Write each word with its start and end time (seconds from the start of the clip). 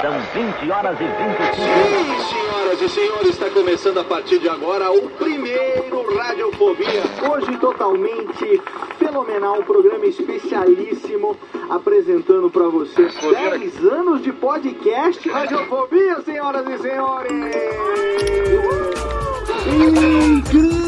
São 0.00 0.12
20 0.32 0.70
horas 0.70 0.96
e 1.00 1.04
25 1.04 1.54
Sim, 1.56 2.30
senhoras 2.30 2.80
e 2.80 2.88
senhores, 2.88 3.28
está 3.30 3.50
começando 3.50 3.98
a 3.98 4.04
partir 4.04 4.38
de 4.38 4.48
agora 4.48 4.92
o 4.92 5.10
primeiro 5.10 6.16
Radiofobia. 6.16 7.02
Hoje 7.28 7.56
totalmente 7.58 8.62
fenomenal, 8.96 9.58
um 9.58 9.64
programa 9.64 10.06
especialíssimo 10.06 11.36
apresentando 11.68 12.48
para 12.48 12.68
vocês 12.68 13.12
10 13.16 13.84
anos 13.86 14.22
de 14.22 14.32
podcast 14.32 15.28
Radiofobia, 15.28 16.20
senhoras 16.22 16.68
e 16.68 16.78
senhores. 16.78 17.32
Incrível, 19.66 20.87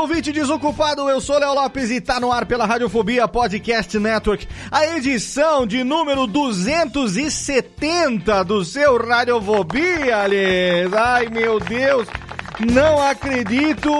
Ouvinte 0.00 0.32
desocupado, 0.32 1.10
eu 1.10 1.20
sou 1.20 1.38
Léo 1.38 1.52
Lopes 1.52 1.90
e 1.90 2.00
tá 2.00 2.18
no 2.18 2.32
ar 2.32 2.46
pela 2.46 2.64
Radiofobia 2.64 3.28
Podcast 3.28 3.98
Network, 3.98 4.48
a 4.70 4.96
edição 4.96 5.66
de 5.66 5.84
número 5.84 6.26
270 6.26 8.42
do 8.44 8.64
seu 8.64 8.96
Radiofobia, 8.96 10.22
Aliás. 10.22 10.90
Ai, 10.94 11.28
meu 11.28 11.60
Deus, 11.60 12.08
não 12.72 13.02
acredito 13.02 13.90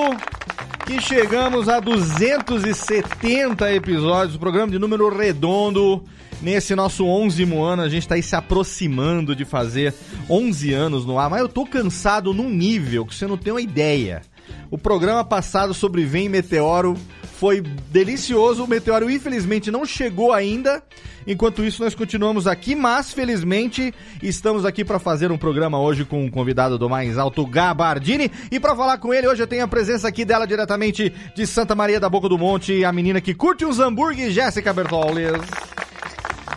que 0.86 1.02
chegamos 1.02 1.68
a 1.68 1.80
270 1.80 3.70
episódios, 3.74 4.38
programa 4.38 4.72
de 4.72 4.78
número 4.78 5.14
redondo. 5.14 6.02
Nesse 6.40 6.74
nosso 6.74 7.04
11 7.04 7.42
ano, 7.42 7.82
a 7.82 7.88
gente 7.90 8.08
tá 8.08 8.14
aí 8.14 8.22
se 8.22 8.34
aproximando 8.34 9.36
de 9.36 9.44
fazer 9.44 9.92
11 10.30 10.72
anos 10.72 11.04
no 11.04 11.18
ar, 11.18 11.28
mas 11.28 11.42
eu 11.42 11.48
tô 11.50 11.66
cansado 11.66 12.32
num 12.32 12.48
nível 12.48 13.04
que 13.04 13.14
você 13.14 13.26
não 13.26 13.36
tem 13.36 13.52
uma 13.52 13.60
ideia. 13.60 14.22
O 14.70 14.78
programa 14.78 15.24
passado 15.24 15.74
sobre 15.74 16.04
Vem 16.04 16.28
Meteoro 16.28 16.96
foi 17.40 17.62
delicioso. 17.90 18.64
O 18.64 18.68
Meteoro, 18.68 19.10
infelizmente, 19.10 19.70
não 19.70 19.84
chegou 19.86 20.32
ainda. 20.32 20.82
Enquanto 21.26 21.64
isso, 21.64 21.82
nós 21.82 21.94
continuamos 21.94 22.46
aqui, 22.46 22.74
mas 22.74 23.12
felizmente 23.12 23.94
estamos 24.22 24.64
aqui 24.64 24.84
para 24.84 24.98
fazer 24.98 25.30
um 25.30 25.38
programa 25.38 25.80
hoje 25.80 26.04
com 26.04 26.24
um 26.24 26.30
convidado 26.30 26.78
do 26.78 26.88
mais 26.88 27.16
alto, 27.18 27.46
Gabardini. 27.46 28.30
E 28.50 28.58
para 28.58 28.76
falar 28.76 28.98
com 28.98 29.12
ele, 29.12 29.26
hoje 29.26 29.42
eu 29.42 29.46
tenho 29.46 29.64
a 29.64 29.68
presença 29.68 30.08
aqui 30.08 30.24
dela 30.24 30.46
diretamente 30.46 31.12
de 31.34 31.46
Santa 31.46 31.74
Maria 31.74 32.00
da 32.00 32.08
Boca 32.08 32.28
do 32.28 32.38
Monte, 32.38 32.84
a 32.84 32.92
menina 32.92 33.20
que 33.20 33.34
curte 33.34 33.64
uns 33.64 33.78
hambúrgueres, 33.78 34.34
Jéssica 34.34 34.72
Bertolles. 34.72 35.40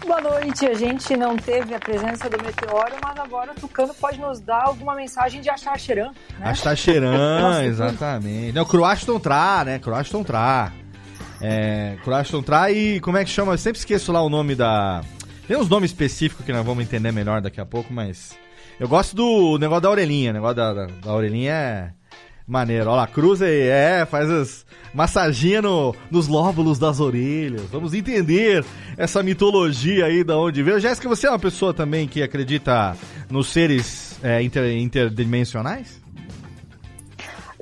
Boa 0.06 0.20
noite, 0.20 0.66
a 0.66 0.74
gente 0.74 1.16
não 1.16 1.38
teve 1.38 1.74
a 1.74 1.80
presença 1.80 2.30
do 2.30 2.38
meteoro, 2.44 2.94
mas 3.02 3.18
agora 3.18 3.52
o 3.54 3.56
Tucano 3.56 3.94
pode 3.94 4.20
nos 4.20 4.42
dar 4.42 4.64
alguma 4.64 4.96
mensagem 4.96 5.40
de 5.40 5.50
achar 5.50 5.80
Xeran, 5.80 6.12
né? 6.38 6.42
Achar 6.42 6.76
Xeran, 6.76 7.64
exatamente. 7.64 8.52
Não, 8.52 8.66
Croaston 8.66 9.18
Tra, 9.18 9.64
né? 9.66 9.80
Croaston 9.80 10.24
Tra. 10.24 10.74
É, 11.42 11.96
Croaston 12.04 12.42
Tra 12.44 12.70
e 12.70 13.00
como 13.00 13.18
é 13.18 13.24
que 13.24 13.30
chama? 13.30 13.54
Eu 13.54 13.58
sempre 13.58 13.80
esqueço 13.80 14.12
lá 14.12 14.22
o 14.22 14.30
nome 14.30 14.56
da... 14.56 15.02
Tem 15.48 15.56
uns 15.56 15.70
nomes 15.70 15.92
específicos 15.92 16.46
que 16.46 16.52
nós 16.52 16.66
vamos 16.66 16.84
entender 16.84 17.12
melhor 17.14 17.42
daqui 17.42 17.62
a 17.62 17.66
pouco, 17.66 17.94
mas... 17.94 18.38
Eu 18.80 18.90
gosto 18.90 19.16
do 19.16 19.58
negócio 19.58 19.84
da 19.84 19.90
orelhinha, 19.90 20.32
o 20.32 20.34
negócio 20.34 20.56
da, 20.56 20.74
da, 20.74 20.86
da 20.88 21.14
orelhinha 21.14 21.54
é 21.54 21.94
maneiro. 22.48 22.90
Olha 22.90 23.02
lá, 23.02 23.08
cruza 23.08 23.46
aí, 23.46 23.62
é, 23.62 24.06
faz 24.06 24.30
as 24.30 24.66
massaginha 24.94 25.62
no, 25.62 25.96
nos 26.12 26.28
lóbulos 26.28 26.78
das 26.78 27.00
orelhas. 27.00 27.64
Vamos 27.72 27.94
entender 27.94 28.64
essa 28.96 29.24
mitologia 29.24 30.06
aí 30.06 30.24
da 30.24 30.38
onde 30.38 30.62
veio. 30.62 30.80
Jéssica, 30.80 31.10
você 31.10 31.28
é 31.28 31.30
uma 31.30 31.40
pessoa 31.40 31.74
também 31.74 32.08
que 32.08 32.22
acredita 32.22 32.96
nos 33.30 33.48
seres 33.48 34.20
é, 34.24 34.42
inter, 34.42 34.78
interdimensionais? 34.78 36.02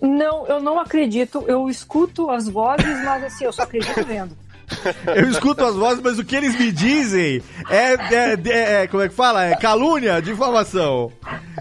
Não, 0.02 0.47
eu 0.47 0.59
não 0.59 0.80
acredito. 0.80 1.44
Eu 1.48 1.69
escuto 1.69 2.30
as 2.30 2.50
vozes, 2.50 3.03
mas 3.06 3.24
assim, 3.24 3.46
eu 3.46 3.53
só 3.53 3.63
acredito 3.63 4.03
vendo. 4.06 4.36
Eu 5.16 5.30
escuto 5.30 5.64
as 5.64 5.76
vozes, 5.76 6.02
mas 6.04 6.20
o 6.20 6.24
que 6.24 6.36
eles 6.36 6.58
me 6.58 6.72
dizem 6.72 7.42
é, 7.70 7.94
é, 7.94 8.34
é, 8.46 8.84
é 8.84 8.88
como 8.88 9.04
é 9.04 9.09
que 9.09 9.16
fala? 9.16 9.46
É 9.46 9.56
calúnia, 9.56 10.22
difamação. 10.22 11.12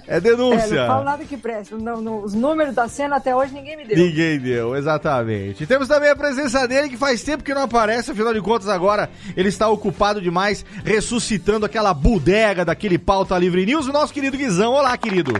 É 0.06 0.20
denúncia. 0.20 0.74
É, 0.74 0.80
não 0.80 0.86
falo 0.86 1.04
nada 1.04 1.24
que 1.24 1.36
preste. 1.36 1.74
Não, 1.74 2.00
não, 2.00 2.22
os 2.22 2.34
números 2.34 2.74
da 2.74 2.88
cena 2.88 3.16
até 3.16 3.34
hoje 3.34 3.52
ninguém 3.52 3.76
me 3.76 3.84
deu. 3.84 3.96
Ninguém 3.96 4.38
deu, 4.38 4.76
exatamente. 4.76 5.66
Temos 5.66 5.88
também 5.88 6.10
a 6.10 6.16
presença 6.16 6.66
dele, 6.66 6.88
que 6.88 6.96
faz 6.96 7.22
tempo 7.22 7.44
que 7.44 7.54
não 7.54 7.62
aparece, 7.62 8.10
afinal 8.10 8.34
de 8.34 8.40
contas 8.40 8.68
agora 8.68 9.10
ele 9.36 9.48
está 9.48 9.68
ocupado 9.68 10.20
demais, 10.20 10.64
ressuscitando 10.84 11.66
aquela 11.66 11.94
bodega 11.94 12.64
daquele 12.64 12.98
pauta 12.98 13.38
livre 13.38 13.64
news, 13.64 13.86
o 13.86 13.92
nosso 13.92 14.12
querido 14.12 14.36
Guizão. 14.36 14.72
Olá, 14.72 14.96
querido. 14.96 15.32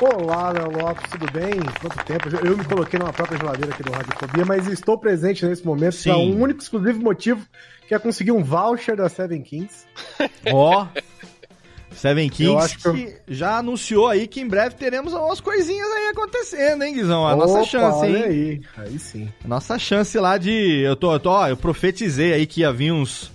Olá, 0.00 0.50
Léo 0.50 0.70
Lopes, 0.70 1.10
tudo 1.10 1.30
bem? 1.30 1.52
Quanto 1.80 2.04
tempo? 2.04 2.28
Eu 2.44 2.56
me 2.56 2.64
coloquei 2.64 2.98
numa 2.98 3.12
própria 3.12 3.38
geladeira 3.38 3.72
aqui 3.72 3.82
do 3.82 3.92
Radiofobia, 3.92 4.44
mas 4.46 4.66
estou 4.66 4.96
presente 4.96 5.44
nesse 5.44 5.64
momento 5.64 5.94
Sim. 5.94 6.10
para 6.10 6.18
um 6.18 6.42
único 6.42 6.62
exclusivo 6.62 7.00
motivo, 7.00 7.46
que 7.86 7.94
é 7.94 7.98
conseguir 7.98 8.32
um 8.32 8.42
voucher 8.42 8.96
da 8.96 9.08
Seven 9.08 9.42
Kings. 9.42 9.84
Ó. 10.52 10.86
Seven 11.92 12.26
Eu 12.26 12.30
Kings 12.30 12.64
acho 12.64 12.78
que 12.78 12.92
que 12.92 13.16
já 13.28 13.58
anunciou 13.58 14.08
aí 14.08 14.26
que 14.26 14.40
em 14.40 14.48
breve 14.48 14.74
teremos 14.76 15.12
umas 15.12 15.40
coisinhas 15.40 15.88
aí 15.92 16.06
acontecendo, 16.08 16.82
hein, 16.82 16.94
Guizão? 16.94 17.26
A 17.26 17.36
nossa 17.36 17.54
Opa, 17.58 17.64
chance, 17.64 18.06
hein? 18.06 18.22
aí. 18.22 18.60
Aí 18.78 18.98
sim. 18.98 19.28
Nossa 19.44 19.78
chance 19.78 20.18
lá 20.18 20.38
de. 20.38 20.80
Eu 20.82 20.96
tô, 20.96 21.12
eu 21.12 21.20
tô, 21.20 21.30
ó, 21.30 21.48
eu 21.48 21.56
profetizei 21.56 22.32
aí 22.32 22.46
que 22.46 22.60
ia 22.60 22.72
vir 22.72 22.92
uns, 22.92 23.30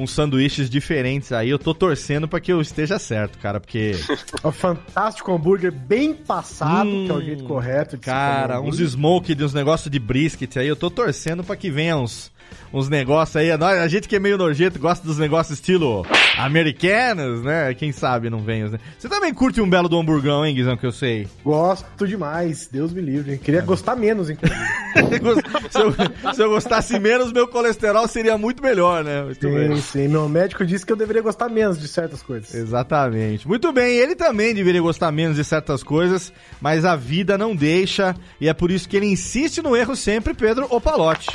uns 0.00 0.12
sanduíches 0.12 0.70
diferentes 0.70 1.32
aí. 1.32 1.50
Eu 1.50 1.58
tô 1.58 1.74
torcendo 1.74 2.26
pra 2.26 2.40
que 2.40 2.52
eu 2.52 2.60
esteja 2.60 2.98
certo, 2.98 3.38
cara, 3.38 3.60
porque. 3.60 3.92
Um 4.42 4.50
fantástico 4.50 5.32
hambúrguer 5.34 5.70
bem 5.70 6.14
passado, 6.14 6.88
Hum, 6.88 7.04
que 7.04 7.12
é 7.12 7.14
o 7.14 7.20
jeito 7.20 7.44
correto 7.44 7.96
de 7.96 8.02
Cara, 8.02 8.60
uns 8.60 8.78
smoke, 8.78 9.34
de 9.34 9.44
uns 9.44 9.52
negócios 9.52 9.90
de 9.90 9.98
brisket 9.98 10.56
aí. 10.56 10.66
Eu 10.66 10.76
tô 10.76 10.90
torcendo 10.90 11.44
pra 11.44 11.56
que 11.56 11.70
venha 11.70 11.96
uns, 11.98 12.32
uns 12.72 12.88
negócios 12.88 13.36
aí. 13.36 13.56
Nós- 13.56 13.78
A 13.78 13.88
gente 13.88 14.08
que 14.08 14.16
é 14.16 14.18
meio 14.18 14.36
nojento 14.38 14.78
gosta 14.78 15.06
dos 15.06 15.18
negócios 15.18 15.58
estilo 15.58 16.04
americanos, 16.38 17.42
né? 17.42 17.72
Quem 17.74 17.92
sabe 17.92 18.28
não 18.30 18.40
venha. 18.42 18.68
Né? 18.68 18.78
Você 18.98 19.08
também 19.08 19.32
curte 19.32 19.60
um 19.60 19.68
belo 19.68 19.88
do 19.88 19.98
hamburgão, 19.98 20.44
hein, 20.44 20.54
Guizão, 20.54 20.76
que 20.76 20.86
eu 20.86 20.92
sei. 20.92 21.28
Gosto 21.44 22.06
demais, 22.06 22.68
Deus 22.70 22.92
me 22.92 23.00
livre. 23.00 23.38
Queria 23.38 23.60
gostar 23.62 23.96
menos, 23.96 24.28
inclusive. 24.30 24.60
se, 25.70 25.78
eu, 25.80 26.34
se 26.34 26.42
eu 26.42 26.50
gostasse 26.50 26.98
menos, 26.98 27.32
meu 27.32 27.46
colesterol 27.48 28.06
seria 28.08 28.36
muito 28.36 28.62
melhor, 28.62 29.04
né? 29.04 29.22
Muito 29.22 29.48
bem. 29.48 29.76
sim, 29.76 29.82
sim. 29.82 30.08
Meu 30.08 30.28
médico 30.28 30.64
disse 30.66 30.84
que 30.84 30.92
eu 30.92 30.96
deveria 30.96 31.22
gostar 31.22 31.48
menos 31.48 31.78
de 31.80 31.88
certas 31.88 32.22
coisas. 32.22 32.54
Exatamente. 32.54 33.46
Muito 33.46 33.72
bem, 33.72 33.96
ele 33.96 34.14
também 34.14 34.54
deveria 34.54 34.80
gostar 34.82 35.10
menos 35.12 35.36
de 35.36 35.44
certas 35.44 35.82
coisas, 35.82 36.32
mas 36.60 36.84
a 36.84 36.96
vida 36.96 37.36
não 37.38 37.54
deixa, 37.54 38.14
e 38.40 38.48
é 38.48 38.54
por 38.54 38.70
isso 38.70 38.88
que 38.88 38.96
ele 38.96 39.06
insiste 39.06 39.62
no 39.62 39.76
erro 39.76 39.94
sempre, 39.96 40.34
Pedro 40.34 40.66
Opalote. 40.70 41.28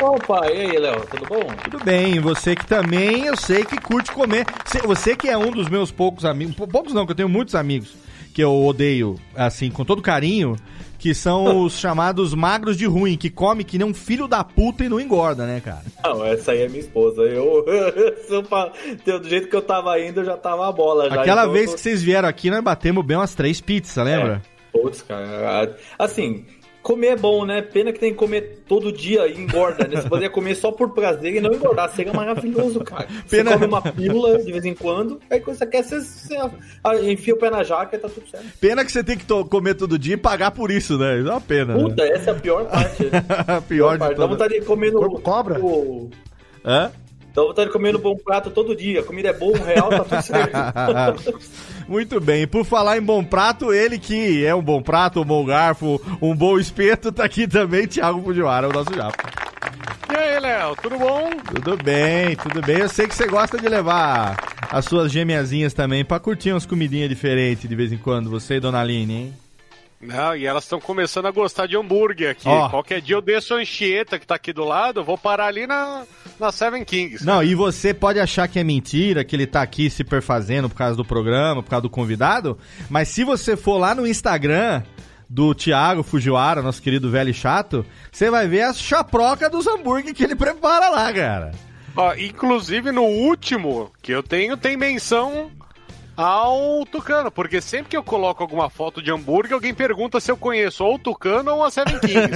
Opa, 0.00 0.46
e 0.50 0.60
aí, 0.62 0.78
Léo, 0.78 1.00
tudo 1.06 1.26
bom? 1.26 1.46
Tudo 1.64 1.84
bem, 1.84 2.18
você 2.20 2.54
que 2.56 2.66
também, 2.66 3.26
eu 3.26 3.36
sei 3.36 3.64
que 3.64 3.80
curte 3.80 4.10
comer. 4.12 4.44
Você- 4.84 5.14
que 5.16 5.28
é 5.28 5.36
um 5.36 5.50
dos 5.50 5.68
meus 5.68 5.90
poucos 5.90 6.24
amigos, 6.24 6.54
pou- 6.56 6.66
poucos 6.66 6.92
não, 6.92 7.04
que 7.06 7.12
eu 7.12 7.16
tenho 7.16 7.28
muitos 7.28 7.54
amigos 7.54 7.94
que 8.34 8.42
eu 8.42 8.52
odeio, 8.64 9.16
assim, 9.36 9.70
com 9.70 9.84
todo 9.84 10.00
carinho, 10.00 10.56
que 10.98 11.14
são 11.14 11.44
os 11.64 11.78
chamados 11.78 12.34
magros 12.34 12.76
de 12.76 12.86
ruim, 12.86 13.16
que 13.16 13.28
come 13.30 13.62
que 13.62 13.76
nem 13.78 13.86
um 13.86 13.92
filho 13.94 14.26
da 14.26 14.42
puta 14.42 14.84
e 14.84 14.88
não 14.88 14.98
engorda, 14.98 15.46
né, 15.46 15.60
cara? 15.60 15.82
Não, 16.02 16.24
essa 16.24 16.52
aí 16.52 16.62
é 16.62 16.68
minha 16.68 16.80
esposa. 16.80 17.22
Eu, 17.22 17.64
eu 19.06 19.20
do 19.20 19.28
jeito 19.28 19.48
que 19.48 19.54
eu 19.56 19.62
tava 19.62 20.00
indo, 20.00 20.20
eu 20.20 20.24
já 20.24 20.36
tava 20.36 20.68
a 20.68 20.72
bola. 20.72 21.10
Já, 21.10 21.20
Aquela 21.20 21.42
então 21.42 21.52
vez 21.52 21.70
eu 21.70 21.74
que 21.76 21.80
vocês 21.80 22.02
vieram 22.02 22.28
aqui, 22.28 22.50
nós 22.50 22.62
batemos 22.62 23.04
bem 23.04 23.16
umas 23.16 23.34
três 23.34 23.60
pizzas, 23.60 24.04
lembra? 24.04 24.42
Putz, 24.72 25.02
cara. 25.02 25.76
Assim, 25.98 26.46
Comer 26.82 27.06
é 27.08 27.16
bom, 27.16 27.44
né? 27.46 27.62
Pena 27.62 27.92
que 27.92 28.00
tem 28.00 28.10
que 28.10 28.18
comer 28.18 28.64
todo 28.66 28.90
dia 28.90 29.28
e 29.28 29.38
engorda, 29.40 29.86
né? 29.86 30.00
Você 30.00 30.08
poderia 30.08 30.28
comer 30.30 30.56
só 30.56 30.72
por 30.72 30.90
prazer 30.90 31.36
e 31.36 31.40
não 31.40 31.52
engordar. 31.52 31.88
Seria 31.90 32.12
maravilhoso, 32.12 32.80
cara. 32.80 33.06
Você 33.24 33.36
Pena- 33.36 33.52
come 33.52 33.66
uma 33.66 33.80
pílula 33.80 34.38
de 34.42 34.50
vez 34.50 34.64
em 34.64 34.74
quando, 34.74 35.20
aí 35.30 35.38
quando 35.38 35.56
você 35.58 35.66
quer, 35.66 35.84
você, 35.84 36.00
você 36.00 36.36
ah, 36.82 36.96
enfia 36.96 37.34
o 37.34 37.36
pé 37.36 37.50
na 37.50 37.62
jaca 37.62 37.94
e 37.94 37.98
tá 38.00 38.08
tudo 38.08 38.28
certo. 38.28 38.46
Pena 38.60 38.84
que 38.84 38.90
você 38.90 39.04
tem 39.04 39.16
que 39.16 39.24
to- 39.24 39.44
comer 39.44 39.74
todo 39.74 39.96
dia 39.96 40.14
e 40.14 40.16
pagar 40.16 40.50
por 40.50 40.72
isso, 40.72 40.98
né? 40.98 41.18
Isso 41.20 41.28
é 41.28 41.30
uma 41.30 41.40
pena. 41.40 41.74
né? 41.76 41.82
Puta, 41.84 42.02
essa 42.02 42.30
é 42.30 42.32
a 42.32 42.36
pior 42.40 42.64
parte. 42.66 43.04
A 43.46 43.60
pior 43.60 43.92
de 43.92 43.98
parte. 44.00 44.10
Dá 44.10 44.16
todas. 44.16 44.30
vontade 44.30 44.58
de 44.60 44.66
comer 44.66 44.90
no... 44.92 44.98
Corpo 44.98 45.20
cobra? 45.20 45.58
no- 45.60 46.10
Hã? 46.64 46.90
Dá 47.34 47.42
vontade 47.42 47.68
de 47.68 47.72
comer 47.72 47.96
bom 47.96 48.16
prato 48.16 48.50
todo 48.50 48.76
dia. 48.76 49.00
A 49.00 49.04
comida 49.04 49.30
é 49.30 49.32
boa, 49.32 49.58
um 49.58 49.62
real, 49.62 49.88
tá 49.88 50.04
tudo 50.04 50.22
certo. 50.22 51.38
Muito 51.88 52.20
bem. 52.20 52.46
Por 52.46 52.64
falar 52.64 52.98
em 52.98 53.02
bom 53.02 53.24
prato, 53.24 53.72
ele 53.72 53.98
que 53.98 54.44
é 54.44 54.54
um 54.54 54.62
bom 54.62 54.82
prato, 54.82 55.20
um 55.20 55.24
bom 55.24 55.44
garfo, 55.44 56.00
um 56.20 56.34
bom 56.34 56.58
espeto, 56.58 57.10
tá 57.10 57.24
aqui 57.24 57.48
também, 57.48 57.86
Thiago 57.86 58.22
Fujiwara, 58.22 58.68
o 58.68 58.72
nosso 58.72 58.94
japa. 58.94 59.30
E 60.10 60.14
aí, 60.14 60.40
Léo, 60.40 60.76
tudo 60.82 60.98
bom? 60.98 61.30
Tudo 61.54 61.82
bem, 61.82 62.36
tudo 62.36 62.60
bem. 62.60 62.78
Eu 62.80 62.88
sei 62.88 63.06
que 63.06 63.14
você 63.14 63.26
gosta 63.26 63.58
de 63.58 63.66
levar 63.66 64.36
as 64.70 64.84
suas 64.84 65.10
gêmeazinhas 65.10 65.72
também 65.72 66.04
pra 66.04 66.20
curtir 66.20 66.52
umas 66.52 66.66
comidinhas 66.66 67.08
diferentes 67.08 67.68
de 67.68 67.74
vez 67.74 67.92
em 67.92 67.98
quando, 67.98 68.28
você 68.28 68.56
e 68.56 68.60
Dona 68.60 68.80
Aline, 68.80 69.14
hein? 69.14 69.41
Não, 70.02 70.34
e 70.34 70.44
elas 70.44 70.64
estão 70.64 70.80
começando 70.80 71.26
a 71.26 71.30
gostar 71.30 71.66
de 71.66 71.76
hambúrguer 71.76 72.32
aqui. 72.32 72.48
Ó. 72.48 72.68
Qualquer 72.68 73.00
dia 73.00 73.14
eu 73.14 73.22
desço 73.22 73.54
a 73.54 73.58
Anchieta, 73.58 74.18
que 74.18 74.26
tá 74.26 74.34
aqui 74.34 74.52
do 74.52 74.64
lado, 74.64 75.04
vou 75.04 75.16
parar 75.16 75.46
ali 75.46 75.64
na, 75.64 76.02
na 76.40 76.50
Seven 76.50 76.84
Kings. 76.84 77.24
Não, 77.24 77.42
e 77.42 77.54
você 77.54 77.94
pode 77.94 78.18
achar 78.18 78.48
que 78.48 78.58
é 78.58 78.64
mentira, 78.64 79.24
que 79.24 79.36
ele 79.36 79.46
tá 79.46 79.62
aqui 79.62 79.88
se 79.88 80.02
perfazendo 80.02 80.68
por 80.68 80.74
causa 80.74 80.96
do 80.96 81.04
programa, 81.04 81.62
por 81.62 81.70
causa 81.70 81.82
do 81.82 81.90
convidado, 81.90 82.58
mas 82.90 83.08
se 83.08 83.22
você 83.22 83.56
for 83.56 83.78
lá 83.78 83.94
no 83.94 84.04
Instagram 84.06 84.82
do 85.28 85.54
Thiago 85.54 86.02
Fujiwara, 86.02 86.60
nosso 86.60 86.82
querido 86.82 87.08
velho 87.08 87.30
e 87.30 87.34
chato, 87.34 87.86
você 88.10 88.28
vai 88.28 88.48
ver 88.48 88.62
as 88.62 88.78
chaproca 88.78 89.48
dos 89.48 89.66
hambúrguer 89.66 90.12
que 90.12 90.24
ele 90.24 90.34
prepara 90.34 90.90
lá, 90.90 91.12
cara. 91.12 91.52
Ó, 91.96 92.14
inclusive 92.14 92.90
no 92.90 93.04
último 93.04 93.90
que 94.02 94.12
eu 94.12 94.22
tenho, 94.22 94.56
tem 94.56 94.76
menção 94.76 95.50
ao 96.16 96.84
Tucano, 96.86 97.30
porque 97.30 97.60
sempre 97.60 97.90
que 97.90 97.96
eu 97.96 98.02
coloco 98.02 98.42
alguma 98.42 98.68
foto 98.68 99.02
de 99.02 99.10
hambúrguer, 99.10 99.54
alguém 99.54 99.74
pergunta 99.74 100.20
se 100.20 100.30
eu 100.30 100.36
conheço 100.36 100.84
ou 100.84 100.96
o 100.96 100.98
Tucano 100.98 101.50
ou 101.52 101.64
a 101.64 101.70
Seven 101.70 101.98
Kings. 101.98 102.30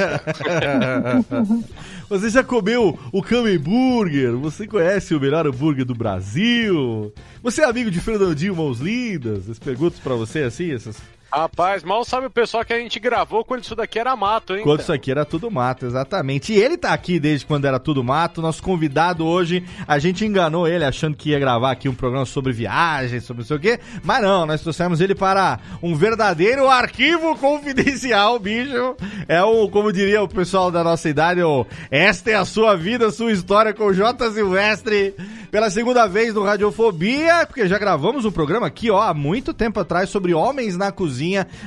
Você 2.09 2.31
já 2.31 2.45
comeu 2.45 2.99
o 3.13 3.23
Kame 3.23 3.59
Burger? 3.59 4.37
Você 4.37 4.67
conhece 4.67 5.15
o 5.15 5.21
melhor 5.21 5.47
hambúrguer 5.47 5.85
do 5.85 5.95
Brasil? 5.95 7.13
Você 7.43 7.63
é 7.63 7.65
amigo 7.65 7.91
de 7.91 8.01
Fernandinho 8.01 8.55
Mãos 8.55 8.79
Lindas? 8.79 9.45
Essas 9.45 9.59
perguntas 9.59 9.99
pra 9.99 10.15
você 10.15 10.43
assim, 10.43 10.73
essas 10.73 10.97
Rapaz, 11.33 11.83
mal 11.83 12.05
sabe 12.05 12.27
o 12.27 12.31
pessoal 12.31 12.65
que 12.65 12.73
a 12.73 12.79
gente 12.79 13.01
gravou 13.01 13.45
quando 13.45 13.65
isso 13.65 13.75
daqui 13.75 13.99
era 13.99 14.15
mato, 14.15 14.55
hein? 14.55 14.63
Quando 14.63 14.77
cara? 14.77 14.83
isso 14.83 14.93
aqui 14.93 15.11
era 15.11 15.25
tudo 15.25 15.51
mato, 15.51 15.85
exatamente. 15.85 16.53
E 16.53 16.57
ele 16.57 16.77
tá 16.77 16.93
aqui 16.93 17.19
desde 17.19 17.45
quando 17.45 17.65
era 17.65 17.79
tudo 17.79 18.03
mato. 18.03 18.41
Nosso 18.41 18.63
convidado 18.63 19.27
hoje, 19.27 19.65
a 19.89 19.99
gente 19.99 20.25
enganou 20.25 20.69
ele 20.69 20.85
achando 20.85 21.17
que 21.17 21.31
ia 21.31 21.39
gravar 21.39 21.73
aqui 21.73 21.89
um 21.89 21.95
programa 21.95 22.25
sobre 22.25 22.53
viagem, 22.53 23.21
sobre 23.21 23.43
não 23.43 23.47
sei 23.47 23.57
o 23.57 23.61
quê. 23.61 23.81
Mas 24.05 24.23
não, 24.23 24.47
nós 24.47 24.61
trouxemos 24.61 25.01
ele 25.01 25.15
para 25.15 25.59
um 25.83 25.95
verdadeiro 25.97 26.69
arquivo 26.69 27.37
confidencial, 27.37 28.39
bicho. 28.39 28.97
É 29.29 29.43
o, 29.43 29.69
como 29.69 29.93
diria 29.93 30.23
o 30.23 30.29
pessoal 30.29 30.71
da 30.71 30.85
nossa 30.85 31.09
idade, 31.09 31.43
o 31.43 31.67
Esta 31.91 32.31
é 32.31 32.35
a 32.35 32.45
sua 32.45 32.77
vida, 32.77 33.11
sua 33.11 33.33
história 33.33 33.75
com 33.75 33.93
J. 33.93 34.31
Silvestre. 34.31 35.15
Pela 35.51 35.71
segunda 35.71 36.07
vez 36.07 36.35
no 36.35 36.43
Radiofobia, 36.43 37.47
porque 37.47 37.67
já 37.69 37.79
gravamos 37.79 38.25
um 38.25 38.31
programa 38.31 38.67
aqui, 38.67 38.91
ó, 38.91 39.01
há 39.01 39.15
muito 39.15 39.55
tempo 39.55 39.81
atrás 39.81 40.11
sobre 40.11 40.35
homens 40.35 40.77
na 40.77 40.93
cozinha, 40.93 41.16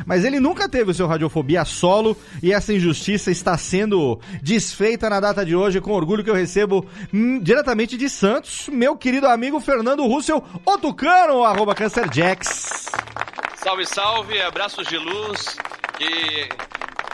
mas 0.05 0.23
ele 0.23 0.39
nunca 0.39 0.67
teve 0.67 0.91
o 0.91 0.93
seu 0.93 1.07
Radiofobia 1.07 1.65
solo 1.65 2.15
e 2.41 2.51
essa 2.53 2.73
injustiça 2.73 3.31
está 3.31 3.57
sendo 3.57 4.19
desfeita 4.41 5.09
na 5.09 5.19
data 5.19 5.45
de 5.45 5.55
hoje 5.55 5.81
com 5.81 5.91
orgulho 5.91 6.23
que 6.23 6.29
eu 6.29 6.35
recebo 6.35 6.85
hum, 7.13 7.39
diretamente 7.39 7.97
de 7.97 8.09
Santos, 8.09 8.69
meu 8.69 8.95
querido 8.95 9.27
amigo 9.27 9.59
Fernando 9.59 10.05
Russell, 10.05 10.43
o 10.65 10.77
Tucano, 10.77 11.43
arroba 11.43 11.75
CancerJax. 11.75 12.89
Salve, 13.55 13.85
salve, 13.85 14.41
abraços 14.41 14.87
de 14.87 14.97
luz. 14.97 15.57
Que 15.97 16.47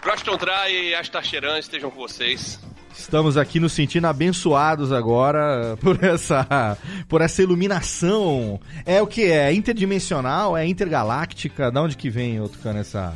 Croston 0.02 0.38
Try 0.38 0.72
e 0.72 0.96
Astacheran 0.96 1.58
estejam 1.58 1.90
com 1.90 1.98
vocês. 1.98 2.60
Estamos 2.98 3.38
aqui 3.38 3.60
nos 3.60 3.74
sentindo 3.74 4.08
abençoados 4.08 4.92
agora 4.92 5.78
por 5.82 6.04
essa, 6.04 6.78
por 7.08 7.22
essa 7.22 7.42
iluminação. 7.42 8.60
É 8.86 9.02
o 9.02 9.08
que 9.08 9.24
é? 9.32 9.54
Interdimensional? 9.54 10.58
É 10.58 10.66
intergaláctica? 10.66 11.72
Da 11.72 11.82
onde 11.82 11.96
que 11.98 12.10
vem, 12.10 12.40
ô 12.42 12.48
Tucano, 12.50 12.80
essa, 12.80 13.14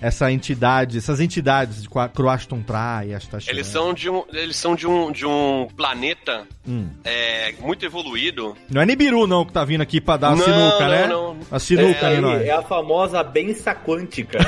essa 0.00 0.32
entidade, 0.32 0.96
essas 0.96 1.20
entidades 1.20 1.82
de 1.82 1.88
Croaston 2.14 2.62
Tra 2.62 3.02
e 3.04 3.12
Astacheran? 3.14 3.52
Eles 3.54 3.66
são 3.66 3.92
de 3.92 4.08
um, 4.08 4.24
eles 4.32 4.56
são 4.56 4.74
de 4.74 4.86
um, 4.86 5.12
de 5.12 5.26
um 5.26 5.68
planeta 5.76 6.46
Hum. 6.66 6.88
é, 7.04 7.52
muito 7.60 7.84
evoluído. 7.84 8.56
Não 8.70 8.80
é 8.80 8.86
Nibiru 8.86 9.26
não 9.26 9.44
que 9.44 9.52
tá 9.52 9.64
vindo 9.64 9.80
aqui 9.82 10.00
pra 10.00 10.16
dar 10.16 10.28
a 10.28 10.36
Não, 10.36 10.44
sinuca, 10.44 10.80
não, 10.80 10.88
né? 10.88 11.06
não. 11.08 11.36
A 11.50 11.58
sinuca 11.58 12.06
é, 12.06 12.20
nós. 12.20 12.42
é 12.42 12.50
a 12.52 12.62
famosa 12.62 13.22
benção 13.22 13.74
quântica. 13.84 14.38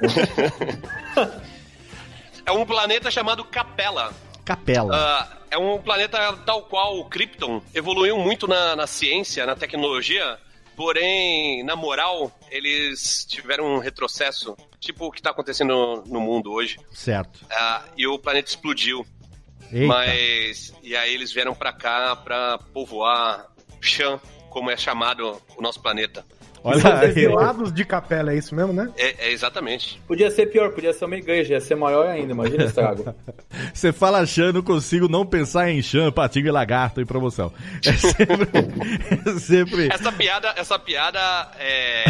É 2.46 2.52
um 2.52 2.64
planeta 2.64 3.10
chamado 3.10 3.44
Capela. 3.44 4.14
Capela. 4.44 4.94
Ah, 4.94 5.36
é 5.50 5.58
um 5.58 5.82
planeta 5.82 6.36
tal 6.46 6.62
qual 6.62 6.98
o 6.98 7.04
Krypton. 7.04 7.60
Evoluiu 7.74 8.16
muito 8.16 8.46
na, 8.46 8.76
na 8.76 8.86
ciência, 8.86 9.44
na 9.44 9.56
tecnologia, 9.56 10.38
porém, 10.76 11.64
na 11.64 11.74
moral, 11.74 12.30
eles 12.48 13.26
tiveram 13.28 13.64
um 13.74 13.78
retrocesso. 13.78 14.56
Tipo 14.78 15.06
o 15.06 15.10
que 15.10 15.20
tá 15.20 15.30
acontecendo 15.30 16.04
no 16.06 16.20
mundo 16.20 16.52
hoje. 16.52 16.78
Certo. 16.92 17.44
Ah, 17.50 17.82
e 17.96 18.06
o 18.06 18.16
planeta 18.16 18.48
explodiu. 18.48 19.04
Eita. 19.72 19.86
Mas. 19.86 20.72
E 20.84 20.96
aí 20.96 21.12
eles 21.12 21.32
vieram 21.32 21.54
pra 21.54 21.72
cá 21.72 22.14
pra 22.14 22.58
povoar 22.72 23.48
Shan, 23.80 24.20
como 24.50 24.70
é 24.70 24.76
chamado 24.76 25.42
o 25.56 25.60
nosso 25.60 25.80
planeta. 25.82 26.24
Olha 26.62 26.78
Os 26.78 26.84
aí. 26.84 27.08
exilados 27.08 27.72
de 27.72 27.84
capela, 27.84 28.32
é 28.32 28.36
isso 28.36 28.54
mesmo, 28.54 28.72
né? 28.72 28.90
É, 28.96 29.28
é 29.28 29.32
exatamente. 29.32 30.00
Podia 30.06 30.30
ser 30.30 30.46
pior, 30.46 30.70
podia 30.70 30.92
ser 30.92 31.04
uma 31.04 31.16
igreja, 31.16 31.54
ia 31.54 31.60
ser 31.60 31.74
maior 31.74 32.06
ainda, 32.06 32.32
imagina 32.32 32.64
esse 32.64 32.68
estrago. 32.68 33.14
Você 33.72 33.92
fala 33.92 34.24
Chan, 34.26 34.52
não 34.52 34.62
consigo 34.62 35.08
não 35.08 35.24
pensar 35.24 35.70
em 35.70 35.82
Chan, 35.82 36.10
Patinho 36.12 36.46
e 36.46 36.50
Lagarto 36.50 37.00
em 37.00 37.06
promoção. 37.06 37.52
É 37.84 37.92
sempre... 37.92 38.48
é 39.26 39.38
sempre... 39.38 39.88
Essa 39.92 40.12
piada, 40.12 40.54
essa 40.56 40.78
piada 40.78 41.20
é, 41.58 42.04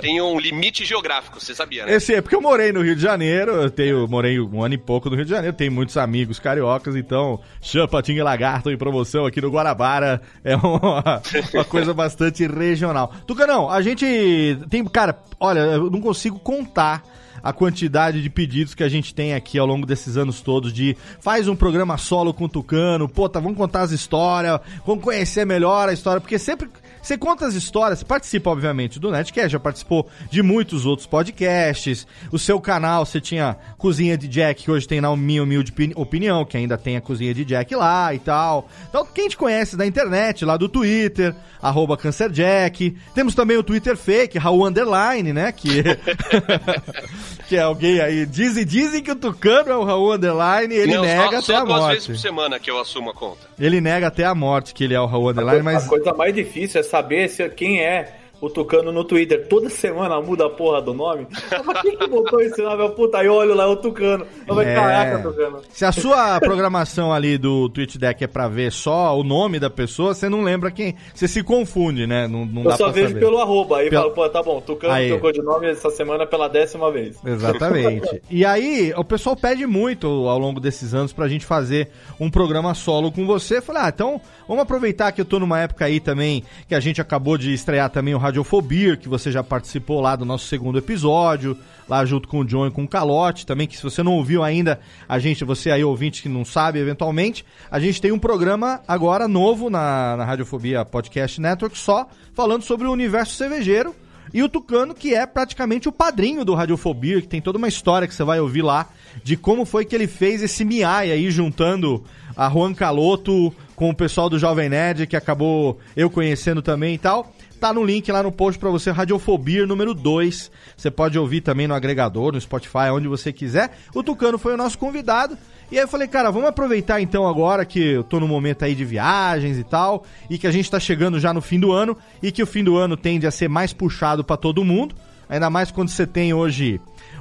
tem 0.00 0.20
um 0.20 0.38
limite 0.38 0.84
geográfico, 0.84 1.40
você 1.40 1.54
sabia, 1.54 1.86
né? 1.86 1.94
Esse 1.94 2.14
é 2.14 2.20
porque 2.20 2.36
eu 2.36 2.40
morei 2.40 2.72
no 2.72 2.82
Rio 2.82 2.96
de 2.96 3.02
Janeiro, 3.02 3.52
eu 3.52 3.70
tenho, 3.70 4.06
morei 4.08 4.40
um 4.40 4.62
ano 4.62 4.74
e 4.74 4.78
pouco 4.78 5.08
no 5.08 5.16
Rio 5.16 5.24
de 5.24 5.30
Janeiro, 5.30 5.56
tenho 5.56 5.72
muitos 5.72 5.96
amigos 5.96 6.38
cariocas, 6.38 6.96
então 6.96 7.40
Chan, 7.60 7.86
Patinho 7.86 8.18
e 8.18 8.22
Lagarto 8.22 8.70
em 8.70 8.76
promoção 8.76 9.26
aqui 9.26 9.40
no 9.40 9.50
Guarabara 9.50 10.20
é 10.44 10.56
uma, 10.56 11.22
uma 11.54 11.64
coisa 11.64 11.94
bastante 11.94 12.46
regional. 12.46 13.12
Tucanão, 13.26 13.70
a 13.70 13.80
gente 13.80 13.91
tem, 13.96 14.84
cara, 14.84 15.18
olha, 15.38 15.60
eu 15.60 15.90
não 15.90 16.00
consigo 16.00 16.38
contar 16.38 17.02
a 17.42 17.52
quantidade 17.52 18.22
de 18.22 18.30
pedidos 18.30 18.74
que 18.74 18.84
a 18.84 18.88
gente 18.88 19.14
tem 19.14 19.34
aqui 19.34 19.58
ao 19.58 19.66
longo 19.66 19.84
desses 19.84 20.16
anos 20.16 20.40
todos 20.40 20.72
de 20.72 20.96
faz 21.20 21.48
um 21.48 21.56
programa 21.56 21.98
solo 21.98 22.32
com 22.32 22.44
o 22.44 22.48
Tucano, 22.48 23.08
pô, 23.08 23.28
tá, 23.28 23.40
vamos 23.40 23.58
contar 23.58 23.82
as 23.82 23.90
histórias, 23.90 24.60
vamos 24.86 25.02
conhecer 25.02 25.44
melhor 25.44 25.88
a 25.88 25.92
história, 25.92 26.20
porque 26.20 26.38
sempre 26.38 26.68
você 27.02 27.18
conta 27.18 27.46
as 27.46 27.54
histórias, 27.54 28.02
participa, 28.02 28.48
obviamente, 28.50 29.00
do 29.00 29.10
Netcast, 29.10 29.50
já 29.50 29.58
participou 29.60 30.08
de 30.30 30.42
muitos 30.42 30.86
outros 30.86 31.06
podcasts. 31.06 32.06
O 32.30 32.38
seu 32.38 32.60
canal, 32.60 33.04
você 33.04 33.20
tinha 33.20 33.56
Cozinha 33.76 34.16
de 34.16 34.28
Jack, 34.28 34.62
que 34.64 34.70
hoje 34.70 34.86
tem 34.86 35.00
na 35.00 35.14
minha 35.16 35.42
humilde 35.42 35.72
opini- 35.72 35.92
opinião, 35.96 36.44
que 36.44 36.56
ainda 36.56 36.78
tem 36.78 36.96
a 36.96 37.00
Cozinha 37.00 37.34
de 37.34 37.44
Jack 37.44 37.74
lá 37.74 38.14
e 38.14 38.18
tal. 38.18 38.68
Então, 38.88 39.04
quem 39.04 39.28
te 39.28 39.36
conhece 39.36 39.76
da 39.76 39.84
internet, 39.86 40.44
lá 40.44 40.56
do 40.56 40.68
Twitter, 40.68 41.34
arroba 41.60 41.96
CancerJack. 41.96 42.96
Temos 43.14 43.34
também 43.34 43.56
o 43.56 43.62
Twitter 43.62 43.96
fake, 43.96 44.38
Raul 44.38 44.66
Underline, 44.66 45.32
né? 45.32 45.50
Que, 45.52 45.82
que 47.52 47.56
é 47.56 47.60
alguém 47.60 48.00
aí. 48.00 48.24
Dizem, 48.24 48.64
dizem 48.64 49.02
que 49.02 49.10
o 49.10 49.14
Tucano 49.16 49.70
é 49.70 49.76
o 49.76 49.84
Raul 49.84 50.14
Underline, 50.14 50.74
ele 50.74 50.94
Não, 50.94 51.02
nega 51.02 51.22
só, 51.22 51.26
até 51.26 51.40
só 51.42 51.56
a 51.56 51.64
duas 51.64 51.86
vezes 51.88 52.08
morte. 52.08 52.12
por 52.12 52.16
semana 52.18 52.58
que 52.58 52.70
eu 52.70 52.80
assumo 52.80 53.10
a 53.10 53.14
conta. 53.14 53.46
Ele 53.60 53.78
nega 53.78 54.06
até 54.06 54.24
a 54.24 54.34
morte 54.34 54.72
que 54.72 54.84
ele 54.84 54.94
é 54.94 55.00
o 55.00 55.04
Raul 55.04 55.28
Underline, 55.28 55.62
mas. 55.62 55.84
A 55.84 55.88
coisa 55.88 56.14
mais 56.14 56.34
difícil 56.34 56.80
é 56.80 56.82
saber 56.82 57.28
se, 57.28 57.46
quem 57.50 57.82
é 57.82 58.21
o 58.42 58.50
Tucano 58.50 58.90
no 58.92 59.04
Twitter. 59.04 59.46
Toda 59.48 59.70
semana 59.70 60.20
muda 60.20 60.46
a 60.46 60.50
porra 60.50 60.82
do 60.82 60.92
nome. 60.92 61.26
Mas 61.64 61.80
quem 61.80 61.96
que 61.96 62.06
botou 62.08 62.40
esse 62.40 62.60
nome? 62.60 62.88
Puta, 62.90 63.18
aí 63.18 63.28
olho 63.28 63.54
lá, 63.54 63.64
é 63.64 63.66
o 63.68 63.76
Tucano. 63.76 64.26
Eu 64.46 64.54
falei, 64.54 64.70
É. 64.70 64.74
caraca, 64.74 65.18
Tucano. 65.22 65.60
Se 65.70 65.84
a 65.84 65.92
sua 65.92 66.40
programação 66.40 67.12
ali 67.12 67.38
do 67.38 67.68
Twitch 67.68 67.96
Deck 67.96 68.24
é 68.24 68.26
pra 68.26 68.48
ver 68.48 68.72
só 68.72 69.16
o 69.18 69.22
nome 69.22 69.60
da 69.60 69.70
pessoa, 69.70 70.12
você 70.12 70.28
não 70.28 70.42
lembra 70.42 70.70
quem. 70.72 70.96
Você 71.14 71.28
se 71.28 71.42
confunde, 71.42 72.06
né? 72.06 72.26
Não, 72.26 72.44
não 72.44 72.64
Eu 72.64 72.72
só 72.76 72.90
vejo 72.90 73.08
saber. 73.08 73.20
pelo 73.20 73.38
arroba. 73.38 73.78
Aí 73.78 73.88
Pelo- 73.88 74.02
falo, 74.02 74.14
pô, 74.14 74.28
tá 74.28 74.42
bom, 74.42 74.60
Tucano 74.60 74.92
Aí. 74.92 75.08
trocou 75.08 75.30
de 75.32 75.40
nome 75.40 75.68
essa 75.70 75.88
semana 75.90 76.26
pela 76.26 76.48
décima 76.48 76.90
vez. 76.90 77.16
Exatamente. 77.24 78.22
E 78.28 78.44
aí, 78.44 78.92
o 78.96 79.04
pessoal 79.04 79.36
pede 79.36 79.66
muito 79.66 80.06
ao 80.06 80.38
longo 80.38 80.58
desses 80.58 80.94
anos 80.94 81.12
pra 81.12 81.28
gente 81.28 81.46
fazer 81.46 81.88
um 82.18 82.28
programa 82.30 82.74
solo 82.74 83.12
com 83.12 83.24
você. 83.26 83.60
Falei, 83.60 83.82
ah, 83.84 83.88
então 83.94 84.20
vamos 84.48 84.62
aproveitar 84.64 85.12
que 85.12 85.20
eu 85.20 85.24
tô 85.24 85.38
numa 85.38 85.60
época 85.60 85.84
aí 85.84 86.00
também 86.00 86.42
que 86.68 86.74
a 86.74 86.80
gente 86.80 87.00
acabou 87.00 87.36
de 87.38 87.52
estrear 87.52 87.88
também 87.90 88.14
o 88.14 88.18
Radiofobia, 88.32 88.96
que 88.96 89.10
você 89.10 89.30
já 89.30 89.44
participou 89.44 90.00
lá 90.00 90.16
do 90.16 90.24
nosso 90.24 90.46
segundo 90.46 90.78
episódio, 90.78 91.54
lá 91.86 92.02
junto 92.06 92.26
com 92.26 92.38
o 92.38 92.44
John 92.46 92.66
e 92.66 92.70
com 92.70 92.84
o 92.84 92.88
Calote, 92.88 93.44
também 93.44 93.66
que 93.66 93.76
se 93.76 93.82
você 93.82 94.02
não 94.02 94.14
ouviu 94.14 94.42
ainda, 94.42 94.80
a 95.06 95.18
gente, 95.18 95.44
você 95.44 95.70
aí 95.70 95.84
ouvinte 95.84 96.22
que 96.22 96.30
não 96.30 96.42
sabe 96.42 96.78
eventualmente, 96.78 97.44
a 97.70 97.78
gente 97.78 98.00
tem 98.00 98.10
um 98.10 98.18
programa 98.18 98.80
agora 98.88 99.28
novo 99.28 99.68
na, 99.68 100.16
na 100.16 100.24
Radiofobia 100.24 100.82
Podcast 100.82 101.38
Network 101.38 101.76
só 101.76 102.08
falando 102.32 102.62
sobre 102.62 102.86
o 102.86 102.92
universo 102.92 103.34
cervejeiro 103.34 103.94
e 104.32 104.42
o 104.42 104.48
Tucano, 104.48 104.94
que 104.94 105.14
é 105.14 105.26
praticamente 105.26 105.90
o 105.90 105.92
padrinho 105.92 106.42
do 106.42 106.54
Radiofobia, 106.54 107.20
que 107.20 107.28
tem 107.28 107.42
toda 107.42 107.58
uma 107.58 107.68
história 107.68 108.08
que 108.08 108.14
você 108.14 108.24
vai 108.24 108.40
ouvir 108.40 108.62
lá 108.62 108.88
de 109.22 109.36
como 109.36 109.66
foi 109.66 109.84
que 109.84 109.94
ele 109.94 110.06
fez 110.06 110.42
esse 110.42 110.64
miai 110.64 111.12
aí, 111.12 111.30
juntando 111.30 112.02
a 112.34 112.48
Juan 112.48 112.72
Caloto 112.72 113.54
com 113.76 113.90
o 113.90 113.94
pessoal 113.94 114.30
do 114.30 114.38
Jovem 114.38 114.70
Nerd, 114.70 115.06
que 115.06 115.16
acabou 115.16 115.78
eu 115.94 116.08
conhecendo 116.08 116.62
também 116.62 116.94
e 116.94 116.98
tal. 116.98 117.34
Tá 117.62 117.72
no 117.72 117.84
link 117.84 118.10
lá 118.10 118.24
no 118.24 118.32
post 118.32 118.58
pra 118.58 118.70
você, 118.70 118.90
Radiofobia 118.90 119.64
número 119.68 119.94
2. 119.94 120.50
Você 120.76 120.90
pode 120.90 121.16
ouvir 121.16 121.42
também 121.42 121.68
no 121.68 121.74
agregador, 121.74 122.32
no 122.32 122.40
Spotify, 122.40 122.90
onde 122.92 123.06
você 123.06 123.32
quiser. 123.32 123.78
O 123.94 124.02
Tucano 124.02 124.36
foi 124.36 124.54
o 124.54 124.56
nosso 124.56 124.76
convidado. 124.76 125.38
E 125.70 125.78
aí 125.78 125.84
eu 125.84 125.86
falei, 125.86 126.08
cara, 126.08 126.32
vamos 126.32 126.48
aproveitar 126.48 127.00
então 127.00 127.24
agora 127.24 127.64
que 127.64 127.78
eu 127.78 128.02
tô 128.02 128.18
no 128.18 128.26
momento 128.26 128.64
aí 128.64 128.74
de 128.74 128.84
viagens 128.84 129.56
e 129.56 129.62
tal, 129.62 130.02
e 130.28 130.38
que 130.38 130.48
a 130.48 130.50
gente 130.50 130.68
tá 130.68 130.80
chegando 130.80 131.20
já 131.20 131.32
no 131.32 131.40
fim 131.40 131.60
do 131.60 131.70
ano, 131.70 131.96
e 132.20 132.32
que 132.32 132.42
o 132.42 132.46
fim 132.48 132.64
do 132.64 132.76
ano 132.76 132.96
tende 132.96 133.28
a 133.28 133.30
ser 133.30 133.48
mais 133.48 133.72
puxado 133.72 134.24
pra 134.24 134.36
todo 134.36 134.64
mundo. 134.64 134.96
Ainda 135.28 135.48
mais 135.48 135.70
quando 135.70 135.88
você 135.88 136.04
tem 136.04 136.34
hoje 136.34 136.80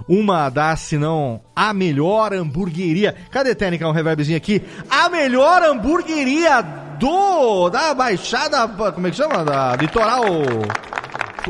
uma 0.10 0.50
das, 0.50 0.80
se 0.80 0.98
não 0.98 1.40
a 1.56 1.72
melhor 1.72 2.34
hamburgueria. 2.34 3.16
Cadê 3.30 3.54
técnica 3.54 3.88
um 3.88 3.92
reverbzinho 3.92 4.38
aqui? 4.38 4.60
A 4.90 5.08
melhor 5.08 5.62
hamburgueria 5.62 6.90
do 7.02 7.70
da 7.72 7.94
Baixada, 7.96 8.68
como 8.94 9.08
é 9.08 9.10
que 9.12 9.18
chama? 9.18 9.44
Da 9.44 9.76
Litoral 9.76 10.24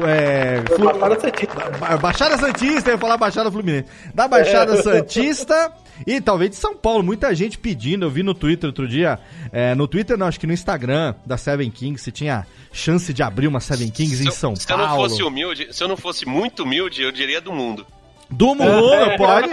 é, 0.07 0.63
Flu- 0.75 0.85
Baixada 0.97 1.19
Santista. 1.19 1.69
Ba- 1.77 1.97
Baixada 1.97 2.37
Santista, 2.37 2.89
eu 2.89 2.93
ia 2.93 2.97
falar 2.97 3.17
Baixada 3.17 3.51
Fluminense. 3.51 3.87
Da 4.15 4.27
Baixada 4.27 4.75
É. 4.75 4.77
Santista 4.81 5.73
e 6.07 6.21
talvez 6.21 6.51
de 6.51 6.55
São 6.55 6.73
Paulo. 6.75 7.03
Muita 7.03 7.35
gente 7.35 7.57
pedindo. 7.57 8.05
Eu 8.05 8.09
vi 8.09 8.23
no 8.23 8.33
Twitter 8.33 8.69
outro 8.69 8.87
dia. 8.87 9.19
é, 9.51 9.75
no 9.75 9.87
Twitter, 9.87 10.17
não, 10.17 10.27
acho 10.27 10.39
que 10.39 10.47
no 10.47 10.53
Instagram 10.53 11.13
da 11.25 11.37
Seven 11.37 11.69
Kings, 11.69 12.01
se 12.03 12.11
tinha 12.11 12.47
chance 12.71 13.13
de 13.13 13.21
abrir 13.21 13.47
uma 13.47 13.59
Seven 13.59 13.89
Kings 13.89 14.25
em 14.25 14.31
São 14.31 14.55
Se 14.55 14.71
eu 14.71 14.77
Paulo. 14.77 14.87
não 15.03 15.09
fosse 15.09 15.21
humilde, 15.23 15.67
se 15.71 15.83
eu 15.83 15.87
não 15.89 15.97
fosse 15.97 16.25
muito 16.25 16.63
humilde, 16.63 17.01
eu 17.03 17.11
diria 17.11 17.41
do 17.41 17.51
mundo. 17.51 17.85
Do 18.31 18.55
mundo, 18.55 19.17
pode? 19.17 19.49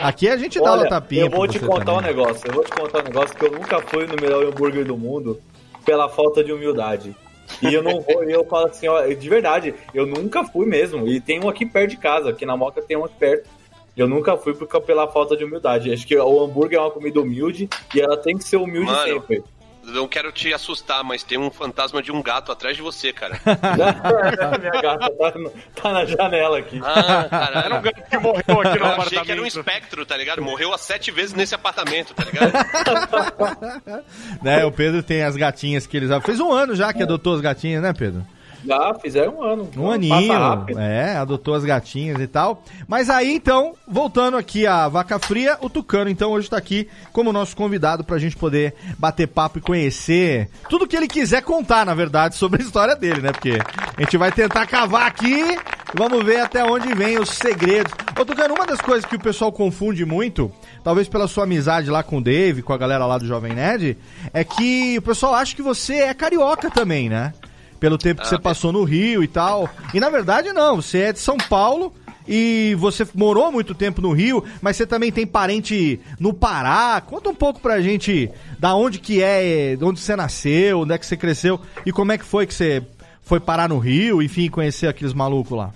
Aqui 0.00 0.28
a 0.28 0.36
gente 0.36 0.60
dá 0.60 0.72
Olha, 0.72 0.82
uma 0.82 0.88
tapinha. 0.88 1.22
eu 1.24 1.30
vou 1.30 1.40
pra 1.40 1.48
te 1.52 1.58
você 1.58 1.66
contar 1.66 1.84
também. 1.84 1.98
um 1.98 2.02
negócio. 2.02 2.46
Eu 2.48 2.54
vou 2.54 2.64
te 2.64 2.70
contar 2.72 3.00
um 3.00 3.04
negócio 3.04 3.36
que 3.36 3.44
eu 3.44 3.50
nunca 3.50 3.80
fui 3.82 4.06
no 4.06 4.14
melhor 4.20 4.44
hambúrguer 4.44 4.84
do 4.84 4.96
mundo 4.96 5.40
pela 5.84 6.08
falta 6.08 6.42
de 6.44 6.52
humildade. 6.52 7.14
E 7.62 7.72
eu 7.72 7.82
não 7.82 8.00
vou, 8.02 8.24
e 8.24 8.32
eu 8.32 8.44
falo 8.44 8.66
assim, 8.66 8.88
ó, 8.88 9.02
de 9.06 9.28
verdade, 9.28 9.74
eu 9.92 10.06
nunca 10.06 10.44
fui 10.44 10.66
mesmo. 10.66 11.06
E 11.08 11.20
tem 11.20 11.42
um 11.42 11.48
aqui 11.48 11.66
perto 11.66 11.90
de 11.90 11.96
casa, 11.96 12.30
aqui 12.30 12.46
na 12.46 12.56
Moca 12.56 12.80
tem 12.80 12.96
um 12.96 13.04
aqui 13.04 13.16
perto. 13.18 13.48
Eu 13.96 14.06
nunca 14.06 14.36
fui 14.36 14.52
porque, 14.54 14.78
pela 14.80 15.08
falta 15.08 15.36
de 15.36 15.42
humildade. 15.44 15.92
Acho 15.92 16.06
que 16.06 16.16
o 16.16 16.44
hambúrguer 16.44 16.78
é 16.78 16.82
uma 16.82 16.90
comida 16.90 17.18
humilde 17.20 17.68
e 17.94 18.00
ela 18.00 18.16
tem 18.16 18.36
que 18.36 18.44
ser 18.44 18.58
humilde 18.58 18.90
Mano. 18.90 19.04
sempre. 19.14 19.42
Não 19.86 20.08
quero 20.08 20.32
te 20.32 20.52
assustar, 20.52 21.04
mas 21.04 21.22
tem 21.22 21.38
um 21.38 21.50
fantasma 21.50 22.02
de 22.02 22.10
um 22.10 22.20
gato 22.20 22.50
atrás 22.50 22.76
de 22.76 22.82
você, 22.82 23.12
cara. 23.12 23.38
Minha 24.58 24.82
gata 24.82 25.10
tá, 25.10 25.38
no- 25.38 25.52
tá 25.74 25.92
na 25.92 26.04
janela 26.04 26.58
aqui. 26.58 26.80
Ah, 26.84 27.26
caralho. 27.30 27.66
Era 27.66 27.74
um 27.78 27.82
gato 27.82 28.02
que 28.10 28.18
morreu 28.18 28.60
aqui 28.60 28.78
no 28.78 28.84
Eu 28.86 29.00
achei 29.00 29.20
que 29.20 29.30
era 29.32 29.40
um 29.40 29.44
apartamento. 29.44 29.46
espectro, 29.46 30.04
tá 30.06 30.16
ligado? 30.16 30.42
Morreu 30.42 30.72
há 30.74 30.78
sete 30.78 31.10
vezes 31.12 31.34
nesse 31.34 31.54
apartamento, 31.54 32.14
tá 32.14 32.24
ligado? 32.24 32.52
Né, 34.42 34.64
o 34.64 34.72
Pedro 34.72 35.02
tem 35.02 35.22
as 35.22 35.36
gatinhas 35.36 35.86
que 35.86 35.96
eles. 35.96 36.10
Fez 36.24 36.40
um 36.40 36.52
ano 36.52 36.74
já 36.74 36.92
que 36.92 37.02
adotou 37.02 37.34
as 37.34 37.40
gatinhas, 37.40 37.82
né, 37.82 37.92
Pedro? 37.92 38.26
Já 38.66 38.94
fizeram 38.94 39.36
um 39.36 39.42
ano. 39.42 39.70
Um 39.76 39.90
aninho, 39.90 40.28
Passa 40.28 40.38
rápido. 40.38 40.80
é, 40.80 41.16
adotou 41.16 41.54
as 41.54 41.64
gatinhas 41.64 42.20
e 42.20 42.26
tal. 42.26 42.62
Mas 42.88 43.08
aí, 43.08 43.32
então, 43.34 43.74
voltando 43.86 44.36
aqui 44.36 44.66
à 44.66 44.88
Vaca 44.88 45.18
Fria, 45.18 45.56
o 45.60 45.70
Tucano, 45.70 46.10
então, 46.10 46.32
hoje 46.32 46.50
tá 46.50 46.56
aqui 46.56 46.88
como 47.12 47.32
nosso 47.32 47.56
convidado 47.56 48.04
pra 48.04 48.18
gente 48.18 48.36
poder 48.36 48.74
bater 48.98 49.28
papo 49.28 49.58
e 49.58 49.62
conhecer 49.62 50.50
tudo 50.68 50.86
que 50.86 50.96
ele 50.96 51.08
quiser 51.08 51.42
contar, 51.42 51.86
na 51.86 51.94
verdade, 51.94 52.34
sobre 52.34 52.62
a 52.62 52.64
história 52.64 52.96
dele, 52.96 53.20
né? 53.20 53.32
Porque 53.32 53.58
a 53.96 54.00
gente 54.00 54.16
vai 54.16 54.32
tentar 54.32 54.66
cavar 54.66 55.06
aqui 55.06 55.56
vamos 55.96 56.24
ver 56.24 56.40
até 56.40 56.64
onde 56.64 56.94
vem 56.94 57.18
os 57.18 57.30
segredos. 57.30 57.92
Ô, 58.18 58.24
Tucano, 58.24 58.54
uma 58.54 58.66
das 58.66 58.80
coisas 58.80 59.04
que 59.04 59.16
o 59.16 59.20
pessoal 59.20 59.50
confunde 59.50 60.04
muito, 60.04 60.50
talvez 60.84 61.08
pela 61.08 61.26
sua 61.28 61.44
amizade 61.44 61.90
lá 61.90 62.02
com 62.02 62.18
o 62.18 62.22
Dave, 62.22 62.62
com 62.62 62.72
a 62.72 62.78
galera 62.78 63.06
lá 63.06 63.18
do 63.18 63.26
Jovem 63.26 63.54
Nerd, 63.54 63.96
é 64.32 64.44
que 64.44 64.98
o 64.98 65.02
pessoal 65.02 65.34
acha 65.34 65.54
que 65.54 65.62
você 65.62 65.94
é 65.94 66.14
carioca 66.14 66.70
também, 66.70 67.08
né? 67.08 67.32
Pelo 67.78 67.98
tempo 67.98 68.20
que 68.20 68.26
Ah, 68.26 68.30
você 68.30 68.38
passou 68.38 68.72
no 68.72 68.84
Rio 68.84 69.22
e 69.22 69.28
tal. 69.28 69.68
E 69.92 70.00
na 70.00 70.10
verdade 70.10 70.52
não, 70.52 70.76
você 70.76 70.98
é 70.98 71.12
de 71.12 71.18
São 71.18 71.36
Paulo 71.36 71.92
e 72.28 72.74
você 72.78 73.06
morou 73.14 73.52
muito 73.52 73.74
tempo 73.74 74.02
no 74.02 74.12
Rio, 74.12 74.44
mas 74.60 74.76
você 74.76 74.86
também 74.86 75.12
tem 75.12 75.26
parente 75.26 76.00
no 76.18 76.34
Pará. 76.34 77.00
Conta 77.00 77.28
um 77.28 77.34
pouco 77.34 77.60
pra 77.60 77.80
gente 77.80 78.30
da 78.58 78.74
onde 78.74 78.98
que 78.98 79.22
é, 79.22 79.76
de 79.76 79.84
onde 79.84 80.00
você 80.00 80.16
nasceu, 80.16 80.80
onde 80.80 80.92
é 80.92 80.98
que 80.98 81.06
você 81.06 81.16
cresceu 81.16 81.60
e 81.84 81.92
como 81.92 82.12
é 82.12 82.18
que 82.18 82.24
foi 82.24 82.46
que 82.46 82.54
você 82.54 82.82
foi 83.22 83.40
parar 83.40 83.68
no 83.68 83.78
Rio, 83.78 84.22
enfim, 84.22 84.48
conhecer 84.48 84.86
aqueles 84.88 85.12
malucos 85.12 85.56
lá. 85.56 85.72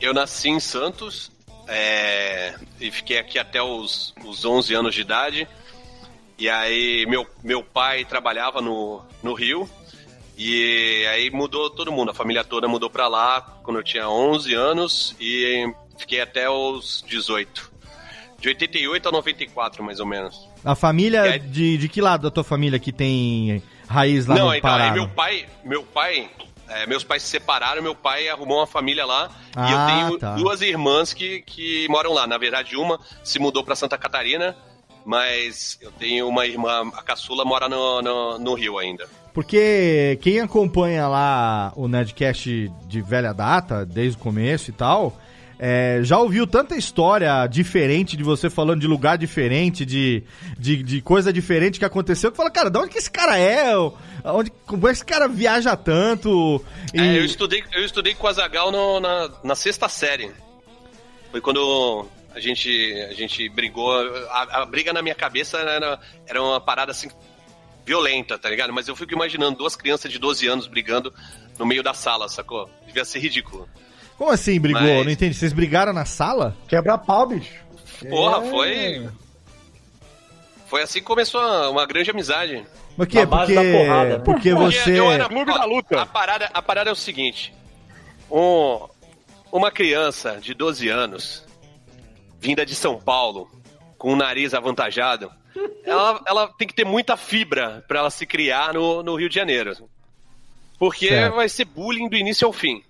Eu 0.00 0.12
nasci 0.12 0.48
em 0.48 0.60
Santos 0.60 1.30
é, 1.68 2.54
e 2.80 2.90
fiquei 2.90 3.18
aqui 3.18 3.38
até 3.38 3.62
os, 3.62 4.14
os 4.24 4.44
11 4.44 4.74
anos 4.74 4.94
de 4.94 5.00
idade. 5.00 5.48
E 6.38 6.50
aí 6.50 7.06
meu, 7.08 7.26
meu 7.42 7.62
pai 7.62 8.04
trabalhava 8.04 8.60
no, 8.60 9.02
no 9.22 9.32
Rio 9.32 9.68
e 10.36 11.06
aí 11.10 11.30
mudou 11.30 11.70
todo 11.70 11.90
mundo, 11.92 12.10
a 12.10 12.14
família 12.14 12.44
toda 12.44 12.68
mudou 12.68 12.90
pra 12.90 13.08
lá 13.08 13.40
quando 13.62 13.78
eu 13.78 13.82
tinha 13.84 14.08
11 14.08 14.52
anos 14.54 15.16
e 15.20 15.66
fiquei 15.96 16.20
até 16.20 16.48
os 16.50 17.02
18. 17.06 17.72
De 18.38 18.48
88 18.48 19.08
a 19.08 19.12
94, 19.12 19.82
mais 19.82 19.98
ou 19.98 20.04
menos. 20.06 20.46
A 20.64 20.74
família, 20.74 21.26
E 21.26 21.32
aí- 21.32 21.38
de, 21.38 21.78
de 21.78 21.88
que 21.88 22.00
lado 22.02 22.22
da 22.24 22.30
tua 22.30 22.44
família 22.44 22.78
que 22.78 22.92
tem 22.92 23.62
raiz 23.88 24.26
lá 24.26 24.34
Não, 24.34 24.48
no 24.48 24.54
então, 24.54 24.70
Pará? 24.70 24.84
aí 24.84 24.90
meu 24.92 25.08
pai, 25.08 25.46
meu 25.64 25.82
pai, 25.82 26.30
é, 26.68 26.86
meus 26.86 27.02
pais 27.02 27.22
se 27.22 27.28
separaram, 27.30 27.82
meu 27.82 27.94
pai 27.94 28.28
arrumou 28.28 28.58
uma 28.58 28.66
família 28.66 29.06
lá 29.06 29.30
e 29.56 29.58
Ah, 29.58 29.70
eu 29.70 29.86
tenho 30.08 30.18
tá. 30.18 30.34
duas 30.34 30.60
irmãs 30.60 31.14
que, 31.14 31.40
que 31.42 31.86
moram 31.88 32.12
lá. 32.12 32.26
Na 32.26 32.36
verdade, 32.36 32.76
uma 32.76 33.00
se 33.24 33.38
mudou 33.38 33.64
pra 33.64 33.74
Santa 33.74 33.96
Catarina, 33.96 34.54
mas 35.04 35.78
eu 35.80 35.90
tenho 35.92 36.28
uma 36.28 36.44
irmã, 36.44 36.90
a 36.94 37.02
caçula 37.02 37.44
mora 37.44 37.68
no, 37.70 38.02
no, 38.02 38.38
no 38.38 38.54
Rio 38.54 38.78
ainda. 38.78 39.08
Porque 39.36 40.18
quem 40.22 40.40
acompanha 40.40 41.06
lá 41.06 41.70
o 41.76 41.86
Nerdcast 41.86 42.72
de 42.88 43.02
velha 43.02 43.34
data, 43.34 43.84
desde 43.84 44.16
o 44.16 44.18
começo 44.18 44.70
e 44.70 44.72
tal, 44.72 45.14
é, 45.58 46.00
já 46.02 46.18
ouviu 46.18 46.46
tanta 46.46 46.74
história 46.74 47.46
diferente 47.46 48.16
de 48.16 48.22
você 48.24 48.48
falando 48.48 48.80
de 48.80 48.86
lugar 48.86 49.18
diferente, 49.18 49.84
de, 49.84 50.22
de, 50.58 50.82
de 50.82 51.02
coisa 51.02 51.30
diferente 51.34 51.78
que 51.78 51.84
aconteceu, 51.84 52.30
que 52.30 52.36
fala, 52.38 52.50
cara, 52.50 52.70
de 52.70 52.78
onde 52.78 52.88
que 52.88 52.96
esse 52.96 53.10
cara 53.10 53.38
é? 53.38 53.76
Onde, 54.24 54.50
como 54.64 54.86
é 54.88 54.90
que 54.90 54.96
esse 54.96 55.04
cara 55.04 55.28
viaja 55.28 55.76
tanto? 55.76 56.64
E- 56.94 56.98
É, 56.98 57.18
eu 57.18 57.24
estudei, 57.26 57.62
eu 57.74 57.84
estudei 57.84 58.14
com 58.14 58.26
a 58.26 58.32
Zagal 58.32 58.72
no- 58.72 59.00
na, 59.00 59.30
na 59.44 59.54
sexta 59.54 59.86
série. 59.86 60.30
Foi 61.30 61.42
quando 61.42 62.06
a 62.34 62.40
gente, 62.40 62.70
a 63.10 63.12
gente 63.12 63.46
brigou. 63.50 63.92
A, 64.30 64.62
a 64.62 64.64
briga 64.64 64.94
na 64.94 65.02
minha 65.02 65.14
cabeça 65.14 65.58
era, 65.58 66.00
era 66.26 66.42
uma 66.42 66.58
parada 66.58 66.92
assim 66.92 67.08
violenta, 67.86 68.36
tá 68.36 68.50
ligado? 68.50 68.72
Mas 68.72 68.88
eu 68.88 68.96
fico 68.96 69.14
imaginando 69.14 69.56
duas 69.58 69.76
crianças 69.76 70.10
de 70.12 70.18
12 70.18 70.46
anos 70.48 70.66
brigando 70.66 71.14
no 71.58 71.64
meio 71.64 71.82
da 71.82 71.94
sala, 71.94 72.28
sacou? 72.28 72.68
Devia 72.84 73.04
ser 73.04 73.20
ridículo. 73.20 73.68
Como 74.18 74.30
assim 74.30 74.58
brigou? 74.60 74.82
Mas- 74.82 75.04
Não 75.04 75.12
entendi. 75.12 75.34
Vocês 75.34 75.52
brigaram 75.52 75.92
na 75.92 76.04
sala? 76.04 76.56
Quebra 76.66 76.98
pau, 76.98 77.26
bicho. 77.28 77.64
Porra, 78.10 78.44
É. 78.44 78.50
foi. 78.50 79.08
Foi 80.66 80.82
assim 80.82 80.98
que 80.98 81.04
começou 81.04 81.40
uma, 81.70 81.86
grande 81.86 82.10
amizade. 82.10 82.66
Mas 82.96 83.06
que? 83.08 83.24
Porque, 83.26 83.54
da 83.54 83.62
porrada, 83.62 84.18
né? 84.18 84.24
porque 84.24 84.52
você. 84.54 84.98
eu 84.98 85.10
era 85.12 85.28
Clube 85.28 85.52
da 85.54 85.64
luta. 85.64 86.02
A 86.02 86.06
parada, 86.06 86.50
a 86.52 86.60
parada 86.60 86.90
é 86.90 86.92
o 86.92 86.96
seguinte: 86.96 87.54
um- 88.30 88.80
uma 89.52 89.70
criança 89.70 90.38
de 90.40 90.54
12 90.54 90.88
anos, 90.88 91.44
vinda 92.40 92.66
de 92.66 92.74
São 92.74 92.98
Paulo, 92.98 93.48
com 93.96 94.12
o 94.12 94.16
nariz 94.16 94.54
avantajado, 94.54 95.30
ela, 95.84 96.20
ela 96.26 96.48
tem 96.48 96.66
que 96.66 96.74
ter 96.74 96.84
muita 96.84 97.16
fibra 97.16 97.84
pra 97.86 98.00
ela 98.00 98.10
se 98.10 98.26
criar 98.26 98.74
no, 98.74 99.02
no 99.02 99.16
Rio 99.16 99.28
de 99.28 99.34
Janeiro. 99.34 99.74
Porque 100.78 101.08
Certo. 101.08 101.34
vai 101.34 101.48
ser 101.48 101.64
bullying 101.64 102.08
do 102.08 102.16
início 102.16 102.46
ao 102.46 102.52
fim. 102.52 102.82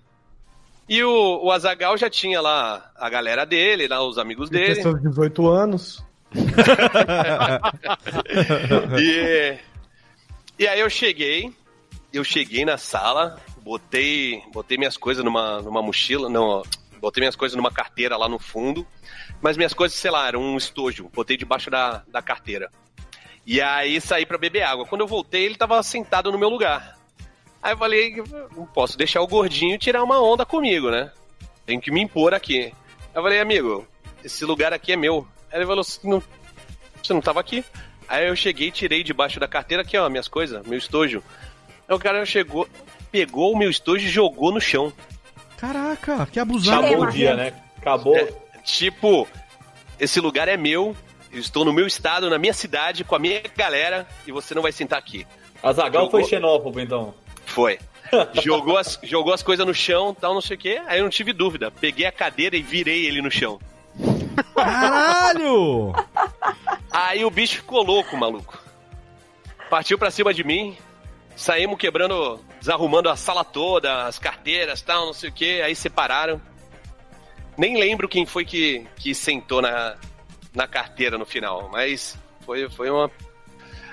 E 0.89 1.03
o, 1.03 1.43
o 1.43 1.51
Azagal 1.51 1.97
já 1.97 2.09
tinha 2.09 2.39
lá 2.39 2.91
a 2.95 3.09
galera 3.09 3.45
dele, 3.45 3.87
lá 3.87 4.01
os 4.01 4.17
amigos 4.17 4.49
dele. 4.49 4.81
seus 4.81 5.01
18 5.01 5.47
anos. 5.47 6.03
e, 8.99 9.57
e 10.59 10.67
aí 10.67 10.79
eu 10.79 10.89
cheguei, 10.89 11.53
eu 12.11 12.23
cheguei 12.23 12.65
na 12.65 12.77
sala, 12.77 13.37
botei, 13.61 14.41
botei 14.53 14.77
minhas 14.77 14.97
coisas 14.97 15.23
numa, 15.23 15.61
numa 15.61 15.81
mochila, 15.81 16.29
não, 16.29 16.63
botei 16.99 17.21
minhas 17.21 17.35
coisas 17.35 17.55
numa 17.55 17.71
carteira 17.71 18.17
lá 18.17 18.27
no 18.29 18.39
fundo, 18.39 18.85
mas 19.41 19.57
minhas 19.57 19.73
coisas, 19.73 19.97
sei 19.97 20.11
lá, 20.11 20.27
eram 20.27 20.41
um 20.41 20.57
estojo, 20.57 21.09
botei 21.13 21.37
debaixo 21.37 21.69
da, 21.69 22.03
da 22.07 22.21
carteira. 22.21 22.69
E 23.45 23.61
aí 23.61 24.01
saí 24.01 24.25
pra 24.25 24.37
beber 24.37 24.63
água. 24.63 24.85
Quando 24.85 25.01
eu 25.01 25.07
voltei, 25.07 25.45
ele 25.45 25.55
tava 25.55 25.81
sentado 25.81 26.31
no 26.31 26.37
meu 26.37 26.49
lugar. 26.49 26.97
Aí 27.61 27.73
eu 27.73 27.77
falei, 27.77 28.23
não 28.55 28.65
posso 28.65 28.97
deixar 28.97 29.21
o 29.21 29.27
gordinho 29.27 29.77
tirar 29.77 30.03
uma 30.03 30.21
onda 30.21 30.45
comigo, 30.45 30.91
né? 30.91 31.11
Tem 31.65 31.79
que 31.79 31.91
me 31.91 32.01
impor 32.01 32.33
aqui. 32.33 32.65
Aí 32.65 32.73
eu 33.15 33.23
falei, 33.23 33.39
amigo, 33.39 33.87
esse 34.23 34.43
lugar 34.43 34.73
aqui 34.73 34.91
é 34.91 34.95
meu. 34.97 35.27
Aí 35.51 35.59
ele 35.59 35.65
falou, 35.65 35.83
não, 36.03 36.21
você 37.01 37.13
não 37.13 37.21
tava 37.21 37.39
aqui? 37.39 37.63
Aí 38.07 38.27
eu 38.27 38.35
cheguei, 38.35 38.71
tirei 38.71 39.03
debaixo 39.03 39.39
da 39.39 39.47
carteira 39.47 39.83
aqui, 39.83 39.97
ó, 39.97 40.09
minhas 40.09 40.27
coisas, 40.27 40.65
meu 40.65 40.77
estojo. 40.77 41.23
Aí 41.87 41.95
o 41.95 41.99
cara 41.99 42.25
chegou, 42.25 42.67
pegou 43.11 43.53
o 43.53 43.57
meu 43.57 43.69
estojo 43.69 44.05
e 44.05 44.09
jogou 44.09 44.51
no 44.51 44.61
chão. 44.61 44.91
Caraca, 45.57 46.25
que 46.31 46.39
abusado. 46.39 46.85
Acabou 46.85 47.05
o 47.05 47.11
dia, 47.11 47.35
né? 47.35 47.53
Acabou. 47.77 48.15
É, 48.15 48.29
tipo, 48.67 49.27
esse 49.99 50.19
lugar 50.19 50.47
é 50.47 50.57
meu, 50.57 50.95
eu 51.31 51.39
estou 51.39 51.63
no 51.63 51.71
meu 51.73 51.87
estado, 51.87 52.29
na 52.29 52.37
minha 52.37 52.53
cidade, 52.53 53.03
com 53.03 53.15
a 53.15 53.19
minha 53.19 53.41
galera, 53.55 54.05
e 54.27 54.31
você 54.31 54.53
não 54.53 54.61
vai 54.61 54.71
sentar 54.71 54.99
aqui. 54.99 55.25
Azagal 55.63 56.03
Jogou- 56.05 56.11
foi 56.21 56.29
xenófobo, 56.29 56.79
então. 56.79 57.13
Foi. 57.45 57.79
jogou, 58.41 58.77
as, 58.77 58.99
jogou 59.03 59.33
as 59.33 59.41
coisas 59.41 59.65
no 59.65 59.73
chão, 59.73 60.13
tal, 60.13 60.33
não 60.33 60.41
sei 60.41 60.55
o 60.55 60.59
quê. 60.59 60.81
Aí 60.85 60.99
eu 60.99 61.03
não 61.03 61.09
tive 61.09 61.33
dúvida. 61.33 61.71
Peguei 61.71 62.05
a 62.05 62.11
cadeira 62.11 62.55
e 62.55 62.61
virei 62.61 63.05
ele 63.05 63.21
no 63.21 63.31
chão. 63.31 63.59
Caralho! 64.53 65.93
Aí 66.91 67.25
o 67.25 67.29
bicho 67.29 67.55
ficou 67.57 67.83
louco, 67.83 68.15
maluco. 68.15 68.61
Partiu 69.69 69.97
pra 69.97 70.11
cima 70.11 70.33
de 70.33 70.43
mim. 70.43 70.77
Saímos 71.35 71.77
quebrando, 71.77 72.39
desarrumando 72.59 73.09
a 73.09 73.15
sala 73.15 73.43
toda, 73.43 74.05
as 74.05 74.17
carteiras, 74.17 74.81
tal, 74.81 75.05
não 75.07 75.13
sei 75.13 75.29
o 75.29 75.33
que. 75.33 75.61
Aí 75.61 75.75
separaram. 75.75 76.41
Nem 77.57 77.79
lembro 77.79 78.07
quem 78.07 78.25
foi 78.25 78.45
que, 78.45 78.85
que 78.95 79.15
sentou 79.15 79.61
na, 79.61 79.95
na 80.53 80.67
carteira 80.67 81.17
no 81.17 81.25
final, 81.25 81.69
mas 81.71 82.17
foi, 82.45 82.69
foi 82.69 82.89
uma. 82.89 83.11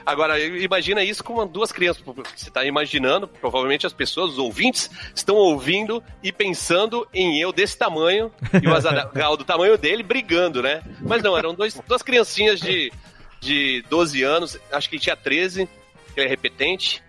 Agora, 0.06 0.38
imagina 0.38 1.02
isso 1.02 1.24
com 1.24 1.46
duas 1.46 1.72
crianças. 1.72 2.04
Você 2.36 2.50
tá 2.50 2.64
imaginando, 2.64 3.26
provavelmente 3.26 3.86
as 3.86 3.92
pessoas, 3.92 4.32
os 4.32 4.38
ouvintes, 4.38 4.90
estão 5.14 5.34
ouvindo 5.34 6.02
e 6.22 6.30
pensando 6.30 7.08
em 7.12 7.40
eu 7.40 7.52
desse 7.52 7.78
tamanho 7.78 8.30
e 8.62 8.68
o 8.68 8.74
Azaghal 8.74 9.36
do 9.36 9.44
tamanho 9.44 9.78
dele 9.78 10.02
brigando, 10.02 10.62
né? 10.62 10.82
Mas 11.00 11.22
não, 11.22 11.36
eram 11.36 11.54
dois, 11.54 11.80
duas 11.88 12.02
criancinhas 12.02 12.60
de, 12.60 12.92
de 13.40 13.82
12 13.88 14.22
anos, 14.22 14.58
acho 14.70 14.90
que 14.90 14.96
ele 14.96 15.02
tinha 15.02 15.16
13, 15.16 15.68
ele 16.16 16.26
é 16.26 16.28
repetente. 16.28 17.02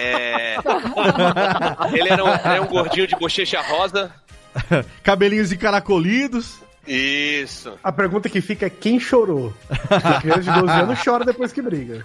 É, 0.00 0.56
ele 1.92 2.08
era 2.08 2.24
um, 2.24 2.28
era 2.28 2.62
um 2.62 2.66
gordinho 2.66 3.06
de 3.06 3.16
bochecha 3.16 3.60
rosa. 3.60 4.14
Cabelinhos 5.02 5.52
encaracolidos. 5.52 6.58
Isso. 6.86 7.72
A 7.84 7.92
pergunta 7.92 8.28
que 8.28 8.40
fica 8.40 8.66
é 8.66 8.70
quem 8.70 8.98
chorou? 8.98 9.52
Porque 9.68 10.20
criança 10.20 10.40
de 10.52 10.60
12 10.60 10.72
anos 10.72 10.98
chora 11.04 11.24
depois 11.24 11.52
que 11.52 11.62
briga. 11.62 12.04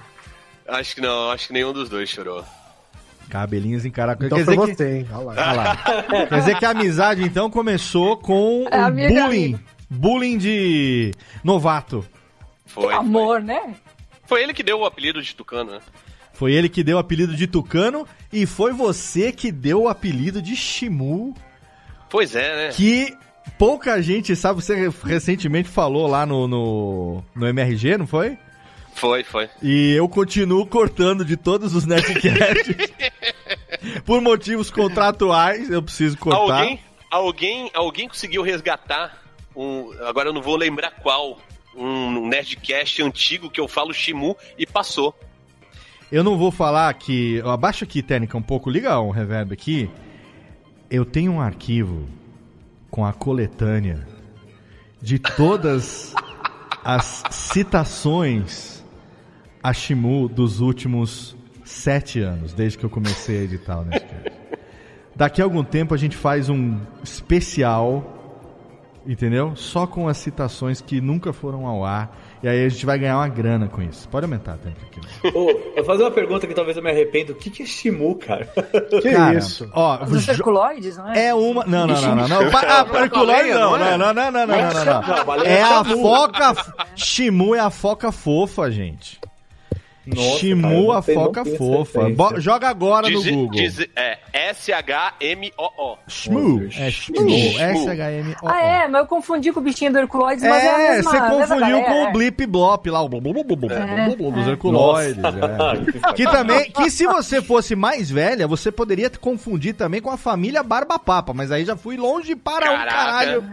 Acho 0.67 0.95
que 0.95 1.01
não, 1.01 1.31
acho 1.31 1.47
que 1.47 1.53
nenhum 1.53 1.73
dos 1.73 1.89
dois 1.89 2.09
chorou. 2.09 2.43
Cabelinhos 3.29 3.85
encaracolidos. 3.85 4.37
Então 4.39 4.53
Quer 4.53 4.59
foi 4.61 4.73
dizer 4.73 4.75
que- 4.75 4.83
você, 4.83 4.97
hein? 4.99 5.07
Olha 5.11 5.23
lá. 5.23 5.31
Olha 5.33 5.53
lá. 5.53 6.27
Quer 6.27 6.39
dizer 6.39 6.57
que 6.59 6.65
a 6.65 6.69
amizade, 6.71 7.23
então, 7.23 7.49
começou 7.49 8.17
com 8.17 8.67
É 8.71 8.85
um 8.85 8.91
bullying. 8.91 9.17
amiga. 9.19 9.59
Bullying 9.89 10.37
de 10.37 11.11
novato. 11.43 12.05
Foi. 12.65 12.93
Amor, 12.93 13.41
né? 13.41 13.75
Foi 14.27 14.43
ele 14.43 14.53
que 14.53 14.63
deu 14.63 14.79
o 14.79 14.85
apelido 14.85 15.21
de 15.21 15.35
Tucano, 15.35 15.71
né? 15.73 15.79
Foi 16.33 16.51
ele 16.51 16.67
que 16.67 16.83
deu 16.83 16.97
o 16.97 16.99
apelido 16.99 17.35
de 17.35 17.47
Tucano 17.47 18.05
e 18.33 18.45
foi 18.45 18.73
você 18.73 19.31
que 19.31 19.51
deu 19.51 19.83
o 19.83 19.87
apelido 19.87 20.41
de 20.41 20.55
Shimu, 20.55 21.33
Pois 22.15 22.33
é, 22.33 22.55
né? 22.55 22.69
que 22.69 23.13
pouca 23.57 24.01
gente 24.01 24.37
sabe, 24.37 24.63
você 24.63 24.89
recentemente 25.03 25.67
falou 25.67 26.07
lá 26.07 26.25
no, 26.25 26.47
no, 26.47 27.23
no 27.35 27.45
MRG, 27.45 27.97
não 27.97 28.07
foi? 28.07 28.37
Foi, 28.93 29.21
foi. 29.25 29.49
E 29.61 29.91
eu 29.91 30.07
continuo 30.07 30.65
cortando 30.65 31.25
de 31.25 31.35
todos 31.35 31.75
os 31.75 31.85
Nerdcasts. 31.85 32.73
Por 34.05 34.21
motivos 34.21 34.71
contratuais, 34.71 35.69
eu 35.69 35.83
preciso 35.83 36.17
cortar. 36.17 36.61
Alguém, 36.61 36.79
alguém, 37.11 37.71
alguém 37.73 38.07
conseguiu 38.07 38.43
resgatar 38.43 39.21
um. 39.53 39.91
Agora 40.05 40.29
eu 40.29 40.33
não 40.33 40.41
vou 40.41 40.55
lembrar 40.55 40.91
qual. 40.91 41.37
Um 41.75 42.29
Nerdcast 42.29 43.03
antigo 43.03 43.49
que 43.49 43.59
eu 43.59 43.67
falo 43.67 43.93
Shimu 43.93 44.37
e 44.57 44.65
passou. 44.65 45.13
Eu 46.09 46.23
não 46.23 46.37
vou 46.37 46.49
falar 46.49 46.93
que. 46.93 47.41
Abaixa 47.43 47.83
aqui, 47.83 48.01
Técnica, 48.01 48.37
um 48.37 48.41
pouco. 48.41 48.69
Liga 48.69 49.01
um 49.01 49.09
reverb 49.09 49.51
aqui. 49.51 49.89
Eu 50.95 51.03
tenho 51.03 51.33
um 51.33 51.41
arquivo 51.41 52.05
com 52.89 53.05
a 53.05 53.11
coletânea 53.11 54.07
de 55.01 55.19
todas 55.19 56.15
as 56.85 57.21
citações 57.31 58.81
a 59.61 59.73
Shimu 59.73 60.29
dos 60.29 60.61
últimos 60.61 61.35
sete 61.65 62.21
anos, 62.21 62.53
desde 62.53 62.77
que 62.77 62.85
eu 62.85 62.89
comecei 62.89 63.39
a 63.39 63.43
editar 63.43 63.81
o 63.81 63.83
Nerdcast. 63.83 64.31
Daqui 65.13 65.41
a 65.41 65.43
algum 65.43 65.65
tempo 65.65 65.93
a 65.93 65.97
gente 65.97 66.15
faz 66.15 66.47
um 66.47 66.79
especial, 67.03 68.47
entendeu? 69.05 69.53
Só 69.53 69.85
com 69.85 70.07
as 70.07 70.15
citações 70.15 70.79
que 70.79 71.01
nunca 71.01 71.33
foram 71.33 71.67
ao 71.67 71.83
ar. 71.83 72.17
E 72.45 72.47
aí 72.47 72.63
a 72.63 72.69
gente 72.69 72.85
vai 72.85 72.99
ganhar 72.99 73.17
uma 73.17 73.27
grana 73.27 73.67
com 73.67 73.81
isso. 73.81 74.07
Pode 74.07 74.25
aumentar, 74.25 74.55
Técnica. 74.57 74.85
aqui. 74.85 75.35
Ô, 75.35 75.49
eu 75.49 75.77
vou 75.77 75.83
fazer 75.83 76.03
uma 76.03 76.11
pergunta 76.11 76.45
que 76.45 76.53
talvez 76.53 76.77
eu 76.77 76.83
me 76.83 76.91
arrependa. 76.91 77.31
O 77.31 77.35
que, 77.35 77.49
que 77.49 77.63
é 77.63 77.65
Shimu, 77.65 78.13
cara? 78.19 78.47
Que 79.01 79.13
Cara, 79.13 79.35
isso? 79.35 79.67
Ó, 79.73 80.03
Os 80.03 80.27
herculoides, 80.27 80.95
não 80.95 81.11
é? 81.11 81.29
é 81.29 81.33
uma. 81.33 81.65
Não, 81.65 81.87
não, 81.87 81.99
não, 81.99 82.15
não. 82.15 82.27
não. 82.27 82.57
Ah, 82.59 82.85
perculoide 82.85 83.49
não. 83.49 83.71
Não, 83.71 83.97
não, 83.97 83.97
não, 83.97 84.13
não, 84.13 84.31
não, 84.31 84.45
não, 84.45 84.45
não, 84.45 85.35
Não, 85.35 85.43
É 85.43 85.63
a 85.63 85.83
foca. 85.83 86.55
Shimu 86.95 87.55
é 87.55 87.59
a 87.59 87.71
foca 87.71 88.11
fofa, 88.11 88.69
gente. 88.69 89.19
Nossa, 90.07 90.27
cara, 90.27 90.39
Shimu 90.39 90.61
não 90.61 90.91
a 90.91 90.95
não 90.95 91.01
foca 91.01 91.45
fofa. 91.45 92.09
Bo- 92.09 92.39
Joga 92.39 92.67
agora 92.69 93.09
no 93.09 93.21
Diz- 93.23 93.31
Google. 93.33 93.51
diz- 93.59 93.87
é 93.95 94.19
S-H-M-O-O. 94.33 95.97
Shmu. 96.07 96.67
É 96.77 96.91
Shmu. 96.91 97.17
Shmu. 97.17 97.59
S-H-M-O. 97.59 98.47
Ah, 98.47 98.61
é, 98.61 98.87
mas 98.87 99.01
eu 99.01 99.07
confundi 99.07 99.51
com 99.51 99.59
o 99.59 99.63
bichinho 99.63 99.91
do 99.91 99.99
Herculoides, 99.99 100.43
mas 100.43 100.63
é 100.63 100.69
a 100.69 100.79
É, 100.81 100.95
mesma 100.97 101.11
você 101.11 101.19
confundiu 101.19 101.83
com 101.83 102.03
o 102.03 102.07
é. 102.07 102.11
Blip 102.11 102.45
Blop 102.45 102.89
lá, 102.89 103.01
o 103.01 103.09
blu, 103.09 103.21
blu, 103.21 103.33
blu, 103.33 103.43
blu, 103.43 103.55
blu, 103.55 103.67
blu, 103.69 104.15
blu, 104.15 104.31
dos 104.31 104.47
é. 104.47 104.51
Herculoides. 104.51 105.17
É. 105.23 106.11
Que 106.15 106.23
também, 106.25 106.71
que 106.71 106.89
se 106.89 107.05
você 107.05 107.41
fosse 107.41 107.75
mais 107.75 108.09
velha, 108.09 108.47
você 108.47 108.71
poderia 108.71 109.09
te 109.09 109.19
confundir 109.19 109.73
também 109.73 110.01
com 110.01 110.09
a 110.11 110.17
família 110.17 110.61
Barba 110.63 110.97
Papa, 110.99 111.33
mas 111.33 111.51
aí 111.51 111.65
já 111.65 111.75
fui 111.75 111.97
longe 111.97 112.35
para 112.35 112.71
um 112.71 112.75
caralho. 112.85 113.43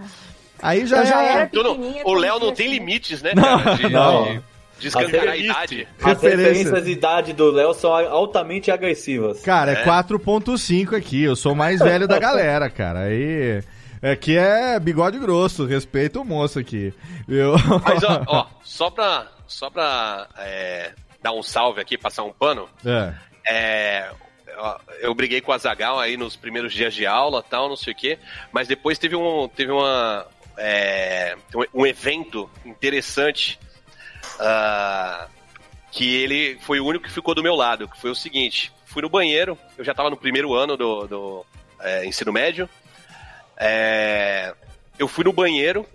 Aí 0.60 0.86
já, 0.86 1.04
já 1.04 1.22
é- 1.22 1.32
era 1.32 1.50
não- 1.52 1.76
o 2.04 2.14
Léo 2.14 2.38
não 2.38 2.52
tem 2.52 2.68
limites, 2.68 3.20
né, 3.20 3.32
cara? 3.34 3.74
De, 3.74 3.88
Não. 3.88 4.40
De, 4.83 4.88
escancarar 4.88 5.29
a 5.29 5.33
As 5.33 5.38
idade. 5.40 5.88
As 6.01 6.05
Referência. 6.07 6.38
referências 6.47 6.85
de 6.85 6.90
idade 6.90 7.33
do 7.33 7.51
Léo 7.51 7.73
são 7.75 7.92
altamente 7.95 8.71
agressivas. 8.71 9.40
Cara, 9.42 9.73
é, 9.73 9.83
É. 9.83 9.85
4.5 9.85 10.95
aqui, 10.97 11.23
eu 11.23 11.35
sou 11.37 11.53
o 11.53 11.57
mais 11.57 11.81
velho 11.81 12.07
da 12.07 12.18
galera, 12.18 12.68
cara. 12.71 13.01
Aí. 13.05 13.62
Aqui 14.03 14.37
é 14.37 14.81
bigode 14.81 15.16
grosso, 15.18 15.64
respeito 15.64 16.21
o 16.21 16.25
moço 16.25 16.59
aqui. 16.59 16.92
Eu... 17.29 17.55
Mas, 17.87 18.03
ó, 18.03 18.23
ó, 18.27 18.47
só 18.64 18.90
pra, 18.90 19.29
só 19.47 19.71
pra 19.71 20.27
é, 20.38 20.90
dar 21.23 21.33
um 21.33 21.42
salve 21.42 21.81
aqui, 21.81 21.97
passar 21.97 22.25
um 22.25 22.33
pano, 22.33 22.68
É. 22.85 23.14
é, 23.47 24.11
ó, 24.59 24.77
eu 25.01 25.14
briguei 25.14 25.40
com 25.40 25.53
a 25.53 25.59
Zagal 25.59 26.01
aí 26.01 26.16
nos 26.16 26.35
primeiros 26.35 26.73
dias 26.73 26.92
de 26.95 27.07
aula 27.07 27.45
tal, 27.49 27.68
não 27.68 27.77
sei 27.77 27.92
o 27.92 27.97
quê, 27.97 28.18
mas 28.51 28.66
depois 28.66 28.99
teve 28.99 29.14
um, 29.14 29.47
teve 29.47 29.71
uma, 29.71 30.27
é, 30.59 31.37
um- 31.55 31.83
um 31.83 31.87
evento 31.87 32.51
interessante 32.64 33.57
ah, 34.40 35.26
que 35.90 36.14
ele 36.16 36.58
foi 36.62 36.80
o 36.80 36.87
único 36.87 37.04
que 37.04 37.11
ficou 37.12 37.35
do 37.35 37.42
meu 37.42 37.54
lado, 37.54 37.88
que 37.88 38.00
foi 38.00 38.11
o 38.11 38.14
seguinte, 38.14 38.72
fui 38.87 39.02
no 39.02 39.08
banheiro, 39.08 39.58
eu 39.76 39.85
já 39.85 39.92
tava 39.94 40.11
no 40.11 40.16
primeiro 40.16 40.54
ano 40.54 40.76
do, 40.76 41.06
do 41.06 41.46
é, 41.80 42.04
ensino 42.06 42.32
médio, 42.32 42.68
é, 43.56 44.54
eu 44.98 45.06
fui 45.08 45.24
no 45.24 45.32
banheiro, 45.32 45.87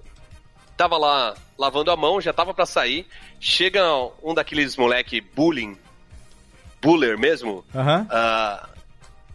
tava 0.76 0.98
lá 0.98 1.36
lavando 1.58 1.92
a 1.92 1.96
mão, 1.98 2.22
já 2.22 2.32
tava 2.32 2.54
pra 2.54 2.66
sair. 2.66 3.08
Chega 3.40 3.84
um 4.24 4.34
daqueles 4.34 4.76
moleque 4.78 5.22
bullying, 5.22 5.78
buller 6.82 7.18
mesmo, 7.18 7.64
ah, 8.10 8.70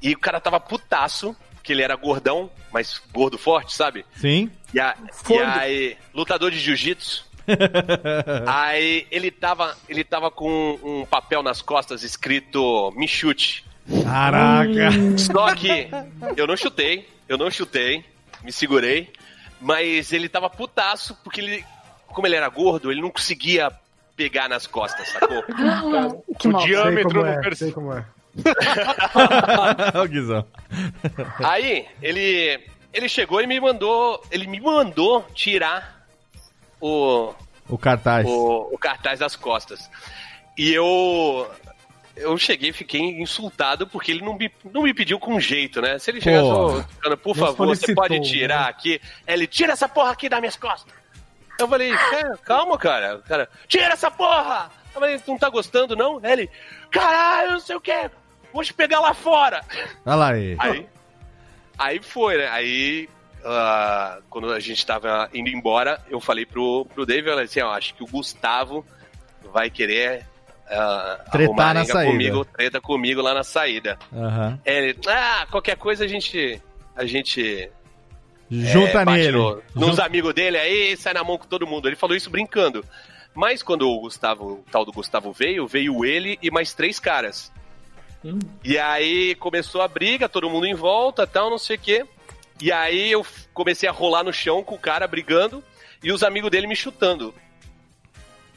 e 0.00 0.12
o 0.12 0.18
cara 0.18 0.40
tava 0.40 0.58
putaço, 0.60 1.36
que 1.62 1.72
ele 1.72 1.82
era 1.82 1.94
gordão, 1.94 2.50
mas 2.72 3.00
gordo 3.12 3.38
forte, 3.38 3.74
sabe? 3.74 4.04
Sim. 4.16 4.50
E, 4.74 4.80
a- 4.80 4.96
e 4.98 5.60
aí, 5.60 5.98
lutador 6.12 6.50
de 6.50 6.58
jiu-jitsu. 6.58 7.30
aí 8.46 9.06
ele 9.10 9.30
tava, 9.30 9.76
ele 9.88 10.04
tava 10.04 10.30
com 10.30 10.78
um 10.82 11.04
papel 11.04 11.42
nas 11.42 11.62
costas 11.62 12.02
escrito 12.02 12.92
me 12.96 13.08
chute. 13.08 13.64
Caraca. 14.04 14.90
Só 15.18 15.54
que 15.54 15.88
eu 16.36 16.46
não 16.46 16.56
chutei, 16.56 17.08
eu 17.28 17.36
não 17.36 17.50
chutei, 17.50 18.04
me 18.42 18.52
segurei, 18.52 19.10
mas 19.60 20.12
ele 20.12 20.28
tava 20.28 20.48
putaço 20.48 21.16
porque 21.22 21.40
ele, 21.40 21.64
como 22.08 22.26
ele 22.26 22.36
era 22.36 22.48
gordo, 22.48 22.90
ele 22.90 23.00
não 23.00 23.10
conseguia 23.10 23.70
pegar 24.14 24.48
nas 24.48 24.66
costas, 24.66 25.08
sacou? 25.08 25.42
Que 26.38 26.48
O 26.48 26.52
mal. 26.52 26.62
Sei 26.62 26.70
diâmetro 26.70 27.10
como 27.10 27.22
não 27.22 27.28
é, 27.28 27.54
sei 27.54 27.72
como 27.72 27.92
é. 27.92 28.04
Aí 31.44 31.86
ele 32.00 32.60
ele 32.92 33.08
chegou 33.08 33.40
e 33.40 33.46
me 33.46 33.58
mandou, 33.58 34.22
ele 34.30 34.46
me 34.46 34.60
mandou 34.60 35.26
tirar 35.34 36.01
o 36.82 37.34
O 37.68 37.78
cartaz. 37.78 38.26
o, 38.26 38.68
o 38.72 38.78
cartaz 38.78 39.18
das 39.20 39.36
costas. 39.36 39.90
E 40.58 40.72
eu 40.72 41.50
eu 42.14 42.36
cheguei 42.36 42.70
e 42.70 42.72
fiquei 42.74 43.00
insultado 43.22 43.86
porque 43.86 44.10
ele 44.12 44.22
não 44.22 44.36
me, 44.36 44.52
não 44.70 44.82
me 44.82 44.92
pediu 44.92 45.18
com 45.18 45.40
jeito, 45.40 45.80
né? 45.80 45.98
Se 45.98 46.10
ele 46.10 46.20
chegasse, 46.20 46.42
Porra. 46.44 46.78
"Ô, 46.78 46.82
Tucano, 46.82 47.16
por 47.16 47.36
favor, 47.36 47.66
você 47.68 47.94
pode 47.94 48.20
tirar 48.20 48.64
né? 48.64 48.68
aqui. 48.68 49.00
Ele, 49.26 49.46
tira 49.46 49.72
essa 49.72 49.88
porra 49.88 50.10
aqui 50.10 50.28
das 50.28 50.40
minhas 50.40 50.56
costas. 50.56 50.92
Eu 51.58 51.66
falei, 51.68 51.90
"É, 51.92 52.36
calma, 52.44 52.76
cara. 52.76 53.16
O 53.16 53.22
cara, 53.22 53.48
tira 53.68 53.92
essa 53.94 54.10
porra! 54.10 54.70
Eu 54.94 55.00
falei, 55.00 55.18
não 55.26 55.38
tá 55.38 55.48
gostando, 55.48 55.96
não? 55.96 56.20
Ele, 56.22 56.50
caralho, 56.90 57.52
não 57.52 57.60
sei 57.60 57.76
o 57.76 57.80
que, 57.80 58.10
vou 58.52 58.62
te 58.62 58.74
pegar 58.74 59.00
lá 59.00 59.14
fora. 59.14 59.64
Olha 60.04 60.14
lá 60.16 60.32
aí. 60.32 60.54
Aí, 60.58 60.86
aí 61.78 62.02
foi, 62.02 62.36
né? 62.36 62.48
Aí, 62.50 63.08
ah, 63.44 64.18
quando 64.30 64.52
a 64.52 64.60
gente 64.60 64.84
tava 64.84 65.28
indo 65.34 65.48
embora, 65.48 66.00
eu 66.08 66.20
falei 66.20 66.44
pro, 66.46 66.86
pro 66.94 67.06
David, 67.06 67.26
eu 67.28 67.32
falei 67.32 67.44
assim, 67.46 67.60
ó, 67.60 67.72
acho 67.72 67.94
que 67.94 68.02
o 68.02 68.06
Gustavo 68.06 68.84
vai 69.52 69.68
querer 69.70 70.26
ah, 70.70 71.18
Tretar 71.30 71.42
arrumar 71.48 71.74
na 71.74 71.84
saída. 71.84 72.10
comigo, 72.10 72.44
treta 72.44 72.80
comigo 72.80 73.20
lá 73.20 73.34
na 73.34 73.42
saída. 73.44 73.98
Aham. 74.12 74.58
Ele, 74.64 74.96
ah, 75.08 75.46
qualquer 75.50 75.76
coisa 75.76 76.04
a 76.04 76.08
gente... 76.08 76.60
A 76.94 77.06
gente 77.06 77.70
Junta 78.50 79.00
é, 79.00 79.04
nele. 79.06 79.32
no- 79.32 79.62
nos 79.74 79.88
Junta- 79.90 80.04
amigos 80.04 80.34
dele 80.34 80.58
aí, 80.58 80.94
sai 80.98 81.14
na 81.14 81.24
mão 81.24 81.38
com 81.38 81.46
todo 81.46 81.66
mundo. 81.66 81.88
Ele 81.88 81.96
falou 81.96 82.14
isso 82.14 82.28
brincando. 82.28 82.84
Mas 83.34 83.62
quando 83.62 83.88
o 83.88 84.00
Gustavo, 84.00 84.44
o 84.46 84.64
tal 84.70 84.84
do 84.84 84.92
Gustavo 84.92 85.32
veio, 85.32 85.66
veio 85.66 86.04
ele 86.04 86.38
e 86.42 86.50
mais 86.50 86.74
três 86.74 87.00
caras. 87.00 87.50
E 88.62 88.78
aí 88.78 89.34
começou 89.36 89.80
a 89.80 89.88
briga, 89.88 90.28
todo 90.28 90.50
mundo 90.50 90.66
em 90.66 90.74
volta, 90.74 91.26
tal, 91.26 91.48
não 91.48 91.56
sei 91.56 91.76
o 91.76 91.78
quê. 91.78 92.04
E 92.62 92.70
aí 92.70 93.10
eu 93.10 93.26
comecei 93.52 93.88
a 93.88 93.92
rolar 93.92 94.22
no 94.22 94.32
chão 94.32 94.62
com 94.62 94.76
o 94.76 94.78
cara 94.78 95.08
brigando 95.08 95.64
e 96.00 96.12
os 96.12 96.22
amigos 96.22 96.48
dele 96.48 96.68
me 96.68 96.76
chutando. 96.76 97.34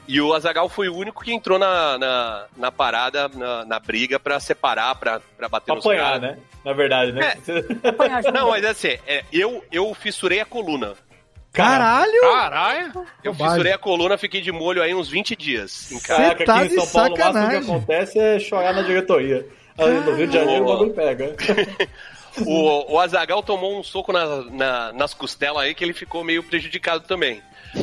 E 0.06 0.20
o 0.20 0.32
Azagal 0.32 0.68
foi 0.68 0.88
o 0.88 0.94
único 0.94 1.24
que 1.24 1.32
entrou 1.32 1.58
na, 1.58 1.98
na, 1.98 2.44
na 2.56 2.70
parada, 2.70 3.28
na, 3.34 3.64
na 3.64 3.80
briga, 3.80 4.20
pra 4.20 4.38
separar, 4.38 4.94
pra, 4.94 5.20
pra 5.36 5.48
bater 5.48 5.66
Pra 5.66 5.74
nos 5.74 5.84
apanhar, 5.84 6.04
caras. 6.04 6.22
né? 6.22 6.38
Na 6.64 6.72
verdade, 6.72 7.10
né? 7.10 7.34
Não, 8.32 8.50
mas 8.50 8.64
assim, 8.64 8.96
é, 9.08 9.24
eu, 9.32 9.64
eu 9.72 9.92
fissurei 9.94 10.38
a 10.38 10.44
coluna. 10.44 10.94
Caralho! 11.52 12.20
Caralho! 12.20 13.06
Eu 13.24 13.32
Bobagem. 13.32 13.54
fissurei 13.54 13.72
a 13.72 13.78
coluna, 13.78 14.16
fiquei 14.16 14.40
de 14.40 14.52
molho 14.52 14.80
aí 14.80 14.94
uns 14.94 15.08
20 15.08 15.34
dias 15.34 15.90
em 15.90 15.98
casa. 15.98 16.22
Caraca, 16.22 16.44
tá 16.44 16.60
aqui 16.60 16.74
em 16.74 16.80
São 16.80 16.86
Paulo, 16.86 17.14
o 17.16 17.18
máximo 17.18 17.48
que 17.48 17.56
acontece 17.56 18.18
é 18.20 18.38
chorar 18.38 18.72
na 18.72 18.82
diretoria. 18.82 19.44
Ali 19.76 19.94
no 20.00 20.14
Rio 20.14 20.26
de 20.28 20.32
Janeiro 20.34 20.64
o 20.64 20.68
bagulho 20.68 20.94
pega. 20.94 21.34
O, 22.44 22.94
o 22.94 23.00
Azagal 23.00 23.42
tomou 23.42 23.78
um 23.78 23.82
soco 23.82 24.12
na- 24.12 24.42
na- 24.50 24.92
nas 24.92 25.14
costelas 25.14 25.62
aí 25.62 25.74
que 25.74 25.84
ele 25.84 25.94
ficou 25.94 26.22
meio 26.24 26.42
prejudicado 26.42 27.00
também. 27.06 27.40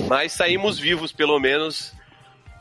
Mas 0.07 0.31
saímos 0.33 0.77
vivos, 0.79 1.11
pelo 1.11 1.39
menos, 1.39 1.93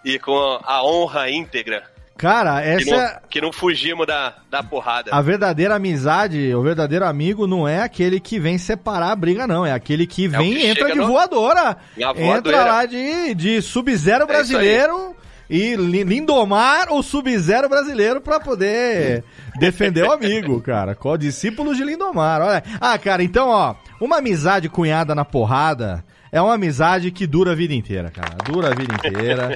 e 0.05 0.19
com 0.19 0.37
a, 0.65 0.85
honra 0.85 1.31
íntegra. 1.31 1.91
Cara, 2.17 2.61
Que 2.63 2.69
essa 2.69 2.91
não, 2.91 3.01
é 3.03 3.21
que 3.31 3.41
não 3.41 3.53
fugimos 3.53 4.07
da, 4.07 4.35
da 4.49 4.63
porrada. 4.63 5.11
a 5.13 5.21
verdadeira 5.23 5.75
amizade, 5.75 6.55
o 6.55 6.63
verdadeiro 6.63 7.05
amigo 7.05 7.47
não 7.47 7.67
é 7.67 7.81
aquele 7.83 8.21
que 8.21 8.39
vem 8.39 8.59
separar 8.59 9.11
a 9.11 9.17
briga, 9.17 9.47
não. 9.47 9.65
É 9.67 9.73
aquele 9.73 10.07
que 10.07 10.29
o 10.29 10.31
vem 10.31 10.53
que 10.55 10.59
e 10.61 10.67
entra 10.67 10.89
de 10.93 10.95
no- 10.99 11.07
voadora. 11.09 11.77
Entra 12.17 12.65
lá 12.65 12.87
de, 12.87 13.35
de 13.35 13.61
Sub-Zero 13.63 14.25
É 14.25 14.27
brasileiro 14.27 15.17
e 15.55 15.77
Li- 15.77 16.03
Lindomar 16.03 16.91
o 16.91 17.03
Sub-Zero 17.03 17.69
brasileiro 17.69 18.21
pra 18.23 18.41
poder 18.41 19.23
defender 19.61 20.03
o 20.05 20.11
amigo, 20.13 20.59
cara. 20.65 20.95
Com 20.95 21.17
discípulos 21.19 21.77
de 21.77 21.85
Lindomar. 21.85 22.41
Olha. 22.41 22.65
Ah, 22.81 22.97
cara, 22.99 23.23
então, 23.23 23.49
ó, 23.49 23.75
uma 24.01 24.17
amizade 24.17 24.71
cunhada 24.71 25.15
na 25.15 25.25
porrada 25.27 26.03
é 26.33 26.41
uma 26.41 26.55
amizade 26.55 27.11
que 27.11 27.27
dura 27.27 27.53
a 27.53 27.55
vida 27.55 27.75
inteira, 27.75 28.11
cara. 28.11 28.35
Dura 28.51 28.69
a 28.69 28.75
vida 28.75 28.95
inteira. 28.95 29.55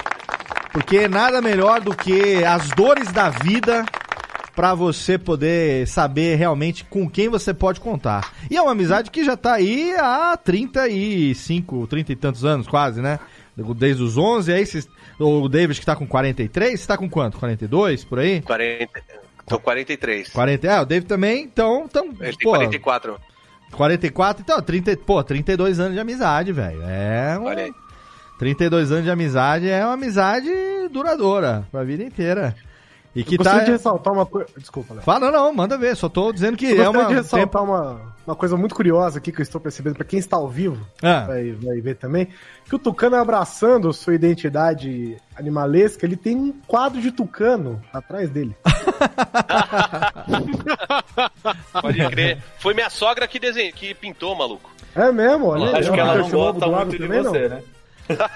Porque 0.70 1.08
nada 1.08 1.40
melhor 1.40 1.80
do 1.80 1.96
que 1.96 2.44
as 2.44 2.68
dores 2.72 3.10
da 3.10 3.30
vida 3.30 3.82
pra 4.54 4.74
você 4.74 5.16
poder 5.16 5.86
saber 5.88 6.36
realmente 6.36 6.84
com 6.84 7.08
quem 7.08 7.28
você 7.30 7.54
pode 7.54 7.80
contar. 7.80 8.32
E 8.50 8.56
é 8.56 8.60
uma 8.62 8.72
amizade 8.72 9.10
que 9.10 9.24
já 9.24 9.36
tá 9.36 9.54
aí 9.54 9.94
há 9.98 10.36
35, 10.36 11.86
30 11.86 12.12
e 12.12 12.16
tantos 12.16 12.44
anos, 12.44 12.66
quase, 12.68 13.00
né? 13.00 13.18
Desde 13.76 14.02
os 14.02 14.18
11, 14.18 14.52
aí 14.52 14.66
cês- 14.66 14.88
o 15.18 15.48
David 15.48 15.78
que 15.78 15.86
tá 15.86 15.96
com 15.96 16.06
43, 16.06 16.80
você 16.80 16.86
tá 16.86 16.96
com 16.96 17.08
quanto? 17.08 17.38
42, 17.38 18.04
por 18.04 18.18
aí? 18.18 18.42
40, 18.42 19.00
tô 19.46 19.58
43. 19.58 20.28
40, 20.30 20.66
é, 20.66 20.80
o 20.80 20.84
David 20.84 21.08
também, 21.08 21.44
então, 21.44 21.84
então 21.84 22.06
Ele 22.20 22.36
tem 22.36 22.44
pô, 22.44 22.50
44. 22.50 23.20
44, 23.72 24.42
então, 24.42 24.62
30, 24.62 24.96
pô, 24.98 25.22
32 25.22 25.80
anos 25.80 25.94
de 25.94 26.00
amizade, 26.00 26.52
velho. 26.52 26.82
É 26.82 27.38
um, 27.38 27.44
Olha 27.44 27.64
aí. 27.64 27.72
32 28.38 28.92
anos 28.92 29.04
de 29.04 29.10
amizade 29.10 29.68
é 29.68 29.84
uma 29.84 29.94
amizade 29.94 30.48
duradoura 30.90 31.66
pra 31.70 31.82
vida 31.84 32.02
inteira. 32.02 32.54
E 33.16 33.24
que 33.24 33.34
eu 33.34 33.38
gostaria 33.38 33.60
tá. 33.60 33.64
de 33.66 33.72
ressaltar 33.72 34.12
uma 34.12 34.26
coisa. 34.26 34.48
Desculpa, 34.56 34.94
Léo. 34.94 35.02
Fala, 35.02 35.30
não, 35.30 35.44
não, 35.46 35.54
manda 35.54 35.78
ver, 35.78 35.96
só 35.96 36.08
tô 36.08 36.32
dizendo 36.32 36.56
que 36.56 36.66
Eu 36.66 36.72
é 36.72 36.76
gostaria 36.84 37.00
uma. 37.00 37.08
de 37.08 37.14
ressaltar 37.14 37.48
tempo- 37.48 37.62
uma, 37.64 38.00
uma 38.26 38.36
coisa 38.36 38.56
muito 38.56 38.74
curiosa 38.74 39.18
aqui 39.18 39.32
que 39.32 39.40
eu 39.40 39.42
estou 39.42 39.60
percebendo, 39.60 39.94
pra 39.96 40.04
quem 40.04 40.18
está 40.18 40.36
ao 40.36 40.48
vivo, 40.48 40.78
Ah. 41.02 41.24
vai, 41.26 41.52
vai 41.52 41.80
ver 41.80 41.96
também, 41.96 42.28
que 42.66 42.74
o 42.74 42.78
Tucano 42.78 43.16
abraçando 43.16 43.90
sua 43.92 44.14
identidade 44.14 45.16
animalesca, 45.34 46.04
ele 46.04 46.16
tem 46.16 46.36
um 46.36 46.52
quadro 46.66 47.00
de 47.00 47.10
Tucano 47.10 47.80
atrás 47.92 48.28
dele. 48.28 48.54
Pode 51.80 52.08
crer. 52.08 52.38
Foi 52.58 52.74
minha 52.74 52.90
sogra 52.90 53.26
que, 53.28 53.38
desenhou, 53.38 53.72
que 53.72 53.94
pintou, 53.94 54.34
maluco. 54.34 54.70
É 54.94 55.10
mesmo, 55.12 55.46
olha. 55.46 55.78
Acho 55.78 55.92
que 55.92 56.00
ela 56.00 56.16
não 56.16 56.28
gosta 56.30 56.66
muito 56.66 56.90
de 56.92 56.98
também, 56.98 57.22
não. 57.22 57.30
você, 57.32 57.48
né? 57.48 57.62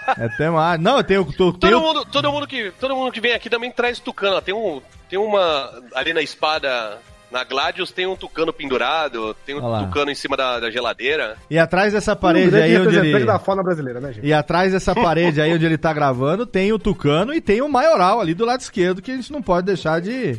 Até 0.07 0.51
mais. 0.51 0.81
Não, 0.81 0.97
eu 0.99 1.05
tenho. 1.05 1.25
Tu, 1.25 1.33
Todo 1.33 1.59
tenho 1.59 1.81
mundo, 1.81 2.05
todo, 2.05 2.31
mundo 2.33 2.47
que, 2.47 2.73
todo 2.81 2.95
mundo 2.97 3.13
que 3.13 3.21
vem 3.21 3.33
aqui 3.33 3.49
também 3.49 3.71
traz 3.71 3.99
tucano. 3.99 4.41
Tem, 4.43 4.55
um, 4.55 4.81
tem 5.09 5.19
uma. 5.19 5.71
Ali 5.95 6.13
na 6.13 6.21
espada, 6.23 6.99
na 7.31 7.45
Gladius, 7.45 7.93
tem 7.93 8.07
um 8.07 8.17
tucano 8.17 8.53
pendurado, 8.53 9.35
tem 9.47 9.55
um 9.55 9.59
Olha 9.59 9.69
lá. 9.69 9.85
tucano 9.87 10.11
em 10.11 10.15
cima 10.15 10.37
da, 10.37 10.59
da 10.59 10.71
geladeira. 10.71 11.37
E 11.49 11.59
atrás 11.59 11.93
dessa 11.93 12.13
Um 12.13 12.17
parede 12.17 12.51
grande 12.51 12.65
aí 12.77 12.79
onde 12.79 12.97
ele. 12.97 13.25
da 13.25 13.39
fauna 13.39 13.63
brasileira, 13.63 14.01
né, 14.01 14.13
gente? 14.13 14.27
E 14.27 14.33
atrás 14.33 14.73
dessa 14.73 14.95
parede 14.97 15.41
aí 15.41 15.55
onde 15.55 15.65
ele 15.65 15.79
tá 15.79 15.93
gravando, 15.93 16.45
tem 16.47 16.73
o 16.73 16.79
Tucano 16.79 17.33
e 17.33 17.41
tem 17.41 17.63
o 17.63 17.69
Maioral 17.69 18.21
ali 18.21 18.35
do 18.35 18.45
lado 18.45 18.61
esquerdo, 18.61 19.01
que 19.01 19.13
a 19.13 19.17
gente 19.17 19.33
não 19.33 19.43
pode 19.43 19.67
deixar 19.67 20.01
de. 20.01 20.39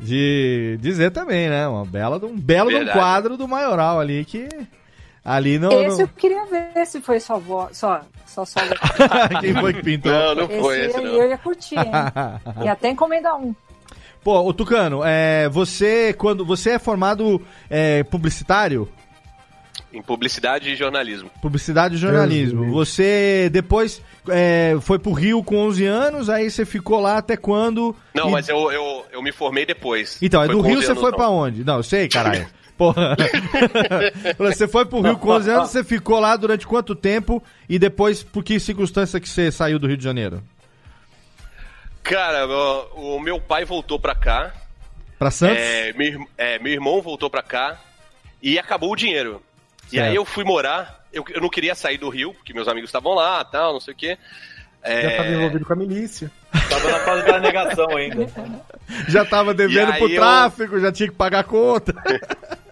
De 0.00 0.78
dizer 0.80 1.10
também, 1.10 1.48
né? 1.48 1.66
Uma 1.66 1.84
bela, 1.84 2.24
um 2.24 2.38
belo 2.38 2.70
de 2.70 2.76
um 2.76 2.86
quadro 2.86 3.36
do 3.36 3.48
Maioral 3.48 3.98
ali 3.98 4.24
que. 4.24 4.48
Ali 5.28 5.58
no. 5.58 5.70
Esse 5.72 5.96
no- 5.98 6.02
eu 6.04 6.08
queria 6.08 6.44
ver 6.46 6.86
se 6.86 7.00
foi 7.00 7.20
sua 7.20 7.36
avó, 7.36 7.68
só, 7.72 8.00
só. 8.26 8.44
Quem 9.40 9.54
foi 9.54 9.74
que 9.74 9.82
pintou? 9.82 10.10
Não, 10.12 10.34
não 10.34 10.48
foi 10.48 10.78
esse 10.80 10.88
esse, 10.90 10.98
aí 10.98 11.04
não. 11.04 11.12
eu 11.12 11.28
ia 11.28 11.38
curtir, 11.38 11.76
hein? 11.78 11.90
E 12.64 12.68
até 12.68 12.88
encomendar 12.90 13.36
um. 13.36 13.54
Pô, 14.24 14.40
o 14.40 14.52
Tucano, 14.52 15.02
é, 15.04 15.48
você 15.48 16.12
quando 16.16 16.44
você 16.44 16.70
é 16.70 16.78
formado 16.78 17.40
é, 17.70 18.02
publicitário, 18.04 18.88
Em 19.92 20.02
publicidade 20.02 20.68
e 20.70 20.76
jornalismo. 20.76 21.30
publicidade 21.40 21.94
e 21.94 21.98
jornalismo. 21.98 22.62
Deus 22.64 22.74
Você 22.74 23.48
depois 23.50 24.02
é, 24.28 24.76
foi 24.82 24.98
pro 24.98 25.12
Rio 25.12 25.42
com 25.42 25.56
11 25.58 25.84
anos, 25.86 26.28
aí 26.28 26.50
você 26.50 26.64
ficou 26.66 27.00
lá 27.00 27.16
até 27.18 27.36
quando? 27.36 27.94
Não, 28.12 28.28
E- 28.28 28.32
mas 28.32 28.48
eu, 28.48 28.70
eu, 28.72 29.04
eu 29.12 29.22
me 29.22 29.32
formei 29.32 29.64
depois. 29.64 30.18
Então, 30.20 30.42
é 30.42 30.48
do 30.48 30.60
Rio 30.60 30.78
11 30.78 30.86
você 30.86 30.94
foi 30.94 31.10
não. 31.10 31.16
pra 31.18 31.28
onde? 31.30 31.64
Não, 31.64 31.76
eu 31.76 31.82
sei, 31.82 32.08
caralho. 32.08 32.46
Porra. 32.78 33.16
você 34.38 34.68
foi 34.68 34.86
pro 34.86 35.00
Rio 35.00 35.18
com 35.18 35.30
11 35.30 35.50
anos, 35.50 35.70
você 35.70 35.82
ficou 35.82 36.20
lá 36.20 36.36
durante 36.36 36.66
quanto 36.66 36.94
tempo? 36.94 37.42
E 37.68 37.78
depois, 37.78 38.22
por 38.22 38.42
que 38.44 38.58
circunstância 38.60 39.18
que 39.20 39.28
você 39.28 39.50
saiu 39.50 39.78
do 39.80 39.86
Rio 39.88 39.96
de 39.96 40.04
Janeiro? 40.04 40.40
Cara, 42.02 42.46
o, 42.46 43.16
o 43.16 43.20
meu 43.20 43.40
pai 43.40 43.64
voltou 43.64 43.98
pra 43.98 44.14
cá. 44.14 44.52
Pra 45.18 45.30
Santos? 45.30 45.58
É, 45.58 45.92
meu, 45.94 46.26
é, 46.38 46.58
meu 46.60 46.72
irmão 46.72 47.02
voltou 47.02 47.28
pra 47.28 47.42
cá 47.42 47.76
e 48.42 48.58
acabou 48.58 48.92
o 48.92 48.96
dinheiro. 48.96 49.42
E 49.88 49.96
Certo. 49.96 50.08
aí 50.08 50.14
eu 50.14 50.24
fui 50.24 50.44
morar. 50.44 51.04
Eu, 51.12 51.24
eu 51.30 51.40
não 51.40 51.48
queria 51.48 51.74
sair 51.74 51.98
do 51.98 52.08
Rio, 52.08 52.32
porque 52.34 52.52
meus 52.54 52.68
amigos 52.68 52.88
estavam 52.88 53.14
lá 53.14 53.44
tal, 53.44 53.72
não 53.72 53.80
sei 53.80 53.92
o 53.94 53.96
quê. 53.96 54.16
É, 54.82 55.02
Já 55.02 55.08
estava 55.10 55.28
envolvido 55.30 55.64
com 55.64 55.72
a 55.72 55.76
milícia. 55.76 56.30
Tava 56.70 56.90
na 56.92 56.98
fase 57.00 57.26
da 57.26 57.40
negação 57.40 57.88
ainda. 57.96 58.26
Já 59.08 59.24
tava 59.24 59.52
devendo 59.52 59.90
E 59.92 59.96
pro 59.98 60.08
eu- 60.08 60.14
tráfico, 60.16 60.80
já 60.80 60.90
tinha 60.92 61.08
que 61.10 61.14
pagar 61.14 61.40
a 61.40 61.44
conta. 61.44 61.92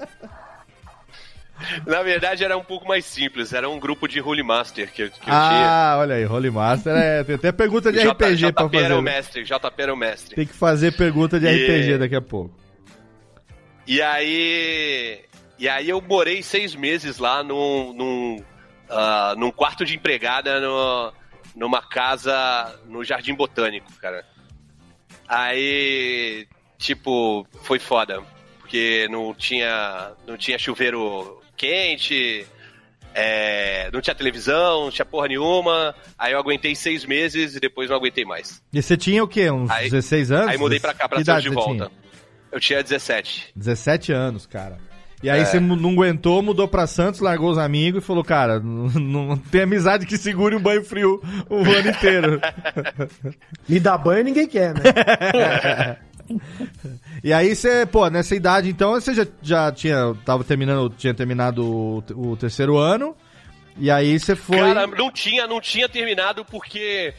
Na 1.87 2.03
verdade, 2.03 2.45
era 2.45 2.57
um 2.57 2.63
pouco 2.65 2.87
mais 2.87 3.05
simples. 3.05 3.53
Era 3.53 3.69
um 3.69 3.79
grupo 3.79 4.07
de 4.07 4.21
Holy 4.21 4.43
Master 4.43 4.93
que, 4.93 5.03
eu- 5.05 5.11
que 5.11 5.19
eu 5.21 5.25
tinha. 5.25 5.35
ah, 5.35 5.97
olha 5.99 6.17
aí, 6.17 6.27
Holy 6.27 6.51
Master 6.51 6.95
é. 6.95 7.25
Tem 7.25 7.35
até 7.37 7.51
pergunta 7.53 7.91
de 7.93 7.99
J- 8.01 8.11
RPG 8.11 8.53
pra 8.53 8.65
JP 8.67 8.77
era 8.77 8.87
o 8.87 8.89
fazer. 8.89 9.01
mestre, 9.03 9.45
JP 9.45 9.83
era 9.83 9.95
o 9.95 9.97
mestre. 9.97 10.35
Tem 10.37 10.47
que 10.47 10.53
fazer 10.55 10.93
pergunta 10.93 11.41
de 11.41 11.47
E- 11.47 11.51
RPG 11.51 11.99
daqui 11.99 12.15
a 12.17 12.21
pouco. 12.21 12.55
E 13.87 14.03
aí. 14.03 15.21
E 15.59 15.69
aí 15.69 15.89
eu 15.89 16.01
morei 16.03 16.43
seis 16.43 16.75
meses 16.75 17.19
lá 17.19 17.43
num, 17.43 17.93
num, 17.95 18.45
ah, 18.91 19.35
num 19.39 19.51
quarto 19.51 19.85
de 19.87 19.95
empregada 19.97 20.61
no, 20.61 21.13
numa 21.55 21.81
casa 21.81 22.79
no 22.87 23.03
Jardim 23.03 23.35
Botânico, 23.35 23.91
cara. 24.01 24.23
Aí, 25.29 26.47
tipo, 26.79 27.47
foi 27.63 27.79
foda. 27.79 28.23
Porque 28.67 29.07
não 29.09 29.33
tinha, 29.33 30.11
não 30.27 30.37
tinha 30.37 30.59
chuveiro 30.59 31.41
quente. 31.57 32.45
É, 33.15 33.89
não 33.93 34.01
tinha 34.01 34.15
televisão, 34.15 34.87
não 34.87 34.91
tinha 34.91 35.07
porra 35.07 35.29
nenhuma. 35.29 35.95
Aí 36.19 36.33
eu 36.33 36.39
aguentei 36.41 36.75
seis 36.75 37.05
meses 37.07 37.55
e 37.55 37.61
depois 37.61 37.89
não 37.89 37.97
aguentei 37.97 38.25
mais. 38.25 38.61
E 38.73 38.83
você 38.83 38.97
tinha 38.97 39.23
o 39.23 39.29
quê? 39.29 39.49
Uns 39.53 39.71
Aí- 39.71 39.89
16 39.89 40.33
anos? 40.33 40.49
Aí 40.51 40.59
mudei 40.59 40.81
pra 40.81 40.93
cá, 40.93 41.09
pra 41.09 41.25
Santos 41.25 41.45
de 41.45 41.49
volta. 41.49 41.87
tinha? 41.87 41.91
Eu 42.51 42.59
tinha 42.61 42.83
17. 42.83 43.53
17 43.55 44.13
anos, 44.13 44.47
cara. 44.47 44.79
E 45.23 45.31
aí 45.31 45.41
É. 45.41 45.45
você 45.45 45.59
não 45.61 45.91
aguentou, 45.93 46.43
mudou 46.43 46.67
pra 46.69 46.87
Santos, 46.89 47.21
largou 47.21 47.51
os 47.51 47.57
amigos 47.59 48.03
e 48.03 48.07
falou, 48.07 48.23
cara, 48.25 48.59
não, 48.61 48.89
não 49.29 49.37
tem 49.37 49.63
amizade 49.63 50.05
que 50.07 50.19
segure 50.19 50.57
um 50.57 50.61
banho 50.61 50.85
frio 50.85 51.23
o 51.49 51.57
ano 51.59 51.89
inteiro. 51.89 52.41
Me 53.69 53.79
dá 53.81 53.97
banho 53.97 54.25
ninguém 54.25 54.47
quer, 54.49 54.75
né? 54.75 54.81
E 57.23 57.33
aí 57.33 57.55
você, 57.55 57.87
pô, 57.87 58.09
nessa 58.09 58.35
idade 58.35 58.69
então, 58.69 58.93
você 58.93 59.15
já, 59.15 59.27
já 59.43 59.73
tinha, 59.73 60.15
tava 60.25 60.45
terminando, 60.45 60.91
tinha 60.97 61.15
terminado 61.15 61.65
o, 61.65 62.05
o 62.15 62.37
terceiro 62.37 62.77
ano, 62.79 63.17
e 63.79 63.91
aí 63.91 64.19
você 64.19 64.35
foi... 64.37 64.59
Cara, 64.59 64.87
não 64.87 65.11
tinha, 65.11 65.47
não 65.47 65.61
tinha 65.61 65.89
terminado 65.89 66.45
porque 66.45 67.13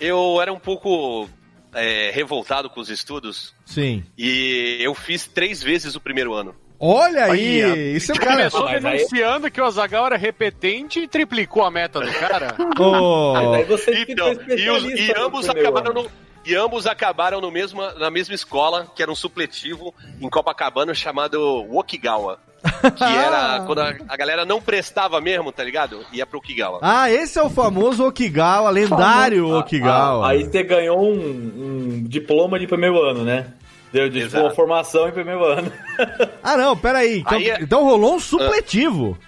eu 0.00 0.40
era 0.40 0.52
um 0.52 0.58
pouco 0.58 1.28
é, 1.74 2.10
revoltado 2.12 2.70
com 2.70 2.80
os 2.80 2.88
estudos 2.88 3.52
Sim. 3.66 4.04
e 4.16 4.78
eu 4.80 4.94
fiz 4.94 5.26
três 5.26 5.62
vezes 5.62 5.94
o 5.94 6.00
primeiro 6.00 6.34
ano. 6.34 6.54
Olha 6.80 7.24
aí, 7.24 7.96
isso 7.96 8.12
é 8.12 8.14
o 8.14 8.18
cara... 8.20 8.36
Começou 8.36 8.64
Mas 8.66 8.84
aí- 8.84 8.96
denunciando 8.98 9.50
que 9.50 9.60
o 9.60 9.64
Azagal 9.64 10.06
era 10.06 10.16
repetente 10.16 11.00
e 11.00 11.08
triplicou 11.08 11.64
a 11.64 11.70
meta 11.72 11.98
do 12.00 12.12
cara. 12.12 12.54
Aí 13.56 13.64
você 13.64 14.06
Então, 14.08 14.28
e, 14.48 14.70
os- 14.70 14.84
e 14.84 15.12
ambos 15.18 15.48
acabaram 15.48 15.90
ano. 15.90 16.02
no, 16.04 16.10
e 16.48 16.56
ambos 16.56 16.86
acabaram 16.86 17.40
no 17.42 17.50
mesma, 17.50 17.92
na 17.94 18.10
mesma 18.10 18.34
escola, 18.34 18.86
que 18.96 19.02
era 19.02 19.12
um 19.12 19.14
supletivo 19.14 19.94
em 20.20 20.28
Copacabana 20.30 20.94
chamado 20.94 21.38
Wokigawa. 21.70 22.38
Que 22.96 23.04
era 23.04 23.60
quando 23.66 23.80
a, 23.80 23.94
a 24.08 24.16
galera 24.16 24.44
não 24.46 24.60
prestava 24.60 25.20
mesmo, 25.20 25.52
tá 25.52 25.62
ligado? 25.62 26.04
Ia 26.10 26.24
pro 26.26 26.38
Okigawa. 26.38 26.78
Ah, 26.82 27.10
esse 27.10 27.38
é 27.38 27.42
o 27.42 27.50
famoso 27.50 28.06
Okigawa, 28.06 28.70
lendário 28.70 29.54
Okigawa. 29.58 30.26
Ah, 30.26 30.30
aí 30.30 30.44
você 30.44 30.62
ganhou 30.62 30.98
um, 31.00 31.12
um 31.98 32.02
diploma 32.04 32.58
de 32.58 32.66
primeiro 32.66 33.00
ano, 33.02 33.24
né? 33.24 33.52
Deu 33.92 34.08
de 34.08 34.24
tipo, 34.24 34.40
uma 34.40 34.50
formação 34.50 35.06
em 35.08 35.12
primeiro 35.12 35.44
ano. 35.44 35.70
Ah, 36.42 36.56
não, 36.56 36.74
peraí. 36.76 37.18
Então, 37.18 37.36
Aí 37.36 37.50
é- 37.50 37.58
então 37.60 37.84
rolou 37.84 38.14
um 38.14 38.20
supletivo. 38.20 39.18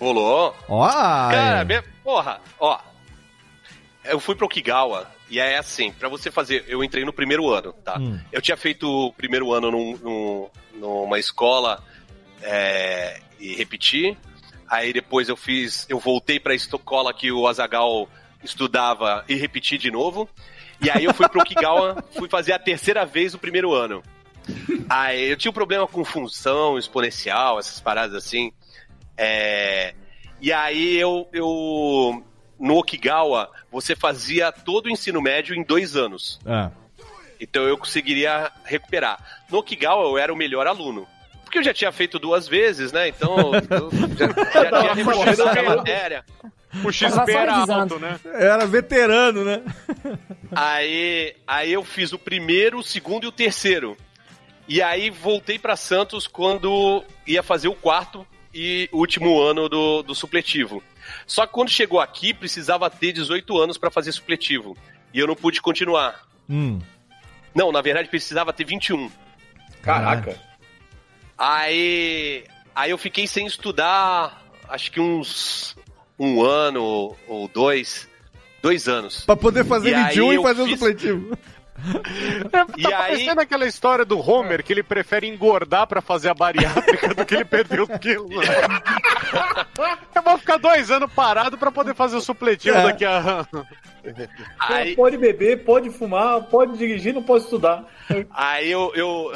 Rolou. 0.00 0.54
Ó, 0.68 0.88
Cara, 0.88 1.60
aí. 1.60 1.64
me- 1.66 1.82
porra, 2.02 2.40
ó. 2.58 2.78
Eu 4.04 4.18
fui 4.18 4.34
pro 4.34 4.46
Okigawa 4.46 5.06
e 5.32 5.38
é 5.38 5.56
assim, 5.58 5.90
pra 5.92 6.08
você 6.08 6.30
fazer, 6.30 6.64
eu 6.68 6.84
entrei 6.84 7.04
no 7.04 7.12
primeiro 7.12 7.48
ano, 7.50 7.72
tá? 7.72 7.98
Hum. 7.98 8.20
Eu 8.30 8.40
tinha 8.42 8.56
feito 8.56 8.86
o 8.88 9.12
primeiro 9.12 9.52
ano 9.52 9.70
num, 9.70 9.96
num- 9.96 10.48
numa 10.74 11.18
escola 11.18 11.82
é, 12.42 13.20
e 13.40 13.54
repeti. 13.54 14.16
Aí 14.68 14.92
depois 14.92 15.28
eu 15.28 15.36
fiz, 15.36 15.86
eu 15.88 15.98
voltei 15.98 16.38
pra 16.38 16.54
escola 16.54 17.12
que 17.14 17.32
o 17.32 17.46
Azagal 17.48 18.08
estudava 18.44 19.24
e 19.28 19.34
repeti 19.34 19.78
de 19.78 19.90
novo. 19.90 20.28
E 20.80 20.90
aí 20.90 21.04
eu 21.04 21.14
fui 21.14 21.28
pro 21.28 21.40
Okigawa, 21.40 22.02
fui 22.16 22.28
fazer 22.28 22.52
a 22.52 22.58
terceira 22.58 23.04
vez 23.06 23.34
o 23.34 23.38
primeiro 23.38 23.72
ano. 23.72 24.02
Aí 24.88 25.30
eu 25.30 25.36
tinha 25.36 25.50
um 25.50 25.54
problema 25.54 25.86
com 25.86 26.04
função 26.04 26.76
exponencial, 26.78 27.58
essas 27.58 27.80
paradas 27.80 28.16
assim. 28.16 28.52
É, 29.16 29.94
e 30.40 30.52
aí 30.52 30.96
eu, 30.98 31.28
eu 31.32 32.24
no 32.62 32.76
Okigawa 32.76 33.50
você 33.70 33.96
fazia 33.96 34.52
todo 34.52 34.86
o 34.86 34.90
ensino 34.90 35.20
médio 35.20 35.54
em 35.54 35.64
dois 35.64 35.96
anos. 35.96 36.38
Ah. 36.46 36.70
Então 37.40 37.64
eu 37.64 37.76
conseguiria 37.76 38.52
recuperar. 38.64 39.18
No 39.50 39.58
Okigawa 39.58 40.04
eu 40.04 40.16
era 40.16 40.32
o 40.32 40.36
melhor 40.36 40.68
aluno. 40.68 41.06
Porque 41.42 41.58
eu 41.58 41.62
já 41.64 41.74
tinha 41.74 41.90
feito 41.90 42.20
duas 42.20 42.46
vezes, 42.46 42.92
né? 42.92 43.08
Então 43.08 43.36
eu 43.36 43.52
já, 44.16 44.26
já 44.62 44.80
tinha 44.80 44.94
reforçado 44.94 45.58
a 45.58 45.76
matéria. 45.76 46.24
O 46.84 46.90
XP 46.92 47.32
era 47.32 47.54
alto, 47.54 47.98
né? 47.98 48.18
Era 48.24 48.64
veterano, 48.64 49.44
né? 49.44 49.60
Aí, 50.54 51.34
aí 51.46 51.72
eu 51.72 51.84
fiz 51.84 52.12
o 52.12 52.18
primeiro, 52.18 52.78
o 52.78 52.82
segundo 52.82 53.24
e 53.24 53.26
o 53.26 53.32
terceiro. 53.32 53.96
E 54.68 54.80
aí 54.80 55.10
voltei 55.10 55.58
pra 55.58 55.76
Santos 55.76 56.28
quando 56.28 57.02
ia 57.26 57.42
fazer 57.42 57.68
o 57.68 57.74
quarto 57.74 58.24
e 58.54 58.88
último 58.92 59.40
ano 59.40 59.68
do, 59.68 60.02
do 60.02 60.14
supletivo. 60.14 60.82
Só 61.26 61.46
que 61.46 61.52
quando 61.52 61.68
chegou 61.70 62.00
aqui, 62.00 62.32
precisava 62.34 62.88
ter 62.90 63.12
18 63.12 63.58
anos 63.58 63.78
pra 63.78 63.90
fazer 63.90 64.12
supletivo. 64.12 64.76
E 65.12 65.18
eu 65.18 65.26
não 65.26 65.34
pude 65.34 65.60
continuar. 65.60 66.22
Hum. 66.48 66.80
Não, 67.54 67.70
na 67.70 67.80
verdade 67.82 68.08
precisava 68.08 68.52
ter 68.52 68.64
21. 68.64 69.10
Caraca. 69.82 70.38
Aí, 71.36 72.44
aí 72.74 72.90
eu 72.90 72.98
fiquei 72.98 73.26
sem 73.26 73.46
estudar, 73.46 74.42
acho 74.68 74.90
que 74.92 75.00
uns 75.00 75.76
um 76.18 76.42
ano 76.42 77.16
ou 77.26 77.48
dois, 77.52 78.08
dois 78.62 78.86
anos. 78.88 79.24
Pra 79.24 79.36
poder 79.36 79.64
fazer 79.64 79.90
E 79.90 80.04
21 80.04 80.30
aí 80.30 80.36
e 80.38 80.42
fazer 80.42 80.62
o 80.62 80.66
fiz- 80.66 80.80
supletivo. 81.92 82.48
Tá 82.50 82.66
E 82.76 82.86
aí- 82.86 82.92
parecendo 82.92 83.40
aquela 83.40 83.66
história 83.66 84.04
do 84.04 84.18
Homer, 84.18 84.62
que 84.62 84.72
ele 84.72 84.82
prefere 84.82 85.26
engordar 85.26 85.86
pra 85.86 86.00
fazer 86.00 86.28
a 86.30 86.34
bariátrica 86.34 87.14
do 87.14 87.24
que 87.26 87.34
ele 87.34 87.44
perder 87.44 87.80
os 87.80 87.88
quilos. 87.98 88.30
Eu 90.14 90.22
vou 90.22 90.38
ficar 90.38 90.58
dois 90.58 90.90
anos 90.90 91.10
parado 91.12 91.56
pra 91.58 91.72
poder 91.72 91.94
fazer 91.94 92.16
o 92.16 92.20
supletivo 92.20 92.76
É. 92.76 92.82
daqui 92.84 93.04
a... 93.04 93.46
Aí, 94.58 94.96
Pode 94.96 95.16
beber, 95.16 95.64
pode 95.64 95.88
fumar, 95.90 96.42
pode 96.44 96.76
dirigir, 96.76 97.14
não 97.14 97.22
pode 97.22 97.44
estudar. 97.44 97.84
Aí 98.32 98.68
eu, 98.68 98.90
eu, 98.96 99.32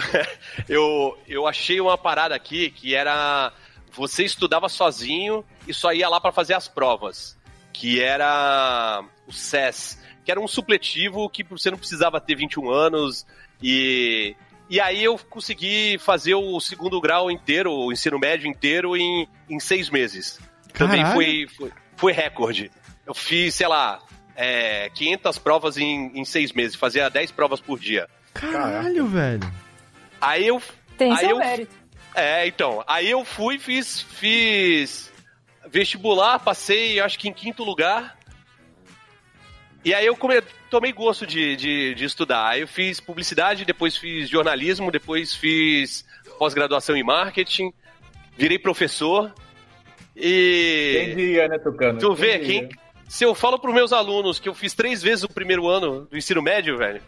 eu, 0.69 1.19
eu 1.29 1.47
achei 1.47 1.81
uma 1.81 1.97
parada 1.97 2.35
aqui 2.35 2.71
que 2.71 2.93
era. 2.93 3.53
Você 3.93 4.25
estudava 4.25 4.69
sozinho 4.69 5.45
e 5.69 5.73
só 5.73 5.93
ia 5.93 6.09
lá 6.09 6.21
pra 6.21 6.33
fazer 6.33 6.55
as 6.55 6.67
provas. 6.67 7.37
Que 7.73 8.03
era 8.03 9.05
o 9.29 9.33
SES, 9.33 10.03
que 10.27 10.33
era 10.33 10.41
um 10.41 10.49
supletivo 10.49 11.31
que 11.31 11.45
você 11.45 11.71
não 11.71 11.79
precisava 11.79 12.21
ter 12.21 12.35
21 12.35 12.69
anos. 12.69 13.25
E, 13.63 14.35
e 14.69 14.81
aí 14.81 15.05
eu 15.05 15.17
consegui 15.31 15.99
fazer 16.01 16.35
o 16.35 16.59
segundo 16.59 17.01
grau 17.01 17.31
inteiro, 17.31 17.73
o 17.73 17.93
ensino 17.93 18.19
médio 18.19 18.49
inteiro, 18.49 18.97
em, 18.97 19.29
em 19.49 19.61
seis 19.61 19.89
meses. 19.89 20.41
Também 20.75 21.01
Caralho. 21.01 21.15
foi, 21.15 21.47
foi, 21.57 21.73
foi 21.97 22.13
recorde. 22.13 22.73
Eu 23.07 23.15
fiz, 23.15 23.55
sei 23.55 23.69
lá, 23.69 24.01
é, 24.35 24.91
500 24.95 25.39
provas 25.39 25.79
em, 25.79 26.11
em 26.19 26.25
seis 26.25 26.53
meses, 26.53 26.75
fazia 26.75 27.09
10 27.09 27.31
provas 27.31 27.61
por 27.61 27.79
dia. 27.79 28.09
Caralho, 28.35 29.07
velho. 29.07 29.49
Aí 30.21 30.45
eu. 30.45 30.61
Tem 30.99 31.13
aí 31.13 31.19
seu 31.19 31.31
eu, 31.31 31.39
mérito. 31.39 31.73
É, 32.17 32.49
então. 32.49 32.83
Aí 32.89 33.09
eu 33.09 33.25
fui, 33.25 33.61
fiz, 33.61 34.01
fiz 34.01 35.13
vestibular, 35.69 36.41
passei, 36.41 36.99
acho 36.99 37.17
que 37.17 37.29
em 37.29 37.33
quinto 37.33 37.63
lugar. 37.63 38.17
E 39.87 39.95
aí 39.95 40.05
eu 40.05 40.17
come- 40.17 40.43
tomei 40.69 40.93
gosto 40.93 41.25
de, 41.25 41.55
de, 41.55 41.95
de 41.95 42.05
estudar. 42.05 42.49
Aí 42.49 42.61
eu 42.63 42.67
fiz 42.69 42.99
publicidade, 42.99 43.65
depois 43.65 43.97
fiz 43.97 44.29
jornalismo, 44.29 44.91
depois 44.91 45.33
fiz 45.33 46.05
pós-graduação 46.41 46.97
em 46.97 47.05
marketing, 47.05 47.73
virei 48.37 48.59
professor. 48.59 49.33
Quem 50.15 50.25
E 50.25 51.15
diria, 51.15 51.47
né, 51.47 51.59
Tucano? 51.59 52.01
tu 52.01 52.13
vê, 52.15 52.41
quem, 52.41 52.69
se 53.09 53.23
eu 53.25 53.33
falo 53.33 53.59
pros 53.61 53.73
meus 53.75 53.93
alunos 53.93 54.41
que 54.41 54.49
eu 54.49 54.55
fiz 54.55 54.75
três 54.75 55.03
vezes 55.03 55.23
o 55.23 55.29
primeiro 55.29 55.69
ano 55.69 56.07
do 56.11 56.17
ensino 56.19 56.43
médio, 56.43 56.77
velho, 56.77 57.01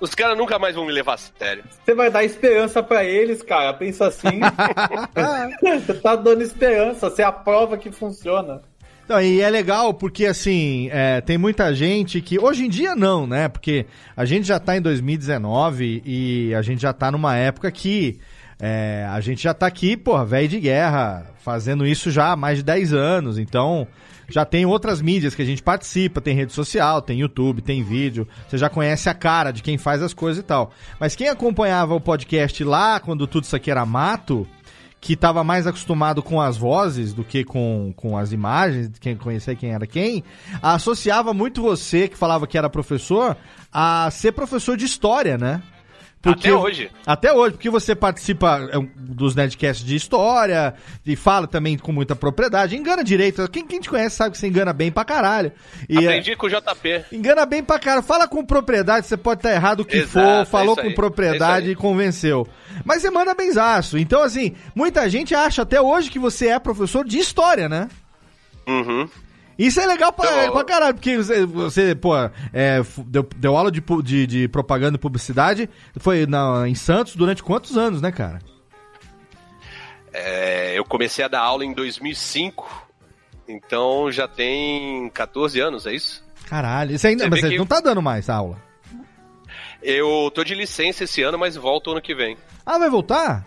os 0.00 0.14
caras 0.14 0.38
nunca 0.38 0.58
mais 0.58 0.76
vão 0.76 0.86
me 0.86 0.92
levar 0.92 1.14
a 1.14 1.18
sério. 1.18 1.64
Você 1.84 1.92
vai 1.94 2.10
dar 2.10 2.24
esperança 2.24 2.82
pra 2.82 3.04
eles, 3.04 3.42
cara. 3.42 3.74
Pensa 3.74 4.06
assim. 4.06 4.40
você 5.84 5.94
tá 5.94 6.16
dando 6.16 6.40
esperança. 6.42 7.10
Você 7.10 7.20
é 7.22 7.24
a 7.24 7.32
prova 7.32 7.76
que 7.76 7.90
funciona. 7.90 8.62
Não, 9.08 9.18
e 9.20 9.40
é 9.40 9.48
legal 9.48 9.94
porque, 9.94 10.26
assim, 10.26 10.90
é, 10.92 11.22
tem 11.22 11.38
muita 11.38 11.74
gente 11.74 12.20
que. 12.20 12.38
Hoje 12.38 12.66
em 12.66 12.68
dia 12.68 12.94
não, 12.94 13.26
né? 13.26 13.48
Porque 13.48 13.86
a 14.14 14.26
gente 14.26 14.46
já 14.46 14.60
tá 14.60 14.76
em 14.76 14.82
2019 14.82 16.02
e 16.04 16.54
a 16.54 16.60
gente 16.60 16.82
já 16.82 16.92
tá 16.92 17.10
numa 17.10 17.34
época 17.34 17.70
que. 17.70 18.18
é, 18.60 19.06
a 19.10 19.18
gente 19.20 19.42
já 19.42 19.54
tá 19.54 19.66
aqui, 19.66 19.96
porra, 19.96 20.26
velho 20.26 20.48
de 20.48 20.60
guerra, 20.60 21.26
fazendo 21.42 21.86
isso 21.86 22.10
já 22.10 22.32
há 22.32 22.36
mais 22.36 22.58
de 22.58 22.64
10 22.64 22.92
anos. 22.92 23.38
Então, 23.38 23.88
já 24.28 24.44
tem 24.44 24.66
outras 24.66 25.00
mídias 25.00 25.34
que 25.34 25.40
a 25.40 25.46
gente 25.46 25.62
participa, 25.62 26.20
tem 26.20 26.36
rede 26.36 26.52
social, 26.52 27.00
tem 27.00 27.20
YouTube, 27.20 27.62
tem 27.62 27.82
vídeo. 27.82 28.28
Você 28.46 28.58
já 28.58 28.68
conhece 28.68 29.08
a 29.08 29.14
cara 29.14 29.52
de 29.52 29.62
quem 29.62 29.78
faz 29.78 30.02
as 30.02 30.12
coisas 30.12 30.42
e 30.42 30.46
tal. 30.46 30.70
Mas 31.00 31.16
quem 31.16 31.28
acompanhava 31.28 31.94
o 31.94 32.00
podcast 32.00 32.62
lá, 32.62 33.00
quando 33.00 33.26
tudo 33.26 33.44
isso 33.44 33.56
aqui 33.56 33.70
era 33.70 33.86
mato, 33.86 34.46
que 35.00 35.12
estava 35.12 35.44
mais 35.44 35.66
acostumado 35.66 36.22
com 36.22 36.40
as 36.40 36.56
vozes 36.56 37.12
do 37.12 37.22
que 37.24 37.44
com, 37.44 37.92
com 37.96 38.16
as 38.16 38.32
imagens, 38.32 38.90
quem 39.00 39.16
conhecia 39.16 39.54
quem 39.54 39.72
era 39.72 39.86
quem, 39.86 40.24
associava 40.62 41.32
muito 41.32 41.62
você, 41.62 42.08
que 42.08 42.16
falava 42.16 42.46
que 42.46 42.58
era 42.58 42.68
professor, 42.68 43.36
a 43.72 44.10
ser 44.10 44.32
professor 44.32 44.76
de 44.76 44.84
história, 44.84 45.38
né? 45.38 45.62
Até 46.24 46.52
hoje. 46.52 46.90
Até 47.06 47.32
hoje, 47.32 47.52
porque 47.54 47.70
você 47.70 47.94
participa 47.94 48.68
é, 48.72 48.78
dos 48.96 49.34
Nerdcasts 49.36 49.86
de 49.86 49.94
história 49.94 50.74
e 51.06 51.14
fala 51.14 51.46
também 51.46 51.78
com 51.78 51.92
muita 51.92 52.16
propriedade. 52.16 52.76
Engana 52.76 53.04
direito. 53.04 53.48
Quem, 53.48 53.64
quem 53.66 53.80
te 53.80 53.88
conhece 53.88 54.16
sabe 54.16 54.32
que 54.32 54.38
você 54.38 54.48
engana 54.48 54.72
bem 54.72 54.90
pra 54.90 55.04
caralho. 55.04 55.52
E, 55.88 55.96
é, 55.96 56.00
Aprendi 56.00 56.34
com 56.34 56.46
o 56.46 56.50
JP. 56.50 57.04
engana 57.12 57.46
bem 57.46 57.62
pra 57.62 57.78
caralho. 57.78 58.02
Fala 58.02 58.26
com 58.26 58.44
propriedade, 58.44 59.06
você 59.06 59.16
pode 59.16 59.38
estar 59.38 59.52
errado 59.52 59.80
o 59.80 59.84
que 59.84 59.98
Exato, 59.98 60.12
for. 60.12 60.42
é 60.42 60.44
Falou 60.44 60.72
isso 60.72 60.82
com 60.82 60.88
aí, 60.88 60.92
é 60.92 60.96
propriedade 60.96 61.66
isso 61.66 61.72
e 61.72 61.76
convenceu. 61.76 62.48
Mas 62.84 63.02
você 63.02 63.10
manda 63.10 63.34
benzaço. 63.34 63.96
Então, 63.96 64.20
assim, 64.22 64.54
muita 64.74 65.08
gente 65.08 65.34
acha 65.34 65.62
até 65.62 65.80
hoje 65.80 66.10
que 66.10 66.18
você 66.18 66.48
é 66.48 66.58
professor 66.58 67.04
de 67.04 67.18
história, 67.18 67.68
né? 67.68 67.88
Uhum. 68.66 69.08
Isso 69.58 69.80
é 69.80 69.86
legal 69.86 70.12
pra, 70.12 70.30
Então, 70.44 70.52
pra 70.52 70.64
caralho, 70.64 70.94
porque 70.94 71.16
você, 71.16 71.44
você 71.44 71.94
pô, 71.94 72.14
é, 72.52 72.80
deu, 73.06 73.28
deu 73.36 73.56
aula 73.56 73.72
de, 73.72 73.82
de, 74.04 74.26
de 74.26 74.48
propaganda 74.48 74.96
e 74.96 75.00
publicidade, 75.00 75.68
foi 75.98 76.26
na, 76.26 76.68
em 76.68 76.76
Santos 76.76 77.16
durante 77.16 77.42
quantos 77.42 77.76
anos, 77.76 78.00
né, 78.00 78.12
cara? 78.12 78.38
É, 80.12 80.78
eu 80.78 80.84
comecei 80.84 81.24
a 81.24 81.28
dar 81.28 81.40
aula 81.40 81.64
em 81.64 81.72
2005, 81.72 82.88
então 83.48 84.10
já 84.10 84.26
tem 84.28 85.10
14 85.10 85.60
anos, 85.60 85.86
é 85.86 85.92
isso? 85.94 86.24
Caralho, 86.46 86.94
isso 86.94 87.06
ainda, 87.06 87.24
Você 87.24 87.30
mas 87.30 87.40
você 87.40 87.48
que- 87.50 87.58
não 87.58 87.66
tá 87.66 87.80
dando 87.80 88.00
mais 88.00 88.30
aula. 88.30 88.56
Eu 89.82 90.30
tô 90.34 90.42
de 90.42 90.54
licença 90.54 91.04
esse 91.04 91.22
ano, 91.22 91.38
mas 91.38 91.54
volto 91.56 91.90
ano 91.90 92.00
que 92.02 92.14
vem. 92.14 92.36
Ah, 92.64 92.78
vai 92.78 92.90
voltar? 92.90 93.46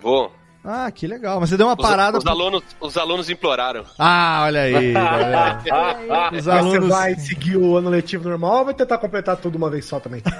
Vou. 0.00 0.32
Ah, 0.64 0.90
que 0.90 1.06
legal, 1.06 1.40
mas 1.40 1.50
você 1.50 1.56
deu 1.56 1.66
uma 1.66 1.74
Os, 1.74 1.80
parada... 1.80 2.18
os 2.18 2.26
alunos, 2.26 2.62
os 2.80 2.96
alunos 2.96 3.30
imploraram. 3.30 3.84
Ah, 3.98 4.42
olha 4.44 4.62
aí, 4.62 4.92
olha 4.96 5.62
aí. 6.30 6.38
Os 6.38 6.48
alunos... 6.48 6.88
Você 6.88 6.92
vai 6.92 7.14
seguir 7.14 7.56
o 7.56 7.76
ano 7.76 7.88
letivo 7.88 8.28
normal 8.28 8.58
ou 8.58 8.64
vai 8.66 8.74
tentar 8.74 8.98
completar 8.98 9.36
tudo 9.36 9.56
uma 9.56 9.70
vez 9.70 9.84
só 9.84 10.00
também? 10.00 10.22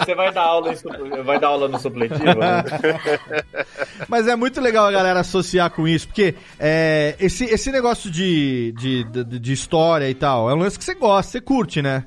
Você 0.00 0.14
vai 0.14 0.32
dar 0.32 0.42
aula, 0.42 0.72
em 0.72 1.22
vai 1.22 1.38
dar 1.38 1.48
aula 1.48 1.68
no 1.68 1.78
supletivo? 1.78 2.24
né? 2.24 2.64
Mas 4.08 4.26
é 4.26 4.34
muito 4.34 4.60
legal 4.60 4.86
a 4.86 4.90
galera 4.90 5.20
associar 5.20 5.70
com 5.70 5.86
isso, 5.86 6.08
porque 6.08 6.34
é, 6.58 7.14
esse, 7.20 7.44
esse 7.44 7.70
negócio 7.70 8.10
de, 8.10 8.74
de, 8.76 9.04
de, 9.04 9.38
de 9.38 9.52
história 9.52 10.10
e 10.10 10.14
tal, 10.14 10.50
é 10.50 10.54
um 10.54 10.58
lance 10.58 10.78
que 10.78 10.84
você 10.84 10.94
gosta, 10.94 11.30
você 11.32 11.40
curte, 11.40 11.80
né? 11.80 12.04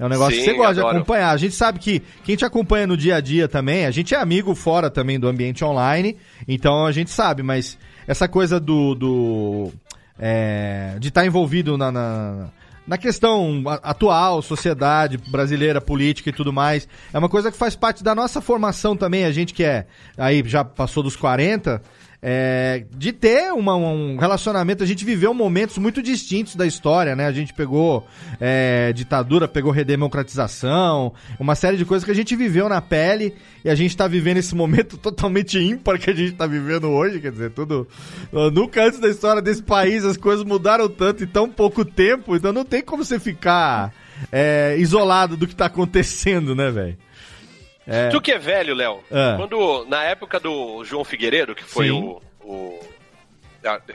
É 0.00 0.06
um 0.06 0.08
negócio 0.08 0.34
que 0.34 0.44
Sim, 0.44 0.52
você 0.52 0.56
gosta 0.56 0.74
de 0.74 0.80
acompanhar. 0.80 1.30
A 1.30 1.36
gente 1.36 1.54
sabe 1.54 1.78
que 1.78 2.00
quem 2.24 2.34
te 2.34 2.42
acompanha 2.42 2.86
no 2.86 2.96
dia 2.96 3.16
a 3.16 3.20
dia 3.20 3.46
também, 3.46 3.84
a 3.84 3.90
gente 3.90 4.14
é 4.14 4.18
amigo 4.18 4.54
fora 4.54 4.88
também 4.88 5.20
do 5.20 5.28
ambiente 5.28 5.62
online, 5.62 6.16
então 6.48 6.86
a 6.86 6.92
gente 6.92 7.10
sabe, 7.10 7.42
mas 7.42 7.76
essa 8.08 8.26
coisa 8.26 8.58
do. 8.58 8.94
do 8.94 9.70
é, 10.18 10.96
de 10.98 11.08
estar 11.08 11.26
envolvido 11.26 11.76
na, 11.76 11.92
na, 11.92 12.48
na 12.86 12.96
questão 12.96 13.62
atual, 13.82 14.40
sociedade 14.40 15.18
brasileira, 15.18 15.82
política 15.82 16.30
e 16.30 16.32
tudo 16.32 16.50
mais, 16.50 16.88
é 17.12 17.18
uma 17.18 17.28
coisa 17.28 17.52
que 17.52 17.58
faz 17.58 17.76
parte 17.76 18.02
da 18.02 18.14
nossa 18.14 18.40
formação 18.40 18.96
também, 18.96 19.26
a 19.26 19.32
gente 19.32 19.52
que 19.52 19.64
é 19.64 19.86
aí 20.16 20.42
já 20.46 20.64
passou 20.64 21.02
dos 21.02 21.14
40. 21.14 21.82
É, 22.22 22.84
de 22.96 23.12
ter 23.12 23.50
uma- 23.52 23.76
um 23.76 24.16
relacionamento, 24.16 24.82
a 24.84 24.86
gente 24.86 25.04
viveu 25.04 25.32
momentos 25.32 25.78
muito 25.78 26.02
distintos 26.02 26.54
da 26.54 26.66
história, 26.66 27.16
né? 27.16 27.26
A 27.26 27.32
gente 27.32 27.54
pegou 27.54 28.06
é, 28.40 28.92
ditadura, 28.92 29.48
pegou 29.48 29.72
redemocratização, 29.72 31.12
uma 31.38 31.54
série 31.54 31.76
de 31.76 31.84
coisas 31.84 32.04
que 32.04 32.10
a 32.10 32.14
gente 32.14 32.36
viveu 32.36 32.68
na 32.68 32.80
pele 32.80 33.34
e 33.64 33.70
a 33.70 33.74
gente 33.74 33.96
tá 33.96 34.06
vivendo 34.06 34.36
esse 34.38 34.54
momento 34.54 34.96
totalmente 34.98 35.58
ímpar 35.58 35.98
que 35.98 36.10
a 36.10 36.14
gente 36.14 36.32
tá 36.32 36.46
vivendo 36.46 36.88
hoje, 36.88 37.20
quer 37.20 37.32
dizer, 37.32 37.50
tudo. 37.50 37.86
Nunca 38.52 38.84
antes 38.84 39.00
da 39.00 39.08
história 39.08 39.40
desse 39.42 39.62
país 39.62 40.04
as 40.04 40.16
coisas 40.16 40.44
mudaram 40.44 40.88
tanto 40.88 41.24
em 41.24 41.26
tão 41.26 41.48
pouco 41.48 41.84
tempo, 41.84 42.36
então 42.36 42.52
não 42.52 42.64
tem 42.64 42.82
como 42.82 43.04
você 43.04 43.18
ficar 43.18 43.92
é, 44.30 44.76
isolado 44.78 45.36
do 45.36 45.46
que 45.46 45.54
tá 45.54 45.66
acontecendo, 45.66 46.54
né, 46.54 46.70
velho? 46.70 46.96
É. 47.90 48.08
Tu 48.08 48.20
que 48.20 48.32
é 48.32 48.38
velho, 48.38 48.74
Léo, 48.74 49.02
Ah. 49.10 49.34
quando 49.36 49.84
na 49.86 50.02
época 50.04 50.38
do 50.38 50.84
João 50.84 51.04
Figueiredo, 51.04 51.54
que 51.54 51.64
foi 51.64 51.90
o, 51.90 52.22
o- 52.40 52.78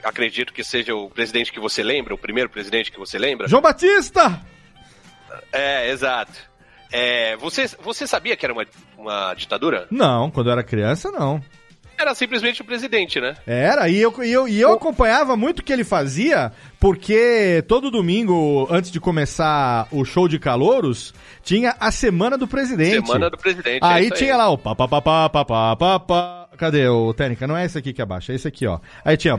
acredito 0.04 0.52
que 0.52 0.62
seja 0.62 0.94
o 0.94 1.08
presidente 1.10 1.50
que 1.52 1.58
você 1.58 1.82
lembra, 1.82 2.14
o 2.14 2.18
primeiro 2.18 2.48
presidente 2.50 2.92
que 2.92 2.98
você 2.98 3.18
lembra. 3.18 3.48
João 3.48 3.62
Batista! 3.62 4.40
É, 5.52 5.90
exato. 5.90 6.32
É, 6.92 7.36
você, 7.36 7.66
você 7.80 8.06
sabia 8.06 8.36
que 8.36 8.44
era 8.46 8.52
uma, 8.52 8.64
uma 8.96 9.34
ditadura? 9.34 9.86
Não, 9.90 10.30
quando 10.30 10.48
eu 10.48 10.52
era 10.52 10.62
criança, 10.62 11.10
não. 11.10 11.42
Era 11.98 12.14
simplesmente 12.14 12.60
o 12.60 12.64
presidente, 12.64 13.20
né? 13.20 13.36
Era, 13.46 13.88
e 13.88 13.96
eu, 13.96 14.12
e 14.22 14.30
eu, 14.30 14.48
e 14.48 14.60
eu 14.60 14.72
acompanhava 14.72 15.36
muito 15.36 15.60
o 15.60 15.62
que 15.62 15.72
ele 15.72 15.84
fazia, 15.84 16.52
porque 16.78 17.64
todo 17.66 17.90
domingo, 17.90 18.68
antes 18.70 18.90
de 18.90 19.00
começar 19.00 19.88
o 19.90 20.04
show 20.04 20.28
de 20.28 20.38
calouros, 20.38 21.14
tinha 21.42 21.74
a 21.80 21.90
Semana 21.90 22.36
do 22.36 22.46
Presidente. 22.46 23.06
Semana 23.06 23.30
do 23.30 23.38
presidente. 23.38 23.82
é 23.82 23.86
Aí 23.86 24.06
isso 24.06 24.16
tinha 24.16 24.36
lá 24.36 24.50
o 24.50 24.58
pá, 24.58 24.74
pá, 24.74 24.86
pá, 24.88 26.45
Cadê 26.56 26.88
o 26.88 27.12
técnica? 27.12 27.46
Não 27.46 27.56
é 27.56 27.64
esse 27.64 27.76
aqui 27.76 27.92
que 27.92 28.00
abaixa, 28.00 28.32
é 28.32 28.36
esse 28.36 28.48
aqui, 28.48 28.66
ó. 28.66 28.78
Aí 29.04 29.16
tinha 29.16 29.38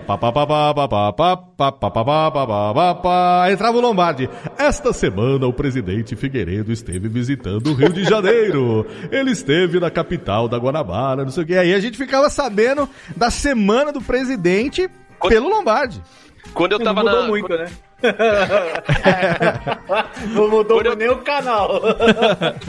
entrava 3.52 3.78
o 3.78 3.82
Lombardi. 3.82 4.30
Esta 4.58 4.94
semana 4.94 5.48
o 5.48 5.54
presidente 5.54 6.16
Figueiredo 6.16 6.72
esteve 6.72 7.10
visitando 7.10 7.68
o 7.68 7.74
Rio 7.74 7.92
de 7.92 8.04
Janeiro. 8.04 8.86
Ele 9.12 9.32
esteve 9.32 9.80
na 9.80 9.90
capital 9.90 10.48
da 10.48 10.58
Guanabara, 10.58 11.24
não 11.24 11.32
sei 11.32 11.44
o 11.44 11.48
que. 11.48 11.58
Aí 11.58 11.74
a 11.74 11.80
gente 11.80 11.98
ficava 11.98 12.30
sabendo 12.30 12.88
da 13.16 13.32
semana 13.32 13.92
do 13.92 14.02
presidente 14.02 14.90
quando, 15.18 15.34
pelo 15.34 15.50
Lombardi. 15.50 16.02
Quando 16.54 16.74
eu 16.74 16.80
tava 16.80 17.04
não 17.04 17.12
mudou 17.12 17.22
na... 17.24 17.28
muito, 17.28 17.48
quando... 17.48 17.60
né? 17.60 17.72
não 20.34 20.50
mudou 20.50 20.82
eu... 20.84 20.96
nem 20.96 21.10
o 21.10 21.18
canal. 21.18 21.82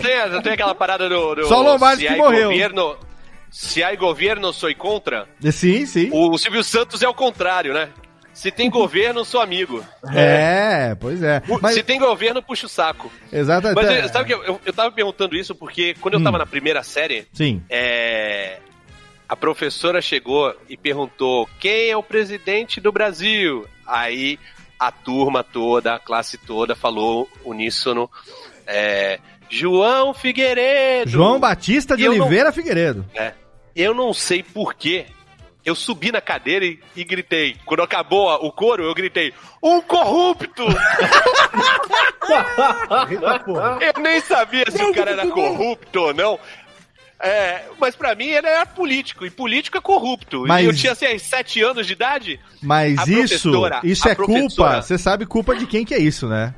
tem, 0.01 0.43
tem 0.43 0.53
aquela 0.53 0.75
parada 0.75 1.07
do, 1.09 1.35
do 1.35 1.47
Só 1.47 1.61
o 1.61 1.63
Lombardi 1.63 2.07
que 2.07 2.17
morreu. 2.17 2.51
Governo 2.51 3.08
se 3.51 3.83
há 3.83 3.95
governo, 3.95 4.53
sou 4.53 4.75
contra. 4.75 5.27
Sim, 5.53 5.87
sim. 5.87 6.11
O 6.13 6.37
Silvio 6.39 6.63
Santos 6.65 7.03
é 7.03 7.09
o 7.09 7.15
contrário, 7.15 7.73
né? 7.75 7.89
Se 8.33 8.53
tem 8.53 8.71
governo, 8.71 9.25
sou 9.25 9.41
amigo. 9.41 9.85
É, 10.15 10.95
pois 10.95 11.21
é. 11.23 11.43
Mas, 11.61 11.75
Se 11.75 11.83
tem 11.83 11.99
governo, 11.99 12.41
puxa 12.41 12.67
o 12.67 12.69
saco. 12.69 13.11
exatamente. 13.33 13.75
Mas 13.75 13.91
eh, 13.91 14.09
sabe 14.09 14.27
que 14.27 14.35
eu, 14.35 14.45
eu, 14.45 14.61
eu 14.65 14.73
tava 14.73 14.93
perguntando 14.93 15.35
isso 15.35 15.57
porque 15.57 15.95
quando 16.01 16.15
eu 16.15 16.21
Hum. 16.21 16.25
tava 16.25 16.39
na 16.39 16.47
primeira 16.47 16.83
série, 16.85 17.27
Sim. 17.33 17.61
é, 17.69 18.59
a 19.29 19.35
professora 19.35 20.01
chegou 20.01 20.55
e 20.69 20.77
perguntou 20.77 21.49
quem 21.59 21.91
é 21.91 21.97
o 21.97 22.03
presidente 22.03 22.81
do 22.81 22.93
Brasil. 22.93 23.67
Aí 23.85 24.39
a 24.79 24.93
turma 24.93 25.43
toda, 25.43 25.95
a 25.95 25.99
classe 25.99 26.39
toda 26.39 26.77
falou 26.77 27.29
uníssono. 27.45 28.09
é, 28.69 29.19
João 29.49 30.13
Figueiredo. 30.15 31.11
João 31.11 31.39
Batista 31.41 31.97
de 31.97 32.03
E 32.03 32.07
eu 32.07 32.15
não- 32.15 32.21
Oliveira 32.27 32.53
Figueiredo. 32.53 33.05
É. 33.15 33.33
Eu 33.75 33.95
não 33.95 34.13
sei 34.13 34.43
porquê. 34.43 35.07
Eu 35.65 35.75
subi 35.75 36.11
na 36.11 36.21
cadeira 36.21 36.65
e, 36.65 36.79
e 36.97 37.05
gritei. 37.05 37.57
Quando 37.67 37.83
acabou 37.83 38.31
a- 38.31 38.37
o 38.37 38.51
coro, 38.51 38.83
eu 38.85 38.95
gritei: 38.95 39.35
Um 39.63 39.81
corrupto! 39.81 40.65
Eu 43.81 44.03
nem 44.03 44.21
sabia 44.21 44.65
se 44.71 44.83
o 44.83 44.93
cara 44.95 45.13
era 45.13 45.27
corrupto 45.27 46.01
ou 46.01 46.15
não. 46.15 46.39
É, 47.21 47.63
mas 47.81 47.97
pra 47.97 48.15
mim 48.15 48.27
ele 48.29 48.47
era 48.47 48.65
político, 48.65 49.27
e 49.27 49.31
político 49.31 49.77
é 49.77 49.81
corrupto. 49.81 50.45
Mas- 50.47 50.65
E 50.65 50.69
eu 50.69 50.75
tinha 50.75 50.93
assim, 50.93 51.19
sete 51.19 51.61
anos 51.61 51.85
de 51.87 51.93
idade. 51.93 52.39
Mas 52.63 53.07
isso, 53.09 53.51
isso 53.83 54.09
é 54.09 54.15
culpa. 54.15 54.81
Você 54.83 54.97
sabe 54.97 55.27
culpa 55.27 55.57
de 55.57 55.67
quem 55.67 55.85
que 55.85 55.93
é 55.95 55.99
isso, 55.99 56.29
né? 56.29 56.55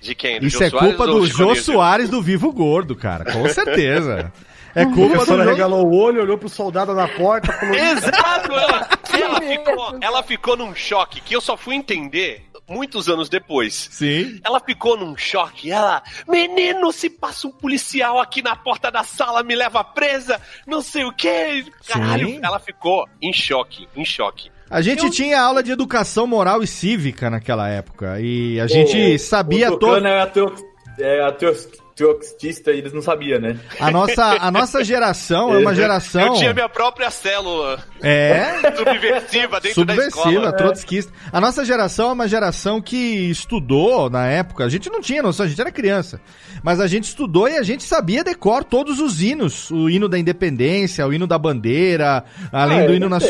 De 0.00 0.14
quem? 0.14 0.40
Do 0.40 0.46
Isso 0.46 0.58
Jô 0.58 0.64
é 0.64 0.70
Soares 0.70 0.96
culpa 0.96 1.06
do 1.06 1.26
Chico 1.26 1.38
Jô? 1.38 1.54
Soares 1.56 2.08
do 2.08 2.22
Vivo 2.22 2.52
Gordo, 2.52 2.94
cara. 2.94 3.24
Com 3.24 3.46
certeza. 3.50 4.32
É 4.74 4.82
A 4.82 4.86
culpa 4.86 5.24
do 5.24 5.36
Jô... 5.36 5.42
regalou 5.42 5.86
o 5.86 5.96
olho, 5.96 6.22
olhou 6.22 6.38
pro 6.38 6.48
soldado 6.48 6.94
na 6.94 7.08
porta, 7.08 7.52
falou... 7.52 7.74
Exato! 7.74 8.52
Ela, 8.52 8.88
ela, 9.12 9.40
ficou, 9.40 9.98
ela 10.00 10.22
ficou 10.22 10.56
num 10.56 10.74
choque 10.74 11.20
que 11.20 11.34
eu 11.34 11.40
só 11.40 11.56
fui 11.56 11.74
entender 11.74 12.48
muitos 12.68 13.08
anos 13.08 13.28
depois. 13.28 13.88
Sim. 13.90 14.40
Ela 14.44 14.60
ficou 14.60 14.96
num 14.96 15.16
choque. 15.16 15.70
Ela, 15.70 16.02
menino, 16.28 16.92
se 16.92 17.08
passa 17.08 17.48
um 17.48 17.50
policial 17.50 18.20
aqui 18.20 18.42
na 18.42 18.54
porta 18.54 18.90
da 18.90 19.02
sala, 19.02 19.42
me 19.42 19.56
leva 19.56 19.82
presa, 19.82 20.40
não 20.66 20.82
sei 20.82 21.04
o 21.04 21.12
quê. 21.12 21.64
Caralho, 21.86 22.28
Sim. 22.28 22.40
ela 22.42 22.58
ficou 22.58 23.08
em 23.20 23.32
choque, 23.32 23.88
em 23.96 24.04
choque. 24.04 24.50
A 24.70 24.80
gente 24.82 25.04
Eu- 25.04 25.10
tinha 25.10 25.40
aula 25.40 25.62
de 25.62 25.70
educação 25.72 26.26
moral 26.26 26.62
e 26.62 26.66
cívica 26.66 27.30
naquela 27.30 27.68
época. 27.68 28.20
E 28.20 28.60
a 28.60 28.66
gente 28.66 29.18
sabia 29.18 29.72
o 29.72 29.78
todo. 29.78 30.06
É 30.06 30.20
ateu, 30.20 30.54
é 31.00 31.22
ateostista 31.22 32.70
e 32.72 32.78
eles 32.78 32.92
não 32.92 33.02
sabiam, 33.02 33.40
né? 33.40 33.58
A 33.80 33.90
nossa, 33.90 34.24
a 34.24 34.50
nossa 34.50 34.84
geração 34.84 35.52
é 35.54 35.58
uma 35.58 35.74
geração. 35.74 36.20
Eu 36.20 36.34
tinha 36.34 36.52
minha 36.54 36.68
própria 36.68 37.10
célula 37.10 37.82
É. 38.02 38.52
subversiva 38.76 39.60
dentro 39.60 39.84
da 39.84 39.94
Subversiva, 39.94 40.28
escola. 40.30 40.52
trotskista. 40.52 41.12
A 41.32 41.40
nossa 41.40 41.64
geração 41.64 42.10
é 42.10 42.12
uma 42.12 42.28
geração 42.28 42.80
que 42.80 42.96
estudou 43.30 44.08
na 44.10 44.26
época. 44.26 44.64
A 44.64 44.68
gente 44.68 44.90
não 44.90 45.00
tinha 45.00 45.22
noção, 45.22 45.46
a 45.46 45.48
gente 45.48 45.60
era 45.60 45.72
criança. 45.72 46.20
Mas 46.62 46.80
a 46.80 46.86
gente 46.86 47.04
estudou 47.04 47.48
e 47.48 47.56
a 47.56 47.62
gente 47.62 47.82
sabia 47.84 48.22
decor 48.22 48.64
todos 48.64 49.00
os 49.00 49.22
hinos. 49.22 49.70
O 49.70 49.88
hino 49.88 50.08
da 50.08 50.18
independência, 50.18 51.06
o 51.06 51.12
hino 51.12 51.26
da 51.26 51.38
bandeira, 51.38 52.24
além 52.52 52.80
Ah, 52.80 52.86
do 52.86 52.94
hino 52.94 53.08
não 53.08 53.18
sei. 53.20 53.28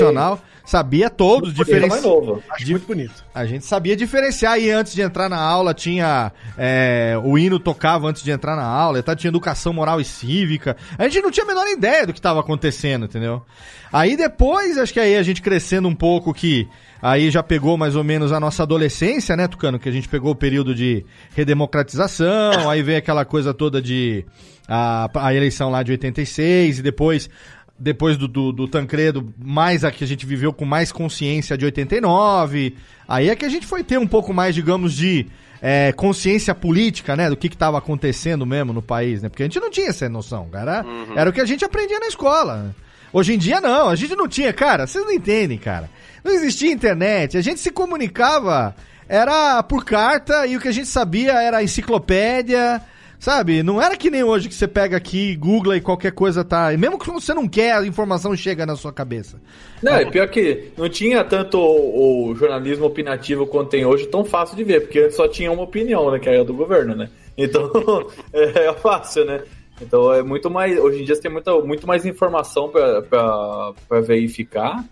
Sabia 0.69 1.11
todos, 1.11 1.49
Ele 1.49 1.57
mais 1.59 1.67
diferenci... 1.67 2.03
novo. 2.03 2.43
Acho 2.51 2.71
muito 2.71 2.87
bonito. 2.87 3.25
A 3.35 3.45
gente 3.45 3.65
sabia 3.65 3.97
diferenciar 3.97 4.61
e 4.61 4.71
antes 4.71 4.95
de 4.95 5.03
entrar 5.03 5.29
na 5.29 5.41
aula 5.41 5.75
tinha. 5.75 6.31
é, 6.57 7.19
o 7.25 7.37
hino 7.37 7.59
tocava 7.59 8.07
antes 8.07 8.23
de 8.23 8.31
entrar 8.31 8.55
na 8.55 8.59
na 8.59 8.67
aula, 8.67 9.03
tá? 9.03 9.17
Tinha 9.17 9.31
educação 9.31 9.73
moral 9.73 10.01
e 10.01 10.05
cívica. 10.05 10.77
A 10.99 11.05
gente 11.05 11.23
não 11.23 11.31
tinha 11.31 11.45
a 11.45 11.47
menor 11.47 11.67
ideia 11.67 12.07
do 12.07 12.13
que 12.13 12.19
estava 12.19 12.41
acontecendo, 12.41 13.07
entendeu? 13.07 13.43
Aí 13.91 14.17
depois, 14.17 14.77
acho 14.77 14.93
que 14.93 15.01
aí 15.01 15.17
a 15.17 15.23
gente 15.23 15.41
crescendo 15.41 15.89
um 15.89 15.95
pouco 15.95 16.35
que 16.35 16.69
aí 17.01 17.31
já 17.31 17.43
pegou 17.43 17.79
mais 17.79 17.97
ou 17.97 18.05
menos 18.05 18.33
a 18.33 18.39
nossa 18.39 18.63
adolescência, 18.65 19.35
né, 19.37 19.49
Tucano? 19.49 19.79
Que 19.79 19.89
a 19.89 19.93
gente 19.93 20.09
pegou 20.09 20.33
o 20.33 20.37
período 20.37 20.75
de 20.75 21.05
redemocratização, 21.35 22.69
aí 22.69 22.83
veio 22.83 22.99
aquela 22.99 23.25
coisa 23.25 23.55
toda 23.55 23.81
de 23.81 24.27
a, 24.69 25.09
a 25.15 25.35
eleição 25.35 25.71
lá 25.71 25.83
de 25.83 25.93
86 25.93 26.81
e 26.81 26.83
depois 26.83 27.31
depois 27.79 28.17
do, 28.17 28.27
do, 28.27 28.53
do, 28.53 28.69
Tancredo, 28.69 29.33
mais 29.39 29.85
a 29.85 29.91
que 29.91 30.03
a 30.03 30.07
gente 30.07 30.27
viveu 30.27 30.53
com 30.53 30.65
mais 30.65 30.91
consciência 30.91 31.57
de 31.57 31.65
89. 31.65 32.75
Aí 33.07 33.29
é 33.29 33.37
que 33.37 33.45
a 33.45 33.49
gente 33.49 33.67
foi 33.67 33.85
ter 33.85 33.99
um 33.99 34.07
pouco 34.07 34.35
mais, 34.35 34.55
digamos, 34.55 34.95
de 34.95 35.27
é, 35.63 35.93
consciência 35.93 36.55
política, 36.55 37.15
né? 37.15 37.31
Do 37.31 37.37
que 37.37 37.47
estava 37.47 37.79
acontecendo 37.79 38.45
mesmo 38.45 38.73
no 38.73 38.83
país, 38.83 39.23
né? 39.23 39.29
Porque 39.29 39.43
a 39.43 39.47
gente 39.47 39.61
não 39.61 39.71
tinha 39.71 39.89
essa 39.89 40.09
noção, 40.09 40.49
cara. 40.51 40.85
Uhum. 40.85 41.17
Era 41.17 41.31
o 41.31 41.33
que 41.33 41.41
a 41.41 41.47
gente 41.47 41.65
aprendia 41.65 42.01
na 42.01 42.09
escola. 42.09 42.75
Hoje 43.13 43.35
em 43.35 43.39
dia, 43.39 43.61
não. 43.61 43.89
A 43.89 43.97
gente 43.97 44.15
não 44.17 44.29
tinha, 44.29 44.53
cara. 44.53 44.87
Vocês 44.87 45.05
não 45.05 45.13
entendem, 45.13 45.57
cara. 45.57 45.89
Não 46.25 46.33
existia 46.33 46.73
internet. 46.73 47.37
A 47.37 47.41
gente 47.41 47.61
se 47.61 47.71
comunicava, 47.71 48.75
era 49.09 49.63
por 49.63 49.85
carta, 49.85 50.47
e 50.47 50.57
o 50.57 50.61
que 50.61 50.69
a 50.69 50.73
gente 50.73 50.89
sabia 50.89 51.41
era 51.41 51.63
enciclopédia 51.63 52.83
Sabe? 53.19 53.65
Não 53.65 53.83
era 53.83 53.97
que 53.97 54.11
nem 54.11 54.23
hoje 54.23 54.49
que 54.49 54.55
você 54.55 54.69
pega 54.69 54.97
aqui, 54.97 55.35
googla 55.35 55.77
e 55.77 55.81
qualquer 55.81 56.13
coisa 56.13 56.45
tá. 56.45 56.73
E 56.73 56.77
mesmo 56.77 56.99
que 56.99 57.11
você 57.11 57.35
não 57.35 57.49
quer, 57.49 57.73
a 57.75 57.85
informação 57.85 58.37
chega 58.37 58.65
na 58.65 58.77
sua 58.77 58.93
cabeça. 58.93 59.41
Não, 59.83 59.95
é 59.95 60.05
pior 60.05 60.29
que 60.29 60.71
não 60.77 60.89
tinha 60.89 61.25
tanto 61.25 61.59
o, 61.59 62.29
o, 62.31 62.35
jornalismo 62.37 62.87
opinativo 62.87 63.47
quanto 63.47 63.71
tem 63.71 63.85
hoje 63.85 64.07
tão 64.07 64.25
fácil 64.25 64.57
de 64.57 64.63
ver, 64.63 64.83
porque 64.83 65.01
antes 65.01 65.17
só 65.17 65.27
tinha 65.27 65.51
uma 65.51 65.63
opinião, 65.63 66.11
né? 66.13 66.19
Que 66.21 66.29
era 66.29 66.45
do 66.45 66.55
governo, 66.55 66.95
né? 66.95 67.09
Então 67.41 67.71
é, 68.33 68.67
é 68.67 68.73
fácil, 68.73 69.25
né? 69.25 69.45
Então 69.81 70.13
é 70.13 70.25
muito 70.25 70.51
mais. 70.51 70.77
Hoje 70.77 71.03
em 71.03 71.05
dia 71.05 71.15
você 71.15 71.23
tem 71.23 71.31
muita, 71.31 71.57
muito 71.61 71.87
mais 71.87 72.05
informação 72.05 72.69
para 72.69 74.01
verificar 74.03 74.85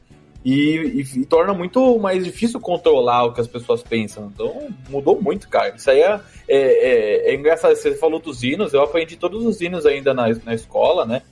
e, 0.47 1.03
e, 1.03 1.21
e, 1.23 1.27
torna 1.27 1.53
muito 1.53 1.99
mais 1.99 2.23
difícil 2.23 2.61
controlar 2.61 3.25
o 3.25 3.33
que 3.33 3.41
as 3.41 3.49
pessoas 3.49 3.83
pensam. 3.83 4.31
Então, 4.33 4.69
mudou 4.89 5.21
muito, 5.21 5.49
cara. 5.49 5.75
Isso 5.75 5.91
aí 5.91 6.01
é, 6.01 6.21
é, 6.47 6.57
é, 6.57 7.31
é 7.31 7.35
engraçado. 7.35 7.75
Você 7.75 7.97
falou 7.97 8.21
dos 8.21 8.45
hinos, 8.45 8.73
eu 8.73 8.81
aprendi 8.81 9.17
todos 9.17 9.45
os 9.45 9.61
hinos 9.61 9.85
ainda 9.85 10.15
na, 10.15 10.29
na 10.45 10.55
escola, 10.55 11.05
né? 11.05 11.23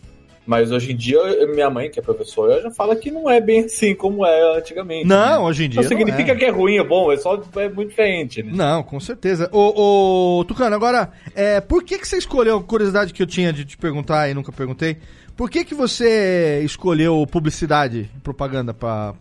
Mas 0.44 0.72
hoje 0.72 0.92
em 0.92 0.96
dia, 0.96 1.20
minha 1.46 1.70
mãe, 1.70 1.88
que 1.88 2.00
é 2.00 2.02
professora, 2.02 2.60
já 2.60 2.72
fala 2.72 2.96
que 2.96 3.08
não 3.08 3.30
é 3.30 3.40
bem 3.40 3.60
assim 3.60 3.94
como 3.94 4.26
é 4.26 4.58
antigamente. 4.58 5.06
Não, 5.06 5.16
né? 5.16 5.38
hoje 5.38 5.66
em 5.66 5.68
dia. 5.68 5.80
Não 5.80 5.88
significa 5.88 6.26
não 6.26 6.34
é. 6.34 6.36
que 6.36 6.44
é 6.44 6.50
ruim, 6.50 6.76
é 6.76 6.84
bom, 6.84 7.12
é 7.12 7.16
só 7.16 7.40
é 7.54 7.68
muito 7.68 7.90
diferente, 7.90 8.42
né? 8.42 8.50
Não, 8.52 8.82
com 8.82 8.98
certeza. 8.98 9.48
Ô, 9.52 10.40
ô 10.40 10.44
Tucano, 10.44 10.74
agora, 10.74 11.12
é, 11.36 11.60
por 11.60 11.84
que, 11.84 12.00
que 12.00 12.06
você 12.06 12.18
escolheu, 12.18 12.60
curiosidade 12.64 13.14
que 13.14 13.22
eu 13.22 13.26
tinha 13.28 13.52
de 13.52 13.64
te 13.64 13.78
perguntar 13.78 14.28
e 14.28 14.34
nunca 14.34 14.50
perguntei, 14.50 14.98
por 15.37 15.51
que, 15.51 15.64
que 15.64 15.74
você 15.74 16.61
escolheu 16.64 17.26
publicidade 17.26 18.11
e 18.14 18.20
propaganda 18.20 18.72
pra 18.72 19.14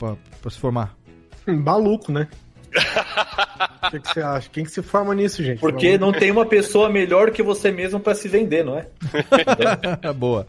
se 0.50 0.60
formar? 0.60 0.96
Maluco, 1.48 2.12
né? 2.12 2.28
O 3.88 3.92
que, 3.92 4.00
que, 4.00 4.14
você 4.14 4.22
acha? 4.22 4.50
Quem 4.50 4.64
que 4.64 4.72
se 4.72 4.82
forma 4.82 5.14
nisso, 5.14 5.44
gente? 5.44 5.60
Porque 5.60 5.98
não 5.98 6.12
tem 6.12 6.32
uma 6.32 6.46
pessoa 6.46 6.90
melhor 6.90 7.32
que 7.32 7.44
você 7.44 7.72
mesmo 7.72 8.00
para 8.00 8.16
se 8.16 8.28
vender, 8.28 8.64
não 8.64 8.78
é? 8.78 8.88
Boa. 10.16 10.48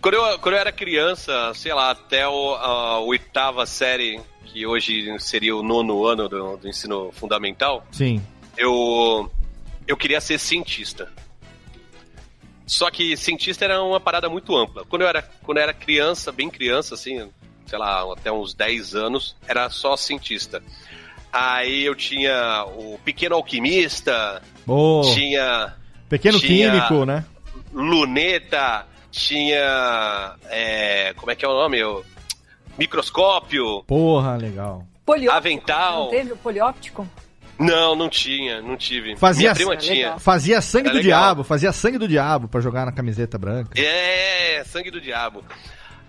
Quando 0.00 0.14
eu, 0.14 0.38
quando 0.38 0.54
eu 0.54 0.60
era 0.60 0.72
criança, 0.72 1.52
sei 1.54 1.72
lá, 1.74 1.90
até 1.90 2.26
o, 2.26 2.54
a 2.54 3.00
oitava 3.00 3.66
série, 3.66 4.20
que 4.44 4.66
hoje 4.66 5.14
seria 5.18 5.54
o 5.54 5.62
nono 5.62 6.04
ano 6.06 6.28
do, 6.28 6.56
do 6.56 6.68
ensino 6.68 7.10
fundamental. 7.12 7.86
Sim. 7.92 8.22
Eu, 8.56 9.30
eu 9.86 9.96
queria 9.96 10.20
ser 10.20 10.38
cientista. 10.38 11.08
Só 12.68 12.90
que 12.90 13.16
cientista 13.16 13.64
era 13.64 13.82
uma 13.82 13.98
parada 13.98 14.28
muito 14.28 14.54
ampla. 14.54 14.84
Quando 14.84 15.02
eu 15.02 15.08
era, 15.08 15.22
quando 15.42 15.56
eu 15.56 15.62
era 15.62 15.72
criança, 15.72 16.30
bem 16.30 16.50
criança, 16.50 16.94
assim, 16.94 17.28
sei 17.66 17.78
lá, 17.78 18.12
até 18.12 18.30
uns 18.30 18.52
10 18.52 18.94
anos, 18.94 19.34
era 19.48 19.70
só 19.70 19.96
cientista. 19.96 20.62
Aí 21.32 21.84
eu 21.84 21.94
tinha 21.94 22.66
o 22.76 22.98
Pequeno 23.02 23.36
Alquimista, 23.36 24.42
oh, 24.66 25.00
tinha. 25.14 25.74
Pequeno 26.10 26.38
tinha 26.38 26.70
Químico, 26.70 27.06
né? 27.06 27.24
Luneta, 27.72 28.86
tinha. 29.10 30.36
É, 30.50 31.14
como 31.16 31.32
é 31.32 31.34
que 31.34 31.46
é 31.46 31.48
o 31.48 31.54
nome? 31.54 31.82
O 31.82 32.04
microscópio. 32.76 33.82
Porra, 33.84 34.36
legal. 34.36 34.86
Polióptico. 35.06 35.36
Avental. 35.36 36.04
Não 36.04 36.10
teve 36.10 36.32
o 36.32 36.36
polióptico? 36.36 37.08
Não, 37.58 37.96
não 37.96 38.08
tinha, 38.08 38.62
não 38.62 38.76
tive. 38.76 39.16
Fazia, 39.16 39.52
tinha. 39.76 40.18
Fazia 40.18 40.60
sangue 40.60 40.90
do 40.90 41.00
diabo, 41.00 41.42
fazia 41.42 41.72
sangue 41.72 41.98
do 41.98 42.06
diabo 42.06 42.46
para 42.48 42.60
jogar 42.60 42.86
na 42.86 42.92
camiseta 42.92 43.36
branca. 43.36 43.78
É, 43.80 44.62
sangue 44.64 44.90
do 44.90 45.00
diabo. 45.00 45.42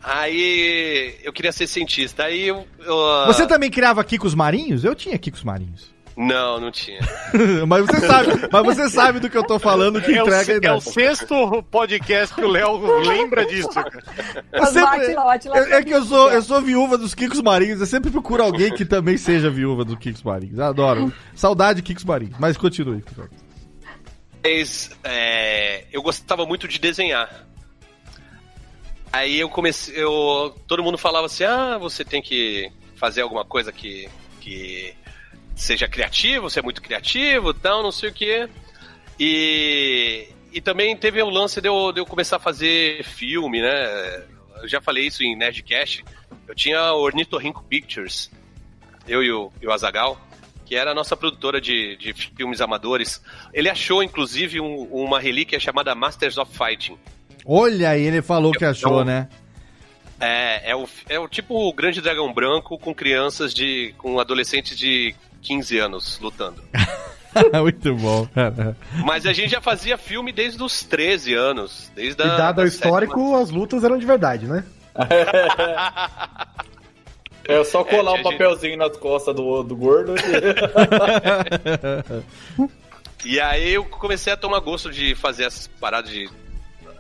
Aí 0.04 1.18
eu 1.24 1.34
queria 1.34 1.52
ser 1.52 1.68
cientista. 1.68 2.24
Aí 2.24 2.48
eu, 2.48 2.66
eu, 2.80 3.26
Você 3.28 3.46
também 3.46 3.70
criava 3.70 4.04
Kikos 4.04 4.34
marinhos? 4.34 4.84
Eu 4.84 4.96
tinha 4.96 5.18
Kikos 5.18 5.44
marinhos. 5.44 5.94
Não, 6.22 6.60
não 6.60 6.70
tinha. 6.70 7.00
mas 7.66 7.86
você 7.86 8.06
sabe, 8.06 8.30
mas 8.52 8.66
você 8.66 8.90
sabe 8.90 9.20
do 9.22 9.30
que 9.30 9.38
eu 9.38 9.44
tô 9.48 9.58
falando 9.58 10.02
que 10.02 10.12
é 10.12 10.22
entrega 10.22 10.68
o, 10.70 10.74
É 10.74 10.74
o 10.74 10.82
sexto 10.82 11.64
podcast 11.72 12.36
que 12.36 12.42
o 12.42 12.50
Léo 12.50 13.00
lembra 13.00 13.46
disso. 13.46 13.70
Sempre, 13.72 15.16
é, 15.54 15.78
é, 15.78 15.82
que 15.82 15.92
eu 15.92 16.04
sou, 16.04 16.30
eu 16.30 16.42
sou 16.42 16.62
viúva 16.62 16.98
dos 16.98 17.16
Kikos 17.16 17.42
Marinhos, 17.42 17.80
eu 17.80 17.86
sempre 17.86 18.12
procuro 18.12 18.44
alguém 18.44 18.70
que 18.74 18.84
também 18.84 19.16
seja 19.16 19.50
viúva 19.50 19.86
dos 19.86 19.98
Kikos 19.98 20.22
Marinhos. 20.22 20.60
Adoro. 20.60 21.14
Saudade 21.34 21.78
de 21.78 21.84
Kikos 21.84 22.04
Marinhos. 22.04 22.36
Mas 22.38 22.58
continue. 22.58 23.02
Mas, 24.44 24.92
é, 25.06 25.86
eu 25.90 26.02
gostava 26.02 26.46
muito 26.46 26.68
de 26.68 26.80
desenhar. 26.80 27.48
Aí 29.10 29.40
eu 29.40 29.48
comecei, 29.48 29.96
eu, 29.96 30.54
todo 30.68 30.84
mundo 30.84 30.98
falava 30.98 31.28
assim, 31.28 31.46
ah, 31.46 31.78
você 31.78 32.04
tem 32.04 32.22
que 32.22 32.70
fazer 32.98 33.22
alguma 33.22 33.46
coisa 33.46 33.72
que, 33.72 34.10
que 34.42 34.94
seja 35.62 35.88
criativo, 35.88 36.50
você 36.50 36.60
é 36.60 36.64
muito 36.64 36.82
criativo, 36.82 37.54
tal, 37.54 37.84
não 37.84 37.92
sei 37.92 38.10
o 38.10 38.14
quê. 38.14 38.50
E, 39.20 40.30
e 40.54 40.62
também 40.62 40.96
teve 40.96 41.22
o 41.22 41.30
lance 41.30 41.60
de 41.60 41.68
eu, 41.68 41.92
de 41.92 42.00
eu 42.00 42.06
começar 42.06 42.38
a 42.38 42.40
fazer 42.40 43.04
filme, 43.04 43.62
né? 43.62 44.24
Eu 44.62 44.68
já 44.68 44.82
falei 44.82 45.08
isso 45.08 45.24
em 45.24 45.36
Nerdcast. 45.36 46.04
Eu 46.48 46.56
tinha 46.56 46.94
Ornitorrinco 46.94 47.64
Pictures, 47.64 48.32
eu 49.08 49.24
e 49.24 49.32
o, 49.32 49.52
e 49.62 49.68
o 49.68 49.72
Azagal, 49.72 50.20
que 50.66 50.76
era 50.76 50.92
a 50.92 50.96
nossa 50.96 51.16
produtora 51.18 51.60
de, 51.60 51.98
de 51.98 52.14
filmes 52.14 52.62
amadores. 52.62 53.22
Ele 53.54 53.70
achou, 53.70 54.02
inclusive, 54.02 54.60
um, 54.60 54.84
uma 54.84 55.20
relíquia 55.20 55.60
chamada 55.60 55.94
Masters 55.94 56.38
of 56.38 56.52
Fighting. 56.58 56.98
Olha 57.46 57.90
aí, 57.90 58.04
ele 58.04 58.22
falou 58.22 58.52
que 58.52 58.66
achou, 58.66 59.04
né? 59.04 59.28
É, 60.20 60.72
é 60.72 60.76
o, 60.76 60.88
é 61.08 61.20
o 61.20 61.28
tipo 61.28 61.56
o 61.56 61.74
Grande 61.74 62.02
Dragão 62.02 62.32
Branco 62.34 62.78
com 62.78 62.94
crianças 62.94 63.54
de. 63.54 63.94
com 63.98 64.20
adolescentes 64.20 64.78
de 64.78 65.16
15 65.42 65.80
anos 65.80 66.20
lutando. 66.20 66.62
Muito 67.62 67.96
bom. 67.96 68.28
Mas 69.06 69.26
a 69.26 69.34
gente 69.34 69.52
já 69.52 69.62
fazia 69.62 69.98
filme 69.98 70.32
desde 70.32 70.62
os 70.62 70.84
13 70.84 71.34
anos. 71.36 71.92
Desde 71.96 72.22
a, 72.24 72.26
e 72.26 72.30
dado 72.30 72.62
o 72.62 72.66
histórico, 72.66 73.20
sétima... 73.20 73.42
as 73.42 73.50
lutas 73.52 73.84
eram 73.84 73.98
de 73.98 74.06
verdade, 74.06 74.48
né? 74.48 74.64
É 77.50 77.64
só 77.64 77.84
colar 77.84 78.16
é, 78.16 78.20
um 78.20 78.24
papelzinho 78.24 78.74
gente... 78.74 78.78
nas 78.78 78.96
costas 78.96 79.36
do, 79.36 79.64
do 79.64 79.76
gordo. 79.76 80.14
e 83.26 83.40
aí 83.40 83.74
eu 83.74 83.84
comecei 83.86 84.32
a 84.32 84.38
tomar 84.38 84.60
gosto 84.60 84.92
de 84.92 85.16
fazer 85.16 85.46
essas 85.46 85.66
paradas 85.66 86.12
de. 86.12 86.30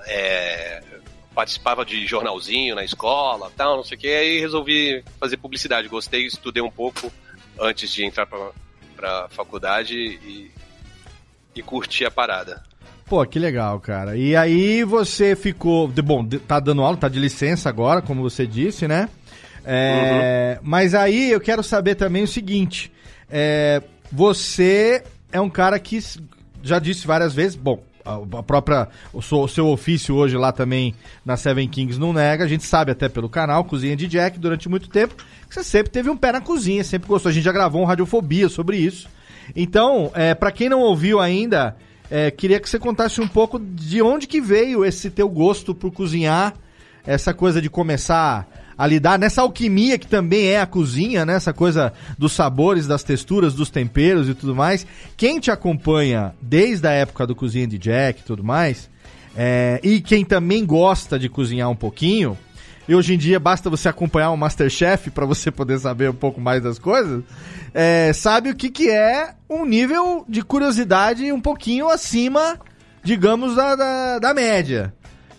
É, 0.07 0.81
participava 1.35 1.85
de 1.85 2.03
jornalzinho 2.07 2.73
na 2.73 2.83
escola, 2.83 3.51
tal, 3.55 3.77
não 3.77 3.83
sei 3.83 3.95
o 3.95 3.99
que, 3.99 4.07
aí 4.07 4.39
resolvi 4.39 5.03
fazer 5.19 5.37
publicidade. 5.37 5.87
Gostei, 5.87 6.25
estudei 6.25 6.63
um 6.63 6.71
pouco 6.71 7.13
antes 7.59 7.91
de 7.91 8.05
entrar 8.05 8.25
pra, 8.25 8.51
pra 8.95 9.27
faculdade 9.29 9.95
e, 9.95 10.51
e 11.55 11.61
curtir 11.61 12.05
a 12.05 12.11
parada. 12.11 12.63
Pô, 13.05 13.25
que 13.25 13.39
legal, 13.39 13.79
cara. 13.79 14.15
E 14.15 14.35
aí 14.35 14.83
você 14.83 15.35
ficou. 15.35 15.87
Bom, 15.87 16.23
tá 16.25 16.59
dando 16.59 16.83
aula, 16.83 16.95
tá 16.95 17.09
de 17.09 17.19
licença 17.19 17.67
agora, 17.67 18.01
como 18.01 18.21
você 18.21 18.45
disse, 18.45 18.87
né? 18.87 19.09
É, 19.65 20.57
uhum. 20.61 20.69
Mas 20.69 20.93
aí 20.93 21.31
eu 21.31 21.41
quero 21.41 21.63
saber 21.63 21.95
também 21.95 22.23
o 22.23 22.27
seguinte: 22.27 22.91
é, 23.29 23.81
você 24.11 25.03
é 25.31 25.41
um 25.41 25.49
cara 25.49 25.79
que 25.79 25.99
já 26.61 26.77
disse 26.77 27.07
várias 27.07 27.33
vezes, 27.33 27.55
bom, 27.55 27.81
a 28.37 28.43
própria 28.43 28.87
o 29.13 29.21
seu, 29.21 29.39
o 29.39 29.47
seu, 29.47 29.67
ofício 29.67 30.15
hoje 30.15 30.37
lá 30.37 30.51
também 30.51 30.95
na 31.25 31.37
Seven 31.37 31.67
Kings 31.67 31.99
não 31.99 32.13
nega, 32.13 32.43
a 32.43 32.47
gente 32.47 32.63
sabe 32.63 32.91
até 32.91 33.07
pelo 33.07 33.29
canal 33.29 33.63
Cozinha 33.63 33.95
de 33.95 34.07
Jack 34.07 34.39
durante 34.39 34.67
muito 34.67 34.89
tempo 34.89 35.15
você 35.49 35.63
sempre 35.63 35.91
teve 35.91 36.09
um 36.09 36.15
pé 36.15 36.31
na 36.31 36.41
cozinha, 36.41 36.83
sempre 36.83 37.07
gostou. 37.07 37.29
A 37.29 37.33
gente 37.33 37.43
já 37.43 37.51
gravou 37.51 37.81
um 37.81 37.85
Radiofobia 37.85 38.47
sobre 38.49 38.77
isso. 38.77 39.09
Então, 39.55 40.11
é, 40.13 40.35
para 40.35 40.51
quem 40.51 40.69
não 40.69 40.81
ouviu 40.81 41.19
ainda, 41.19 41.75
é, 42.09 42.29
queria 42.29 42.59
que 42.59 42.69
você 42.69 42.77
contasse 42.77 43.19
um 43.19 43.27
pouco 43.27 43.59
de 43.59 43.99
onde 43.99 44.27
que 44.27 44.39
veio 44.39 44.85
esse 44.85 45.09
teu 45.09 45.27
gosto 45.27 45.73
por 45.73 45.91
cozinhar, 45.91 46.53
essa 47.03 47.33
coisa 47.33 47.59
de 47.59 47.69
começar 47.69 48.47
a 48.79 48.87
lidar 48.87 49.19
nessa 49.19 49.41
alquimia 49.41 49.99
que 49.99 50.07
também 50.07 50.47
é 50.47 50.61
a 50.61 50.65
cozinha, 50.65 51.25
né? 51.25 51.35
Essa 51.35 51.51
coisa 51.51 51.91
dos 52.17 52.31
sabores, 52.31 52.87
das 52.87 53.03
texturas, 53.03 53.53
dos 53.53 53.69
temperos 53.69 54.29
e 54.29 54.33
tudo 54.33 54.55
mais. 54.55 54.87
Quem 55.17 55.37
te 55.37 55.51
acompanha 55.51 56.33
desde 56.41 56.87
a 56.87 56.91
época 56.91 57.27
do 57.27 57.35
Cozinha 57.35 57.67
de 57.67 57.77
Jack 57.77 58.21
e 58.21 58.23
tudo 58.23 58.41
mais, 58.41 58.89
é, 59.35 59.81
e 59.83 59.99
quem 59.99 60.23
também 60.23 60.65
gosta 60.65 61.19
de 61.19 61.27
cozinhar 61.27 61.69
um 61.69 61.75
pouquinho, 61.75 62.37
e 62.87 62.95
hoje 62.95 63.15
em 63.15 63.17
dia 63.17 63.37
basta 63.37 63.69
você 63.69 63.89
acompanhar 63.89 64.31
o 64.31 64.37
Masterchef 64.37 65.11
para 65.11 65.25
você 65.25 65.51
poder 65.51 65.77
saber 65.77 66.09
um 66.09 66.15
pouco 66.15 66.39
mais 66.39 66.63
das 66.63 66.79
coisas, 66.79 67.21
é, 67.73 68.13
sabe 68.13 68.49
o 68.49 68.55
que, 68.55 68.69
que 68.69 68.89
é 68.89 69.33
um 69.49 69.65
nível 69.65 70.23
de 70.27 70.41
curiosidade 70.41 71.29
um 71.33 71.41
pouquinho 71.41 71.89
acima, 71.89 72.57
digamos, 73.03 73.57
da, 73.57 73.75
da, 73.75 74.19
da 74.19 74.33
média. 74.33 74.93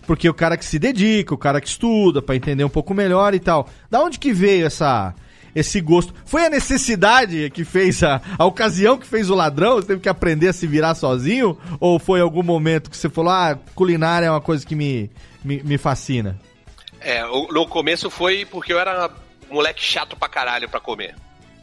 Porque 0.05 0.27
o 0.29 0.33
cara 0.33 0.57
que 0.57 0.65
se 0.65 0.79
dedica, 0.79 1.33
o 1.33 1.37
cara 1.37 1.61
que 1.61 1.67
estuda 1.67 2.21
para 2.21 2.35
entender 2.35 2.63
um 2.63 2.69
pouco 2.69 2.93
melhor 2.93 3.33
e 3.33 3.39
tal. 3.39 3.69
Da 3.89 4.01
onde 4.01 4.19
que 4.19 4.33
veio 4.33 4.65
essa 4.65 5.13
esse 5.53 5.81
gosto? 5.81 6.13
Foi 6.25 6.45
a 6.45 6.49
necessidade 6.49 7.49
que 7.49 7.63
fez 7.63 8.01
a, 8.03 8.21
a 8.37 8.45
ocasião 8.45 8.97
que 8.97 9.05
fez 9.05 9.29
o 9.29 9.35
ladrão? 9.35 9.75
Você 9.75 9.87
teve 9.87 10.01
que 10.01 10.09
aprender 10.09 10.47
a 10.47 10.53
se 10.53 10.65
virar 10.65 10.95
sozinho? 10.95 11.57
Ou 11.79 11.99
foi 11.99 12.21
algum 12.21 12.43
momento 12.43 12.89
que 12.89 12.97
você 12.97 13.09
falou, 13.09 13.31
ah, 13.31 13.57
culinária 13.75 14.27
é 14.27 14.31
uma 14.31 14.41
coisa 14.41 14.65
que 14.65 14.75
me, 14.75 15.11
me, 15.43 15.61
me 15.61 15.77
fascina? 15.77 16.39
É, 16.99 17.23
no 17.23 17.67
começo 17.67 18.09
foi 18.09 18.45
porque 18.45 18.71
eu 18.71 18.79
era 18.79 19.09
moleque 19.49 19.83
chato 19.83 20.15
pra 20.15 20.29
caralho 20.29 20.69
pra 20.69 20.79
comer. 20.79 21.15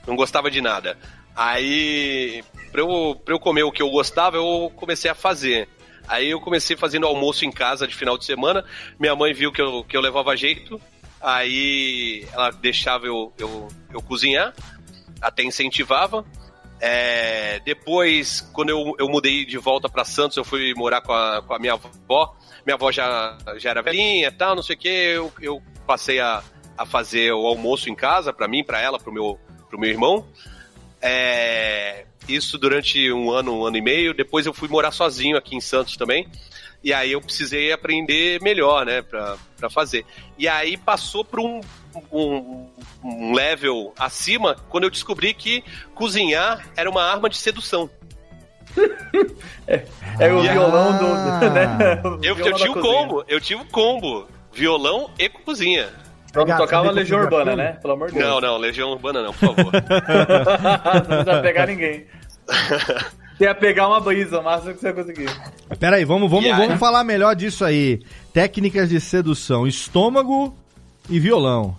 Não 0.06 0.16
gostava 0.16 0.50
de 0.50 0.60
nada. 0.60 0.98
Aí, 1.34 2.42
pra 2.72 2.80
eu, 2.80 3.20
pra 3.24 3.34
eu 3.34 3.38
comer 3.38 3.62
o 3.62 3.70
que 3.70 3.82
eu 3.82 3.90
gostava, 3.90 4.36
eu 4.36 4.72
comecei 4.74 5.10
a 5.10 5.14
fazer. 5.14 5.68
Aí 6.08 6.30
eu 6.30 6.40
comecei 6.40 6.76
fazendo 6.76 7.06
almoço 7.06 7.44
em 7.44 7.52
casa 7.52 7.86
de 7.86 7.94
final 7.94 8.16
de 8.16 8.24
semana. 8.24 8.64
Minha 8.98 9.14
mãe 9.14 9.32
viu 9.34 9.52
que 9.52 9.60
eu, 9.60 9.84
que 9.84 9.96
eu 9.96 10.00
levava 10.00 10.36
jeito. 10.36 10.80
Aí 11.20 12.26
ela 12.32 12.50
deixava 12.50 13.06
eu, 13.06 13.32
eu, 13.38 13.68
eu 13.92 14.00
cozinhar, 14.00 14.54
até 15.20 15.42
incentivava. 15.42 16.24
É, 16.80 17.60
depois, 17.64 18.40
quando 18.52 18.70
eu, 18.70 18.94
eu 18.98 19.08
mudei 19.08 19.44
de 19.44 19.58
volta 19.58 19.88
pra 19.88 20.04
Santos, 20.04 20.36
eu 20.36 20.44
fui 20.44 20.72
morar 20.74 21.00
com 21.00 21.12
a, 21.12 21.42
com 21.42 21.54
a 21.54 21.58
minha 21.58 21.74
avó. 21.74 22.36
Minha 22.64 22.76
avó 22.76 22.92
já, 22.92 23.36
já 23.56 23.70
era 23.70 23.82
velhinha 23.82 24.28
e 24.28 24.32
tal, 24.32 24.54
não 24.54 24.62
sei 24.62 24.76
o 24.76 24.78
que. 24.78 24.88
Eu, 24.88 25.32
eu 25.40 25.62
passei 25.86 26.20
a, 26.20 26.42
a 26.76 26.86
fazer 26.86 27.32
o 27.32 27.46
almoço 27.46 27.90
em 27.90 27.94
casa, 27.94 28.32
pra 28.32 28.48
mim, 28.48 28.64
pra 28.64 28.80
ela, 28.80 28.98
pro 28.98 29.12
meu, 29.12 29.38
pro 29.68 29.78
meu 29.78 29.90
irmão. 29.90 30.26
É, 31.00 32.04
isso 32.28 32.58
durante 32.58 33.10
um 33.12 33.30
ano, 33.30 33.58
um 33.60 33.64
ano 33.64 33.76
e 33.76 33.82
meio. 33.82 34.14
Depois 34.14 34.46
eu 34.46 34.52
fui 34.54 34.68
morar 34.68 34.90
sozinho 34.90 35.36
aqui 35.36 35.54
em 35.56 35.60
Santos 35.60 35.96
também. 35.96 36.28
E 36.82 36.92
aí 36.92 37.10
eu 37.12 37.20
precisei 37.20 37.72
aprender 37.72 38.40
melhor, 38.40 38.86
né, 38.86 39.02
pra, 39.02 39.36
pra 39.56 39.68
fazer. 39.68 40.04
E 40.38 40.46
aí 40.46 40.76
passou 40.76 41.24
por 41.24 41.40
um, 41.40 41.60
um, 42.12 42.68
um 43.02 43.34
level 43.34 43.92
acima 43.98 44.54
quando 44.68 44.84
eu 44.84 44.90
descobri 44.90 45.34
que 45.34 45.64
cozinhar 45.94 46.68
era 46.76 46.88
uma 46.88 47.02
arma 47.02 47.28
de 47.28 47.36
sedução. 47.36 47.90
É 50.20 50.32
o 50.32 50.40
violão 50.40 50.98
do. 50.98 51.08
Né? 51.50 52.00
O 52.04 52.24
Eu, 52.24 52.34
violão 52.34 52.52
eu 52.52 52.56
tinha 52.56 52.66
da 52.66 52.70
o 52.70 52.74
cozinha. 52.74 52.82
combo, 52.82 53.24
eu 53.28 53.40
tive 53.40 53.62
o 53.62 53.64
combo. 53.66 54.28
Violão 54.52 55.10
e 55.18 55.28
cozinha. 55.28 55.88
Pegar- 56.32 56.56
tocava 56.56 56.86
saber 56.86 57.00
Legião 57.00 57.20
Urbana, 57.20 57.56
né? 57.56 57.72
Pelo 57.80 57.94
amor 57.94 58.08
de 58.08 58.14
Deus. 58.18 58.28
Não, 58.28 58.40
não, 58.40 58.56
Legião 58.58 58.90
Urbana 58.90 59.22
não, 59.22 59.32
por 59.32 59.54
favor. 59.54 59.72
não 59.72 61.04
precisa 61.04 61.40
pegar 61.40 61.66
ninguém. 61.66 62.06
Você 63.36 63.44
ia 63.44 63.54
pegar 63.54 63.88
uma 63.88 64.00
brisa, 64.00 64.40
o 64.40 64.42
máximo 64.42 64.74
que 64.74 64.80
você 64.80 64.88
ia 64.88 64.92
conseguir. 64.92 65.30
Pera 65.78 65.96
aí, 65.96 66.04
vamos, 66.04 66.30
vamos, 66.30 66.48
vamos 66.50 66.78
falar 66.78 67.04
melhor 67.04 67.36
disso 67.36 67.64
aí. 67.64 68.02
Técnicas 68.32 68.88
de 68.88 69.00
sedução, 69.00 69.66
estômago 69.66 70.56
e 71.08 71.20
violão. 71.20 71.76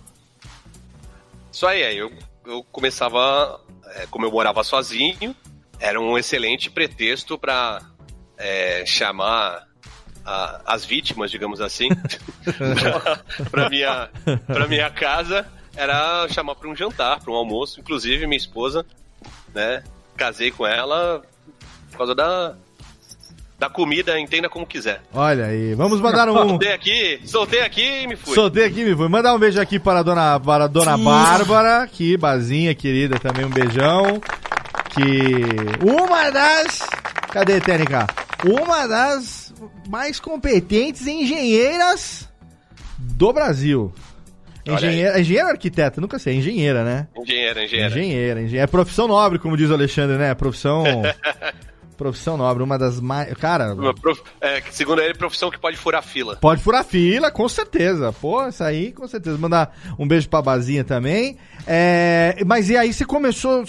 Isso 1.52 1.66
aí, 1.66 1.82
aí 1.82 1.98
eu, 1.98 2.10
eu 2.46 2.64
começava, 2.72 3.60
é, 3.96 4.06
como 4.10 4.24
eu 4.24 4.30
morava 4.30 4.64
sozinho, 4.64 5.36
era 5.78 6.00
um 6.00 6.16
excelente 6.16 6.70
pretexto 6.70 7.38
pra 7.38 7.82
é, 8.38 8.84
chamar 8.86 9.66
a- 10.24 10.60
as 10.66 10.84
vítimas, 10.84 11.30
digamos 11.30 11.60
assim, 11.60 11.88
pra, 11.94 13.20
pra 13.50 13.70
minha, 13.70 14.08
pra 14.46 14.66
minha 14.68 14.90
casa, 14.90 15.46
era 15.76 16.26
chamar 16.28 16.54
pra 16.54 16.68
um 16.68 16.76
jantar, 16.76 17.20
pra 17.20 17.32
um 17.32 17.36
almoço. 17.36 17.80
Inclusive, 17.80 18.26
minha 18.26 18.36
esposa, 18.36 18.84
né, 19.54 19.82
casei 20.16 20.50
com 20.50 20.66
ela 20.66 21.22
por 21.90 21.98
causa 21.98 22.14
da, 22.14 22.54
da 23.58 23.68
comida, 23.68 24.18
entenda 24.18 24.48
como 24.48 24.66
quiser. 24.66 25.02
Olha 25.12 25.46
aí, 25.46 25.74
vamos 25.74 26.00
mandar 26.00 26.28
um. 26.28 26.34
Soltei 26.48 26.72
aqui, 26.72 27.20
soltei 27.24 27.60
aqui 27.62 28.02
e 28.02 28.06
me 28.06 28.16
fui. 28.16 28.34
Soltei 28.34 28.64
aqui, 28.64 28.84
me 28.84 28.96
fui. 28.96 29.08
Mandar 29.08 29.34
um 29.34 29.38
beijo 29.38 29.60
aqui 29.60 29.78
para 29.78 30.00
a 30.00 30.02
dona, 30.02 30.38
para 30.40 30.64
a 30.64 30.68
dona 30.68 30.96
Bárbara, 30.96 31.86
que 31.90 32.16
Bazinha 32.16 32.74
querida 32.74 33.18
também, 33.18 33.44
um 33.44 33.50
beijão. 33.50 34.20
Que 34.90 35.44
uma 35.88 36.30
das. 36.30 36.80
Cadê, 37.32 37.60
Tênica? 37.60 38.06
Uma 38.44 38.88
das 38.88 39.39
mais 39.88 40.18
competentes 40.20 41.06
engenheiras 41.06 42.28
do 42.98 43.32
Brasil. 43.32 43.92
Engenheira, 44.66 45.18
engenheira 45.18 45.46
ou 45.48 45.52
arquiteta? 45.52 46.00
Nunca 46.00 46.18
sei, 46.18 46.36
engenheira, 46.36 46.84
né? 46.84 47.08
Engenheiro, 47.16 47.60
engenheiro. 47.62 47.90
Engenheira, 47.98 48.42
engenheira. 48.42 48.64
É 48.64 48.66
profissão 48.66 49.08
nobre, 49.08 49.38
como 49.38 49.56
diz 49.56 49.70
o 49.70 49.74
Alexandre, 49.74 50.16
né? 50.18 50.34
Profissão. 50.34 50.84
profissão 51.96 52.36
nobre, 52.36 52.62
uma 52.62 52.78
das 52.78 53.00
mais. 53.00 53.32
Cara, 53.34 53.74
prof- 54.00 54.22
é, 54.40 54.62
segundo 54.70 55.00
ele, 55.02 55.14
profissão 55.14 55.50
que 55.50 55.58
pode 55.58 55.76
furar 55.76 56.02
fila. 56.02 56.36
Pode 56.36 56.62
furar 56.62 56.84
fila, 56.84 57.30
com 57.30 57.48
certeza. 57.48 58.12
Pô, 58.12 58.46
isso 58.48 58.62
aí, 58.62 58.92
com 58.92 59.08
certeza. 59.08 59.36
Mandar 59.38 59.74
um 59.98 60.06
beijo 60.06 60.28
pra 60.28 60.40
Bazinha 60.42 60.84
também. 60.84 61.36
É, 61.66 62.36
mas 62.46 62.70
e 62.70 62.76
aí 62.76 62.92
você 62.92 63.04
começou 63.04 63.64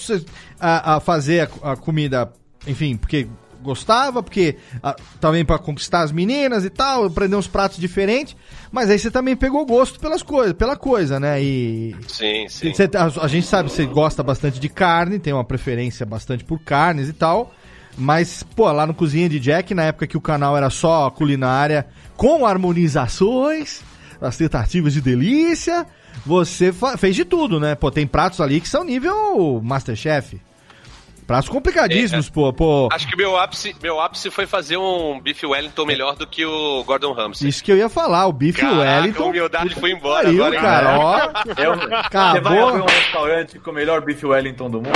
a, 0.60 0.96
a 0.96 1.00
fazer 1.00 1.50
a, 1.64 1.72
a 1.72 1.76
comida, 1.76 2.32
enfim, 2.68 2.96
porque 2.98 3.28
gostava, 3.62 4.22
porque 4.24 4.58
ah, 4.82 4.96
também 5.20 5.46
pra 5.46 5.58
conquistar 5.60 6.02
as 6.02 6.12
meninas 6.12 6.66
e 6.66 6.70
tal, 6.70 7.06
aprender 7.06 7.36
uns 7.36 7.48
pratos 7.48 7.78
diferentes. 7.78 8.36
Mas 8.72 8.90
aí 8.90 8.98
você 8.98 9.12
também 9.12 9.36
pegou 9.36 9.66
gosto 9.66 10.00
pelas 10.00 10.24
coisas, 10.24 10.54
pela 10.54 10.76
coisa, 10.76 11.20
né? 11.20 11.42
E 11.42 11.96
Sim, 12.08 12.48
sim. 12.50 12.74
você- 12.74 12.90
a, 12.96 13.24
a 13.26 13.28
gente 13.28 13.46
sabe 13.48 13.70
que 13.70 13.76
você 13.76 13.86
gosta 13.86 14.24
bastante 14.24 14.60
de 14.60 14.70
carne, 14.70 15.20
tem 15.20 15.34
uma 15.34 15.44
preferência 15.44 16.06
bastante 16.06 16.44
por 16.44 16.60
carnes 16.60 17.10
e 17.10 17.14
tal. 17.14 17.54
Mas, 17.98 18.42
pô, 18.56 18.72
lá 18.72 18.86
no 18.88 18.94
Cozinha 18.94 19.28
de 19.28 19.38
Jack, 19.40 19.74
na 19.74 19.84
época 19.84 20.08
que 20.08 20.16
o 20.16 20.22
canal 20.22 20.56
era 20.56 20.70
só 20.70 21.10
culinária, 21.10 21.86
com 22.16 22.46
harmonizações, 22.46 23.82
as 24.22 24.38
tentativas 24.38 24.94
de 24.94 25.02
delícia, 25.02 25.86
você 26.26 26.72
fez 26.98 27.16
de 27.16 27.26
tudo, 27.26 27.60
né? 27.60 27.76
Pô, 27.76 27.92
tem 27.92 28.08
pratos 28.08 28.40
ali 28.40 28.62
que 28.62 28.70
são 28.70 28.84
nível 28.84 29.60
Masterchef. 29.64 30.40
Pratos 31.32 31.48
complicadíssimos, 31.48 32.30
pô, 32.30 32.52
pô. 32.52 32.90
Acho 32.92 33.08
que 33.08 33.16
meu 33.16 33.38
ápice, 33.38 33.74
meu 33.82 34.02
ápice 34.02 34.30
foi 34.30 34.46
fazer 34.46 34.76
um 34.76 35.18
bife 35.18 35.46
Wellington 35.46 35.86
melhor 35.86 36.14
do 36.18 36.28
que 36.28 36.46
o 36.46 36.84
Gordon 36.84 37.14
Ramsay. 37.14 37.48
Isso 37.48 37.64
que 37.64 37.72
eu 37.72 37.78
ia 37.78 37.88
falar, 37.88 38.28
o 38.28 38.34
bife 38.34 38.60
Caraca, 38.60 38.82
Wellington. 38.82 39.24
a 39.24 39.28
humildade 39.28 39.76
foi 39.76 39.92
embora 39.92 40.26
Pariu, 40.26 40.44
agora, 40.44 40.62
cara, 40.62 41.00
ó. 41.00 41.20
Eu, 41.58 41.76
você 41.78 41.88
vai 41.88 42.00
Acabou. 42.02 42.68
abrir 42.68 42.82
um 42.82 42.86
restaurante 42.86 43.60
com 43.60 43.72
o 43.72 43.74
melhor 43.74 44.02
bife 44.02 44.26
Wellington 44.26 44.70
do 44.70 44.78
mundo? 44.82 44.92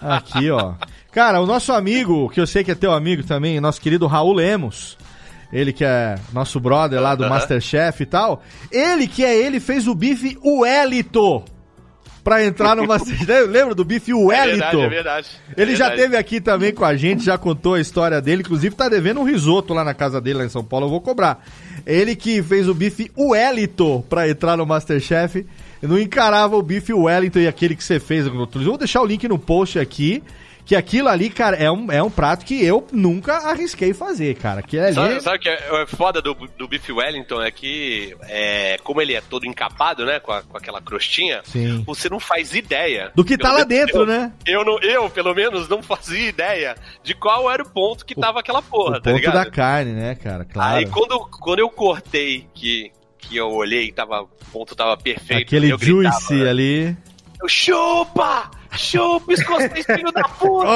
Aqui, 0.00 0.50
ó. 0.50 0.72
Cara, 1.12 1.42
o 1.42 1.46
nosso 1.46 1.74
amigo, 1.74 2.30
que 2.30 2.40
eu 2.40 2.46
sei 2.46 2.64
que 2.64 2.70
é 2.70 2.74
teu 2.74 2.92
amigo 2.92 3.22
também, 3.22 3.60
nosso 3.60 3.82
querido 3.82 4.06
Raul 4.06 4.32
Lemos. 4.32 4.96
Ele 5.52 5.74
que 5.74 5.84
é 5.84 6.14
nosso 6.32 6.58
brother 6.58 7.02
lá 7.02 7.14
do 7.14 7.22
Aham. 7.24 7.34
Masterchef 7.34 8.02
e 8.02 8.06
tal. 8.06 8.42
Ele 8.72 9.06
que 9.06 9.22
é 9.22 9.36
ele, 9.36 9.60
fez 9.60 9.86
o 9.86 9.94
bife 9.94 10.38
Wellington. 10.42 11.44
Pra 12.24 12.42
entrar 12.44 12.74
no 12.74 12.86
Masterchef. 12.86 13.26
Lembra 13.46 13.74
do 13.74 13.84
bife 13.84 14.10
É 14.10 14.14
Wellington? 14.14 14.56
verdade, 14.58 14.80
é 14.82 14.88
verdade. 14.88 15.28
Ele 15.56 15.72
É 15.72 15.76
já 15.76 15.88
verdade. 15.88 16.02
teve 16.02 16.16
aqui 16.16 16.40
também 16.40 16.72
com 16.72 16.84
a 16.84 16.96
gente, 16.96 17.22
já 17.22 17.36
contou 17.36 17.74
a 17.74 17.80
história 17.80 18.20
dele, 18.20 18.40
inclusive 18.42 18.74
tá 18.74 18.88
devendo 18.88 19.20
um 19.20 19.24
risoto 19.24 19.74
lá 19.74 19.84
na 19.84 19.92
casa 19.92 20.20
dele, 20.22 20.38
lá 20.38 20.44
em 20.46 20.48
São 20.48 20.64
Paulo, 20.64 20.86
eu 20.86 20.90
vou 20.90 21.00
cobrar. 21.02 21.44
Ele 21.86 22.16
que 22.16 22.42
fez 22.42 22.66
o 22.68 22.74
bife 22.74 23.10
Wellington 23.16 24.00
pra 24.08 24.26
entrar 24.28 24.56
no 24.56 24.64
Masterchef, 24.64 25.44
não 25.82 25.98
encarava 25.98 26.56
o 26.56 26.62
bife 26.62 26.94
Wellington 26.94 27.40
e 27.40 27.46
aquele 27.46 27.76
que 27.76 27.84
você 27.84 28.00
fez. 28.00 28.26
Eu 28.26 28.32
vou 28.32 28.78
deixar 28.78 29.02
o 29.02 29.06
link 29.06 29.28
no 29.28 29.38
post 29.38 29.78
aqui, 29.78 30.22
que 30.64 30.74
aquilo 30.74 31.08
ali, 31.08 31.28
cara, 31.28 31.56
é 31.56 31.70
um, 31.70 31.90
é 31.92 32.02
um 32.02 32.10
prato 32.10 32.44
que 32.44 32.64
eu 32.64 32.86
nunca 32.92 33.36
arrisquei 33.36 33.92
fazer, 33.92 34.34
cara. 34.36 34.62
Que 34.62 34.78
ali... 34.78 34.94
Sabe, 34.94 35.20
sabe 35.20 35.36
o 35.36 35.40
que 35.40 35.48
é 35.48 35.82
é 35.82 35.86
foda 35.86 36.22
do, 36.22 36.34
do 36.34 36.66
bife 36.66 36.90
Wellington? 36.92 37.42
É 37.42 37.50
que, 37.50 38.16
é, 38.22 38.78
como 38.82 39.00
ele 39.02 39.14
é 39.14 39.20
todo 39.20 39.44
encapado, 39.46 40.06
né? 40.06 40.18
Com, 40.20 40.32
a- 40.32 40.42
com 40.42 40.56
aquela 40.56 40.80
crostinha, 40.80 41.42
Sim. 41.44 41.82
você 41.86 42.08
não 42.08 42.18
faz 42.18 42.54
ideia. 42.54 43.12
Do 43.14 43.24
que 43.24 43.36
tá 43.36 43.52
lá 43.52 43.64
dentro, 43.64 44.00
eu- 44.00 44.06
né? 44.06 44.32
Eu, 44.46 44.64
não, 44.64 44.78
eu, 44.80 45.10
pelo 45.10 45.34
menos, 45.34 45.68
não 45.68 45.82
fazia 45.82 46.28
ideia 46.28 46.74
de 47.02 47.14
qual 47.14 47.50
era 47.50 47.62
o 47.62 47.68
ponto 47.68 48.04
que 48.04 48.14
tava 48.14 48.40
aquela 48.40 48.62
porra, 48.62 48.98
o 48.98 49.00
tá 49.02 49.10
ponto 49.10 49.16
ligado? 49.20 49.34
da 49.34 49.50
carne, 49.50 49.92
né, 49.92 50.14
cara? 50.14 50.44
Claro. 50.44 50.76
Aí 50.76 50.86
quando, 50.86 51.18
quando 51.40 51.58
eu 51.58 51.68
cortei, 51.68 52.46
que, 52.54 52.90
que 53.18 53.36
eu 53.36 53.50
olhei, 53.50 53.92
tava, 53.92 54.22
o 54.22 54.28
ponto 54.52 54.74
tava 54.74 54.96
perfeito. 54.96 55.42
Aquele 55.42 55.70
eu 55.70 55.76
gritava, 55.78 56.34
né? 56.34 56.48
ali. 56.48 56.96
Eu, 57.42 57.48
chupa! 57.48 58.50
Chupa, 58.76 59.32
escocês, 59.32 59.86
filho 59.86 60.12
da 60.12 60.22
puta! 60.22 60.66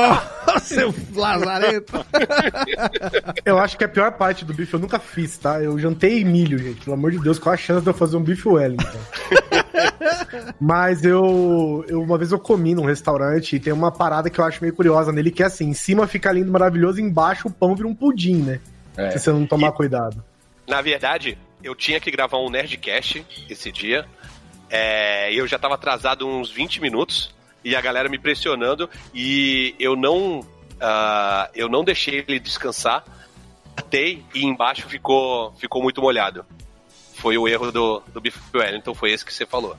Oh, 0.55 0.59
seu 0.61 0.95
lazarento. 1.15 2.05
Eu 3.45 3.59
acho 3.59 3.77
que 3.77 3.85
a 3.85 3.89
pior 3.89 4.13
parte 4.13 4.45
do 4.45 4.55
bife 4.55 4.75
eu 4.75 4.81
nunca 4.81 4.99
fiz, 4.99 5.37
tá? 5.39 5.61
Eu 5.61 5.79
jantei 5.79 6.25
milho, 6.25 6.59
gente. 6.59 6.83
Pelo 6.83 6.95
amor 6.95 7.11
de 7.11 7.19
Deus, 7.19 7.39
qual 7.39 7.55
a 7.55 7.57
chance 7.57 7.83
de 7.83 7.91
eu 7.91 7.95
fazer 7.95 8.17
um 8.17 8.23
bife 8.23 8.49
Wellington? 8.49 8.99
Mas 10.61 11.05
eu, 11.05 11.85
eu. 11.89 12.03
Uma 12.03 12.19
vez 12.19 12.33
eu 12.33 12.39
comi 12.39 12.75
num 12.75 12.85
restaurante 12.85 13.57
e 13.57 13.61
tem 13.61 13.73
uma 13.73 13.91
parada 13.91 14.31
que 14.31 14.39
eu 14.39 14.45
acho 14.45 14.61
meio 14.63 14.75
curiosa 14.75 15.13
nele, 15.13 15.31
que 15.31 15.43
é 15.43 15.47
assim: 15.47 15.69
em 15.69 15.75
cima 15.75 16.07
fica 16.07 16.33
lindo, 16.33 16.51
maravilhoso, 16.51 17.01
embaixo 17.01 17.49
o 17.49 17.51
pão 17.51 17.75
vira 17.75 17.89
um 17.89 17.95
pudim, 17.95 18.37
né? 18.43 18.61
É. 18.97 19.11
Se 19.11 19.21
você 19.21 19.31
não 19.31 19.47
tomar 19.47 19.73
cuidado. 19.73 20.23
Na 20.67 20.83
verdade, 20.83 21.39
eu 21.63 21.75
tinha 21.75 22.01
que 22.01 22.11
gravar 22.11 22.39
um 22.39 22.51
Nerdcast 22.51 23.25
esse 23.49 23.73
dia. 23.73 24.05
É, 24.71 25.33
eu 25.33 25.47
já 25.47 25.59
tava 25.59 25.75
atrasado 25.75 26.27
uns 26.27 26.51
20 26.51 26.81
minutos 26.81 27.35
e 27.65 27.75
a 27.77 27.81
galera 27.81 28.09
me 28.09 28.19
pressionando 28.19 28.89
e 29.15 29.75
eu 29.79 29.97
não 29.97 30.47
ah, 30.81 31.51
eu 31.55 31.69
não 31.69 31.85
deixei 31.85 32.25
ele 32.27 32.39
descansar. 32.39 33.05
Batei 33.77 34.25
e 34.35 34.45
embaixo 34.45 34.89
ficou 34.89 35.53
ficou 35.53 35.83
muito 35.83 36.01
molhado. 36.01 36.45
Foi 37.15 37.37
o 37.37 37.49
erro 37.49 37.73
do, 37.73 38.03
do 38.13 38.21
Biff 38.21 38.39
Wellington, 38.55 38.95
foi 38.95 39.13
esse 39.13 39.25
que 39.25 39.35
você 39.35 39.45
falou. 39.45 39.77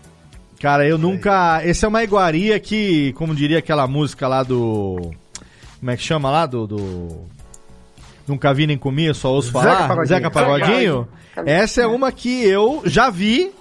Cara, 0.59 0.85
eu 0.85 0.97
nunca. 0.97 1.65
Esse 1.65 1.85
é 1.85 1.87
uma 1.87 2.03
iguaria 2.03 2.59
que, 2.59 3.13
como 3.13 3.33
diria 3.33 3.59
aquela 3.59 3.87
música 3.87 4.27
lá 4.27 4.43
do. 4.43 5.11
Como 5.79 5.91
é 5.91 5.95
que 5.95 6.03
chama 6.03 6.29
lá? 6.29 6.45
Do. 6.45 6.67
do... 6.67 7.27
Nunca 8.27 8.53
vi 8.53 8.67
nem 8.67 8.77
comi, 8.77 9.05
eu 9.05 9.13
só 9.13 9.31
ouço 9.31 9.47
Zeca 9.47 9.61
falar. 9.61 9.87
Pagodinho. 9.87 10.07
Zeca 10.07 10.29
Pagodinho. 10.29 11.07
Essa 11.45 11.81
é 11.81 11.87
uma 11.87 12.11
que 12.11 12.43
eu 12.45 12.81
já 12.85 13.09
vi, 13.09 13.51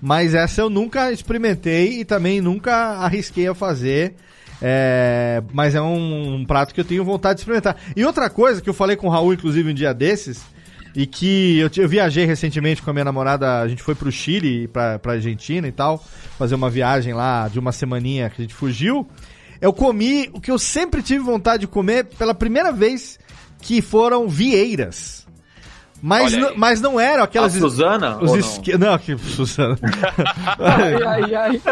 mas 0.00 0.34
essa 0.34 0.60
eu 0.60 0.70
nunca 0.70 1.12
experimentei 1.12 2.00
e 2.00 2.04
também 2.04 2.40
nunca 2.40 2.74
arrisquei 2.74 3.46
a 3.46 3.54
fazer. 3.54 4.14
É, 4.62 5.42
mas 5.52 5.74
é 5.74 5.80
um, 5.80 6.34
um 6.34 6.44
prato 6.44 6.74
que 6.74 6.80
eu 6.80 6.84
tenho 6.84 7.04
vontade 7.04 7.36
de 7.36 7.40
experimentar. 7.42 7.76
E 7.96 8.04
outra 8.04 8.28
coisa 8.28 8.60
que 8.60 8.68
eu 8.68 8.74
falei 8.74 8.96
com 8.96 9.06
o 9.06 9.10
Raul, 9.10 9.32
inclusive, 9.32 9.70
um 9.70 9.74
dia 9.74 9.94
desses, 9.94 10.42
e 10.94 11.06
que 11.06 11.58
eu, 11.58 11.70
eu 11.76 11.88
viajei 11.88 12.24
recentemente 12.24 12.82
com 12.82 12.90
a 12.90 12.92
minha 12.92 13.04
namorada, 13.04 13.60
a 13.60 13.68
gente 13.68 13.82
foi 13.82 13.94
pro 13.94 14.12
Chile, 14.12 14.68
pra, 14.68 14.98
pra 14.98 15.12
Argentina 15.14 15.66
e 15.66 15.72
tal, 15.72 16.04
fazer 16.38 16.54
uma 16.54 16.68
viagem 16.68 17.14
lá 17.14 17.48
de 17.48 17.58
uma 17.58 17.72
semaninha 17.72 18.28
que 18.28 18.40
a 18.40 18.44
gente 18.44 18.54
fugiu. 18.54 19.08
Eu 19.60 19.72
comi 19.72 20.30
o 20.32 20.40
que 20.40 20.50
eu 20.50 20.58
sempre 20.58 21.02
tive 21.02 21.22
vontade 21.22 21.62
de 21.62 21.66
comer 21.66 22.04
pela 22.04 22.34
primeira 22.34 22.72
vez, 22.72 23.18
que 23.60 23.82
foram 23.82 24.28
vieiras. 24.28 25.26
Mas, 26.02 26.32
não- 26.32 26.52
mas 26.56 26.80
não 26.80 26.98
eram 26.98 27.22
aquelas. 27.24 27.54
A 27.54 27.58
Suzana, 27.58 28.16
Os 28.16 28.30
ou 28.30 28.36
não? 28.36 28.36
esque- 28.36 28.78
não? 28.78 28.98
que 28.98 29.16
Suzana. 29.18 29.78
Ai, 30.58 31.02
ai, 31.02 31.34
ai. 31.34 31.62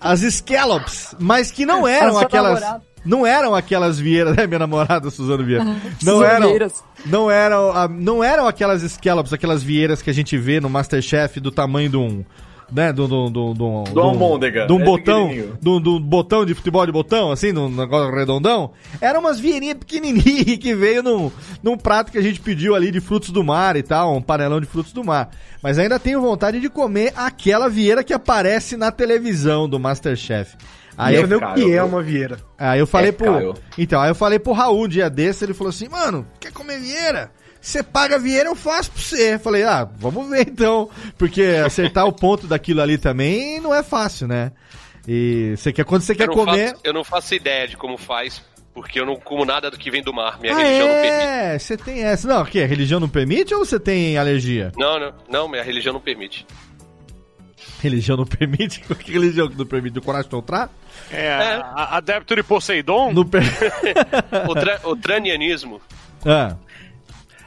As 0.00 0.20
scallops, 0.20 1.14
mas 1.18 1.50
que 1.50 1.64
não 1.66 1.86
eram 1.86 2.18
aquelas. 2.18 2.60
namorada. 2.60 2.82
Não 3.04 3.26
eram 3.26 3.52
aquelas 3.52 3.98
vieiras, 3.98 4.36
né, 4.36 4.46
minha 4.46 4.60
namorada 4.60 5.10
Suzana 5.10 5.42
Vieira. 5.42 5.64
Não 5.64 6.18
Suzana 6.18 6.24
eram, 6.34 6.46
Vieiras. 6.46 6.84
não 7.04 7.28
eram, 7.30 7.72
ah, 7.72 7.88
não 7.88 8.22
eram 8.22 8.46
aquelas 8.46 8.80
scallops, 8.82 9.32
aquelas 9.32 9.60
vieiras 9.60 10.00
que 10.00 10.08
a 10.08 10.12
gente 10.14 10.38
vê 10.38 10.60
no 10.60 10.70
MasterChef 10.70 11.40
do 11.40 11.50
tamanho 11.50 11.88
de 11.90 11.96
um, 11.96 12.24
né, 12.72 12.92
do 12.92 13.06
do 13.06 13.30
do 13.30 13.54
do 13.54 13.84
Do 13.84 14.00
almôndega, 14.00 14.66
de 14.66 14.72
um 14.72 14.80
é 14.80 14.84
botão, 14.84 15.30
do, 15.60 15.78
do 15.78 16.00
botão 16.00 16.44
de 16.46 16.54
futebol 16.54 16.86
de 16.86 16.92
botão, 16.92 17.30
assim, 17.30 17.52
num 17.52 17.68
negócio 17.68 18.14
redondão. 18.14 18.70
Eram 19.00 19.20
umas 19.20 19.38
vieirinhas 19.38 19.76
pequenininhas 19.78 20.56
que 20.58 20.74
veio 20.74 21.02
num, 21.02 21.30
num 21.62 21.76
prato 21.76 22.10
que 22.10 22.18
a 22.18 22.22
gente 22.22 22.40
pediu 22.40 22.74
ali 22.74 22.90
de 22.90 23.00
frutos 23.00 23.30
do 23.30 23.44
mar 23.44 23.76
e 23.76 23.82
tal, 23.82 24.16
um 24.16 24.22
panelão 24.22 24.60
de 24.60 24.66
frutos 24.66 24.92
do 24.92 25.04
mar. 25.04 25.30
Mas 25.62 25.78
ainda 25.78 25.98
tenho 25.98 26.20
vontade 26.20 26.58
de 26.60 26.68
comer 26.70 27.12
aquela 27.16 27.68
vieira 27.68 28.02
que 28.02 28.12
aparece 28.14 28.76
na 28.76 28.90
televisão 28.90 29.68
do 29.68 29.78
MasterChef. 29.78 30.56
Aí 30.96 31.14
eu 31.14 31.22
eu, 31.22 31.28
sei 31.28 31.36
o 31.36 31.54
que 31.54 31.72
é 31.72 31.82
uma 31.82 32.02
vieira. 32.02 32.38
Aí 32.58 32.78
eu 32.78 32.86
falei 32.86 33.08
É 33.08 33.12
pro. 33.12 33.32
caro. 33.32 33.54
Então, 33.78 34.00
aí 34.00 34.10
eu 34.10 34.14
falei 34.14 34.38
pro 34.38 34.52
Raul 34.52 34.84
um 34.84 34.88
dia 34.88 35.08
desse, 35.08 35.44
ele 35.44 35.54
falou 35.54 35.70
assim, 35.70 35.88
mano, 35.88 36.26
quer 36.38 36.52
comer 36.52 36.78
vieira? 36.80 37.30
Você 37.62 37.80
paga 37.82 38.18
vieira, 38.18 38.48
eu 38.48 38.56
faço 38.56 38.90
pra 38.90 39.00
você. 39.00 39.38
Falei, 39.38 39.62
ah, 39.62 39.88
vamos 39.98 40.28
ver 40.28 40.48
então. 40.48 40.90
Porque 41.16 41.42
acertar 41.64 42.04
o 42.06 42.12
ponto 42.12 42.46
daquilo 42.48 42.82
ali 42.82 42.98
também 42.98 43.60
não 43.60 43.72
é 43.72 43.82
fácil, 43.84 44.26
né? 44.26 44.50
E 45.06 45.54
você 45.56 45.72
quer, 45.72 45.84
quando 45.84 46.02
você 46.02 46.14
quer 46.14 46.28
comer. 46.28 46.70
faço, 46.70 46.80
eu 46.84 46.92
não 46.92 47.04
faço 47.04 47.34
ideia 47.34 47.68
de 47.68 47.76
como 47.76 47.96
faz, 47.96 48.42
porque 48.74 48.98
eu 49.00 49.06
não 49.06 49.14
como 49.16 49.44
nada 49.44 49.70
do 49.70 49.78
que 49.78 49.90
vem 49.92 50.02
do 50.02 50.12
mar. 50.12 50.40
Minha 50.40 50.54
Ah, 50.54 50.58
religião 50.58 50.86
não 50.88 50.94
permite. 50.94 51.22
é, 51.24 51.58
você 51.58 51.76
tem 51.76 52.02
essa. 52.04 52.26
Não, 52.28 52.42
o 52.42 52.46
quê? 52.46 52.60
A 52.62 52.66
religião 52.66 52.98
não 52.98 53.08
permite 53.08 53.54
ou 53.54 53.64
você 53.64 53.78
tem 53.78 54.18
alergia? 54.18 54.72
Não, 54.76 54.98
não, 54.98 55.12
não, 55.28 55.48
minha 55.48 55.62
religião 55.62 55.92
não 55.92 56.00
permite. 56.00 56.44
Religião 57.80 58.16
não 58.16 58.26
permite? 58.26 58.80
Que 58.98 59.12
religião 59.12 59.48
que 59.48 59.56
não 59.58 59.66
permite? 59.66 59.98
O 59.98 60.02
coragem 60.02 60.28
de 60.30 60.36
entrar? 60.36 60.70
É, 61.10 61.32
a- 61.32 61.96
adepto 61.96 62.34
de 62.36 62.42
Poseidon? 62.42 63.12
No 63.12 63.24
per... 63.24 63.42
O, 64.48 64.54
tra, 64.54 64.80
o 64.84 64.96
tranianismo 64.96 65.80
ah, 66.26 66.56
é, 66.56 66.71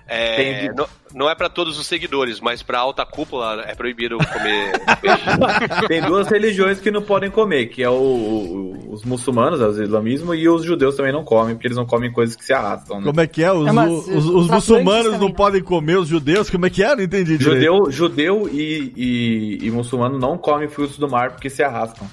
Tem- 0.07 0.71
não, 0.75 0.87
não 1.15 1.29
é 1.29 1.33
pra 1.33 1.49
todos 1.49 1.79
os 1.79 1.87
seguidores, 1.87 2.39
mas 2.39 2.61
pra 2.61 2.77
alta 2.79 3.03
cúpula 3.05 3.63
é 3.67 3.73
proibido 3.73 4.17
comer 4.17 4.71
peixe. 5.01 5.87
Tem 5.87 6.01
duas 6.01 6.27
religiões 6.27 6.79
que 6.79 6.91
não 6.91 7.01
podem 7.01 7.31
comer, 7.31 7.67
que 7.67 7.81
é 7.81 7.89
o, 7.89 7.93
o- 7.93 8.93
os 8.93 9.03
muçulmanos, 9.03 9.59
o 9.59 9.81
islamismo, 9.83 10.33
e 10.35 10.47
os 10.47 10.63
judeus 10.63 10.95
também 10.95 11.11
não 11.11 11.23
comem, 11.23 11.55
porque 11.55 11.67
eles 11.67 11.77
não 11.77 11.85
comem 11.85 12.11
coisas 12.11 12.35
que 12.35 12.45
se 12.45 12.53
arrastam. 12.53 12.99
Né? 12.99 13.05
como 13.07 13.19
é 13.19 13.27
que 13.27 13.43
é? 13.43 13.51
Os, 13.51 13.67
É, 13.67 13.71
mas 13.71 13.91
os, 13.91 14.07
os 14.07 14.25
os 14.25 14.47
muçulmanos 14.47 15.19
não. 15.19 15.31
podem 15.31 15.61
comer 15.63 15.97
os 15.97 16.07
judeus? 16.07 16.49
Como 16.49 16.65
é 16.65 16.69
que 16.69 16.83
é? 16.83 16.95
Não 16.95 17.03
entendi 17.03 17.37
direito. 17.37 17.55
Judeu, 17.65 17.91
judeu 17.91 18.49
e, 18.51 18.93
e, 18.95 19.65
e 19.67 19.71
muçulmano 19.71 20.19
não 20.19 20.37
comem 20.37 20.67
frutos 20.69 20.97
do 20.97 21.09
mar 21.09 21.31
porque 21.31 21.49
se 21.49 21.63
arrastam. 21.63 22.07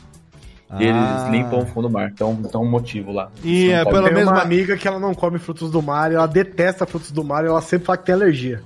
E 0.81 0.87
Ah. 0.89 1.27
eles 1.29 1.31
limpam 1.31 1.59
o 1.61 1.67
fundo 1.67 1.89
do 1.89 1.93
mar. 1.93 2.11
Então, 2.13 2.39
então 2.45 2.63
um 2.63 2.71
motivo 2.71 3.13
lá. 3.13 3.31
E 3.45 3.71
é 3.71 3.85
Tem 3.85 4.03
menos 4.03 4.31
uma 4.31 4.41
amiga 4.43 4.77
que 4.77 4.89
ela 4.89 4.99
não 4.99 5.15
come 5.15 5.39
frutos 5.39 5.71
do 5.71 5.83
mar, 5.83 6.13
ela 6.13 6.27
detesta 6.27 6.87
frutos 6.87 7.11
do 7.11 7.23
mar 7.23 7.45
e 7.45 7.49
ela 7.49 7.61
sempre 7.61 7.87
fala 7.87 7.99
que 7.99 8.07
tem 8.07 8.15
alergia. 8.15 8.63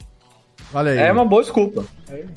Olha 0.74 0.92
aí. 0.92 0.98
É 0.98 1.12
uma 1.12 1.24
boa 1.24 1.42
desculpa. 1.42 1.84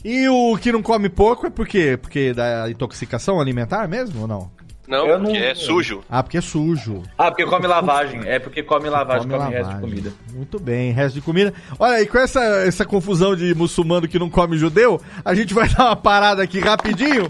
E 0.03 0.28
o 0.30 0.57
que 0.57 0.72
não 0.72 0.82
come 0.82 1.09
porco 1.09 1.47
é 1.47 1.49
por 1.49 1.67
quê? 1.67 1.97
Porque 2.01 2.34
da 2.34 2.70
intoxicação 2.70 3.39
alimentar 3.39 3.88
mesmo 3.88 4.22
ou 4.22 4.28
não? 4.28 4.51
Não, 4.89 5.05
Eu 5.05 5.19
porque 5.19 5.37
não- 5.39 5.45
é 5.45 5.53
sujo. 5.53 6.01
Ah, 6.09 6.23
porque 6.23 6.37
é 6.39 6.41
sujo. 6.41 7.03
Ah, 7.15 7.29
porque 7.29 7.45
come 7.45 7.67
lavagem. 7.67 8.21
É 8.25 8.39
porque 8.39 8.63
come 8.63 8.89
lavagem, 8.89 9.27
come, 9.27 9.37
Come 9.39 9.51
resto 9.53 9.67
de 9.69 9.73
lavagem. 9.75 9.89
comida. 9.89 10.13
Muito 10.33 10.59
bem, 10.59 10.91
resto 10.91 11.13
de 11.15 11.21
comida. 11.21 11.53
Olha, 11.77 12.01
e 12.01 12.07
com 12.07 12.17
essa, 12.17 12.41
essa 12.65 12.83
confusão 12.83 13.35
de 13.35 13.53
muçulmano 13.53 14.07
que 14.07 14.17
não 14.17 14.29
come 14.31 14.57
judeu, 14.57 14.99
a 15.23 15.35
gente 15.35 15.53
vai 15.53 15.69
dar 15.69 15.85
uma 15.85 15.95
parada 15.95 16.41
aqui 16.41 16.59
rapidinho 16.59 17.27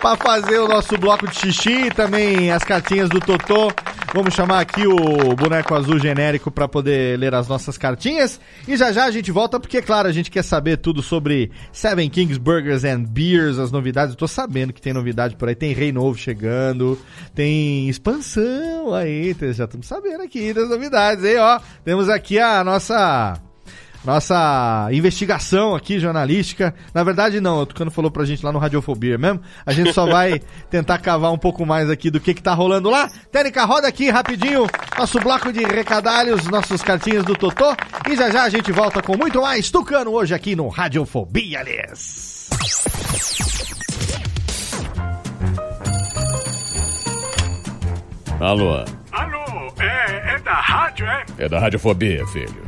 pra 0.00 0.16
fazer 0.16 0.58
o 0.58 0.68
nosso 0.68 0.96
bloco 0.98 1.26
de 1.26 1.34
xixi 1.34 1.86
e 1.86 1.90
também 1.90 2.52
as 2.52 2.62
cartinhas 2.62 3.08
do 3.08 3.18
Totô. 3.20 3.72
Vamos 4.14 4.34
chamar 4.34 4.60
aqui 4.60 4.86
o 4.86 5.36
boneco 5.36 5.74
azul 5.74 5.98
genérico 5.98 6.50
pra 6.50 6.66
poder 6.66 7.18
ler 7.18 7.34
as 7.34 7.46
nossas 7.46 7.76
cartinhas. 7.76 8.40
E 8.66 8.76
já 8.76 8.90
já 8.90 9.04
a 9.04 9.10
gente 9.10 9.30
volta, 9.30 9.60
porque, 9.60 9.82
claro, 9.82 10.08
a 10.08 10.12
gente 10.12 10.30
quer 10.30 10.42
saber 10.42 10.78
tudo 10.78 11.02
sobre 11.02 11.50
Seven 11.72 12.08
Kings 12.08 12.38
Burgers 12.38 12.84
and 12.84 13.04
Beers, 13.04 13.58
as 13.58 13.70
novidades. 13.70 14.14
Eu 14.14 14.18
tô 14.18 14.26
sabendo 14.26 14.72
que 14.72 14.80
tem 14.80 14.92
novidade 14.92 15.36
por 15.36 15.48
aí. 15.48 15.54
Tem 15.54 15.72
rei 15.72 15.92
novo 15.92 16.18
chegando, 16.18 16.98
tem 17.34 17.88
expansão 17.88 18.94
aí. 18.94 19.36
Já 19.52 19.64
estamos 19.64 19.86
sabendo 19.86 20.22
aqui 20.22 20.52
das 20.52 20.68
novidades, 20.68 21.24
hein, 21.24 21.36
ó. 21.38 21.60
Temos 21.84 22.08
aqui 22.08 22.38
a 22.38 22.64
nossa 22.64 23.38
nossa 24.08 24.88
investigação 24.90 25.74
aqui 25.74 26.00
jornalística. 26.00 26.74
Na 26.94 27.04
verdade, 27.04 27.42
não, 27.42 27.58
o 27.58 27.66
Tucano 27.66 27.90
falou 27.90 28.10
pra 28.10 28.24
gente 28.24 28.42
lá 28.42 28.50
no 28.50 28.58
Radiofobia 28.58 29.18
mesmo. 29.18 29.42
A 29.66 29.72
gente 29.74 29.92
só 29.92 30.06
vai 30.06 30.40
tentar 30.70 30.96
cavar 30.96 31.30
um 31.30 31.36
pouco 31.36 31.66
mais 31.66 31.90
aqui 31.90 32.10
do 32.10 32.18
que 32.18 32.32
que 32.32 32.42
tá 32.42 32.54
rolando 32.54 32.88
lá. 32.88 33.10
Técnica, 33.30 33.66
roda 33.66 33.86
aqui 33.86 34.08
rapidinho 34.08 34.66
nosso 34.98 35.20
bloco 35.20 35.52
de 35.52 35.62
recadalhos, 35.62 36.46
nossos 36.46 36.80
cartinhas 36.80 37.22
do 37.22 37.36
Totô. 37.36 37.76
E 38.10 38.16
já 38.16 38.30
já 38.30 38.44
a 38.44 38.48
gente 38.48 38.72
volta 38.72 39.02
com 39.02 39.14
muito 39.14 39.42
mais 39.42 39.70
Tucano 39.70 40.12
hoje 40.12 40.34
aqui 40.34 40.56
no 40.56 40.68
Radiofobia, 40.68 41.60
aliás. 41.60 42.48
Alô, 48.40 48.72
Alô, 49.12 49.72
é, 49.78 50.34
é 50.34 50.38
da 50.38 50.54
rádio, 50.54 51.04
é? 51.04 51.24
é 51.36 51.48
da 51.48 51.60
Radiofobia, 51.60 52.26
filho. 52.28 52.67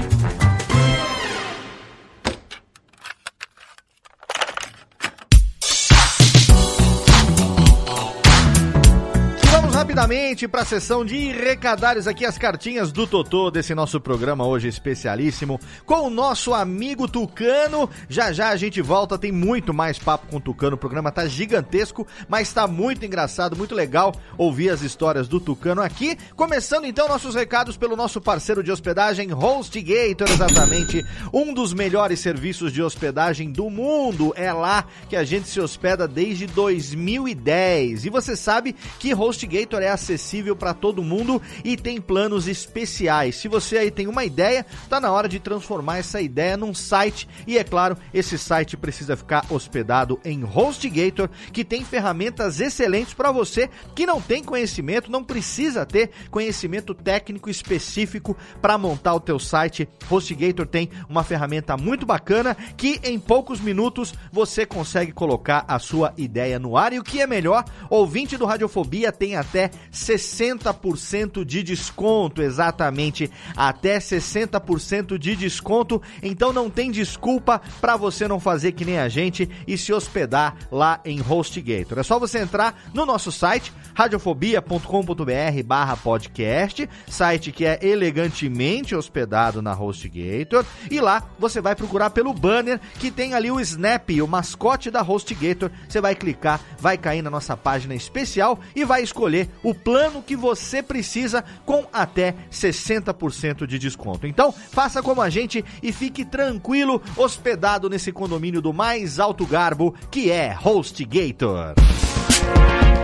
Rapidamente 10.01 10.47
para 10.47 10.61
a 10.61 10.65
sessão 10.65 11.05
de 11.05 11.31
recadários 11.31 12.07
aqui 12.07 12.25
as 12.25 12.37
cartinhas 12.37 12.91
do 12.91 13.05
Totô 13.05 13.51
desse 13.51 13.75
nosso 13.75 14.01
programa 14.01 14.47
hoje 14.47 14.67
especialíssimo 14.67 15.59
com 15.85 16.07
o 16.07 16.09
nosso 16.09 16.55
amigo 16.55 17.07
Tucano. 17.07 17.87
Já 18.09 18.31
já 18.31 18.49
a 18.49 18.55
gente 18.55 18.81
volta, 18.81 19.17
tem 19.17 19.31
muito 19.31 19.71
mais 19.73 19.99
papo 19.99 20.25
com 20.27 20.37
o 20.37 20.41
Tucano. 20.41 20.75
O 20.75 20.79
programa 20.79 21.11
tá 21.11 21.27
gigantesco, 21.27 22.07
mas 22.27 22.51
tá 22.51 22.65
muito 22.65 23.05
engraçado, 23.05 23.55
muito 23.55 23.75
legal 23.75 24.11
ouvir 24.39 24.71
as 24.71 24.81
histórias 24.81 25.27
do 25.27 25.39
Tucano 25.39 25.81
aqui. 25.81 26.17
Começando 26.35 26.85
então 26.85 27.07
nossos 27.07 27.35
recados 27.35 27.77
pelo 27.77 27.95
nosso 27.95 28.19
parceiro 28.19 28.63
de 28.63 28.71
hospedagem 28.71 29.31
HostGator, 29.31 30.31
exatamente, 30.31 31.05
um 31.31 31.53
dos 31.53 31.73
melhores 31.73 32.19
serviços 32.19 32.73
de 32.73 32.81
hospedagem 32.81 33.51
do 33.51 33.69
mundo. 33.69 34.33
É 34.35 34.51
lá 34.51 34.85
que 35.07 35.15
a 35.15 35.23
gente 35.23 35.47
se 35.47 35.59
hospeda 35.59 36.07
desde 36.07 36.47
2010. 36.47 38.05
E 38.05 38.09
você 38.09 38.35
sabe 38.35 38.75
que 38.97 39.13
HostGator 39.13 39.81
é 39.81 39.90
acessível 39.91 40.55
para 40.55 40.73
todo 40.73 41.03
mundo 41.03 41.41
e 41.63 41.77
tem 41.77 41.99
planos 41.99 42.47
especiais. 42.47 43.35
Se 43.35 43.47
você 43.47 43.77
aí 43.77 43.91
tem 43.91 44.07
uma 44.07 44.25
ideia, 44.25 44.65
tá 44.89 44.99
na 44.99 45.11
hora 45.11 45.27
de 45.27 45.39
transformar 45.39 45.97
essa 45.97 46.21
ideia 46.21 46.57
num 46.57 46.73
site 46.73 47.27
e 47.45 47.57
é 47.57 47.63
claro, 47.63 47.97
esse 48.13 48.37
site 48.37 48.77
precisa 48.77 49.15
ficar 49.15 49.45
hospedado 49.49 50.19
em 50.23 50.43
HostGator, 50.43 51.29
que 51.51 51.63
tem 51.63 51.83
ferramentas 51.83 52.59
excelentes 52.59 53.13
para 53.13 53.31
você 53.31 53.69
que 53.95 54.05
não 54.05 54.21
tem 54.21 54.43
conhecimento, 54.43 55.11
não 55.11 55.23
precisa 55.23 55.85
ter 55.85 56.11
conhecimento 56.29 56.93
técnico 56.93 57.49
específico 57.49 58.35
para 58.61 58.77
montar 58.77 59.13
o 59.13 59.19
teu 59.19 59.39
site. 59.39 59.87
HostGator 60.09 60.65
tem 60.65 60.89
uma 61.09 61.23
ferramenta 61.23 61.77
muito 61.77 62.05
bacana 62.05 62.55
que 62.75 62.99
em 63.03 63.19
poucos 63.19 63.59
minutos 63.59 64.13
você 64.31 64.65
consegue 64.65 65.11
colocar 65.11 65.65
a 65.67 65.79
sua 65.79 66.13
ideia 66.17 66.59
no 66.59 66.77
ar 66.77 66.93
e 66.93 66.99
o 66.99 67.03
que 67.03 67.21
é 67.21 67.27
melhor, 67.27 67.65
ouvinte 67.89 68.37
do 68.37 68.45
Radiofobia 68.45 69.11
tem 69.11 69.35
até 69.35 69.69
60% 69.91 71.45
de 71.45 71.63
desconto, 71.63 72.41
exatamente, 72.41 73.29
até 73.55 73.97
60% 73.99 75.17
de 75.17 75.35
desconto. 75.35 76.01
Então 76.21 76.51
não 76.51 76.69
tem 76.69 76.91
desculpa 76.91 77.61
para 77.79 77.95
você 77.95 78.27
não 78.27 78.39
fazer 78.39 78.73
que 78.73 78.85
nem 78.85 78.99
a 78.99 79.09
gente 79.09 79.49
e 79.67 79.77
se 79.77 79.93
hospedar 79.93 80.55
lá 80.71 80.99
em 81.05 81.21
HostGator. 81.21 81.99
É 81.99 82.03
só 82.03 82.19
você 82.19 82.39
entrar 82.39 82.89
no 82.93 83.05
nosso 83.05 83.31
site 83.31 83.73
radiofobia.com.br/podcast, 84.01 86.89
site 87.07 87.51
que 87.51 87.65
é 87.65 87.77
elegantemente 87.85 88.95
hospedado 88.95 89.61
na 89.61 89.73
HostGator, 89.73 90.65
e 90.89 90.99
lá 90.99 91.21
você 91.37 91.61
vai 91.61 91.75
procurar 91.75 92.09
pelo 92.09 92.33
banner 92.33 92.79
que 92.97 93.11
tem 93.11 93.35
ali 93.35 93.51
o 93.51 93.59
Snap, 93.59 94.09
o 94.23 94.27
mascote 94.27 94.89
da 94.89 95.03
HostGator. 95.03 95.69
Você 95.87 96.01
vai 96.01 96.15
clicar, 96.15 96.59
vai 96.79 96.97
cair 96.97 97.21
na 97.21 97.29
nossa 97.29 97.55
página 97.55 97.93
especial 97.93 98.59
e 98.75 98.83
vai 98.83 99.03
escolher 99.03 99.47
o 99.61 99.75
plano 99.75 100.23
que 100.23 100.35
você 100.35 100.81
precisa 100.81 101.45
com 101.63 101.85
até 101.93 102.33
60% 102.51 103.67
de 103.67 103.77
desconto. 103.77 104.25
Então, 104.25 104.51
faça 104.51 105.03
como 105.03 105.21
a 105.21 105.29
gente 105.29 105.63
e 105.83 105.91
fique 105.91 106.25
tranquilo 106.25 106.99
hospedado 107.15 107.87
nesse 107.87 108.11
condomínio 108.11 108.63
do 108.63 108.73
mais 108.73 109.19
alto 109.19 109.45
garbo 109.45 109.93
que 110.09 110.31
é 110.31 110.57
HostGator. 110.59 111.75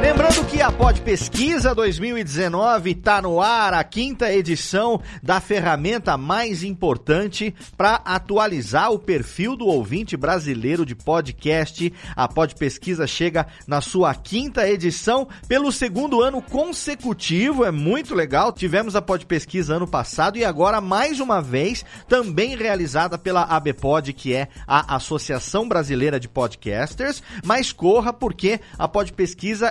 Lembrando 0.08 0.46
que 0.46 0.62
a 0.62 0.72
Pod 0.72 1.02
Pesquisa 1.02 1.76
2019 1.76 2.92
está 2.92 3.22
no 3.22 3.42
ar, 3.42 3.74
a 3.74 3.84
quinta 3.84 4.34
edição 4.34 5.02
da 5.22 5.42
ferramenta 5.42 6.16
mais 6.18 6.64
importante 6.64 7.54
para 7.76 7.96
atualizar 8.06 8.92
o 8.92 8.98
perfil 9.00 9.56
do 9.56 9.68
ouvinte 9.68 10.16
brasileiro 10.16 10.86
de 10.86 10.96
podcast. 10.96 11.94
A 12.16 12.28
Pod 12.28 12.56
Pesquisa 12.56 13.06
chega 13.06 13.48
na 13.68 13.82
sua 13.82 14.16
quinta 14.16 14.68
edição 14.68 15.28
pelo 15.48 15.72
segundo 15.72 16.22
ano 16.22 16.42
consecutivo, 16.42 17.66
é 17.66 17.72
muito 17.72 18.16
legal. 18.16 18.54
Tivemos 18.54 18.96
a 18.96 19.02
Pod 19.02 19.26
Pesquisa 19.26 19.76
ano 19.76 19.88
passado 19.88 20.38
e 20.38 20.46
agora 20.46 20.80
mais 20.80 21.20
uma 21.20 21.42
vez 21.42 21.84
também 22.08 22.56
realizada 22.56 23.18
pela 23.18 23.44
ABPod, 23.44 24.14
que 24.14 24.34
é 24.34 24.48
a 24.66 24.96
Associação 24.96 25.68
Brasileira 25.68 26.20
de 26.20 26.30
Podcasters. 26.30 27.22
Mas 27.44 27.72
corra 27.72 28.14
porque 28.14 28.60
a 28.80 28.88
Pod 28.88 29.12
Pesquisa 29.12 29.27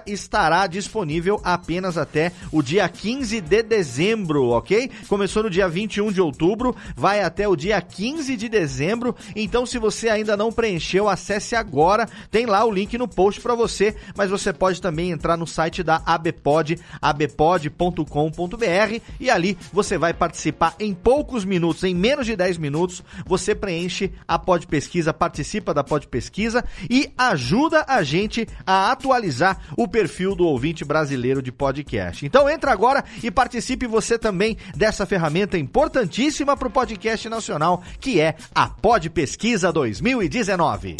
estará 0.06 0.66
disponível 0.66 1.40
apenas 1.44 1.96
até 1.96 2.32
o 2.50 2.62
dia 2.62 2.88
15 2.88 3.40
de 3.40 3.62
dezembro, 3.62 4.48
ok? 4.50 4.90
Começou 5.08 5.44
no 5.44 5.50
dia 5.50 5.68
21 5.68 6.12
de 6.12 6.20
outubro, 6.20 6.74
vai 6.96 7.22
até 7.22 7.46
o 7.48 7.56
dia 7.56 7.80
15 7.80 8.36
de 8.36 8.48
dezembro. 8.48 9.14
Então, 9.34 9.64
se 9.64 9.78
você 9.78 10.08
ainda 10.08 10.36
não 10.36 10.52
preencheu, 10.52 11.08
acesse 11.08 11.54
agora. 11.54 12.08
Tem 12.30 12.46
lá 12.46 12.64
o 12.64 12.70
link 12.70 12.96
no 12.98 13.06
post 13.06 13.40
para 13.40 13.54
você, 13.54 13.94
mas 14.16 14.30
você 14.30 14.52
pode 14.52 14.80
também 14.80 15.10
entrar 15.10 15.36
no 15.36 15.46
site 15.46 15.82
da 15.82 16.02
ABPod, 16.04 16.78
abpod.com.br 17.00 18.06
e 19.20 19.30
ali 19.30 19.56
você 19.72 19.96
vai 19.98 20.12
participar 20.12 20.74
em 20.80 20.92
poucos 20.94 21.44
minutos, 21.44 21.84
em 21.84 21.94
menos 21.94 22.26
de 22.26 22.34
10 22.34 22.58
minutos, 22.58 23.02
você 23.24 23.54
preenche 23.54 24.12
a 24.26 24.38
Pod 24.38 24.66
Pesquisa, 24.66 25.12
participa 25.12 25.72
da 25.72 25.84
Pod 25.84 26.06
Pesquisa 26.08 26.64
e 26.90 27.10
ajuda 27.16 27.84
a 27.88 28.02
gente 28.02 28.46
a 28.66 28.90
atualizar 28.90 29.45
o 29.76 29.86
perfil 29.86 30.34
do 30.34 30.46
ouvinte 30.46 30.84
brasileiro 30.84 31.42
de 31.42 31.52
podcast. 31.52 32.24
Então 32.24 32.48
entra 32.48 32.72
agora 32.72 33.04
e 33.22 33.30
participe 33.30 33.86
você 33.86 34.18
também 34.18 34.56
dessa 34.74 35.04
ferramenta 35.04 35.58
importantíssima 35.58 36.56
para 36.56 36.68
o 36.68 36.70
podcast 36.70 37.28
nacional, 37.28 37.82
que 38.00 38.20
é 38.20 38.34
a 38.54 38.68
Pod 38.68 39.10
Pesquisa 39.10 39.72
2019. 39.72 40.96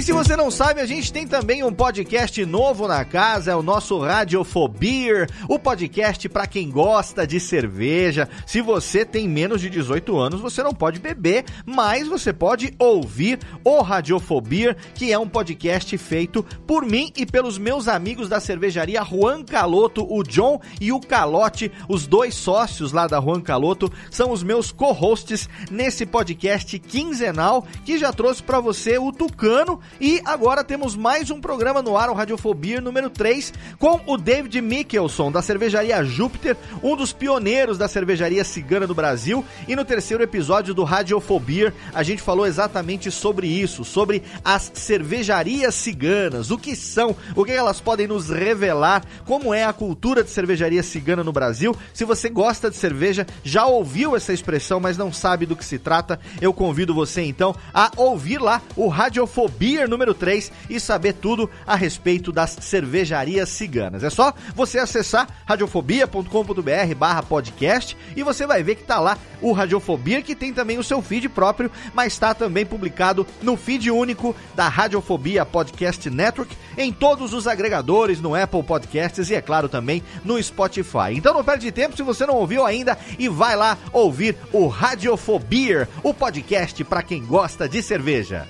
E 0.00 0.02
se 0.02 0.12
você 0.12 0.34
não 0.34 0.50
sabe, 0.50 0.80
a 0.80 0.86
gente 0.86 1.12
tem 1.12 1.26
também 1.26 1.62
um 1.62 1.70
podcast 1.70 2.42
novo 2.46 2.88
na 2.88 3.04
casa, 3.04 3.50
é 3.50 3.54
o 3.54 3.62
nosso 3.62 3.98
Radiofobia, 3.98 5.26
o 5.46 5.58
podcast 5.58 6.26
para 6.26 6.46
quem 6.46 6.70
gosta 6.70 7.26
de 7.26 7.38
cerveja. 7.38 8.26
Se 8.46 8.62
você 8.62 9.04
tem 9.04 9.28
menos 9.28 9.60
de 9.60 9.68
18 9.68 10.16
anos, 10.16 10.40
você 10.40 10.62
não 10.62 10.72
pode 10.72 10.98
beber, 11.00 11.44
mas 11.66 12.08
você 12.08 12.32
pode 12.32 12.72
ouvir 12.78 13.40
o 13.62 13.82
Radiofobia, 13.82 14.74
que 14.94 15.12
é 15.12 15.18
um 15.18 15.28
podcast 15.28 15.98
feito 15.98 16.42
por 16.66 16.86
mim 16.86 17.12
e 17.14 17.26
pelos 17.26 17.58
meus 17.58 17.86
amigos 17.86 18.26
da 18.26 18.40
cervejaria 18.40 19.04
Juan 19.04 19.44
Caloto, 19.44 20.06
o 20.10 20.22
John 20.22 20.62
e 20.80 20.90
o 20.92 20.98
Calote, 20.98 21.70
os 21.90 22.06
dois 22.06 22.34
sócios 22.34 22.90
lá 22.90 23.06
da 23.06 23.20
Juan 23.20 23.42
Caloto, 23.42 23.92
são 24.10 24.30
os 24.32 24.42
meus 24.42 24.72
co-hosts 24.72 25.46
nesse 25.70 26.06
podcast 26.06 26.78
quinzenal 26.78 27.66
que 27.84 27.98
já 27.98 28.14
trouxe 28.14 28.42
para 28.42 28.60
você 28.60 28.96
o 28.96 29.12
Tucano 29.12 29.78
e 29.98 30.20
agora 30.24 30.62
temos 30.62 30.94
mais 30.94 31.30
um 31.30 31.40
programa 31.40 31.80
no 31.80 31.96
ar, 31.96 32.10
o 32.10 32.14
Radiofobia 32.14 32.80
número 32.80 33.08
3, 33.08 33.52
com 33.78 34.00
o 34.06 34.16
David 34.16 34.60
Mikkelson, 34.60 35.32
da 35.32 35.42
cervejaria 35.42 36.02
Júpiter, 36.04 36.56
um 36.82 36.94
dos 36.94 37.12
pioneiros 37.12 37.78
da 37.78 37.88
cervejaria 37.88 38.44
cigana 38.44 38.86
do 38.86 38.94
Brasil. 38.94 39.44
E 39.66 39.74
no 39.74 39.84
terceiro 39.84 40.22
episódio 40.22 40.74
do 40.74 40.84
Radiofobia, 40.84 41.74
a 41.94 42.02
gente 42.02 42.22
falou 42.22 42.46
exatamente 42.46 43.10
sobre 43.10 43.46
isso, 43.46 43.84
sobre 43.84 44.22
as 44.44 44.70
cervejarias 44.74 45.74
ciganas, 45.74 46.50
o 46.50 46.58
que 46.58 46.76
são, 46.76 47.16
o 47.34 47.44
que 47.44 47.52
elas 47.52 47.80
podem 47.80 48.06
nos 48.06 48.28
revelar, 48.28 49.04
como 49.24 49.52
é 49.54 49.64
a 49.64 49.72
cultura 49.72 50.22
de 50.22 50.30
cervejaria 50.30 50.82
cigana 50.82 51.24
no 51.24 51.32
Brasil. 51.32 51.74
Se 51.92 52.04
você 52.04 52.28
gosta 52.28 52.70
de 52.70 52.76
cerveja, 52.76 53.26
já 53.42 53.66
ouviu 53.66 54.16
essa 54.16 54.32
expressão, 54.32 54.80
mas 54.80 54.98
não 54.98 55.12
sabe 55.12 55.46
do 55.46 55.56
que 55.56 55.64
se 55.64 55.78
trata, 55.78 56.18
eu 56.40 56.52
convido 56.52 56.94
você 56.94 57.22
então 57.22 57.54
a 57.72 57.90
ouvir 57.96 58.38
lá 58.38 58.62
o 58.76 58.88
Radiofobia 58.88 59.79
Beer 59.80 59.88
número 59.88 60.12
3 60.12 60.52
e 60.68 60.78
saber 60.78 61.14
tudo 61.14 61.48
a 61.66 61.74
respeito 61.74 62.30
das 62.30 62.50
cervejarias 62.60 63.48
ciganas. 63.48 64.04
É 64.04 64.10
só 64.10 64.34
você 64.54 64.78
acessar 64.78 65.26
radiofobia.com.br 65.46 66.94
barra 66.96 67.22
podcast 67.22 67.96
e 68.14 68.22
você 68.22 68.46
vai 68.46 68.62
ver 68.62 68.74
que 68.74 68.84
tá 68.84 68.98
lá 68.98 69.16
o 69.40 69.52
Radiofobia, 69.52 70.20
que 70.20 70.34
tem 70.34 70.52
também 70.52 70.78
o 70.78 70.84
seu 70.84 71.00
feed 71.00 71.30
próprio, 71.30 71.70
mas 71.94 72.12
está 72.12 72.34
também 72.34 72.66
publicado 72.66 73.26
no 73.40 73.56
feed 73.56 73.90
único 73.90 74.36
da 74.54 74.68
Radiofobia 74.68 75.46
Podcast 75.46 76.10
Network, 76.10 76.54
em 76.76 76.92
todos 76.92 77.32
os 77.32 77.46
agregadores, 77.46 78.20
no 78.20 78.34
Apple 78.34 78.62
Podcasts 78.62 79.30
e, 79.30 79.34
é 79.34 79.40
claro, 79.40 79.66
também 79.66 80.02
no 80.22 80.42
Spotify. 80.42 81.14
Então 81.14 81.32
não 81.32 81.42
perde 81.42 81.72
tempo 81.72 81.96
se 81.96 82.02
você 82.02 82.26
não 82.26 82.34
ouviu 82.34 82.66
ainda 82.66 82.98
e 83.18 83.28
vai 83.28 83.56
lá 83.56 83.78
ouvir 83.94 84.36
o 84.52 84.66
Radiofobia, 84.66 85.88
o 86.02 86.12
podcast 86.12 86.84
para 86.84 87.02
quem 87.02 87.24
gosta 87.24 87.66
de 87.66 87.82
cerveja. 87.82 88.46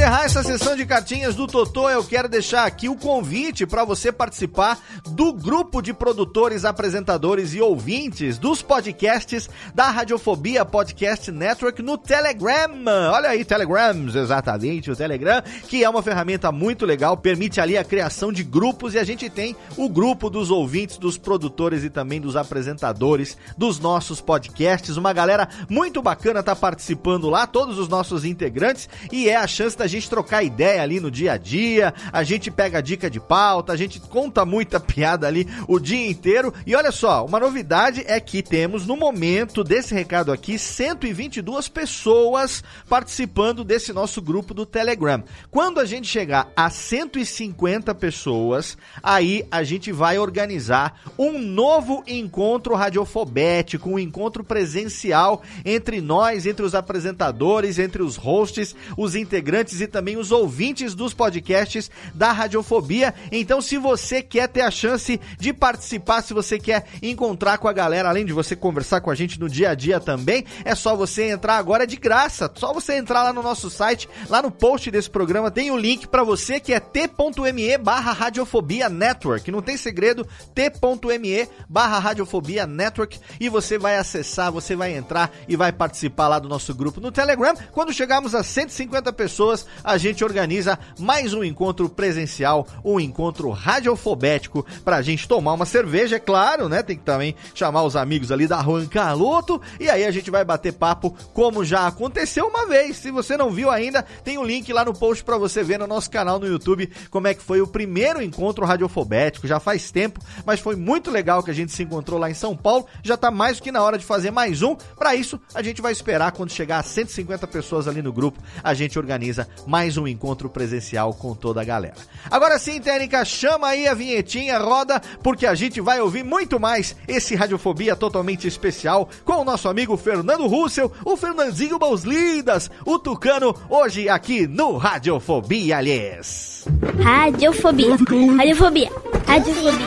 Encerrar 0.00 0.24
essa 0.24 0.42
sessão 0.42 0.74
de 0.74 0.86
cartinhas 0.86 1.34
do 1.34 1.46
Totô, 1.46 1.90
eu 1.90 2.02
quero 2.02 2.26
deixar 2.26 2.64
aqui 2.64 2.88
o 2.88 2.96
convite 2.96 3.66
para 3.66 3.84
você 3.84 4.10
participar 4.10 4.78
do 5.10 5.30
grupo 5.30 5.82
de 5.82 5.92
produtores, 5.92 6.64
apresentadores 6.64 7.52
e 7.52 7.60
ouvintes 7.60 8.38
dos 8.38 8.62
podcasts 8.62 9.50
da 9.74 9.90
Radiofobia 9.90 10.64
Podcast 10.64 11.30
Network 11.30 11.82
no 11.82 11.98
Telegram. 11.98 12.70
Olha 13.12 13.28
aí, 13.28 13.44
Telegrams, 13.44 14.14
exatamente, 14.14 14.90
o 14.90 14.96
Telegram, 14.96 15.42
que 15.68 15.84
é 15.84 15.90
uma 15.90 16.02
ferramenta 16.02 16.50
muito 16.50 16.86
legal, 16.86 17.14
permite 17.18 17.60
ali 17.60 17.76
a 17.76 17.84
criação 17.84 18.32
de 18.32 18.42
grupos 18.42 18.94
e 18.94 18.98
a 18.98 19.04
gente 19.04 19.28
tem 19.28 19.54
o 19.76 19.86
grupo 19.86 20.30
dos 20.30 20.50
ouvintes, 20.50 20.96
dos 20.96 21.18
produtores 21.18 21.84
e 21.84 21.90
também 21.90 22.22
dos 22.22 22.36
apresentadores 22.36 23.36
dos 23.54 23.78
nossos 23.78 24.18
podcasts. 24.22 24.96
Uma 24.96 25.12
galera 25.12 25.46
muito 25.68 26.00
bacana 26.00 26.42
tá 26.42 26.56
participando 26.56 27.28
lá, 27.28 27.46
todos 27.46 27.78
os 27.78 27.86
nossos 27.86 28.24
integrantes, 28.24 28.88
e 29.12 29.28
é 29.28 29.36
a 29.36 29.46
chance 29.46 29.76
da 29.76 29.89
gente 29.90 30.08
trocar 30.08 30.42
ideia 30.42 30.82
ali 30.82 31.00
no 31.00 31.10
dia 31.10 31.32
a 31.32 31.36
dia, 31.36 31.92
a 32.12 32.22
gente 32.22 32.50
pega 32.50 32.82
dica 32.82 33.10
de 33.10 33.20
pauta, 33.20 33.72
a 33.72 33.76
gente 33.76 34.00
conta 34.00 34.44
muita 34.44 34.80
piada 34.80 35.26
ali 35.26 35.46
o 35.68 35.78
dia 35.78 36.08
inteiro. 36.08 36.52
E 36.66 36.74
olha 36.74 36.92
só, 36.92 37.24
uma 37.24 37.40
novidade 37.40 38.04
é 38.06 38.18
que 38.20 38.42
temos 38.42 38.86
no 38.86 38.96
momento 38.96 39.62
desse 39.62 39.94
recado 39.94 40.32
aqui 40.32 40.58
122 40.58 41.68
pessoas 41.68 42.62
participando 42.88 43.64
desse 43.64 43.92
nosso 43.92 44.22
grupo 44.22 44.54
do 44.54 44.64
Telegram. 44.64 45.22
Quando 45.50 45.80
a 45.80 45.84
gente 45.84 46.06
chegar 46.06 46.50
a 46.56 46.70
150 46.70 47.94
pessoas, 47.94 48.78
aí 49.02 49.44
a 49.50 49.62
gente 49.62 49.92
vai 49.92 50.18
organizar 50.18 51.00
um 51.18 51.38
novo 51.38 52.02
encontro 52.06 52.74
radiofobético, 52.74 53.90
um 53.90 53.98
encontro 53.98 54.44
presencial 54.44 55.42
entre 55.64 56.00
nós, 56.00 56.46
entre 56.46 56.64
os 56.64 56.74
apresentadores, 56.74 57.78
entre 57.78 58.02
os 58.02 58.16
hosts, 58.16 58.74
os 58.96 59.14
integrantes 59.14 59.79
e 59.80 59.86
também 59.86 60.16
os 60.16 60.32
ouvintes 60.32 60.94
dos 60.94 61.14
podcasts 61.14 61.90
da 62.14 62.32
Radiofobia. 62.32 63.14
Então, 63.30 63.60
se 63.60 63.76
você 63.76 64.22
quer 64.22 64.48
ter 64.48 64.62
a 64.62 64.70
chance 64.70 65.20
de 65.38 65.52
participar, 65.52 66.22
se 66.22 66.34
você 66.34 66.58
quer 66.58 66.84
encontrar 67.02 67.58
com 67.58 67.68
a 67.68 67.72
galera, 67.72 68.08
além 68.08 68.24
de 68.24 68.32
você 68.32 68.54
conversar 68.54 69.00
com 69.00 69.10
a 69.10 69.14
gente 69.14 69.38
no 69.38 69.48
dia 69.48 69.70
a 69.70 69.74
dia 69.74 70.00
também, 70.00 70.44
é 70.64 70.74
só 70.74 70.94
você 70.96 71.30
entrar 71.30 71.56
agora 71.56 71.86
de 71.86 71.96
graça. 71.96 72.50
Só 72.54 72.72
você 72.72 72.94
entrar 72.94 73.22
lá 73.22 73.32
no 73.32 73.42
nosso 73.42 73.70
site, 73.70 74.08
lá 74.28 74.42
no 74.42 74.50
post 74.50 74.90
desse 74.90 75.10
programa 75.10 75.50
tem 75.50 75.70
o 75.70 75.76
link 75.76 76.06
para 76.06 76.22
você 76.22 76.60
que 76.60 76.72
é 76.72 76.80
t.me 76.80 77.78
barra 77.78 78.12
Radiofobia 78.12 78.88
Network. 78.88 79.50
Não 79.50 79.62
tem 79.62 79.76
segredo, 79.76 80.26
t.me 80.54 81.48
barra 81.68 81.98
Radiofobia 81.98 82.66
Network 82.66 83.18
e 83.38 83.48
você 83.48 83.78
vai 83.78 83.96
acessar, 83.96 84.52
você 84.52 84.76
vai 84.76 84.94
entrar 84.94 85.30
e 85.48 85.56
vai 85.56 85.72
participar 85.72 86.28
lá 86.28 86.38
do 86.38 86.48
nosso 86.48 86.74
grupo 86.74 87.00
no 87.00 87.12
Telegram. 87.12 87.54
Quando 87.72 87.92
chegarmos 87.92 88.34
a 88.34 88.42
150 88.42 89.12
pessoas, 89.12 89.66
a 89.82 89.96
gente 89.96 90.24
organiza 90.24 90.78
mais 90.98 91.34
um 91.34 91.42
encontro 91.42 91.88
presencial, 91.88 92.66
um 92.84 92.98
encontro 92.98 93.50
radiofobético 93.50 94.64
pra 94.84 95.02
gente 95.02 95.26
tomar 95.28 95.52
uma 95.52 95.66
cerveja, 95.66 96.16
é 96.16 96.20
claro, 96.20 96.68
né? 96.68 96.82
Tem 96.82 96.96
que 96.96 97.04
também 97.04 97.34
chamar 97.54 97.82
os 97.82 97.96
amigos 97.96 98.32
ali 98.32 98.46
da 98.46 98.62
Juan 98.62 98.86
Caloto 98.86 99.60
e 99.78 99.88
aí 99.88 100.04
a 100.04 100.10
gente 100.10 100.30
vai 100.30 100.44
bater 100.44 100.72
papo 100.72 101.14
como 101.32 101.64
já 101.64 101.86
aconteceu 101.86 102.46
uma 102.46 102.66
vez. 102.66 102.96
Se 102.96 103.10
você 103.10 103.36
não 103.36 103.50
viu 103.50 103.70
ainda, 103.70 104.02
tem 104.24 104.38
o 104.38 104.42
um 104.42 104.44
link 104.44 104.72
lá 104.72 104.84
no 104.84 104.94
post 104.94 105.24
para 105.24 105.38
você 105.38 105.62
ver 105.62 105.78
no 105.78 105.86
nosso 105.86 106.10
canal 106.10 106.38
no 106.38 106.46
YouTube 106.46 106.90
como 107.10 107.28
é 107.28 107.34
que 107.34 107.42
foi 107.42 107.60
o 107.60 107.66
primeiro 107.66 108.22
encontro 108.22 108.64
radiofobético. 108.64 109.46
Já 109.46 109.60
faz 109.60 109.90
tempo, 109.90 110.20
mas 110.44 110.60
foi 110.60 110.76
muito 110.76 111.10
legal 111.10 111.42
que 111.42 111.50
a 111.50 111.54
gente 111.54 111.72
se 111.72 111.82
encontrou 111.82 112.18
lá 112.18 112.30
em 112.30 112.34
São 112.34 112.56
Paulo. 112.56 112.86
Já 113.02 113.16
tá 113.16 113.30
mais 113.30 113.58
do 113.58 113.62
que 113.62 113.72
na 113.72 113.82
hora 113.82 113.98
de 113.98 114.04
fazer 114.04 114.30
mais 114.30 114.62
um. 114.62 114.76
Para 114.96 115.14
isso, 115.14 115.40
a 115.54 115.62
gente 115.62 115.82
vai 115.82 115.92
esperar 115.92 116.32
quando 116.32 116.50
chegar 116.50 116.78
a 116.78 116.82
150 116.82 117.46
pessoas 117.46 117.88
ali 117.88 118.02
no 118.02 118.12
grupo, 118.12 118.40
a 118.62 118.74
gente 118.74 118.98
organiza 118.98 119.48
mais 119.66 119.96
um 119.96 120.06
encontro 120.06 120.48
presencial 120.48 121.14
com 121.14 121.34
toda 121.34 121.60
a 121.60 121.64
galera. 121.64 121.94
Agora 122.30 122.58
sim, 122.58 122.80
técnica, 122.80 123.24
chama 123.24 123.68
aí 123.68 123.86
a 123.86 123.94
vinhetinha, 123.94 124.58
roda, 124.58 125.00
porque 125.22 125.46
a 125.46 125.54
gente 125.54 125.80
vai 125.80 126.00
ouvir 126.00 126.24
muito 126.24 126.58
mais 126.58 126.96
esse 127.06 127.34
Radiofobia 127.34 127.96
totalmente 127.96 128.46
especial 128.46 129.08
com 129.24 129.34
o 129.34 129.44
nosso 129.44 129.68
amigo 129.68 129.96
Fernando 129.96 130.46
Russell, 130.46 130.92
o 131.04 131.16
Fernandinho 131.16 131.78
Mãos 131.78 132.04
Lindas, 132.04 132.70
o 132.84 132.98
Tucano, 132.98 133.54
hoje 133.68 134.08
aqui 134.08 134.46
no 134.46 134.76
Radiofobia, 134.76 135.78
aliás. 135.78 136.64
Radiofobia. 137.02 137.96
Radiofobia. 138.36 138.90
Radiofobia. 139.26 139.86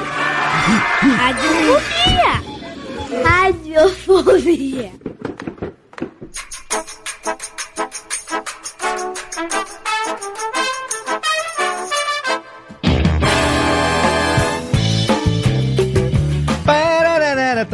Radiofobia. 1.18 2.44
Radiofobia. 3.24 5.04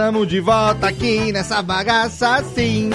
Tamo 0.09 0.25
de 0.25 0.39
volta 0.39 0.87
aqui 0.87 1.31
nessa 1.31 1.61
bagaça 1.61 2.37
assim. 2.37 2.89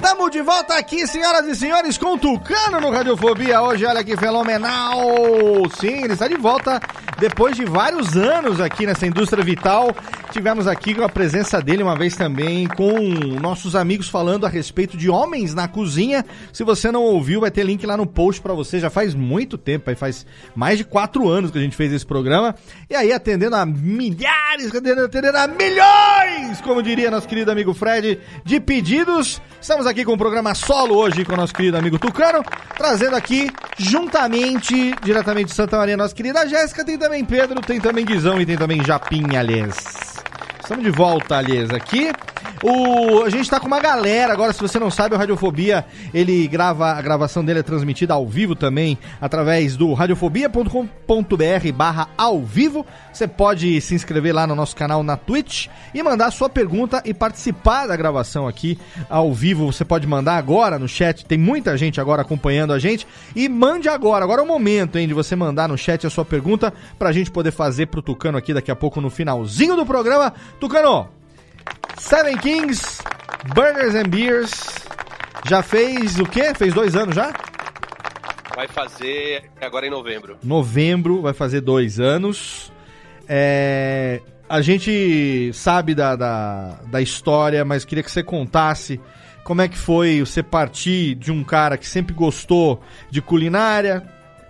Tamo 0.00 0.30
de 0.30 0.40
volta 0.42 0.74
aqui, 0.74 1.06
senhoras 1.08 1.46
e 1.46 1.56
senhores, 1.56 1.98
com 1.98 2.14
o 2.14 2.18
Tucano 2.18 2.80
no 2.80 2.90
Radiofobia. 2.90 3.60
Hoje, 3.60 3.84
olha 3.84 4.04
que 4.04 4.16
fenomenal! 4.16 5.00
Sim, 5.78 6.04
ele 6.04 6.12
está 6.12 6.28
de 6.28 6.36
volta 6.36 6.80
depois 7.18 7.56
de 7.56 7.64
vários 7.64 8.16
anos 8.16 8.60
aqui 8.60 8.86
nessa 8.86 9.06
indústria 9.06 9.42
vital. 9.42 9.94
Tivemos 10.30 10.66
aqui 10.66 10.94
com 10.94 11.02
a 11.02 11.08
presença 11.08 11.60
dele 11.60 11.82
uma 11.82 11.96
vez 11.96 12.14
também 12.14 12.68
com 12.68 12.96
nossos 13.40 13.74
amigos 13.74 14.08
falando 14.08 14.46
a 14.46 14.48
respeito 14.48 14.96
de 14.96 15.10
homens 15.10 15.52
na 15.52 15.66
cozinha. 15.66 16.24
Se 16.52 16.62
você 16.62 16.92
não 16.92 17.02
ouviu, 17.02 17.40
vai 17.40 17.50
ter 17.50 17.64
link 17.64 17.84
lá 17.84 17.96
no 17.96 18.06
post 18.06 18.40
para 18.40 18.54
você. 18.54 18.78
Já 18.78 18.90
faz 18.90 19.14
muito 19.14 19.58
tempo, 19.58 19.90
aí 19.90 19.96
faz 19.96 20.24
mais 20.54 20.78
de 20.78 20.84
quatro 20.84 21.28
anos 21.28 21.50
que 21.50 21.58
a 21.58 21.60
gente 21.60 21.76
fez 21.76 21.92
esse 21.92 22.06
programa. 22.06 22.54
E 22.88 22.94
aí 22.94 23.12
atendendo 23.12 23.56
a 23.56 23.66
milhares, 23.66 24.68
atendendo 24.68 25.38
a 25.38 25.48
milhões, 25.48 26.60
como 26.62 26.82
diria 26.82 27.10
nosso 27.10 27.26
querido 27.26 27.50
amigo 27.50 27.74
Fred, 27.74 28.20
de 28.44 28.60
pedidos. 28.60 29.42
Estamos 29.60 29.87
aqui 29.88 30.04
com 30.04 30.12
o 30.12 30.18
programa 30.18 30.54
solo 30.54 30.94
hoje 30.96 31.24
com 31.24 31.32
o 31.32 31.36
nosso 31.36 31.54
querido 31.54 31.76
amigo 31.76 31.98
Tucano, 31.98 32.44
trazendo 32.76 33.16
aqui 33.16 33.50
juntamente, 33.78 34.94
diretamente 35.02 35.46
de 35.46 35.54
Santa 35.54 35.78
Maria, 35.78 35.96
nossa 35.96 36.14
querida 36.14 36.46
Jéssica, 36.46 36.84
tem 36.84 36.98
também 36.98 37.24
Pedro, 37.24 37.60
tem 37.60 37.80
também 37.80 38.04
Guizão 38.04 38.40
e 38.40 38.46
tem 38.46 38.56
também 38.56 38.84
Japinha, 38.84 39.40
aliás. 39.40 39.74
Estamos 40.60 40.84
de 40.84 40.90
volta, 40.90 41.38
aliás, 41.38 41.70
aqui. 41.70 42.12
O, 42.62 43.22
a 43.22 43.30
gente 43.30 43.48
tá 43.48 43.60
com 43.60 43.66
uma 43.66 43.80
galera 43.80 44.32
agora, 44.32 44.52
se 44.52 44.60
você 44.60 44.78
não 44.78 44.90
sabe, 44.90 45.14
o 45.14 45.18
Radiofobia, 45.18 45.84
ele 46.12 46.46
grava, 46.48 46.92
a 46.92 47.00
gravação 47.00 47.44
dele 47.44 47.60
é 47.60 47.62
transmitida 47.62 48.14
ao 48.14 48.26
vivo 48.26 48.54
também, 48.54 48.98
através 49.20 49.76
do 49.76 49.92
radiofobia.com.br 49.92 51.72
barra 51.74 52.08
ao 52.16 52.42
vivo. 52.42 52.84
Você 53.12 53.28
pode 53.28 53.80
se 53.80 53.94
inscrever 53.94 54.34
lá 54.34 54.46
no 54.46 54.54
nosso 54.54 54.74
canal 54.74 55.02
na 55.02 55.16
Twitch 55.16 55.68
e 55.94 56.02
mandar 56.02 56.30
sua 56.30 56.48
pergunta 56.48 57.02
e 57.04 57.14
participar 57.14 57.86
da 57.86 57.96
gravação 57.96 58.48
aqui 58.48 58.78
ao 59.08 59.32
vivo. 59.32 59.70
Você 59.70 59.84
pode 59.84 60.06
mandar 60.06 60.36
agora 60.36 60.78
no 60.78 60.88
chat, 60.88 61.24
tem 61.24 61.38
muita 61.38 61.76
gente 61.76 62.00
agora 62.00 62.22
acompanhando 62.22 62.72
a 62.72 62.78
gente. 62.78 63.06
E 63.36 63.48
mande 63.48 63.88
agora, 63.88 64.24
agora 64.24 64.40
é 64.40 64.44
o 64.44 64.48
momento, 64.48 64.98
hein, 64.98 65.06
de 65.06 65.14
você 65.14 65.36
mandar 65.36 65.68
no 65.68 65.78
chat 65.78 66.06
a 66.06 66.10
sua 66.10 66.24
pergunta 66.24 66.72
pra 66.98 67.12
gente 67.12 67.30
poder 67.30 67.52
fazer 67.52 67.86
pro 67.86 68.02
Tucano 68.02 68.38
aqui 68.38 68.52
daqui 68.52 68.70
a 68.70 68.76
pouco 68.76 69.00
no 69.00 69.10
finalzinho 69.10 69.76
do 69.76 69.86
programa. 69.86 70.32
Tucano, 70.58 71.17
Seven 71.98 72.36
Kings, 72.38 73.02
Burgers 73.54 73.94
and 73.94 74.08
Beers, 74.08 74.52
já 75.48 75.62
fez 75.62 76.18
o 76.18 76.26
quê? 76.26 76.54
Fez 76.54 76.72
dois 76.74 76.96
anos 76.96 77.14
já? 77.14 77.32
Vai 78.54 78.66
fazer 78.68 79.50
agora 79.60 79.86
em 79.86 79.90
novembro. 79.90 80.36
Novembro, 80.42 81.22
vai 81.22 81.32
fazer 81.32 81.60
dois 81.60 82.00
anos. 82.00 82.72
É, 83.28 84.20
a 84.48 84.60
gente 84.60 85.50
sabe 85.52 85.94
da, 85.94 86.16
da, 86.16 86.80
da 86.90 87.00
história, 87.00 87.64
mas 87.64 87.84
queria 87.84 88.02
que 88.02 88.10
você 88.10 88.22
contasse 88.22 89.00
como 89.44 89.62
é 89.62 89.68
que 89.68 89.78
foi 89.78 90.20
você 90.20 90.42
partir 90.42 91.14
de 91.14 91.30
um 91.30 91.44
cara 91.44 91.78
que 91.78 91.86
sempre 91.86 92.14
gostou 92.14 92.82
de 93.10 93.22
culinária, 93.22 94.06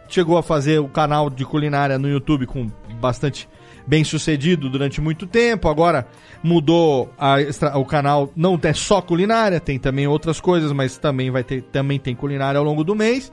chegou 0.09 0.39
a 0.39 0.43
fazer 0.43 0.79
o 0.79 0.89
canal 0.89 1.29
de 1.29 1.45
culinária 1.45 1.99
no 1.99 2.09
YouTube 2.09 2.47
com 2.47 2.69
bastante 3.01 3.49
bem 3.89 4.05
sucedido 4.05 4.69
durante 4.69 5.01
muito 5.01 5.27
tempo, 5.27 5.67
agora 5.67 6.07
mudou 6.43 7.11
a 7.19 7.37
o 7.75 7.87
canal, 7.87 8.31
não 8.37 8.61
é 8.63 8.75
só 8.75 9.01
culinária, 9.01 9.59
tem 9.59 9.79
também 9.79 10.07
outras 10.07 10.39
coisas, 10.39 10.73
mas 10.73 10.99
também 10.99 11.31
vai 11.31 11.43
ter 11.43 11.63
também 11.63 11.99
tem 11.99 12.15
culinária 12.15 12.59
ao 12.59 12.65
longo 12.65 12.85
do 12.85 12.95
mês. 12.95 13.33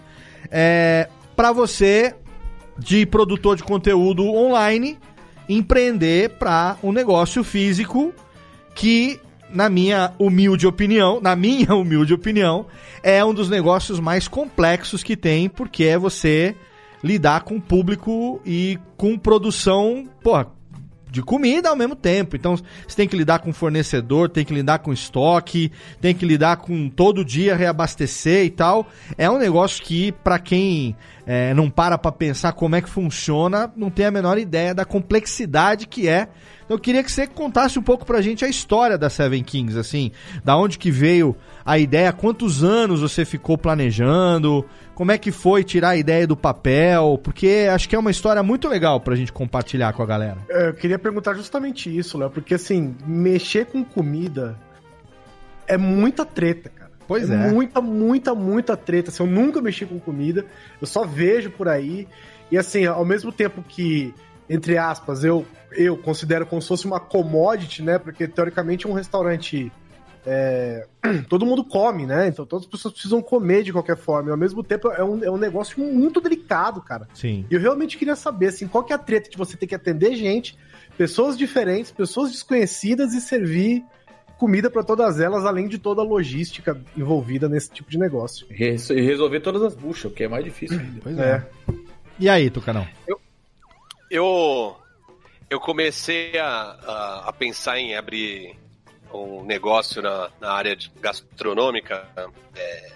É, 0.49 1.09
para 1.35 1.51
você 1.51 2.15
de 2.79 3.05
produtor 3.05 3.57
de 3.57 3.63
conteúdo 3.63 4.23
online 4.23 4.97
empreender 5.49 6.29
para 6.31 6.77
um 6.81 6.93
negócio 6.93 7.43
físico 7.43 8.13
que 8.73 9.19
na 9.49 9.69
minha 9.69 10.13
humilde 10.17 10.65
opinião, 10.65 11.19
na 11.21 11.35
minha 11.35 11.75
humilde 11.75 12.13
opinião, 12.13 12.65
é 13.03 13.23
um 13.23 13.33
dos 13.33 13.49
negócios 13.49 13.99
mais 13.99 14.27
complexos 14.27 15.03
que 15.03 15.17
tem, 15.17 15.49
porque 15.49 15.83
é 15.83 15.97
você 15.97 16.55
lidar 17.05 17.41
com 17.41 17.61
público 17.61 18.41
e 18.43 18.79
com 18.97 19.15
produção, 19.15 20.09
porra, 20.23 20.47
de 21.11 21.21
comida 21.21 21.69
ao 21.69 21.75
mesmo 21.75 21.95
tempo. 21.95 22.35
Então, 22.35 22.57
você 22.57 22.95
tem 22.95 23.07
que 23.07 23.15
lidar 23.15 23.39
com 23.39 23.53
fornecedor, 23.53 24.27
tem 24.27 24.43
que 24.43 24.53
lidar 24.53 24.79
com 24.79 24.91
estoque, 24.91 25.71
tem 26.01 26.15
que 26.15 26.25
lidar 26.25 26.57
com 26.57 26.89
todo 26.89 27.23
dia 27.23 27.55
reabastecer 27.55 28.43
e 28.43 28.49
tal. 28.49 28.87
É 29.17 29.29
um 29.29 29.37
negócio 29.37 29.83
que, 29.83 30.11
para 30.11 30.39
quem 30.39 30.95
é, 31.27 31.53
não 31.53 31.69
para 31.69 31.97
pra 31.97 32.11
pensar 32.11 32.53
como 32.53 32.75
é 32.75 32.81
que 32.81 32.89
funciona, 32.89 33.71
não 33.77 33.91
tem 33.91 34.07
a 34.07 34.11
menor 34.11 34.37
ideia 34.39 34.73
da 34.73 34.83
complexidade 34.83 35.87
que 35.87 36.07
é. 36.07 36.27
Então, 36.65 36.75
eu 36.75 36.79
queria 36.79 37.03
que 37.03 37.11
você 37.11 37.27
contasse 37.27 37.77
um 37.77 37.81
pouco 37.81 38.05
pra 38.05 38.21
gente 38.21 38.43
a 38.43 38.49
história 38.49 38.97
da 38.97 39.09
Seven 39.09 39.43
Kings, 39.43 39.77
assim, 39.77 40.11
da 40.43 40.57
onde 40.57 40.77
que 40.77 40.91
veio 40.91 41.35
a 41.63 41.77
ideia, 41.77 42.11
quantos 42.11 42.63
anos 42.63 43.01
você 43.01 43.23
ficou 43.23 43.57
planejando, 43.57 44.65
como 44.95 45.11
é 45.11 45.17
que 45.17 45.31
foi 45.31 45.63
tirar 45.63 45.89
a 45.89 45.97
ideia 45.97 46.25
do 46.25 46.35
papel, 46.35 47.19
porque 47.23 47.67
acho 47.71 47.87
que 47.87 47.95
é 47.95 47.99
uma 47.99 48.11
história 48.11 48.41
muito 48.41 48.67
legal 48.67 48.99
pra 48.99 49.15
gente 49.15 49.31
compartilhar 49.31 49.93
com 49.93 50.01
a 50.01 50.05
galera. 50.05 50.37
Eu 50.49 50.73
queria 50.73 50.97
perguntar 50.97 51.33
justamente 51.35 51.95
isso, 51.95 52.17
Léo, 52.17 52.29
porque 52.29 52.55
assim, 52.55 52.95
mexer 53.05 53.65
com 53.65 53.83
comida 53.83 54.57
é 55.67 55.77
muita 55.77 56.25
treta, 56.25 56.69
cara. 56.69 56.91
Pois 57.07 57.29
é. 57.29 57.51
Muita, 57.51 57.81
muita, 57.81 58.33
muita 58.33 58.75
treta. 58.75 59.09
Assim, 59.11 59.23
eu 59.23 59.29
nunca 59.29 59.61
mexi 59.61 59.85
com 59.85 59.99
comida. 59.99 60.45
Eu 60.81 60.87
só 60.87 61.05
vejo 61.05 61.51
por 61.51 61.67
aí. 61.67 62.07
E 62.51 62.57
assim, 62.57 62.85
ao 62.85 63.05
mesmo 63.05 63.31
tempo 63.31 63.63
que, 63.67 64.13
entre 64.49 64.77
aspas, 64.77 65.23
eu, 65.23 65.45
eu 65.71 65.97
considero 65.97 66.45
como 66.45 66.61
se 66.61 66.67
fosse 66.67 66.85
uma 66.85 66.99
commodity, 66.99 67.81
né? 67.81 67.97
Porque 67.97 68.27
teoricamente 68.27 68.87
um 68.87 68.93
restaurante. 68.93 69.71
é, 70.25 70.87
todo 71.29 71.45
mundo 71.45 71.63
come, 71.63 72.05
né? 72.05 72.27
Então 72.27 72.45
todas 72.45 72.65
as 72.65 72.71
pessoas 72.71 72.93
precisam 72.93 73.21
comer 73.21 73.63
de 73.63 73.71
qualquer 73.71 73.97
forma. 73.97 74.29
E 74.29 74.31
ao 74.31 74.37
mesmo 74.37 74.63
tempo 74.63 74.89
é 74.89 75.03
um, 75.03 75.23
é 75.23 75.31
um 75.31 75.37
negócio 75.37 75.79
muito 75.83 76.21
delicado, 76.21 76.81
cara. 76.81 77.07
Sim. 77.13 77.45
E 77.49 77.55
eu 77.55 77.59
realmente 77.59 77.97
queria 77.97 78.15
saber, 78.15 78.47
assim, 78.47 78.67
qual 78.67 78.83
que 78.83 78.93
é 78.93 78.95
a 78.95 78.99
treta 78.99 79.29
de 79.29 79.37
você 79.37 79.57
ter 79.57 79.67
que 79.67 79.75
atender 79.75 80.15
gente, 80.15 80.57
pessoas 80.97 81.37
diferentes, 81.37 81.91
pessoas 81.91 82.31
desconhecidas 82.31 83.13
e 83.13 83.21
servir 83.21 83.83
comida 84.37 84.69
pra 84.69 84.83
todas 84.83 85.19
elas, 85.19 85.45
além 85.45 85.67
de 85.67 85.77
toda 85.77 86.01
a 86.01 86.03
logística 86.03 86.79
envolvida 86.95 87.47
nesse 87.47 87.71
tipo 87.71 87.89
de 87.89 87.97
negócio. 87.97 88.45
E 88.49 88.75
resolver 89.01 89.39
todas 89.39 89.63
as 89.63 89.75
buchas, 89.75 90.11
o 90.11 90.13
que 90.13 90.23
é 90.23 90.27
mais 90.27 90.43
difícil 90.43 90.79
ainda. 90.79 90.99
Pois 91.01 91.17
é. 91.17 91.47
E 92.19 92.29
aí, 92.29 92.49
Tucanão? 92.49 92.87
Eu, 93.07 93.19
eu 95.49 95.59
comecei 95.59 96.37
a, 96.37 96.47
a, 96.47 97.29
a 97.29 97.33
pensar 97.33 97.79
em 97.79 97.95
abrir 97.95 98.57
um 99.13 99.43
negócio 99.43 100.01
na, 100.01 100.29
na 100.39 100.51
área 100.51 100.77
gastronômica 100.99 102.07
é, 102.55 102.91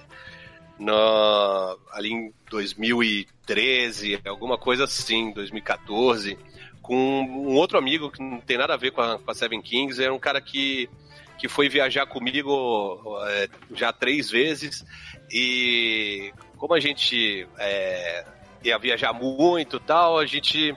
na, 0.80 1.76
ali 1.92 2.12
em 2.12 2.34
2013, 2.50 4.22
alguma 4.26 4.58
coisa 4.58 4.86
assim, 4.86 5.32
2014, 5.32 6.38
com 6.82 6.96
um 6.96 7.56
outro 7.56 7.78
amigo 7.78 8.10
que 8.10 8.22
não 8.22 8.40
tem 8.40 8.58
nada 8.58 8.74
a 8.74 8.78
ver 8.78 8.92
com 8.92 9.02
a, 9.02 9.20
com 9.20 9.30
a 9.30 9.36
Seven 9.36 9.62
Kings, 9.62 10.02
era 10.02 10.14
um 10.14 10.20
cara 10.20 10.42
que, 10.42 10.90
que 11.38 11.48
foi 11.48 11.70
viajar 11.70 12.06
comigo 12.06 13.20
é, 13.28 13.50
já 13.74 13.94
três 13.94 14.30
vezes 14.30 14.86
e 15.32 16.34
como 16.58 16.74
a 16.74 16.80
gente 16.80 17.48
é, 17.58 18.26
ia 18.64 18.78
viajar 18.78 19.14
muito 19.14 19.80
tal, 19.80 20.18
a 20.18 20.26
gente 20.26 20.76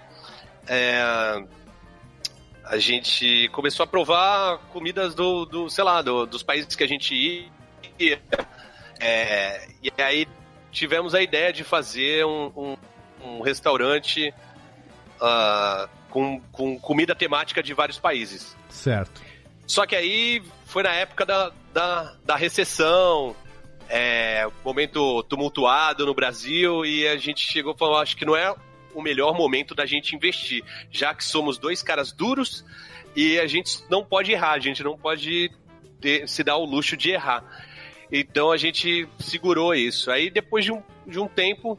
é, 0.67 1.45
a 2.65 2.79
gente 2.79 3.49
começou 3.49 3.85
a 3.85 3.87
provar 3.87 4.59
comidas 4.73 5.15
do, 5.15 5.45
do 5.45 5.69
sei 5.71 5.85
lá, 5.85 6.01
do- 6.03 6.27
dos 6.27 6.43
países 6.43 6.75
que 6.77 6.85
a 6.85 6.89
gente 6.89 7.15
ia. 7.99 8.21
É, 9.01 9.67
e 9.83 9.93
aí 10.03 10.27
tivemos 10.71 11.15
a 11.15 11.21
ideia 11.23 11.53
de 11.53 11.65
fazer 11.65 12.25
um, 12.25 12.53
um- 12.57 12.77
um 13.25 13.41
restaurante 13.43 14.33
ah, 15.21 15.89
com, 16.11 16.41
com 16.53 16.79
comida 16.79 17.15
temática 17.15 17.63
de 17.63 17.75
vários 17.75 17.99
países. 17.99 18.57
Certo. 18.69 19.21
Só 19.67 19.87
que 19.87 19.95
aí 19.95 20.43
foi 20.67 20.83
na 20.83 20.93
época 20.93 21.25
da, 21.25 21.53
da, 21.73 22.15
da 22.25 22.37
recessão, 22.37 23.35
é, 23.89 24.49
momento 24.65 25.23
tumultuado 25.25 26.05
no 26.07 26.15
Brasil, 26.15 26.85
e 26.85 27.07
a 27.07 27.17
gente 27.17 27.41
chegou 27.51 27.75
e 27.75 27.79
falou: 27.79 27.97
acho 27.99 28.17
que 28.17 28.25
não 28.25 28.35
é 28.37 28.55
o 28.95 29.03
melhor 29.03 29.35
momento 29.35 29.75
da 29.75 29.87
gente 29.87 30.15
investir, 30.15 30.63
já 30.91 31.15
que 31.15 31.25
somos 31.25 31.59
dois 31.59 31.83
caras 31.83 32.13
duros 32.13 32.65
e 33.17 33.39
a 33.39 33.47
gente 33.47 33.79
não 33.91 34.05
pode 34.05 34.33
errar, 34.33 34.53
a 34.53 34.59
gente 34.59 34.83
não 34.83 34.97
pode 34.97 35.51
ter- 36.01 36.29
se 36.29 36.43
dar 36.43 36.57
o 36.57 36.65
luxo 36.65 36.97
de 36.97 37.11
errar. 37.11 37.45
Então 38.11 38.51
a 38.51 38.57
gente 38.57 39.09
segurou 39.19 39.75
isso. 39.75 40.11
Aí 40.11 40.31
depois 40.31 40.65
de 40.65 40.73
um, 40.73 40.83
de 41.07 41.19
um 41.19 41.27
tempo, 41.29 41.79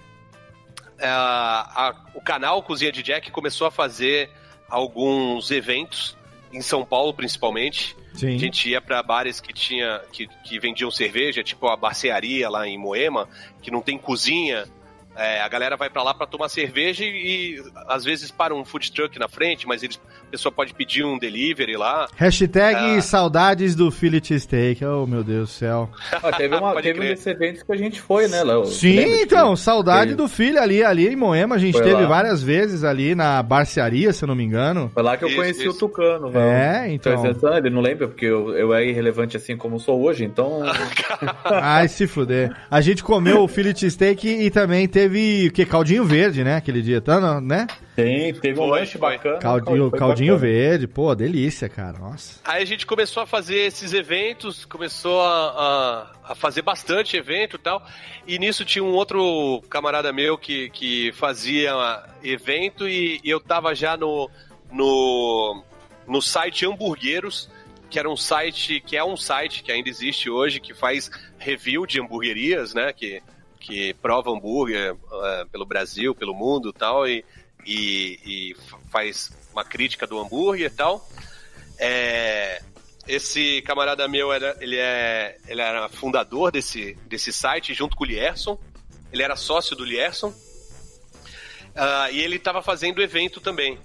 é, 0.98 1.08
a- 1.08 1.96
o 2.16 2.22
canal 2.22 2.62
Cozinha 2.64 2.92
de 2.92 3.04
Jack 3.04 3.32
começou 3.32 3.68
a 3.68 3.72
fazer 3.72 4.30
alguns 4.70 5.52
eventos 5.52 6.18
em 6.52 6.62
São 6.62 6.86
Paulo 6.86 7.14
principalmente. 7.14 7.96
Sim. 8.14 8.36
A 8.36 8.38
gente 8.40 8.70
ia 8.70 8.80
para 8.80 9.02
bares 9.02 9.40
que 9.40 9.52
tinha 9.54 10.00
que, 10.12 10.28
que 10.44 10.60
vendiam 10.60 10.92
cerveja, 10.92 11.44
tipo 11.44 11.68
a 11.68 11.76
barcearia 11.76 12.48
lá 12.50 12.68
em 12.68 12.78
Moema, 12.78 13.28
que 13.62 13.72
não 13.72 13.82
tem 13.82 13.98
cozinha. 13.98 14.66
É, 15.16 15.42
a 15.42 15.48
galera 15.48 15.78
vai 15.78 15.90
para 15.90 16.02
lá 16.02 16.14
para 16.14 16.26
tomar 16.26 16.50
cerveja 16.50 17.06
e, 17.06 17.58
e, 17.58 17.72
às 17.88 18.04
vezes 18.04 18.32
para 18.32 18.54
um 18.54 18.66
food 18.66 18.92
truck 18.92 19.20
na 19.20 19.28
frente, 19.28 19.68
mas 19.68 19.84
eles, 19.84 20.02
pessoa 20.34 20.52
pode 20.52 20.74
pedir 20.74 21.06
um 21.06 21.18
delivery 21.20 21.78
lá. 21.78 22.08
Hashtag 22.16 22.98
Ah. 22.98 23.02
saudades 23.02 23.76
do 23.76 23.92
Philly 23.92 24.20
Steak. 24.40 24.84
Oh, 24.84 25.06
meu 25.06 25.24
Deus 25.24 25.50
do 25.50 25.54
céu. 25.54 25.90
Ah, 26.12 26.32
teve 26.32 26.56
uma, 26.58 26.82
teve 26.82 27.00
um 27.00 27.04
desses 27.04 27.28
eventos 27.28 27.62
que 27.62 27.72
a 27.72 27.76
gente 27.78 28.02
foi, 28.02 28.28
né, 28.28 28.44
Léo? 28.44 28.66
Sim, 28.66 29.22
então, 29.22 29.56
saudade 29.56 30.10
Foi- 30.12 30.18
do 30.18 30.28
filho 30.28 30.60
ali, 30.60 30.84
ali 30.84 31.08
em 31.08 31.16
Moema. 31.16 31.54
A 31.56 31.58
gente 31.60 31.74
Foi 31.74 31.84
teve 31.84 32.02
lá. 32.02 32.08
várias 32.08 32.42
vezes 32.42 32.84
ali 32.84 33.14
na 33.14 33.44
barcearia, 33.44 34.12
se 34.12 34.24
eu 34.24 34.28
não 34.28 34.36
me 34.36 34.44
engano. 34.44 34.90
Foi 34.92 35.04
lá 35.04 35.16
que 35.18 35.24
eu 35.24 35.28
Isso, 35.28 35.38
conheci 35.38 35.62
isso. 35.62 35.70
o 35.70 35.74
Tucano, 35.78 36.32
velho. 36.32 36.44
É, 36.46 36.92
então. 36.92 37.26
Então, 37.28 37.56
ele 37.56 37.70
não 37.70 37.82
lembra, 37.82 38.08
porque 38.08 38.26
eu, 38.26 38.58
eu 38.58 38.74
é 38.74 38.84
irrelevante 38.88 39.38
assim 39.38 39.56
como 39.56 39.80
sou 39.80 40.02
hoje, 40.02 40.26
então. 40.26 40.62
Ai, 41.46 41.88
se 41.88 42.08
fuder. 42.08 42.52
A 42.72 42.82
gente 42.82 43.04
comeu 43.04 43.42
o 43.44 43.48
Philly 43.48 43.74
Steak 43.90 44.28
e 44.28 44.50
também 44.50 44.88
teve 44.88 45.48
o 45.48 45.52
que? 45.52 45.64
Caldinho 45.64 46.04
verde, 46.04 46.44
né? 46.44 46.56
Aquele 46.56 46.82
dia, 46.82 47.00
tá, 47.00 47.20
não, 47.20 47.40
né? 47.40 47.68
Tem, 47.96 48.34
teve 48.34 48.60
um 48.60 48.68
Foi, 48.68 48.80
lanche 48.80 48.98
foi. 48.98 49.12
bacana. 49.12 49.38
Caldinho, 49.40 49.92
caldinho 49.92 50.34
bacana. 50.34 50.54
verde, 50.54 50.88
pô, 50.88 51.14
delícia, 51.14 51.70
cara. 51.70 52.00
Nossa. 52.00 52.40
Aí 52.44 52.64
a 52.64 52.66
gente 52.66 52.86
começou 52.86 53.22
a 53.24 53.28
fazer 53.28 53.58
esses 53.58 53.94
eventos, 53.94 54.66
começou 54.66 55.22
a, 55.22 56.12
a, 56.26 56.32
a 56.32 56.36
fazer 56.36 56.64
bastante 56.64 57.16
evento 57.16 57.56
e 57.56 57.60
tal. 57.60 57.86
E 58.26 58.40
nisso 58.40 58.66
tinha 58.66 58.84
um 58.84 58.94
outro 58.94 59.62
camarada 59.70 60.12
meu 60.12 60.38
que, 60.38 60.70
que 60.72 61.12
fazia 61.14 61.72
evento 62.24 62.88
e, 62.88 63.20
e 63.24 63.30
eu 63.30 63.40
tava 63.40 63.76
já 63.76 63.96
no, 63.96 64.30
no, 64.72 65.64
no 66.08 66.22
site 66.22 66.66
Hamburgueiros, 66.66 67.50
que 67.90 68.00
era 68.00 68.10
um 68.10 68.18
site, 68.18 68.80
que 68.82 68.98
é 68.98 69.04
um 69.04 69.16
site 69.16 69.62
que 69.62 69.72
ainda 69.72 69.88
existe 69.88 70.30
hoje, 70.30 70.60
que 70.60 70.74
faz 70.74 71.12
review 71.38 71.86
de 71.86 72.02
hamburguerias, 72.02 72.74
né? 72.74 72.92
Que, 72.92 73.22
que 73.60 73.94
prova 74.02 74.32
hambúrguer 74.32 74.96
eh, 74.96 75.46
pelo 75.52 75.64
Brasil, 75.64 76.16
pelo 76.16 76.34
mundo 76.34 76.70
e 76.70 76.74
tal, 76.74 77.08
e, 77.66 78.20
e, 78.26 78.56
fa- 78.70 78.80
faz 78.92 79.32
uma 79.52 79.64
crítica 79.64 80.06
do 80.08 80.20
hambúrguer 80.20 80.68
e 80.68 80.76
tal. 80.76 81.08
É, 81.78 82.62
esse 83.08 83.62
camarada 83.64 84.08
meu, 84.08 84.32
era, 84.32 84.56
ele, 84.62 84.78
é, 84.78 85.38
ele 85.48 85.62
era 85.62 85.90
fundador 85.90 86.52
desse, 86.52 86.96
desse 87.06 87.34
site, 87.34 87.74
junto 87.74 87.96
com 87.96 88.04
o 88.04 88.08
Lierson. 88.08 88.58
Ele 89.12 89.22
era 89.24 89.36
sócio 89.36 89.76
do 89.76 89.84
Lierson. 89.84 90.34
Ah, 91.76 92.10
e 92.12 92.20
ele 92.22 92.38
estava 92.38 92.62
fazendo 92.62 93.02
evento 93.02 93.42
também. 93.42 93.80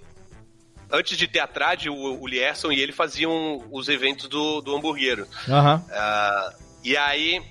Antes 0.91 1.19
de 1.19 1.29
ter 1.29 1.41
a 1.41 1.47
Trad, 1.47 1.87
o, 1.89 2.21
o 2.23 2.27
Lierson 2.27 2.73
e 2.73 2.81
ele 2.81 2.93
faziam 2.93 3.67
os 3.71 3.89
eventos 3.89 4.29
do, 4.29 4.61
do 4.61 4.75
hamburguero. 4.75 5.27
Aham. 5.49 5.85
Ah, 5.91 6.55
e 6.85 6.97
aí, 6.97 7.43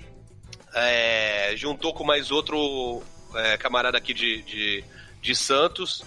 é, 0.74 1.52
juntou 1.56 1.92
com 1.92 2.02
mais 2.04 2.30
outro 2.30 3.02
é, 3.34 3.56
camarada 3.56 3.98
aqui 3.98 4.12
de, 4.14 4.42
de, 4.42 4.84
de 5.20 5.34
Santos, 5.36 6.02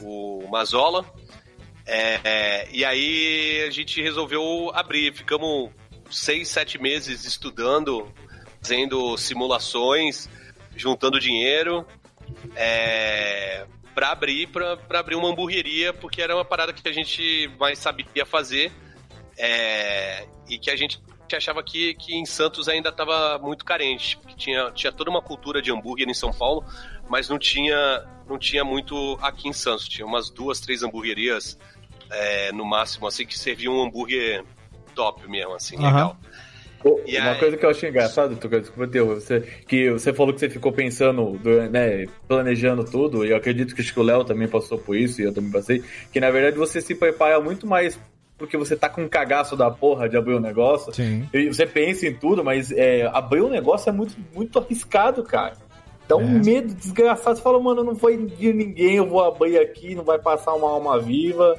o 0.00 0.46
Mazola. 0.50 1.04
É, 1.86 2.20
é, 2.24 2.68
e 2.72 2.84
aí 2.84 3.64
a 3.66 3.70
gente 3.70 4.00
resolveu 4.02 4.70
abrir. 4.74 5.12
Ficamos 5.14 5.70
seis, 6.10 6.48
sete 6.48 6.80
meses 6.80 7.24
estudando, 7.24 8.12
fazendo 8.60 9.16
simulações, 9.16 10.28
juntando 10.76 11.20
dinheiro. 11.20 11.86
É, 12.56 13.66
para 13.94 14.10
abrir 14.10 14.48
para 14.48 14.98
abrir 14.98 15.14
uma 15.14 15.28
hamburgueria 15.28 15.92
porque 15.92 16.22
era 16.22 16.34
uma 16.34 16.44
parada 16.44 16.72
que 16.72 16.88
a 16.88 16.92
gente 16.92 17.48
mais 17.60 17.78
sabia 17.78 18.24
fazer 18.24 18.72
é, 19.36 20.26
e 20.48 20.58
que 20.58 20.70
a 20.70 20.76
gente 20.76 21.00
achava 21.36 21.62
que, 21.62 21.94
que 21.94 22.14
em 22.14 22.24
Santos 22.24 22.68
ainda 22.68 22.90
estava 22.90 23.38
muito 23.38 23.64
carente, 23.64 24.16
porque 24.18 24.36
tinha, 24.36 24.70
tinha 24.70 24.92
toda 24.92 25.10
uma 25.10 25.22
cultura 25.22 25.60
de 25.60 25.72
hambúrguer 25.72 26.08
em 26.08 26.14
São 26.14 26.32
Paulo, 26.32 26.64
mas 27.08 27.28
não 27.28 27.38
tinha, 27.38 28.04
não 28.28 28.38
tinha 28.38 28.64
muito 28.64 29.18
aqui 29.22 29.48
em 29.48 29.52
Santos. 29.52 29.88
Tinha 29.88 30.06
umas 30.06 30.30
duas, 30.30 30.60
três 30.60 30.82
hamburguerias 30.82 31.58
é, 32.10 32.52
no 32.52 32.64
máximo, 32.64 33.06
assim, 33.06 33.24
que 33.26 33.38
serviam 33.38 33.74
um 33.74 33.82
hambúrguer 33.84 34.44
top 34.94 35.28
mesmo, 35.28 35.54
assim, 35.54 35.76
Aham. 35.76 35.86
legal. 35.86 36.16
E 37.06 37.16
uma 37.18 37.30
aí- 37.30 37.38
coisa 37.38 37.56
que 37.56 37.64
eu 37.64 37.70
achei 37.70 37.88
engraçado, 37.88 38.36
Tucano, 38.36 38.60
desculpa 38.60 38.86
teu, 38.92 39.06
você, 39.06 39.40
que 39.66 39.90
você 39.90 40.12
falou 40.12 40.34
que 40.34 40.40
você 40.40 40.50
ficou 40.50 40.70
pensando, 40.70 41.38
do- 41.38 41.70
né, 41.70 42.04
planejando 42.28 42.84
tudo, 42.84 43.24
e 43.24 43.30
eu 43.30 43.36
acredito 43.38 43.74
que 43.74 43.98
o 43.98 44.02
Léo 44.02 44.22
também 44.22 44.46
passou 44.46 44.76
por 44.76 44.94
isso, 44.94 45.20
e 45.22 45.24
eu 45.24 45.32
também 45.32 45.50
passei, 45.50 45.82
que 46.12 46.20
na 46.20 46.30
verdade 46.30 46.58
você 46.58 46.82
se 46.82 46.94
prepara 46.94 47.40
muito 47.40 47.66
mais 47.66 47.98
porque 48.36 48.56
você 48.58 48.76
tá 48.76 48.88
com 48.88 49.02
um 49.04 49.08
cagaço 49.08 49.56
da 49.56 49.70
porra 49.70 50.08
de 50.08 50.16
abrir 50.16 50.34
um 50.34 50.40
negócio, 50.40 50.92
Sim. 50.92 51.26
e 51.32 51.46
você 51.46 51.64
pensa 51.64 52.06
em 52.06 52.12
tudo, 52.14 52.44
mas 52.44 52.70
é, 52.72 53.08
abrir 53.14 53.40
um 53.40 53.48
negócio 53.48 53.88
é 53.88 53.92
muito, 53.92 54.14
muito 54.34 54.58
arriscado, 54.58 55.22
cara. 55.22 55.56
Dá 56.08 56.16
um 56.16 56.36
É. 56.36 56.44
medo 56.44 56.74
desgraçado. 56.74 57.36
Você 57.36 57.42
fala, 57.42 57.58
mano, 57.60 57.82
não 57.82 57.94
vai 57.94 58.16
vir 58.16 58.54
ninguém, 58.54 58.96
eu 58.96 59.06
vou 59.08 59.24
abrir 59.24 59.58
aqui, 59.58 59.94
não 59.94 60.04
vai 60.04 60.18
passar 60.18 60.52
uma 60.54 60.68
alma 60.70 60.98
viva. 61.00 61.58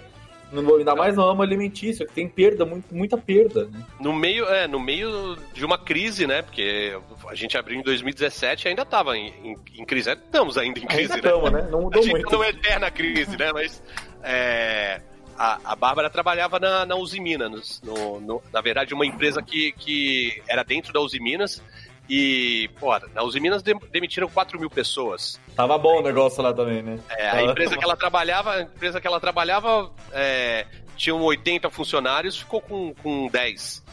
Não 0.52 0.64
vou, 0.64 0.78
ainda 0.78 0.96
mais 0.96 1.16
no 1.16 1.24
ramo 1.26 1.42
alimentício, 1.42 2.06
que 2.06 2.14
tem 2.14 2.30
perda, 2.30 2.64
muito, 2.66 2.86
muita 2.94 3.18
perda, 3.18 3.66
né? 3.66 3.84
No 4.00 4.14
meio, 4.14 4.46
é, 4.46 4.68
no 4.68 4.80
meio 4.80 5.36
de 5.54 5.66
uma 5.66 5.78
crise, 5.78 6.28
né? 6.28 6.44
Porque 6.44 6.96
a 7.28 7.34
gente 7.34 7.58
abriu 7.58 7.78
em 7.80 7.82
2017 7.84 8.66
e 8.66 8.68
ainda 8.70 8.84
estava 8.84 9.18
em, 9.18 9.34
em, 9.44 9.56
em 9.82 9.86
crise. 9.86 10.12
Estamos 10.12 10.56
ainda 10.58 10.80
em 10.80 10.86
crise, 10.86 11.12
Ainda 11.14 11.16
estamos, 11.28 11.52
né? 11.52 11.68
Não 11.72 11.82
mudou 11.82 12.00
a 12.00 12.06
gente 12.06 12.12
muito. 12.14 12.32
não 12.32 12.44
é 12.44 12.50
eterna 12.50 12.92
crise, 12.92 13.36
né? 13.36 13.52
Mas 13.52 13.82
é, 14.24 15.02
a, 15.38 15.60
a 15.66 15.76
Bárbara 15.76 16.10
trabalhava 16.10 16.60
na, 16.60 16.86
na 16.86 16.96
Uzi 16.96 17.20
Minas, 17.20 17.82
no, 17.84 18.22
no- 18.22 18.42
na 18.54 18.62
verdade 18.62 18.94
uma 18.94 19.06
empresa 19.06 19.42
que, 19.42 19.72
que 19.74 20.42
era 20.48 20.64
dentro 20.64 20.94
da 20.94 21.02
Uzi 21.02 21.20
Minas 21.20 21.62
E, 22.08 22.70
pô, 22.80 22.98
na 23.14 23.24
Uzi 23.24 23.40
Minas 23.40 23.64
dem- 23.64 23.80
demitiram 23.92 24.30
4 24.30 24.60
mil 24.60 24.70
pessoas. 24.70 25.40
Tava 25.56 25.78
bom 25.78 26.00
o 26.00 26.04
negócio 26.04 26.42
lá 26.44 26.54
também, 26.54 26.84
né? 26.84 27.00
É, 27.10 27.30
a 27.30 27.44
empresa 27.44 27.76
que 27.78 27.84
ela 27.84 27.98
trabalhava, 27.98 28.54
a 28.54 28.62
empresa 28.62 29.02
que 29.02 29.08
ela 29.08 29.20
trabalhava 29.20 29.92
é, 30.12 30.68
tinham 30.96 31.22
80 31.22 31.70
funcionários, 31.72 32.38
ficou 32.38 32.62
com, 32.62 32.94
com 32.96 33.28
10. 33.28 33.84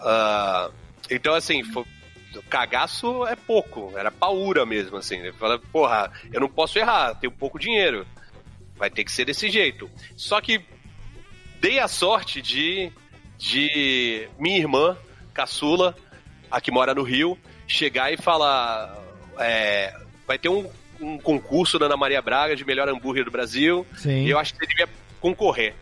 Ah, 0.00 0.70
então, 1.10 1.34
assim, 1.34 1.64
foi, 1.64 1.84
cagaço 2.48 3.26
é 3.26 3.34
pouco, 3.36 3.92
era 3.96 4.10
paura 4.10 4.64
mesmo, 4.64 4.96
assim. 4.96 5.18
Ele 5.18 5.32
fala, 5.32 5.58
porra, 5.58 6.12
eu 6.32 6.40
não 6.40 6.48
posso 6.48 6.78
errar, 6.78 7.14
tenho 7.16 7.32
pouco 7.32 7.58
dinheiro. 7.58 8.06
Vai 8.76 8.90
ter 8.90 9.04
que 9.04 9.12
ser 9.12 9.24
desse 9.24 9.48
jeito. 9.50 9.90
Só 10.16 10.40
que 10.40 10.64
dei 11.60 11.78
a 11.78 11.88
sorte 11.88 12.42
de, 12.42 12.92
de 13.38 14.28
minha 14.38 14.58
irmã, 14.58 14.96
caçula, 15.32 15.96
a 16.56 16.60
que 16.60 16.70
mora 16.70 16.94
no 16.94 17.02
Rio, 17.02 17.38
chegar 17.66 18.12
e 18.12 18.16
falar: 18.16 18.96
é, 19.38 19.92
vai 20.26 20.38
ter 20.38 20.48
um, 20.48 20.68
um 21.00 21.18
concurso 21.18 21.78
da 21.78 21.86
Ana 21.86 21.96
Maria 21.96 22.22
Braga 22.22 22.54
de 22.56 22.64
melhor 22.64 22.88
hambúrguer 22.88 23.24
do 23.24 23.30
Brasil. 23.30 23.86
Sim. 23.96 24.24
E 24.24 24.30
eu 24.30 24.38
acho 24.38 24.52
que 24.52 24.58
você 24.60 24.66
devia 24.66 24.88
concorrer. 25.20 25.74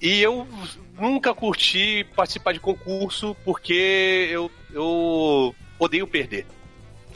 E 0.00 0.20
eu 0.22 0.46
nunca 0.98 1.34
curti 1.34 2.06
participar 2.14 2.52
de 2.52 2.60
concurso 2.60 3.36
porque 3.44 4.28
eu, 4.30 4.50
eu 4.72 5.54
odeio 5.78 6.06
perder. 6.06 6.46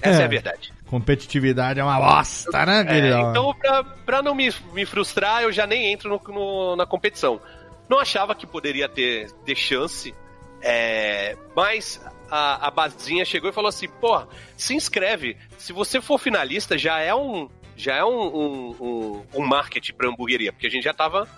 Essa 0.00 0.18
é, 0.20 0.22
É. 0.22 0.24
a 0.24 0.28
verdade. 0.28 0.72
Competitividade 0.86 1.78
é 1.80 1.84
uma 1.84 1.98
bosta, 1.98 2.66
né, 2.66 2.80
É, 2.80 2.84
querido? 2.84 3.18
então, 3.30 3.54
pra, 3.54 3.84
pra 3.84 4.20
não 4.22 4.34
me, 4.34 4.52
me 4.74 4.84
frustrar, 4.84 5.42
eu 5.42 5.52
já 5.52 5.64
nem 5.66 5.90
entro 5.92 6.10
no- 6.10 6.34
no- 6.34 6.76
na 6.76 6.84
competição. 6.84 7.40
Não 7.88 7.98
achava 8.00 8.34
que 8.34 8.46
poderia 8.46 8.88
ter, 8.88 9.30
ter 9.46 9.54
chance, 9.54 10.12
é, 10.60 11.36
mas 11.56 12.00
a, 12.30 12.66
a 12.66 12.70
Bazinha 12.70 13.24
chegou 13.24 13.50
e 13.50 13.52
falou 13.52 13.68
assim: 13.68 13.88
pô, 13.88 14.22
se 14.56 14.74
inscreve. 14.74 15.36
Se 15.58 15.72
você 15.72 16.00
for 16.00 16.18
finalista, 16.18 16.76
já 16.78 16.98
é 16.98 17.14
um, 17.14 17.48
já 17.76 17.96
é 17.96 18.04
um, 18.04 18.08
um, 18.08 18.76
um, 18.80 19.26
um 19.34 19.46
marketing 19.46 19.94
pra 19.94 20.08
hamburgueria, 20.08 20.52
porque 20.52 20.66
a 20.66 20.70
gente 20.70 20.84
já 20.84 20.94
tava 20.94 21.28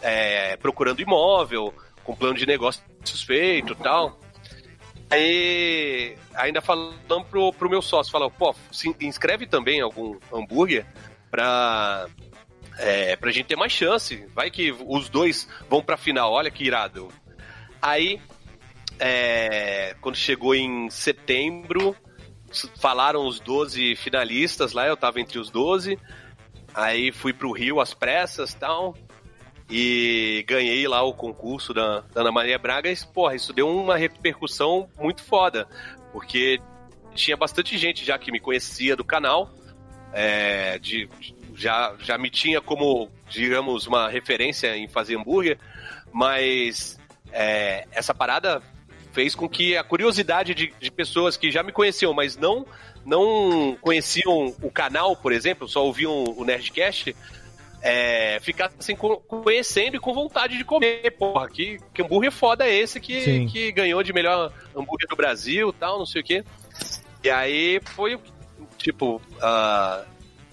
é, 0.00 0.56
procurando 0.56 1.00
imóvel, 1.00 1.74
com 2.04 2.14
plano 2.14 2.36
de 2.36 2.46
negócios 2.46 2.82
feito 3.24 3.72
e 3.72 3.76
tal. 3.76 4.18
Aí, 5.10 6.16
ainda 6.34 6.60
falando 6.60 7.24
pro, 7.28 7.52
pro 7.52 7.68
meu 7.68 7.82
sócio, 7.82 8.12
falou, 8.12 8.30
pô, 8.30 8.54
se 8.70 8.94
inscreve 9.00 9.44
também 9.44 9.80
algum 9.80 10.16
hambúrguer 10.32 10.86
pra, 11.30 12.06
é, 12.78 13.16
pra 13.16 13.32
gente 13.32 13.46
ter 13.46 13.56
mais 13.56 13.72
chance. 13.72 14.24
Vai 14.32 14.50
que 14.50 14.70
os 14.70 15.08
dois 15.08 15.48
vão 15.68 15.82
pra 15.82 15.96
final, 15.96 16.32
olha 16.32 16.50
que 16.50 16.64
irado. 16.64 17.08
Aí, 17.82 18.20
é, 19.00 19.96
quando 20.02 20.16
chegou 20.16 20.54
em 20.54 20.90
setembro, 20.90 21.96
falaram 22.78 23.26
os 23.26 23.40
12 23.40 23.96
finalistas 23.96 24.72
lá, 24.74 24.86
eu 24.86 24.96
tava 24.96 25.20
entre 25.20 25.38
os 25.38 25.50
12. 25.50 25.98
Aí 26.74 27.10
fui 27.10 27.32
pro 27.32 27.50
Rio 27.50 27.80
às 27.80 27.94
pressas 27.94 28.52
tal. 28.52 28.94
E 29.70 30.44
ganhei 30.46 30.86
lá 30.86 31.02
o 31.02 31.14
concurso 31.14 31.72
da, 31.72 32.00
da 32.00 32.20
Ana 32.20 32.30
Maria 32.30 32.58
Braga. 32.58 32.90
E, 32.90 32.96
porra, 33.06 33.34
isso 33.34 33.52
deu 33.52 33.68
uma 33.68 33.96
repercussão 33.96 34.88
muito 34.98 35.22
foda. 35.22 35.66
Porque 36.12 36.60
tinha 37.14 37.36
bastante 37.36 37.78
gente 37.78 38.04
já 38.04 38.18
que 38.18 38.30
me 38.30 38.40
conhecia 38.40 38.94
do 38.94 39.04
canal. 39.04 39.50
é, 40.12 40.78
de, 40.78 41.08
já, 41.54 41.94
já 42.00 42.18
me 42.18 42.30
tinha 42.30 42.60
como, 42.60 43.10
digamos, 43.28 43.86
uma 43.86 44.08
referência 44.08 44.76
em 44.76 44.88
fazer 44.88 45.16
hambúrguer. 45.16 45.58
Mas 46.12 46.98
é, 47.32 47.86
essa 47.92 48.12
parada 48.12 48.60
fez 49.12 49.34
com 49.34 49.48
que 49.48 49.76
a 49.76 49.82
curiosidade 49.84 50.54
de, 50.54 50.72
de 50.78 50.90
pessoas 50.90 51.36
que 51.36 51.50
já 51.50 51.62
me 51.62 51.72
conheciam, 51.72 52.12
mas 52.12 52.36
não 52.36 52.66
não 53.04 53.76
conheciam 53.80 54.54
o 54.62 54.70
canal, 54.70 55.16
por 55.16 55.32
exemplo, 55.32 55.66
só 55.66 55.84
ouviam 55.84 56.24
o 56.36 56.44
Nerdcast, 56.44 57.16
é, 57.82 58.38
ficassem 58.42 58.94
co- 58.94 59.16
conhecendo 59.18 59.96
e 59.96 59.98
com 59.98 60.12
vontade 60.12 60.58
de 60.58 60.64
comer. 60.64 61.10
Porra, 61.12 61.48
que, 61.48 61.78
que 61.94 62.02
hambúrguer 62.02 62.30
foda 62.30 62.66
é 62.66 62.74
esse 62.74 63.00
que, 63.00 63.20
Sim. 63.22 63.46
que 63.46 63.72
ganhou 63.72 64.02
de 64.02 64.12
melhor 64.12 64.52
hambúrguer 64.76 65.08
do 65.08 65.16
Brasil 65.16 65.72
tal, 65.72 65.98
não 65.98 66.04
sei 66.06 66.20
o 66.20 66.24
quê. 66.24 66.44
E 67.24 67.30
aí 67.30 67.80
foi, 67.84 68.18
tipo, 68.76 69.20
ah, 69.40 70.04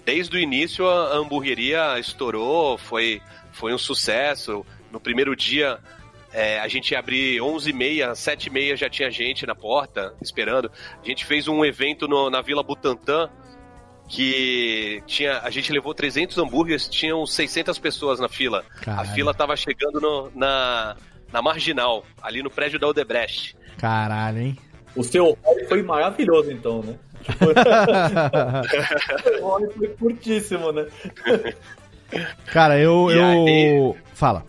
desde 0.06 0.36
o 0.36 0.40
início 0.40 0.88
a 0.88 1.16
hamburgueria 1.16 1.98
estourou, 1.98 2.78
foi, 2.78 3.20
foi 3.52 3.74
um 3.74 3.78
sucesso. 3.78 4.64
No 4.90 4.98
primeiro 4.98 5.36
dia 5.36 5.78
é, 6.32 6.58
a 6.60 6.68
gente 6.68 6.90
ia 6.92 6.98
abrir 6.98 7.40
11h30, 7.40 8.12
7h30 8.12 8.76
já 8.76 8.88
tinha 8.90 9.10
gente 9.10 9.46
na 9.46 9.54
porta 9.54 10.14
esperando. 10.22 10.70
A 11.02 11.06
gente 11.06 11.24
fez 11.24 11.46
um 11.48 11.64
evento 11.64 12.06
no- 12.08 12.28
na 12.30 12.40
Vila 12.42 12.62
Butantã 12.62 13.28
que 14.08 15.02
tinha, 15.06 15.38
a 15.40 15.50
gente 15.50 15.70
levou 15.72 15.94
300 15.94 16.36
hambúrgueres, 16.38 16.88
tinham 16.88 17.24
600 17.26 17.78
pessoas 17.78 18.18
na 18.18 18.28
fila. 18.28 18.64
Caralho. 18.80 19.08
A 19.08 19.12
fila 19.14 19.34
tava 19.34 19.54
chegando 19.56 20.00
no- 20.00 20.32
na, 20.34 20.96
na 21.32 21.42
Marginal, 21.42 22.04
ali 22.22 22.42
no 22.42 22.50
prédio 22.50 22.78
da 22.78 22.88
Odebrecht. 22.88 23.54
Caralho, 23.78 24.38
hein? 24.40 24.58
O 24.96 25.04
seu 25.04 25.36
hobby 25.44 25.64
foi 25.68 25.82
maravilhoso, 25.82 26.50
então, 26.50 26.82
né? 26.82 26.94
o 29.40 29.44
hobby 29.46 29.66
foi 29.76 29.88
curtíssimo, 29.88 30.72
né? 30.72 30.86
Cara, 32.46 32.78
eu. 32.78 33.10
Eu... 33.10 33.24
aí- 33.24 33.94
Fala. 34.14 34.44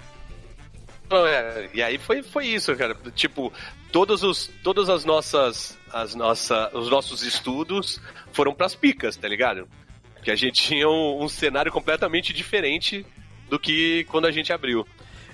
É, 1.12 1.70
e 1.74 1.82
aí 1.82 1.98
foi, 1.98 2.22
foi 2.22 2.48
isso, 2.48 2.76
cara. 2.76 2.96
Tipo, 3.16 3.52
todos 3.92 4.24
os, 4.24 4.50
todas 4.64 4.90
as 4.90 5.06
nossas, 5.06 5.78
as 5.92 6.14
nossa, 6.16 6.70
os 6.74 6.90
nossos 6.90 7.24
estudos 7.24 8.00
foram 8.32 8.54
pras 8.54 8.76
picas, 8.76 9.16
tá 9.16 9.28
ligado? 9.28 9.68
Porque 10.16 10.32
a 10.32 10.36
gente 10.36 10.62
tinha 10.62 10.88
um, 10.88 11.24
um 11.24 11.30
cenário 11.30 11.72
completamente 11.72 12.34
diferente 12.34 13.06
do 13.50 13.58
que 13.58 14.06
quando 14.10 14.26
a 14.26 14.32
gente 14.32 14.54
abriu. 14.54 14.86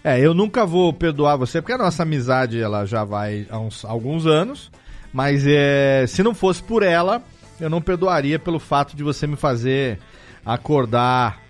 É, 0.04 0.20
eu 0.20 0.34
nunca 0.34 0.66
vou 0.66 0.94
perdoar 0.94 1.36
você, 1.36 1.62
porque 1.62 1.74
a 1.74 1.78
nossa 1.78 2.04
amizade 2.04 2.62
ela 2.62 2.86
já 2.86 3.04
vai 3.04 3.48
há 3.50 3.60
uns, 3.60 3.84
alguns 3.84 4.26
anos. 4.28 4.72
Mas 5.12 5.46
é, 5.48 6.06
se 6.08 6.22
não 6.22 6.36
fosse 6.36 6.62
por 6.62 6.84
ela, 6.84 7.24
eu 7.60 7.70
não 7.70 7.82
perdoaria 7.82 8.38
pelo 8.38 8.60
fato 8.60 8.96
de 8.96 9.04
você 9.04 9.26
me 9.26 9.36
fazer 9.36 9.98
acordar 10.46 11.42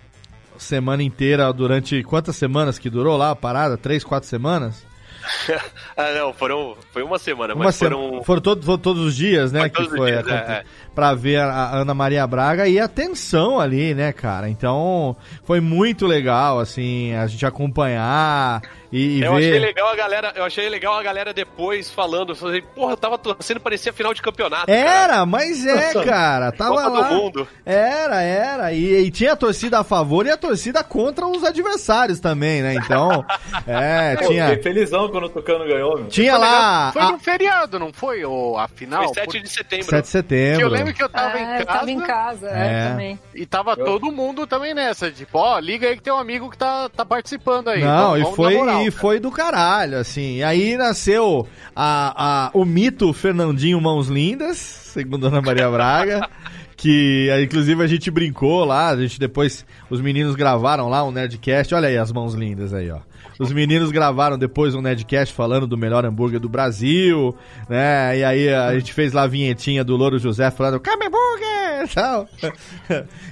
semana 0.62 1.02
inteira 1.02 1.52
durante 1.52 2.02
quantas 2.02 2.36
semanas 2.36 2.78
que 2.78 2.90
durou 2.90 3.16
lá 3.16 3.30
a 3.30 3.36
parada? 3.36 3.76
Três, 3.76 4.02
quatro 4.04 4.28
semanas? 4.28 4.84
ah, 5.96 6.12
não, 6.14 6.32
foram, 6.32 6.76
foi 6.92 7.02
uma 7.02 7.18
semana, 7.18 7.54
Uma 7.54 7.64
mas 7.64 7.74
sema- 7.74 7.96
foram. 7.96 8.22
foram 8.22 8.40
todos, 8.40 8.64
foram 8.64 8.78
todos 8.78 9.02
os 9.02 9.16
dias, 9.16 9.50
né? 9.50 9.60
Foi 9.60 9.70
que 9.70 9.84
foi 9.90 10.10
dias, 10.12 10.26
é, 10.28 10.34
é. 10.34 10.64
pra 10.94 11.14
ver 11.14 11.40
a 11.40 11.76
Ana 11.78 11.94
Maria 11.94 12.24
Braga 12.26 12.68
e 12.68 12.78
a 12.78 12.86
tensão 12.86 13.58
ali, 13.58 13.92
né, 13.94 14.12
cara? 14.12 14.48
Então 14.48 15.16
foi 15.44 15.60
muito 15.60 16.06
legal, 16.06 16.60
assim, 16.60 17.12
a 17.14 17.26
gente 17.26 17.44
acompanhar 17.44 18.62
e, 18.92 19.18
e 19.18 19.22
eu 19.22 19.34
ver. 19.34 19.38
achei 19.48 19.58
legal 19.58 19.88
a 19.88 19.96
galera, 19.96 20.32
eu 20.36 20.44
achei 20.44 20.68
legal 20.68 20.94
a 20.94 21.02
galera 21.02 21.32
depois 21.34 21.90
falando, 21.90 22.34
falei, 22.34 22.62
porra, 22.62 22.92
eu 22.92 22.96
tava 22.96 23.18
torcendo, 23.18 23.60
parecia 23.60 23.92
final 23.92 24.12
de 24.14 24.22
campeonato. 24.22 24.70
Era, 24.70 25.24
mas 25.26 25.64
é, 25.66 25.92
cara. 26.04 26.52
Tava 26.52 26.74
Copa 26.82 26.88
lá. 26.88 27.08
do 27.08 27.14
Mundo. 27.14 27.48
Era, 27.64 28.22
era. 28.22 28.72
E, 28.72 29.06
e 29.06 29.10
tinha 29.10 29.32
a 29.32 29.36
torcida 29.36 29.80
a 29.80 29.84
favor 29.84 30.26
e 30.26 30.30
a 30.30 30.36
torcida 30.36 30.82
contra 30.84 31.26
os 31.26 31.42
adversários 31.44 32.20
também, 32.20 32.62
né? 32.62 32.74
Então, 32.74 33.24
é, 33.66 34.16
Pô, 34.16 34.28
tinha. 34.28 34.48
Fiquei 34.48 34.62
felizão 34.62 35.08
quando 35.08 35.24
o 35.24 35.28
Tucano 35.28 35.66
ganhou, 35.66 35.96
meu. 35.98 36.08
Tinha 36.08 36.36
lá. 36.36 36.90
Foi 36.92 37.02
a- 37.02 37.10
num 37.12 37.18
feriado, 37.18 37.78
não 37.78 37.92
foi? 37.92 38.24
Ou 38.24 38.58
a 38.58 38.68
final? 38.68 39.04
Foi 39.04 39.14
7 39.14 39.40
de 39.40 39.48
setembro. 39.48 39.86
7 39.86 40.02
de 40.04 40.08
setembro. 40.10 40.58
Que 40.58 40.64
eu 40.64 40.68
lembro 40.68 40.94
que 40.94 41.02
eu 41.02 41.08
tava 41.08 41.38
É, 41.38 41.42
em 41.42 41.60
eu 41.60 41.66
casa. 41.66 41.78
tava 41.78 41.90
em 41.90 42.00
casa, 42.00 42.48
É. 42.50 42.66
é, 42.86 42.88
também. 42.90 43.18
E 43.34 43.46
tava 43.46 43.76
todo 43.76 44.10
mundo 44.12 44.46
também 44.46 44.74
nessa, 44.74 45.10
tipo, 45.10 45.38
ó, 45.38 45.58
liga 45.58 45.88
aí 45.88 45.96
que 45.96 46.02
tem 46.02 46.12
um 46.12 46.18
amigo 46.18 46.50
que 46.50 46.56
tá, 46.58 46.88
tá 46.88 47.04
participando 47.04 47.68
aí. 47.68 47.82
Não, 47.82 48.12
Vamos- 48.12 48.28
e 48.32 48.36
foi, 48.36 48.54
e 48.82 48.90
foi 48.90 49.20
do 49.20 49.30
caralho, 49.30 49.98
assim. 49.98 50.36
E 50.36 50.42
aí 50.42 50.76
nasceu 50.76 51.46
a, 51.74 52.46
a, 52.46 52.50
o 52.52 52.64
mito 52.64 53.12
Fernandinho 53.12 53.80
Mãos 53.80 54.08
Lindas, 54.08 54.56
segundo 54.56 55.26
Ana 55.26 55.40
Maria 55.40 55.70
Braga. 55.70 56.28
Que 56.78 57.30
inclusive 57.42 57.82
a 57.82 57.86
gente 57.86 58.10
brincou 58.10 58.62
lá, 58.62 58.90
a 58.90 58.96
gente 58.98 59.18
depois. 59.18 59.64
Os 59.88 59.98
meninos 59.98 60.36
gravaram 60.36 60.90
lá 60.90 61.02
um 61.04 61.10
Nerdcast. 61.10 61.74
Olha 61.74 61.88
aí 61.88 61.96
as 61.96 62.12
mãos 62.12 62.34
lindas 62.34 62.74
aí, 62.74 62.90
ó. 62.90 62.98
Os 63.38 63.50
meninos 63.50 63.90
gravaram 63.90 64.38
depois 64.38 64.74
um 64.74 64.82
Nerdcast 64.82 65.34
falando 65.34 65.66
do 65.66 65.76
melhor 65.76 66.04
hambúrguer 66.04 66.38
do 66.38 66.48
Brasil, 66.48 67.34
né? 67.68 68.18
E 68.18 68.24
aí 68.24 68.48
a 68.52 68.78
gente 68.78 68.92
fez 68.92 69.14
lá 69.14 69.22
a 69.22 69.26
vinhetinha 69.26 69.82
do 69.82 69.96
Louro 69.96 70.18
José 70.18 70.50
falando 70.50 70.80
e 71.84 71.88
tal. 71.94 72.28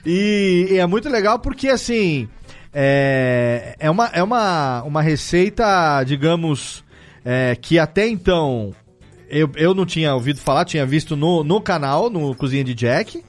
E, 0.04 0.68
e 0.70 0.78
é 0.78 0.86
muito 0.86 1.08
legal 1.08 1.38
porque, 1.38 1.68
assim, 1.68 2.28
é, 2.74 3.76
é, 3.78 3.88
uma, 3.88 4.06
é 4.08 4.22
uma, 4.22 4.82
uma 4.82 5.00
receita, 5.00 6.02
digamos, 6.02 6.82
é, 7.24 7.56
que 7.60 7.78
até 7.78 8.08
então 8.08 8.74
eu, 9.30 9.50
eu 9.54 9.74
não 9.74 9.86
tinha 9.86 10.12
ouvido 10.12 10.40
falar, 10.40 10.64
tinha 10.64 10.84
visto 10.84 11.16
no, 11.16 11.44
no 11.44 11.60
canal, 11.60 12.10
no 12.10 12.34
Cozinha 12.34 12.64
de 12.64 12.74
Jack. 12.74 13.22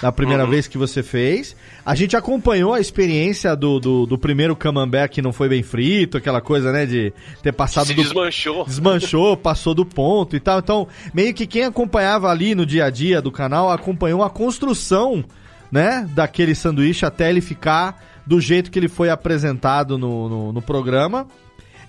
da 0.00 0.12
primeira 0.12 0.46
vez 0.46 0.66
que 0.66 0.76
você 0.76 1.02
fez. 1.02 1.56
A 1.86 1.94
gente 1.94 2.16
acompanhou 2.16 2.74
a 2.74 2.80
experiência 2.80 3.54
do, 3.56 3.78
do, 3.78 4.04
do 4.04 4.18
primeiro 4.18 4.54
camembert 4.54 5.10
que 5.10 5.22
não 5.22 5.32
foi 5.32 5.48
bem 5.48 5.62
frito, 5.62 6.16
aquela 6.18 6.40
coisa, 6.40 6.72
né, 6.72 6.84
de 6.84 7.12
ter 7.42 7.52
passado 7.52 7.86
Se 7.86 7.94
do... 7.94 8.02
desmanchou. 8.02 8.64
Desmanchou, 8.64 9.36
passou 9.38 9.74
do 9.74 9.86
ponto 9.86 10.36
e 10.36 10.40
tal. 10.40 10.58
Então, 10.58 10.88
meio 11.14 11.32
que 11.32 11.46
quem 11.46 11.64
acompanhava 11.64 12.28
ali 12.30 12.54
no 12.54 12.66
dia 12.66 12.86
a 12.86 12.90
dia 12.90 13.22
do 13.22 13.30
canal 13.30 13.70
acompanhou 13.70 14.22
a 14.22 14.28
construção, 14.28 15.24
né, 15.70 16.06
daquele 16.14 16.54
sanduíche 16.54 17.06
até 17.06 17.30
ele 17.30 17.40
ficar 17.40 18.11
do 18.26 18.40
jeito 18.40 18.70
que 18.70 18.78
ele 18.78 18.88
foi 18.88 19.10
apresentado 19.10 19.96
no, 19.98 20.28
no, 20.28 20.52
no 20.52 20.62
programa. 20.62 21.26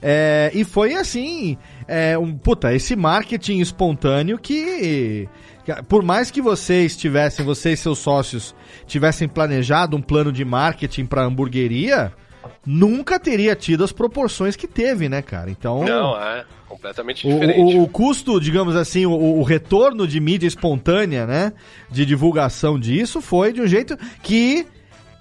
É, 0.05 0.51
e 0.53 0.65
foi 0.65 0.95
assim, 0.95 1.57
é, 1.87 2.17
um, 2.17 2.37
puta, 2.37 2.73
esse 2.73 2.93
marketing 2.93 3.59
espontâneo 3.59 4.37
que, 4.37 5.29
que, 5.63 5.83
por 5.83 6.03
mais 6.03 6.29
que 6.29 6.41
vocês 6.41 6.97
tivessem, 6.97 7.45
vocês 7.45 7.79
e 7.79 7.83
seus 7.83 7.99
sócios 7.99 8.53
tivessem 8.85 9.29
planejado 9.29 9.95
um 9.95 10.01
plano 10.01 10.29
de 10.31 10.43
marketing 10.43 11.05
para 11.05 11.23
hamburgueria, 11.23 12.11
nunca 12.65 13.17
teria 13.17 13.55
tido 13.55 13.81
as 13.81 13.93
proporções 13.93 14.57
que 14.57 14.67
teve, 14.67 15.07
né, 15.07 15.21
cara? 15.21 15.49
Então, 15.49 15.85
Não, 15.85 16.17
é 16.21 16.43
completamente 16.67 17.25
o, 17.25 17.31
diferente. 17.31 17.77
o- 17.77 17.83
o 17.83 17.87
custo, 17.87 18.41
digamos 18.41 18.75
assim, 18.75 19.05
o, 19.05 19.13
o 19.13 19.41
retorno 19.43 20.05
de 20.05 20.19
mídia 20.19 20.47
espontânea, 20.47 21.25
né? 21.25 21.53
De 21.89 22.05
divulgação 22.05 22.77
disso 22.77 23.21
foi 23.21 23.53
de 23.53 23.61
um 23.61 23.67
jeito 23.67 23.97
que 24.21 24.65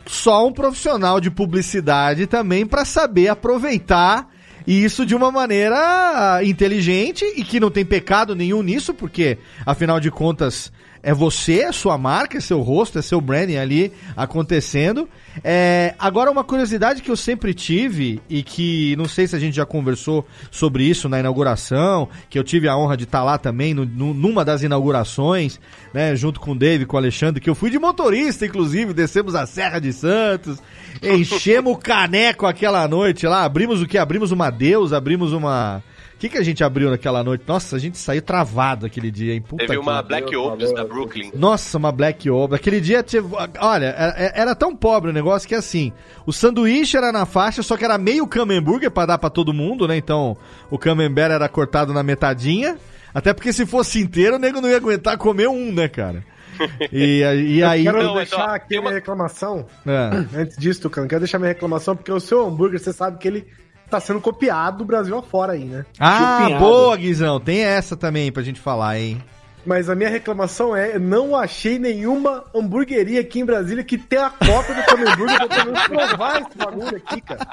só 0.07 0.47
um 0.47 0.53
profissional 0.53 1.21
de 1.21 1.31
publicidade 1.31 2.27
também 2.27 2.67
para 2.67 2.85
saber 2.85 3.29
aproveitar 3.29 4.29
isso 4.67 5.05
de 5.05 5.15
uma 5.15 5.31
maneira 5.31 6.41
inteligente 6.45 7.25
e 7.37 7.45
que 7.45 7.59
não 7.59 7.71
tem 7.71 7.85
pecado 7.85 8.35
nenhum 8.35 8.63
nisso, 8.63 8.95
porque 8.95 9.39
afinal 9.67 9.99
de 9.99 10.11
contas 10.11 10.73
é 11.03 11.13
você, 11.13 11.61
é 11.63 11.73
sua 11.73 11.99
marca, 11.99 12.39
é 12.39 12.41
seu 12.41 12.61
rosto, 12.61 12.99
é 12.99 13.03
seu 13.03 13.21
branding 13.21 13.57
ali 13.57 13.93
acontecendo. 14.17 15.09
É, 15.43 15.95
agora, 15.99 16.31
uma 16.31 16.45
curiosidade 16.45 17.03
que 17.03 17.11
eu 17.11 17.17
sempre 17.17 17.53
tive 17.55 18.21
e 18.29 18.43
que 18.43 18.95
não 18.97 19.07
sei 19.07 19.27
se 19.27 19.35
a 19.35 19.39
gente 19.39 19.57
já 19.57 19.67
conversou 19.67 20.27
sobre 20.51 20.85
isso 20.85 21.09
na 21.09 21.19
inauguração, 21.19 22.09
que 22.31 22.39
eu 22.39 22.45
tive 22.45 22.69
a 22.69 22.77
honra 22.77 22.97
de 22.97 23.05
estar 23.05 23.25
lá 23.25 23.37
também 23.39 23.75
no- 23.75 23.85
numa 24.15 24.45
das 24.45 24.63
inaugurações, 24.63 25.59
né, 25.93 26.15
junto 26.15 26.39
com 26.39 26.53
o 26.53 26.59
Dave, 26.59 26.87
com 26.87 26.97
o 26.97 26.99
Alexandre, 26.99 27.41
que 27.41 27.51
eu 27.51 27.55
fui 27.55 27.71
de 27.71 27.79
motorista, 27.79 28.47
inclusive, 28.47 28.93
descemos 28.93 29.35
a 29.35 29.47
Serra 29.47 29.79
de 29.81 29.93
Santos, 29.93 30.59
enchemos 31.03 31.73
o 31.73 31.77
caneco 31.77 32.47
aquela 32.47 32.87
noite 32.87 33.27
lá, 33.27 33.45
abrimos 33.45 33.81
o 33.83 33.87
que? 33.87 33.99
Abrimos 33.99 34.31
uma 34.31 34.51
Deus, 34.51 34.93
abrimos 34.93 35.33
uma. 35.33 35.83
O 36.23 36.25
que, 36.25 36.29
que 36.29 36.39
a 36.39 36.43
gente 36.45 36.63
abriu 36.63 36.89
naquela 36.89 37.25
noite? 37.25 37.43
Nossa, 37.49 37.75
a 37.75 37.79
gente 37.81 37.99
saiu 37.99 38.23
travado 38.23 38.87
aquele 38.87 39.11
dia, 39.11 39.35
hein? 39.35 39.41
Puta 39.43 39.57
Teve 39.67 39.73
que 39.73 39.79
uma 39.81 40.01
pariu. 40.05 40.07
Black 40.09 40.37
Ops 40.37 40.73
da 40.73 40.85
Brooklyn. 40.85 41.33
Nossa, 41.35 41.77
uma 41.77 41.91
Black 41.91 42.31
Ops. 42.31 42.55
Aquele 42.55 42.81
dia, 42.81 43.03
teve- 43.03 43.27
olha, 43.59 43.87
era, 43.87 44.33
era 44.33 44.55
tão 44.55 44.77
pobre 44.77 45.11
o 45.11 45.13
negócio 45.13 45.49
que 45.49 45.55
assim, 45.57 45.93
o 46.25 46.33
sanduíche 46.33 46.97
era 46.97 47.11
na 47.11 47.27
faixa, 47.27 47.61
só 47.61 47.77
que 47.77 47.85
era 47.85 47.99
meio 47.99 48.25
camembert 48.29 48.89
pra 48.93 49.05
dar 49.05 49.19
pra 49.19 49.31
todo 49.31 49.53
mundo, 49.53 49.89
né? 49.89 49.97
Então, 49.97 50.37
o 50.71 50.79
camembert 50.79 51.33
era 51.33 51.49
cortado 51.49 51.93
na 51.93 52.05
metadinha. 52.05 52.79
Até 53.13 53.35
porque 53.35 53.53
se 53.53 53.67
fosse 53.67 54.01
inteiro, 54.01 54.37
o 54.37 54.39
nego 54.39 54.61
não 54.61 54.69
ia 54.71 54.77
aguentar 54.77 55.19
comer 55.19 55.49
um, 55.49 55.73
né, 55.73 55.89
cara? 55.89 56.23
E, 56.93 57.25
e 57.25 57.59
Eu 57.59 57.69
aí. 57.69 57.83
quero 57.83 58.01
Não, 58.01 58.15
deixar 58.15 58.37
ó, 58.49 58.55
aqui 58.55 58.69
tem 58.69 58.79
minha 58.79 58.91
uma- 58.91 58.95
reclamação. 58.95 59.67
É. 59.85 60.41
Antes 60.41 60.57
disso, 60.57 60.83
Tucano, 60.83 61.09
quero 61.09 61.23
deixar 61.23 61.41
minha 61.41 61.49
reclamação, 61.49 61.97
porque 61.97 62.13
o 62.13 62.21
seu 62.21 62.47
hambúrguer, 62.47 62.79
você 62.79 62.93
sabe 62.93 63.19
que 63.19 63.27
ele 63.27 63.45
tá 63.93 64.01
sendo 64.01 64.21
copiado 64.21 64.79
do 64.79 64.85
Brasil 64.85 65.17
afora 65.17 65.53
aí, 65.53 65.65
né? 65.65 65.85
Ah, 65.99 66.39
Chupinhado. 66.41 66.65
boa, 66.65 66.97
Guizão. 66.97 67.39
Tem 67.39 67.61
essa 67.63 67.95
também 67.97 68.33
pra 68.33 68.43
gente 68.43 68.59
falar, 68.59 68.99
hein? 68.99 69.23
Mas 69.65 69.89
a 69.89 69.95
minha 69.95 70.09
reclamação 70.09 70.75
é, 70.75 70.97
eu 70.97 71.01
não 71.01 71.37
achei 71.37 71.79
nenhuma 71.79 72.45
hamburgueria 72.53 73.21
aqui 73.21 73.39
em 73.39 73.45
Brasília 73.45 73.85
que 73.85 73.97
tenha 73.97 74.27
a 74.27 74.31
cópia 74.31 74.75
do 74.75 74.83
Come 74.83 75.05
Hambúrguer 75.09 75.37
pra 75.37 75.49
pelo 75.49 75.73
menos 75.73 75.87
provar 75.87 76.43
esse 76.43 76.59
bagulho 76.59 76.97
aqui, 76.97 77.21
cara. 77.21 77.49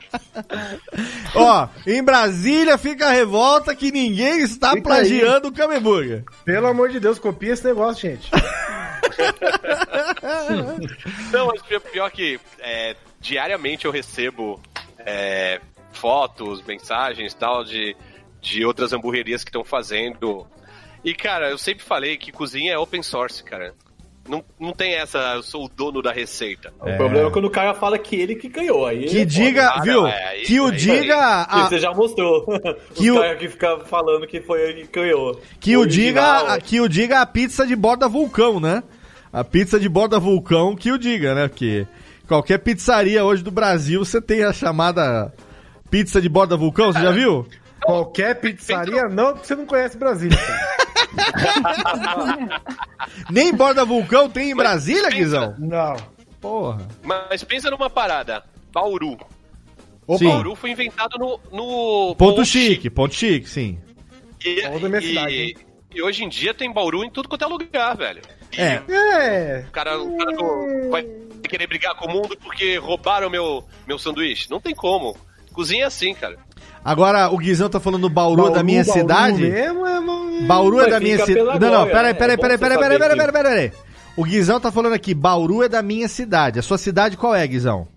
Ó, 1.35 1.67
em 1.85 2.01
Brasília 2.01 2.79
fica 2.79 3.07
a 3.07 3.11
revolta 3.11 3.75
que 3.75 3.91
ninguém 3.91 4.39
está 4.39 4.71
Fica 4.71 4.81
plagiando 4.81 5.49
o 5.49 5.51
Camemburger. 5.51 6.23
Pelo 6.43 6.65
amor 6.65 6.89
de 6.89 6.99
Deus, 6.99 7.19
copia 7.19 7.53
esse 7.53 7.65
negócio, 7.65 8.09
gente. 8.09 8.31
Não, 11.31 11.47
mas 11.47 11.61
pior, 11.61 11.79
pior 11.79 12.09
que 12.09 12.39
é, 12.59 12.95
diariamente 13.19 13.85
eu 13.85 13.91
recebo 13.91 14.59
é, 15.05 15.61
fotos, 15.91 16.61
mensagens 16.65 17.33
e 17.33 17.35
tal 17.35 17.63
de, 17.63 17.95
de 18.41 18.65
outras 18.65 18.93
hamburguerias 18.93 19.43
que 19.43 19.49
estão 19.49 19.63
fazendo. 19.63 20.45
E, 21.03 21.13
cara, 21.13 21.49
eu 21.49 21.57
sempre 21.57 21.83
falei 21.83 22.17
que 22.17 22.31
cozinha 22.31 22.73
é 22.73 22.77
open 22.77 23.01
source, 23.03 23.43
cara. 23.43 23.73
Não, 24.27 24.43
não 24.59 24.73
tem 24.73 24.93
essa, 24.93 25.17
eu 25.33 25.41
sou 25.41 25.65
o 25.65 25.69
dono 25.69 26.03
da 26.03 26.11
receita. 26.11 26.71
O 26.79 26.95
problema 26.97 27.29
é 27.29 27.31
quando 27.31 27.45
o 27.45 27.49
cara 27.49 27.73
fala 27.73 27.97
que 27.97 28.15
ele 28.15 28.35
que 28.35 28.47
ganhou. 28.47 28.85
Aí 28.85 29.05
Que 29.07 29.21
é 29.21 29.25
diga, 29.25 29.69
Ah, 29.69 29.81
viu? 29.81 30.05
é, 30.05 30.23
aí- 30.27 30.41
que 30.43 30.59
o 30.59 30.65
aí- 30.67 30.75
diga. 30.77 31.15
foda. 31.15 31.47
a- 31.49 31.67
Você 31.69 31.79
já 31.79 31.91
mostrou. 31.91 32.45
Que 32.93 33.09
o- 33.09 33.15
caras 33.19 33.39
que 33.39 33.47
ficam 33.49 33.79
falando 33.85 34.27
que 34.27 34.39
foi 34.41 34.61
ele 34.69 34.85
que 34.85 34.99
ganhou. 34.99 35.41
Que 35.59 35.75
o 35.75 35.79
Original. 35.79 36.41
diga, 36.43 36.61
que 36.61 36.79
o 36.81 36.87
diga 36.87 37.21
a 37.21 37.25
pizza 37.25 37.65
de 37.65 37.75
borda 37.75 38.07
vulcão, 38.07 38.59
né? 38.59 38.83
A 39.33 39.43
pizza 39.43 39.79
de 39.79 39.89
borda 39.89 40.19
vulcão 40.19 40.75
que 40.75 40.91
o 40.91 40.99
diga, 40.99 41.33
né? 41.33 41.47
Porque 41.47 41.87
qualquer 42.27 42.59
pizzaria 42.59 43.25
hoje 43.25 43.41
do 43.43 43.49
Brasil 43.51 44.05
você 44.05 44.21
tem 44.21 44.43
a 44.43 44.53
chamada 44.53 45.33
pizza 45.89 46.21
de 46.21 46.29
borda 46.29 46.57
vulcão, 46.57 46.91
você 46.91 47.01
já 47.01 47.11
viu? 47.11 47.47
Qualquer 47.81 48.35
pizzaria, 48.39 49.07
não, 49.07 49.33
porque 49.33 49.47
você 49.47 49.55
não 49.55 49.65
conhece 49.65 49.97
Brasília, 49.97 50.37
cara. 50.37 50.79
Nem 53.31 53.53
borda 53.53 53.85
vulcão 53.85 54.29
tem 54.29 54.51
em 54.51 54.55
Brasília, 54.55 55.09
Guizão? 55.09 55.55
Não. 55.57 55.95
Porra. 56.41 56.87
Mas 57.03 57.43
pensa 57.43 57.69
numa 57.71 57.89
parada. 57.89 58.43
Bauru. 58.71 59.17
Sim. 60.17 60.27
Bauru 60.27 60.55
foi 60.55 60.71
inventado 60.71 61.17
no. 61.17 61.39
no 61.51 62.15
Ponto 62.15 62.43
chique, 62.45 62.89
ponto 62.89 63.13
chique, 63.13 63.47
sim. 63.47 63.77
E, 64.43 64.67
minha 64.89 65.29
e- 65.29 65.55
e 65.93 66.01
hoje 66.01 66.23
em 66.23 66.29
dia 66.29 66.53
tem 66.53 66.71
Bauru 66.71 67.03
em 67.03 67.09
tudo 67.09 67.27
quanto 67.27 67.43
é 67.43 67.47
lugar, 67.47 67.95
velho. 67.95 68.21
É. 68.57 68.81
É. 68.89 69.65
O 69.67 69.71
cara, 69.71 69.99
o 70.01 70.17
cara 70.17 70.31
não 70.31 70.89
vai 70.89 71.03
querer 71.47 71.67
brigar 71.67 71.95
com 71.95 72.07
o 72.07 72.11
mundo 72.11 72.37
porque 72.41 72.77
roubaram 72.77 73.29
meu, 73.29 73.63
meu 73.87 73.99
sanduíche. 73.99 74.49
Não 74.49 74.59
tem 74.59 74.73
como. 74.73 75.15
Cozinha 75.59 75.83
é 75.83 75.87
assim, 75.87 76.13
cara. 76.13 76.37
Agora, 76.85 77.29
o 77.29 77.37
Guizão 77.37 77.69
tá 77.69 77.81
falando 77.81 78.03
do 78.03 78.09
Bauru, 78.09 78.47
é 78.47 78.51
da 78.51 78.63
minha 78.63 78.81
Bauru 78.81 78.99
cidade. 79.01 79.41
mesmo 79.41 79.85
é 79.85 79.99
uma- 79.99 80.47
Bauru 80.47 80.79
é 80.79 80.89
da 80.89 80.99
minha 81.01 81.17
cidade. 81.25 81.59
Não, 81.59 81.69
não, 81.71 81.85
peraí, 81.85 82.03
né? 82.03 82.13
peraí, 82.13 82.35
É 82.35 82.37
peraí, 82.37 82.57
peraí, 82.57 82.77
peraí, 82.79 82.97
peraí, 82.97 83.17
peraí, 83.17 83.31
peraí. 83.33 83.71
O 84.15 84.23
Guizão 84.23 84.57
tá 84.57 84.71
falando 84.71 84.93
aqui, 84.93 85.13
Bauru 85.13 85.61
é 85.61 85.67
da 85.67 85.81
minha 85.81 86.07
cidade. 86.07 86.59
A 86.59 86.61
sua 86.61 86.77
cidade 86.77 87.17
qual 87.17 87.35
é, 87.35 87.45
Guizão? 87.45 87.89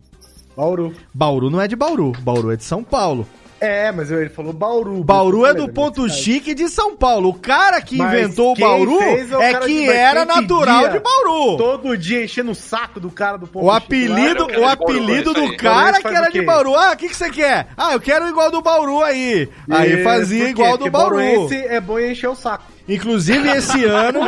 Bauru. 0.56 0.93
Bauru 1.14 1.51
não 1.51 1.60
é 1.60 1.68
de 1.68 1.76
Bauru, 1.76 2.10
Bauru 2.20 2.51
é 2.51 2.56
de 2.56 2.64
São 2.64 2.82
Paulo. 2.82 3.28
É, 3.62 3.93
mas 3.93 4.10
ele 4.10 4.28
falou 4.28 4.52
Bauru. 4.52 5.05
Bauru 5.05 5.47
é 5.47 5.55
do 5.55 5.68
da 5.68 5.72
ponto 5.72 6.09
chique 6.09 6.52
de 6.52 6.68
São 6.68 6.97
Paulo. 6.97 7.28
O 7.28 7.34
cara 7.34 7.80
que 7.80 7.97
Mas 7.97 8.12
inventou 8.12 8.55
o 8.55 8.59
Bauru 8.59 9.01
é 9.01 9.36
o 9.36 9.40
é 9.40 9.55
que 9.60 9.89
era 9.89 10.24
natural 10.24 10.89
de 10.89 10.98
Bauru. 10.98 11.56
Todo 11.56 11.97
dia 11.97 12.24
enchendo 12.24 12.51
o 12.51 12.55
saco 12.56 12.98
do 12.98 13.09
cara 13.09 13.39
do 13.39 13.47
ponto 13.47 13.64
O 13.64 13.70
chique 13.70 13.84
apelido. 13.86 14.20
Era 14.20 14.43
o 14.43 14.47
Bauru, 14.48 14.64
apelido 14.66 15.12
é 15.12 15.20
isso 15.20 15.32
do 15.34 15.40
aí. 15.43 15.56
cara 15.56 15.93
Bauru 15.93 16.02
que 16.09 16.09
era 16.09 16.28
de 16.28 16.43
Bauru. 16.43 16.74
Ah, 16.74 16.93
o 16.93 16.97
que, 16.97 17.09
que 17.09 17.16
você 17.16 17.30
quer? 17.30 17.68
Ah, 17.76 17.93
eu 17.93 18.01
quero 18.01 18.28
igual 18.28 18.51
do 18.51 18.60
Bauru 18.60 19.01
aí. 19.01 19.48
Aí 19.70 19.93
E 19.93 20.02
fazia 20.02 20.39
por 20.40 20.44
quê? 20.47 20.51
igual 20.51 20.76
do 20.76 20.90
Bauru. 20.90 21.16
Bauruense 21.18 21.55
é 21.55 21.80
bom 21.80 22.01
encher 22.01 22.30
o 22.30 22.34
saco. 22.34 22.64
Inclusive 22.89 23.48
esse 23.48 23.84
ano, 23.86 24.20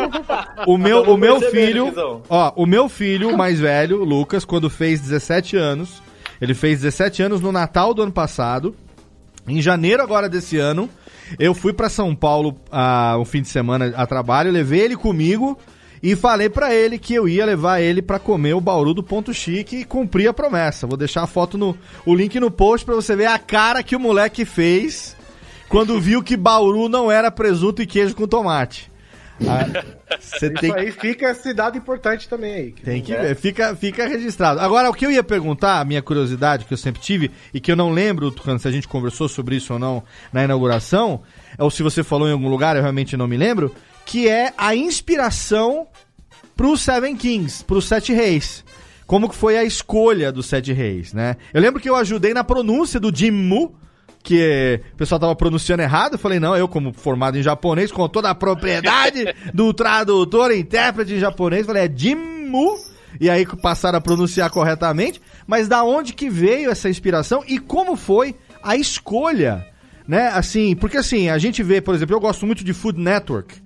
o 0.65 0.78
meu, 0.78 1.01
Tamo 1.01 1.15
o 1.15 1.19
meu 1.19 1.40
filho, 1.40 1.93
ó, 2.28 2.52
o 2.55 2.66
meu 2.66 2.89
filho 2.89 3.36
mais 3.36 3.59
velho, 3.59 4.05
Lucas, 4.05 4.44
quando 4.44 4.70
fez 4.70 5.01
17 5.01 5.56
anos, 5.56 6.01
ele 6.40 6.55
fez 6.55 6.82
17 6.82 7.20
anos 7.20 7.40
no 7.40 7.51
Natal 7.51 7.93
do 7.93 8.02
ano 8.02 8.12
passado. 8.12 8.77
Em 9.47 9.61
janeiro 9.61 10.03
agora 10.03 10.29
desse 10.29 10.57
ano, 10.57 10.89
eu 11.39 11.55
fui 11.55 11.73
pra 11.73 11.89
São 11.89 12.15
Paulo 12.15 12.57
ah, 12.71 13.16
um 13.19 13.25
fim 13.25 13.43
de 13.43 13.49
semana 13.49 13.93
a 13.97 14.07
trabalho, 14.07 14.51
levei 14.51 14.81
ele 14.81 14.97
comigo 14.97 15.59
e 16.03 16.15
falei 16.15 16.49
pra 16.49 16.75
ele 16.75 16.99
que 16.99 17.15
eu 17.15 17.29
ia 17.29 17.47
levar 17.47 17.81
ele 17.81 18.03
pra 18.03 18.19
comer 18.19 18.55
o 18.55 18.61
Bauru 18.61 18.93
do 18.93 19.03
Ponto 19.03 19.33
Chique 19.33 19.77
e 19.77 19.85
cumpri 19.85 20.27
a 20.29 20.33
promessa. 20.33 20.87
Vou 20.87 20.97
deixar 20.97 21.23
a 21.23 21.27
foto 21.27 21.57
no 21.57 21.77
o 22.05 22.15
link 22.15 22.39
no 22.39 22.51
post 22.51 22.85
pra 22.85 22.95
você 22.95 23.16
ver 23.16 23.27
a 23.27 23.39
cara 23.39 23.83
que 23.83 23.97
o 23.97 24.01
moleque 24.01 24.45
fez 24.45 25.16
quando 25.69 26.01
viu 26.01 26.23
que 26.23 26.37
Bauru 26.37 26.89
não 26.89 27.11
era 27.11 27.31
presunto 27.31 27.83
e 27.83 27.87
queijo 27.87 28.15
com 28.15 28.27
tomate. 28.27 28.91
Você 30.20 30.51
tem 30.51 30.70
Isso 30.70 30.78
aí 30.78 30.90
fica 30.93 31.35
cidade 31.35 31.77
importante 31.77 32.28
também 32.28 32.55
aí. 32.55 32.73
tem 32.73 33.02
que 33.02 33.15
ver, 33.15 33.35
fica, 33.36 33.74
fica 33.74 34.06
registrado. 34.06 34.61
Agora, 34.61 34.89
o 34.89 34.94
que 34.94 35.05
eu 35.05 35.11
ia 35.11 35.23
perguntar, 35.23 35.81
a 35.81 35.85
minha 35.85 36.01
curiosidade 36.01 36.65
que 36.65 36.73
eu 36.73 36.78
sempre 36.78 37.02
tive, 37.02 37.31
e 37.52 37.61
que 37.61 37.70
eu 37.70 37.77
não 37.77 37.90
lembro 37.90 38.31
Tucano, 38.31 38.59
se 38.59 38.69
a 38.69 38.70
gente 38.70 38.89
conversou 38.89 39.28
sobre 39.28 39.56
isso 39.56 39.73
ou 39.73 39.78
não 39.78 40.02
na 40.32 40.44
inauguração, 40.44 41.23
ou 41.59 41.70
se 41.70 41.82
você 41.82 42.02
falou 42.02 42.28
em 42.28 42.32
algum 42.32 42.48
lugar, 42.48 42.77
eu 42.77 42.82
realmente 42.82 43.16
não 43.16 43.27
me 43.27 43.36
lembro, 43.36 43.74
que 44.06 44.28
é 44.28 44.52
a 44.56 44.74
inspiração 44.74 45.89
pro 46.56 46.77
Seven 46.77 47.16
Kings, 47.16 47.65
pro 47.65 47.82
Sete 47.82 48.12
Reis. 48.12 48.65
Como 49.06 49.28
que 49.28 49.35
foi 49.35 49.59
a 49.59 49.65
escolha 49.65 50.32
dos 50.32 50.47
Sete 50.47 50.73
Reis, 50.73 51.12
né? 51.12 51.36
Eu 51.52 51.61
lembro 51.61 51.81
que 51.81 51.89
eu 51.89 51.97
ajudei 51.97 52.32
na 52.32 52.43
pronúncia 52.43 52.98
do 52.98 53.15
Jimmu, 53.15 53.74
que 54.25 54.81
o 54.95 54.97
pessoal 54.97 55.21
tava 55.21 55.37
pronunciando 55.37 55.83
errado. 55.83 56.15
Eu 56.15 56.19
falei, 56.19 56.41
não, 56.41 56.57
eu 56.57 56.67
como 56.67 56.93
formado 56.95 57.37
em 57.39 57.43
japonês, 57.43 57.93
com 57.93 58.09
toda 58.09 58.31
a 58.31 58.35
propriedade 58.35 59.23
do 59.53 59.73
tradutor 59.75 60.51
e 60.51 60.59
intérprete 60.59 61.13
em 61.13 61.21
japonês, 61.21 61.67
falei, 61.67 61.85
é 61.85 61.93
Jimmu. 61.95 62.75
e 63.21 63.29
aí 63.29 63.47
passaram 63.61 63.99
a 63.99 64.01
pronunciar 64.01 64.51
corretamente, 64.51 65.21
mas 65.47 65.69
da 65.69 65.85
onde 65.85 66.15
que 66.15 66.31
veio 66.31 66.71
essa 66.71 66.89
inspiração 66.89 67.45
e 67.47 67.59
como 67.59 67.97
foi 67.97 68.35
a 68.63 68.75
escolha, 68.77 69.67
né? 70.09 70.29
Assim, 70.29 70.75
porque 70.75 70.97
assim, 70.97 71.29
a 71.29 71.37
gente 71.37 71.63
vê, 71.63 71.83
por 71.83 71.95
exemplo, 71.95 72.17
eu 72.17 72.21
gosto 72.21 72.47
muito 72.47 72.65
de 72.65 72.73
Food 72.73 72.99
Network. 72.99 73.63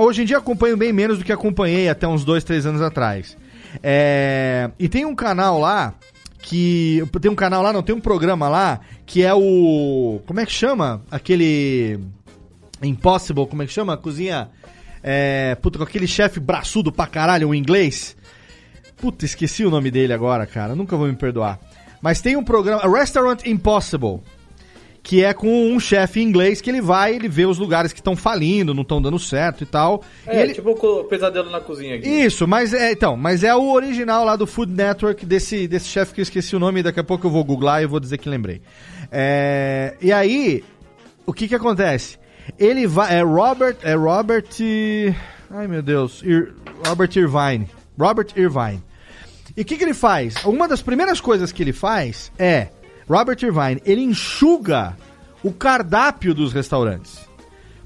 Hoje 0.00 0.22
em 0.22 0.24
dia 0.24 0.38
acompanho 0.38 0.76
bem 0.76 0.92
menos 0.92 1.18
do 1.18 1.24
que 1.24 1.32
acompanhei 1.32 1.88
até 1.88 2.08
uns 2.08 2.24
dois, 2.24 2.42
três 2.42 2.66
anos 2.66 2.82
atrás. 2.82 3.36
É, 3.80 4.70
E 4.76 4.88
tem 4.88 5.04
um 5.04 5.14
canal 5.14 5.60
lá 5.60 5.94
que. 6.48 7.02
Tem 7.20 7.30
um 7.30 7.34
canal 7.34 7.62
lá, 7.62 7.74
não, 7.74 7.82
tem 7.82 7.94
um 7.94 8.00
programa 8.00 8.48
lá 8.48 8.80
que 9.04 9.22
é 9.22 9.34
o. 9.34 10.20
Como 10.26 10.40
é 10.40 10.46
que 10.46 10.52
chama? 10.52 11.02
Aquele. 11.10 12.00
Impossible, 12.82 13.46
como 13.46 13.62
é 13.62 13.66
que 13.66 13.72
chama? 13.72 13.96
Cozinha. 13.98 14.48
É, 15.02 15.54
puta, 15.56 15.78
com 15.78 15.84
aquele 15.84 16.06
chefe 16.06 16.40
braçudo 16.40 16.90
pra 16.90 17.06
caralho, 17.06 17.50
o 17.50 17.54
inglês. 17.54 18.16
Puta, 18.96 19.26
esqueci 19.26 19.64
o 19.64 19.70
nome 19.70 19.90
dele 19.90 20.12
agora, 20.12 20.46
cara. 20.46 20.74
Nunca 20.74 20.96
vou 20.96 21.06
me 21.06 21.14
perdoar. 21.14 21.60
Mas 22.00 22.22
tem 22.22 22.34
um 22.34 22.42
programa. 22.42 22.82
Restaurant 22.98 23.44
Impossible. 23.44 24.20
Que 25.08 25.24
é 25.24 25.32
com 25.32 25.70
um 25.72 25.80
chefe 25.80 26.20
inglês 26.20 26.60
que 26.60 26.68
ele 26.68 26.82
vai, 26.82 27.14
ele 27.14 27.28
vê 27.30 27.46
os 27.46 27.56
lugares 27.56 27.94
que 27.94 27.98
estão 28.00 28.14
falindo, 28.14 28.74
não 28.74 28.82
estão 28.82 29.00
dando 29.00 29.18
certo 29.18 29.62
e 29.62 29.66
tal. 29.66 30.02
e 30.26 30.30
É, 30.30 30.42
ele... 30.42 30.52
tipo 30.52 30.70
o 30.72 31.04
pesadelo 31.04 31.48
na 31.50 31.60
cozinha 31.62 31.96
aqui. 31.96 32.06
Isso, 32.06 32.46
mas 32.46 32.74
é, 32.74 32.92
então, 32.92 33.16
mas 33.16 33.42
é 33.42 33.54
o 33.54 33.72
original 33.72 34.22
lá 34.22 34.36
do 34.36 34.46
Food 34.46 34.70
Network 34.70 35.24
desse, 35.24 35.66
desse 35.66 35.86
chefe 35.88 36.12
que 36.12 36.20
eu 36.20 36.24
esqueci 36.24 36.54
o 36.54 36.58
nome, 36.58 36.82
daqui 36.82 37.00
a 37.00 37.04
pouco 37.04 37.26
eu 37.26 37.30
vou 37.30 37.42
googlar 37.42 37.82
e 37.82 37.86
vou 37.86 37.98
dizer 37.98 38.18
que 38.18 38.28
lembrei. 38.28 38.60
É, 39.10 39.94
e 39.98 40.12
aí, 40.12 40.62
o 41.24 41.32
que 41.32 41.48
que 41.48 41.54
acontece? 41.54 42.18
Ele 42.58 42.86
vai, 42.86 43.18
é 43.18 43.22
Robert, 43.22 43.76
é 43.82 43.94
Robert, 43.94 44.44
ai 45.50 45.66
meu 45.66 45.80
Deus, 45.80 46.22
Ir- 46.22 46.52
Robert 46.86 47.10
Irvine, 47.16 47.66
Robert 47.98 48.28
Irvine. 48.36 48.82
E 49.56 49.62
o 49.62 49.64
que 49.64 49.76
que 49.78 49.84
ele 49.84 49.94
faz? 49.94 50.34
Uma 50.44 50.68
das 50.68 50.82
primeiras 50.82 51.18
coisas 51.18 51.50
que 51.50 51.62
ele 51.62 51.72
faz 51.72 52.30
é, 52.38 52.68
Robert 53.08 53.38
Irvine, 53.42 53.80
ele 53.84 54.02
enxuga 54.02 54.96
o 55.42 55.52
cardápio 55.52 56.34
dos 56.34 56.52
restaurantes. 56.52 57.18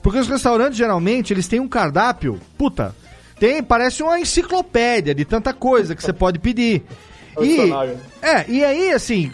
Porque 0.02 0.18
os 0.18 0.28
restaurantes, 0.28 0.76
geralmente, 0.76 1.32
eles 1.32 1.46
têm 1.46 1.60
um 1.60 1.68
cardápio, 1.68 2.40
puta, 2.58 2.94
tem, 3.38 3.62
parece 3.62 4.02
uma 4.02 4.18
enciclopédia 4.18 5.14
de 5.14 5.24
tanta 5.24 5.52
coisa 5.52 5.94
que 5.94 6.02
você 6.02 6.12
pode 6.12 6.38
pedir. 6.38 6.82
E, 7.40 7.58
é, 8.20 8.44
e 8.46 8.62
aí, 8.62 8.92
assim, 8.92 9.32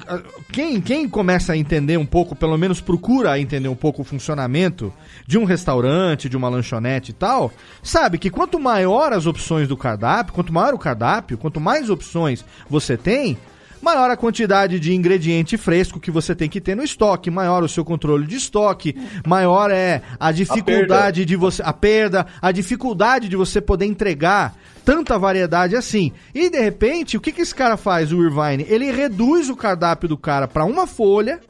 quem, 0.52 0.80
quem 0.80 1.08
começa 1.08 1.52
a 1.52 1.56
entender 1.56 1.96
um 1.96 2.06
pouco, 2.06 2.36
pelo 2.36 2.56
menos 2.56 2.80
procura 2.80 3.40
entender 3.40 3.68
um 3.68 3.74
pouco 3.74 4.02
o 4.02 4.04
funcionamento 4.04 4.92
de 5.26 5.36
um 5.36 5.44
restaurante, 5.44 6.28
de 6.28 6.36
uma 6.36 6.48
lanchonete 6.48 7.10
e 7.10 7.14
tal, 7.14 7.50
sabe 7.82 8.18
que 8.18 8.30
quanto 8.30 8.60
maior 8.60 9.12
as 9.12 9.26
opções 9.26 9.66
do 9.66 9.76
cardápio, 9.76 10.32
quanto 10.32 10.52
maior 10.52 10.74
o 10.74 10.78
cardápio, 10.78 11.36
quanto 11.36 11.60
mais 11.60 11.90
opções 11.90 12.44
você 12.70 12.96
tem, 12.96 13.36
maior 13.80 14.10
a 14.10 14.16
quantidade 14.16 14.78
de 14.80 14.94
ingrediente 14.94 15.56
fresco 15.56 16.00
que 16.00 16.10
você 16.10 16.34
tem 16.34 16.48
que 16.48 16.60
ter 16.60 16.74
no 16.74 16.82
estoque, 16.82 17.30
maior 17.30 17.62
o 17.62 17.68
seu 17.68 17.84
controle 17.84 18.26
de 18.26 18.36
estoque, 18.36 18.96
maior 19.26 19.70
é 19.70 20.02
a 20.18 20.32
dificuldade 20.32 21.24
de 21.24 21.36
você, 21.36 21.62
a 21.64 21.72
perda, 21.72 22.26
a 22.40 22.52
dificuldade 22.52 23.28
de 23.28 23.36
você 23.36 23.60
poder 23.60 23.86
entregar 23.86 24.54
tanta 24.84 25.18
variedade 25.18 25.76
assim. 25.76 26.12
E 26.34 26.50
de 26.50 26.60
repente, 26.60 27.16
o 27.16 27.20
que, 27.20 27.32
que 27.32 27.42
esse 27.42 27.54
cara 27.54 27.76
faz, 27.76 28.12
o 28.12 28.22
Irvine? 28.22 28.66
Ele 28.68 28.90
reduz 28.90 29.48
o 29.48 29.56
cardápio 29.56 30.08
do 30.08 30.16
cara 30.16 30.48
para 30.48 30.64
uma 30.64 30.86
folha 30.86 31.40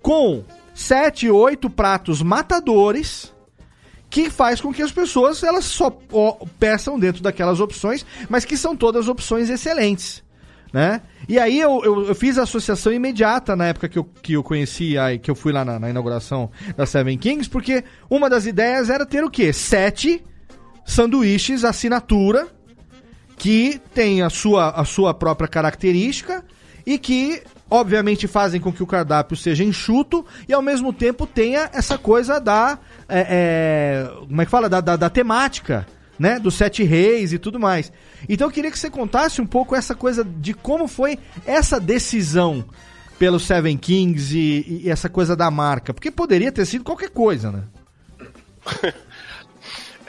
com 0.00 0.44
sete, 0.74 1.28
oito 1.28 1.68
pratos 1.68 2.22
matadores 2.22 3.34
que 4.10 4.30
faz 4.30 4.60
com 4.60 4.72
que 4.72 4.82
as 4.82 4.92
pessoas 4.92 5.42
elas 5.42 5.64
só 5.64 5.90
peçam 6.58 6.98
dentro 6.98 7.22
daquelas 7.22 7.60
opções, 7.60 8.06
mas 8.28 8.44
que 8.44 8.56
são 8.56 8.76
todas 8.76 9.08
opções 9.08 9.50
excelentes. 9.50 10.22
Né? 10.72 11.00
E 11.26 11.38
aí 11.38 11.58
eu, 11.58 11.80
eu, 11.82 12.08
eu 12.08 12.14
fiz 12.14 12.36
a 12.38 12.42
associação 12.42 12.92
imediata 12.92 13.56
na 13.56 13.66
época 13.66 13.88
que 13.88 13.98
eu, 13.98 14.04
que 14.04 14.32
eu 14.34 14.42
conheci, 14.42 14.98
aí, 14.98 15.18
que 15.18 15.30
eu 15.30 15.34
fui 15.34 15.52
lá 15.52 15.64
na, 15.64 15.78
na 15.78 15.88
inauguração 15.88 16.50
da 16.76 16.84
Seven 16.84 17.16
Kings, 17.16 17.48
porque 17.48 17.84
uma 18.10 18.28
das 18.28 18.44
ideias 18.44 18.90
era 18.90 19.06
ter 19.06 19.24
o 19.24 19.30
quê? 19.30 19.52
Sete 19.52 20.22
sanduíches 20.84 21.64
assinatura 21.64 22.48
que 23.36 23.80
tem 23.94 24.20
a 24.20 24.28
sua, 24.28 24.70
a 24.70 24.84
sua 24.84 25.14
própria 25.14 25.48
característica 25.48 26.44
e 26.84 26.98
que, 26.98 27.42
obviamente, 27.70 28.26
fazem 28.26 28.60
com 28.60 28.72
que 28.72 28.82
o 28.82 28.86
cardápio 28.86 29.36
seja 29.36 29.62
enxuto 29.62 30.26
e, 30.48 30.52
ao 30.52 30.60
mesmo 30.60 30.92
tempo, 30.92 31.26
tenha 31.26 31.70
essa 31.72 31.96
coisa 31.96 32.40
da. 32.40 32.78
é, 33.08 34.06
é, 34.08 34.10
como 34.26 34.42
é 34.42 34.44
que 34.44 34.50
fala? 34.50 34.68
Da, 34.68 34.80
da, 34.80 34.96
da 34.96 35.10
temática, 35.10 35.86
né? 36.18 36.38
Dos 36.38 36.54
sete 36.54 36.82
reis 36.82 37.32
e 37.32 37.38
tudo 37.38 37.58
mais. 37.60 37.92
Então, 38.28 38.48
eu 38.48 38.52
queria 38.52 38.70
que 38.70 38.78
você 38.78 38.90
contasse 38.90 39.40
um 39.40 39.46
pouco 39.46 39.74
essa 39.74 39.94
coisa 39.94 40.24
de 40.24 40.54
como 40.54 40.88
foi 40.88 41.18
essa 41.46 41.78
decisão 41.78 42.64
pelo 43.18 43.40
Seven 43.40 43.76
Kings 43.76 44.36
e, 44.36 44.82
e 44.84 44.90
essa 44.90 45.08
coisa 45.08 45.36
da 45.36 45.50
marca. 45.50 45.92
Porque 45.92 46.10
poderia 46.10 46.52
ter 46.52 46.64
sido 46.66 46.84
qualquer 46.84 47.10
coisa, 47.10 47.52
né? 47.52 47.64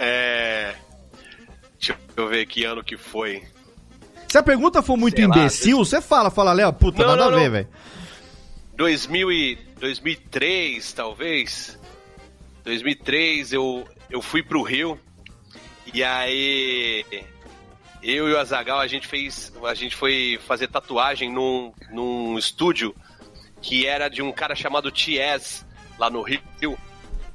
É. 0.01 0.75
Deixa 1.77 1.99
eu 2.15 2.29
ver 2.29 2.45
que 2.45 2.63
ano 2.63 2.81
que 2.81 2.95
foi. 2.95 3.43
Se 4.29 4.37
a 4.37 4.43
pergunta 4.43 4.81
for 4.81 4.95
muito 4.95 5.17
Sei 5.17 5.27
lá, 5.27 5.37
imbecil, 5.37 5.77
você 5.79 5.99
fala, 5.99 6.31
fala, 6.31 6.53
Léo, 6.53 6.71
puta, 6.71 7.01
Não, 7.01 7.09
nada 7.09 7.29
não, 7.29 7.37
a 7.37 7.41
ver, 7.41 7.49
velho. 7.49 7.67
2000 8.77 9.31
e 9.31 9.55
2003, 9.77 10.93
talvez. 10.93 11.77
2003 12.63 13.51
eu, 13.51 13.85
eu 14.09 14.21
fui 14.21 14.41
pro 14.41 14.61
Rio 14.61 14.97
e 15.93 16.03
aí 16.03 17.05
eu 18.01 18.29
e 18.29 18.33
o 18.33 18.39
Azagal 18.39 18.79
a 18.79 18.87
gente 18.87 19.07
fez 19.07 19.51
a 19.63 19.73
gente 19.73 19.95
foi 19.95 20.39
fazer 20.45 20.67
tatuagem 20.67 21.31
num, 21.31 21.73
num 21.91 22.37
estúdio 22.37 22.95
que 23.61 23.85
era 23.85 24.07
de 24.09 24.21
um 24.21 24.31
cara 24.31 24.55
chamado 24.55 24.91
Ties 24.91 25.65
lá 25.97 26.09
no 26.09 26.21
Rio 26.21 26.77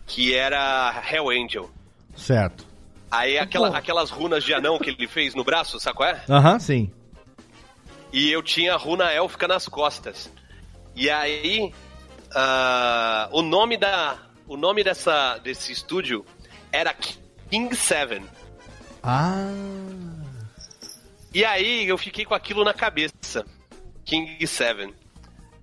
que 0.06 0.34
era 0.34 1.02
Hell 1.10 1.30
Angel. 1.30 1.70
Certo. 2.14 2.66
Aí 3.10 3.38
aquela, 3.38 3.76
aquelas 3.76 4.10
runas 4.10 4.42
de 4.42 4.52
anão 4.52 4.78
que 4.78 4.90
ele 4.90 5.06
fez 5.06 5.34
no 5.34 5.44
braço, 5.44 5.78
sabe 5.78 5.96
qual 5.96 6.08
é? 6.08 6.22
Aham, 6.28 6.58
sim. 6.58 6.90
E 8.12 8.30
eu 8.30 8.42
tinha 8.42 8.74
a 8.74 8.76
runa 8.76 9.10
élfica 9.10 9.46
nas 9.46 9.68
costas. 9.68 10.30
E 10.94 11.10
aí, 11.10 11.72
ah, 12.34 13.28
o 13.32 13.42
nome 13.42 13.76
da, 13.76 14.18
o 14.46 14.56
nome 14.56 14.84
dessa 14.84 15.38
desse 15.38 15.72
estúdio 15.72 16.24
era 16.70 16.94
King 17.50 17.74
Seven. 17.74 18.24
Ah. 19.04 19.52
E 21.32 21.44
aí 21.44 21.86
eu 21.86 21.98
fiquei 21.98 22.24
com 22.24 22.34
aquilo 22.34 22.64
na 22.64 22.72
cabeça, 22.72 23.44
King 24.04 24.46
Seven. 24.46 24.94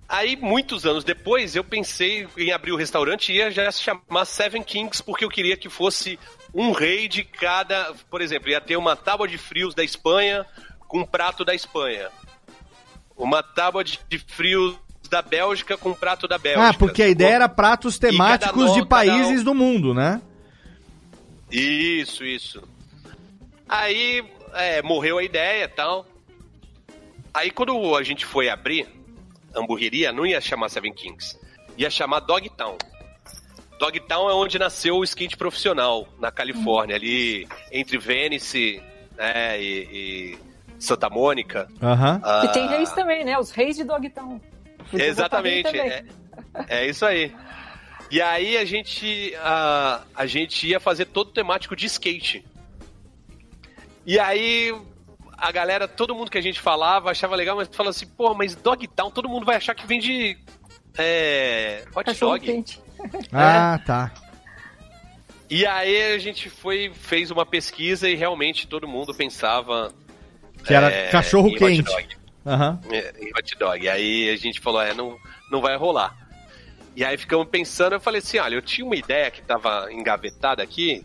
Aí 0.08 0.36
muitos 0.36 0.84
anos 0.84 1.02
depois 1.04 1.56
eu 1.56 1.64
pensei 1.64 2.28
em 2.36 2.52
abrir 2.52 2.72
o 2.72 2.76
restaurante 2.76 3.32
e 3.32 3.36
ia 3.36 3.50
já 3.50 3.72
se 3.72 3.82
chamar 3.82 4.26
Seven 4.26 4.62
Kings 4.62 5.02
porque 5.02 5.24
eu 5.24 5.30
queria 5.30 5.56
que 5.56 5.70
fosse 5.70 6.18
um 6.54 6.72
rei 6.72 7.08
de 7.08 7.24
cada, 7.24 7.94
por 8.10 8.20
exemplo, 8.20 8.50
ia 8.50 8.60
ter 8.60 8.76
uma 8.76 8.94
tábua 8.94 9.26
de 9.26 9.38
frios 9.38 9.74
da 9.74 9.82
Espanha 9.82 10.44
com 10.86 11.00
um 11.00 11.06
prato 11.06 11.44
da 11.44 11.54
Espanha. 11.54 12.10
Uma 13.16 13.42
tábua 13.42 13.82
de 13.82 14.18
frios 14.18 14.76
da 15.08 15.22
Bélgica 15.22 15.76
com 15.78 15.90
um 15.90 15.94
prato 15.94 16.28
da 16.28 16.36
Bélgica. 16.38 16.68
Ah, 16.68 16.74
porque 16.74 17.02
a 17.02 17.08
ideia 17.08 17.34
era 17.34 17.48
pratos 17.48 17.98
temáticos 17.98 18.74
de 18.74 18.86
países 18.86 19.38
cada 19.38 19.44
do 19.44 19.54
mundo, 19.54 19.94
né? 19.94 20.20
Isso, 21.50 22.24
isso. 22.24 22.62
Aí 23.72 24.22
é, 24.52 24.82
morreu 24.82 25.16
a 25.16 25.24
ideia 25.24 25.64
e 25.64 25.68
tal. 25.68 26.06
Aí 27.32 27.50
quando 27.50 27.96
a 27.96 28.02
gente 28.02 28.26
foi 28.26 28.50
abrir 28.50 28.86
a 29.54 29.58
hamburgueria, 29.58 30.12
não 30.12 30.26
ia 30.26 30.42
chamar 30.42 30.68
Seven 30.68 30.92
Kings. 30.92 31.38
Ia 31.78 31.88
chamar 31.88 32.20
Dogtown. 32.20 32.76
Dogtown 33.78 34.28
é 34.28 34.34
onde 34.34 34.58
nasceu 34.58 34.96
o 34.96 35.04
skate 35.04 35.38
profissional, 35.38 36.06
na 36.20 36.30
Califórnia, 36.30 36.96
ali 36.96 37.48
entre 37.72 37.96
Venice 37.96 38.82
né, 39.16 39.60
e, 39.60 39.88
e 39.90 40.38
Santa 40.78 41.08
Mônica. 41.08 41.66
Aham. 41.82 42.20
Ah, 42.22 42.42
E 42.44 42.48
tem 42.52 42.68
reis 42.68 42.92
também, 42.92 43.24
né? 43.24 43.38
Os 43.38 43.52
reis 43.52 43.76
de 43.76 43.84
Dogtown. 43.84 44.38
Exatamente, 44.92 45.78
é, 45.78 46.04
é 46.68 46.86
isso 46.86 47.06
aí. 47.06 47.34
E 48.10 48.20
aí 48.20 48.58
a 48.58 48.66
gente, 48.66 49.34
a, 49.36 50.02
a 50.14 50.26
gente 50.26 50.68
ia 50.68 50.78
fazer 50.78 51.06
todo 51.06 51.30
temático 51.30 51.74
de 51.74 51.86
skate. 51.86 52.44
E 54.06 54.18
aí 54.18 54.74
a 55.36 55.50
galera, 55.50 55.88
todo 55.88 56.14
mundo 56.14 56.30
que 56.30 56.38
a 56.38 56.42
gente 56.42 56.60
falava 56.60 57.10
achava 57.10 57.34
legal, 57.34 57.56
mas 57.56 57.68
falava 57.68 57.90
assim, 57.90 58.06
pô, 58.06 58.32
mas 58.34 58.54
Dogtown, 58.54 59.10
todo 59.10 59.28
mundo 59.28 59.44
vai 59.44 59.56
achar 59.56 59.74
que 59.74 59.86
vem 59.86 59.98
de 59.98 60.38
é, 60.96 61.84
hot 61.94 62.04
Cachorro 62.04 62.32
dog. 62.32 62.46
quente. 62.46 62.80
Ah, 63.32 63.80
tá. 63.84 64.12
E 65.50 65.66
aí 65.66 66.14
a 66.14 66.18
gente 66.18 66.48
foi, 66.48 66.92
fez 66.94 67.30
uma 67.30 67.44
pesquisa 67.44 68.08
e 68.08 68.14
realmente 68.14 68.66
todo 68.68 68.86
mundo 68.86 69.12
pensava 69.12 69.92
Que 70.64 70.72
era 70.72 70.88
é, 70.90 71.08
cachorro 71.10 71.48
em 71.48 71.54
hot 71.56 71.58
quente. 71.58 71.82
dog. 71.82 72.08
Aham. 72.46 72.80
É, 72.90 73.12
em 73.20 73.30
hot 73.36 73.56
dog. 73.58 73.88
Aí 73.88 74.30
a 74.30 74.36
gente 74.36 74.60
falou, 74.60 74.80
é, 74.80 74.94
não, 74.94 75.16
não 75.50 75.60
vai 75.60 75.76
rolar. 75.76 76.16
E 76.94 77.04
aí 77.04 77.16
ficamos 77.18 77.48
pensando, 77.48 77.94
eu 77.94 78.00
falei 78.00 78.20
assim, 78.20 78.38
olha, 78.38 78.54
eu 78.54 78.62
tinha 78.62 78.84
uma 78.86 78.96
ideia 78.96 79.30
que 79.30 79.42
tava 79.42 79.92
engavetada 79.92 80.62
aqui, 80.62 81.04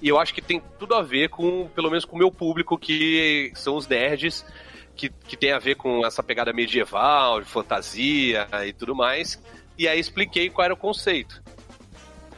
E 0.00 0.08
eu 0.08 0.18
acho 0.18 0.34
que 0.34 0.42
tem 0.42 0.62
tudo 0.78 0.94
a 0.94 1.02
ver 1.02 1.28
com, 1.30 1.68
pelo 1.68 1.88
menos 1.88 2.04
com 2.04 2.16
o 2.16 2.18
meu 2.18 2.30
público, 2.30 2.78
que 2.78 3.50
são 3.54 3.76
os 3.76 3.86
nerds, 3.86 4.44
que, 4.94 5.08
que 5.08 5.36
tem 5.36 5.52
a 5.52 5.58
ver 5.58 5.76
com 5.76 6.04
essa 6.06 6.22
pegada 6.22 6.52
medieval, 6.52 7.40
de 7.40 7.48
fantasia 7.48 8.48
e 8.66 8.72
tudo 8.72 8.94
mais. 8.94 9.40
E 9.78 9.86
aí 9.86 9.98
expliquei 9.98 10.50
qual 10.50 10.64
era 10.64 10.74
o 10.74 10.76
conceito. 10.76 11.42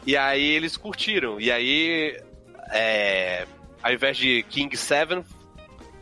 E 0.07 0.17
aí 0.17 0.43
eles 0.43 0.77
curtiram. 0.77 1.41
E 1.41 1.51
aí, 1.51 2.21
é, 2.71 3.47
ao 3.83 3.93
invés 3.93 4.17
de 4.17 4.43
King 4.45 4.77
Seven, 4.77 5.25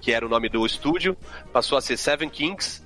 que 0.00 0.12
era 0.12 0.24
o 0.24 0.28
nome 0.28 0.48
do 0.48 0.64
estúdio, 0.64 1.16
passou 1.52 1.76
a 1.76 1.80
ser 1.80 1.96
Seven 1.96 2.28
Kings. 2.28 2.82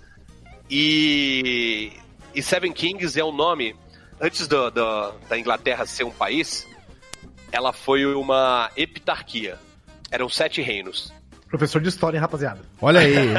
E, 0.71 1.93
e 2.35 2.43
Seven 2.43 2.73
Kings 2.73 3.19
é 3.19 3.25
o 3.25 3.33
nome, 3.33 3.77
antes 4.21 4.49
do, 4.49 4.71
do, 4.71 5.13
da 5.29 5.39
Inglaterra 5.39 5.85
ser 5.85 6.05
um 6.05 6.11
país, 6.11 6.67
ela 7.53 7.73
foi 7.73 8.05
uma 8.05 8.71
epitarquia. 8.77 9.59
Eram 10.11 10.29
sete 10.29 10.61
reinos. 10.61 11.13
Professor 11.49 11.81
de 11.81 11.89
história, 11.89 12.17
hein, 12.17 12.21
rapaziada. 12.21 12.61
Olha 12.81 13.01
aí. 13.01 13.15
hein? 13.17 13.35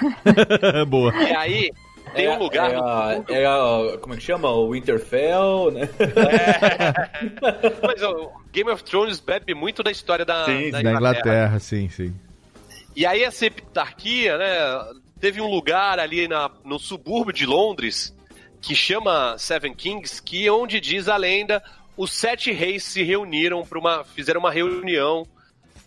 Boa. 0.88 1.12
E 1.14 1.34
aí, 1.34 1.70
tem 2.14 2.28
um 2.28 2.38
lugar. 2.38 2.70
É, 2.72 2.76
a, 2.76 3.24
é 3.28 3.44
a- 3.46 3.98
como 3.98 4.14
é 4.14 4.16
que 4.16 4.22
chama? 4.22 4.48
O 4.50 4.70
Winterfell, 4.72 5.70
né? 5.72 5.88
Mas 7.82 8.02
o 8.02 8.30
Game 8.52 8.70
of 8.70 8.82
Thrones 8.84 9.20
bebe 9.20 9.54
muito 9.54 9.82
da 9.82 9.90
história 9.90 10.24
da, 10.24 10.44
Sim, 10.46 10.70
da 10.70 10.82
Da 10.82 10.92
Inglaterra, 10.92 11.58
sim, 11.58 11.88
sim. 11.88 12.14
E 12.96 13.04
aí 13.04 13.22
essa 13.24 13.46
epitarquia, 13.46 14.38
né, 14.38 14.54
teve 15.20 15.40
um 15.40 15.50
lugar 15.50 15.98
ali 15.98 16.28
na, 16.28 16.50
no 16.64 16.78
subúrbio 16.78 17.32
de 17.32 17.46
Londres 17.46 18.14
que 18.60 18.74
chama 18.74 19.36
Seven 19.36 19.74
Kings, 19.74 20.22
que 20.22 20.48
onde 20.48 20.80
diz 20.80 21.08
a 21.08 21.16
lenda, 21.16 21.62
os 21.96 22.12
sete 22.12 22.52
reis 22.52 22.84
se 22.84 23.02
reuniram 23.02 23.64
para 23.64 23.78
uma, 23.78 24.04
fizeram 24.04 24.40
uma 24.40 24.50
reunião 24.50 25.26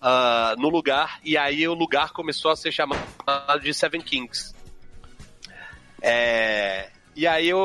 ah, 0.02 0.56
no 0.58 0.70
lugar 0.70 1.20
e 1.24 1.38
aí 1.38 1.68
o 1.68 1.74
lugar 1.74 2.12
começou 2.12 2.52
a 2.52 2.56
ser 2.56 2.72
chamado 2.72 3.02
de 3.62 3.74
Seven 3.74 4.02
Kings. 4.02 4.54
É, 6.02 6.90
e 7.16 7.26
aí 7.26 7.50
eu, 7.50 7.58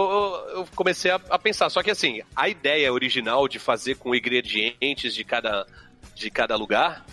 eu 0.55 0.67
comecei 0.75 1.11
a, 1.11 1.21
a 1.29 1.39
pensar, 1.39 1.69
só 1.69 1.83
que 1.83 1.91
assim, 1.91 2.23
a 2.35 2.49
ideia 2.49 2.93
original 2.93 3.47
de 3.47 3.59
fazer 3.59 3.97
com 3.97 4.15
ingredientes 4.15 5.15
de 5.15 5.25
cada, 5.25 5.67
de 6.15 6.31
cada 6.31 6.57
lugar 6.57 7.05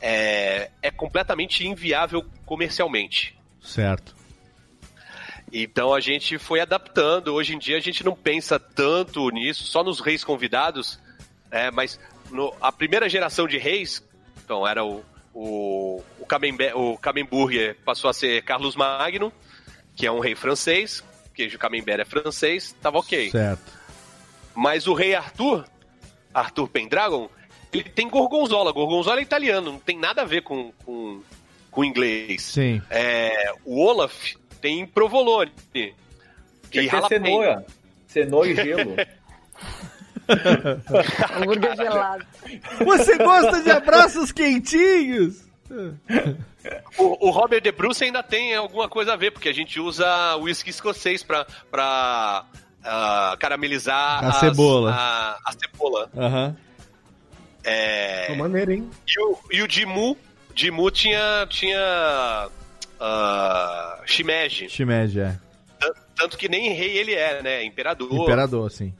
é, 0.00 0.70
é 0.82 0.90
completamente 0.90 1.66
inviável 1.66 2.24
comercialmente. 2.44 3.38
Certo. 3.62 4.14
Então 5.56 5.94
a 5.94 6.00
gente 6.00 6.36
foi 6.36 6.58
adaptando. 6.60 7.28
Hoje 7.32 7.54
em 7.54 7.58
dia 7.58 7.76
a 7.76 7.80
gente 7.80 8.04
não 8.04 8.14
pensa 8.16 8.58
tanto 8.58 9.28
nisso, 9.30 9.64
só 9.64 9.84
nos 9.84 10.00
reis 10.00 10.24
convidados, 10.24 10.98
né? 11.50 11.70
mas 11.70 11.98
no- 12.30 12.52
a 12.60 12.72
primeira 12.72 13.08
geração 13.08 13.46
de 13.46 13.56
reis, 13.56 14.02
então 14.44 14.66
era 14.66 14.84
o, 14.84 15.04
o, 15.32 16.02
o, 16.18 16.26
Camembe- 16.26 16.72
o 16.74 16.98
Camemburger 16.98 17.76
passou 17.84 18.10
a 18.10 18.12
ser 18.12 18.42
Carlos 18.42 18.74
Magno, 18.74 19.32
que 19.94 20.06
é 20.06 20.10
um 20.10 20.18
rei 20.18 20.34
francês, 20.34 21.04
queijo 21.32 21.56
Camembert 21.56 22.00
é 22.00 22.04
francês, 22.04 22.74
tava 22.82 22.98
ok. 22.98 23.30
Certo. 23.30 23.72
Mas 24.56 24.88
o 24.88 24.92
rei 24.94 25.14
Arthur, 25.14 25.64
Arthur 26.32 26.68
Pendragon, 26.68 27.28
ele 27.72 27.90
tem 27.90 28.08
gorgonzola. 28.08 28.72
Gorgonzola 28.72 29.20
é 29.20 29.22
italiano, 29.22 29.70
não 29.72 29.78
tem 29.78 29.98
nada 29.98 30.22
a 30.22 30.24
ver 30.24 30.42
com, 30.42 30.72
com, 30.84 31.22
com 31.70 31.84
inglês. 31.84 32.42
Sim. 32.42 32.80
É, 32.90 33.52
o 33.64 33.80
Olaf 33.84 34.34
tem 34.64 34.86
provolone. 34.86 35.52
Tinha 35.74 35.84
E 35.88 35.92
que 36.70 36.80
ter 36.80 36.86
jalapeno. 36.90 37.26
cenoura. 37.26 37.66
Cenoura 38.06 38.48
e 38.48 38.54
gelo. 38.54 38.96
Hambúrguer 41.36 41.76
gelado. 41.76 42.24
Você 42.82 43.18
gosta 43.18 43.62
de 43.62 43.70
abraços 43.70 44.32
quentinhos? 44.32 45.44
O, 46.96 47.28
o 47.28 47.30
Robert 47.30 47.60
De 47.60 47.70
Bruce 47.70 48.02
ainda 48.02 48.22
tem 48.22 48.54
alguma 48.54 48.88
coisa 48.88 49.12
a 49.12 49.16
ver, 49.16 49.32
porque 49.32 49.50
a 49.50 49.52
gente 49.52 49.78
usa 49.78 50.36
whisky 50.36 50.70
escocês 50.70 51.22
pra, 51.22 51.44
pra 51.70 52.46
ah, 52.82 53.36
caramelizar 53.38 54.24
A 54.24 54.28
as- 54.28 54.36
cebola. 54.38 54.92
A, 54.94 55.38
a 55.44 55.52
cebola. 55.52 56.10
Aham. 56.16 56.56
É, 57.62 58.34
maneiro, 58.34 58.72
hein? 58.72 58.90
E 59.06 59.20
o, 59.20 59.38
e 59.50 59.62
o 59.62 59.68
Dimu, 59.68 60.16
Dimu 60.54 60.90
tinha, 60.90 61.46
tinha 61.50 62.48
ah, 63.00 64.00
shimeji. 64.06 64.68
Shimeji, 64.68 65.20
é. 65.20 65.36
Tan- 65.78 65.92
Tanto 66.16 66.38
que 66.38 66.48
nem 66.48 66.72
rei 66.72 66.96
ele 66.96 67.12
é, 67.14 67.42
né? 67.42 67.64
Imperador. 67.64 68.12
Imperador, 68.12 68.70
sim. 68.70 68.92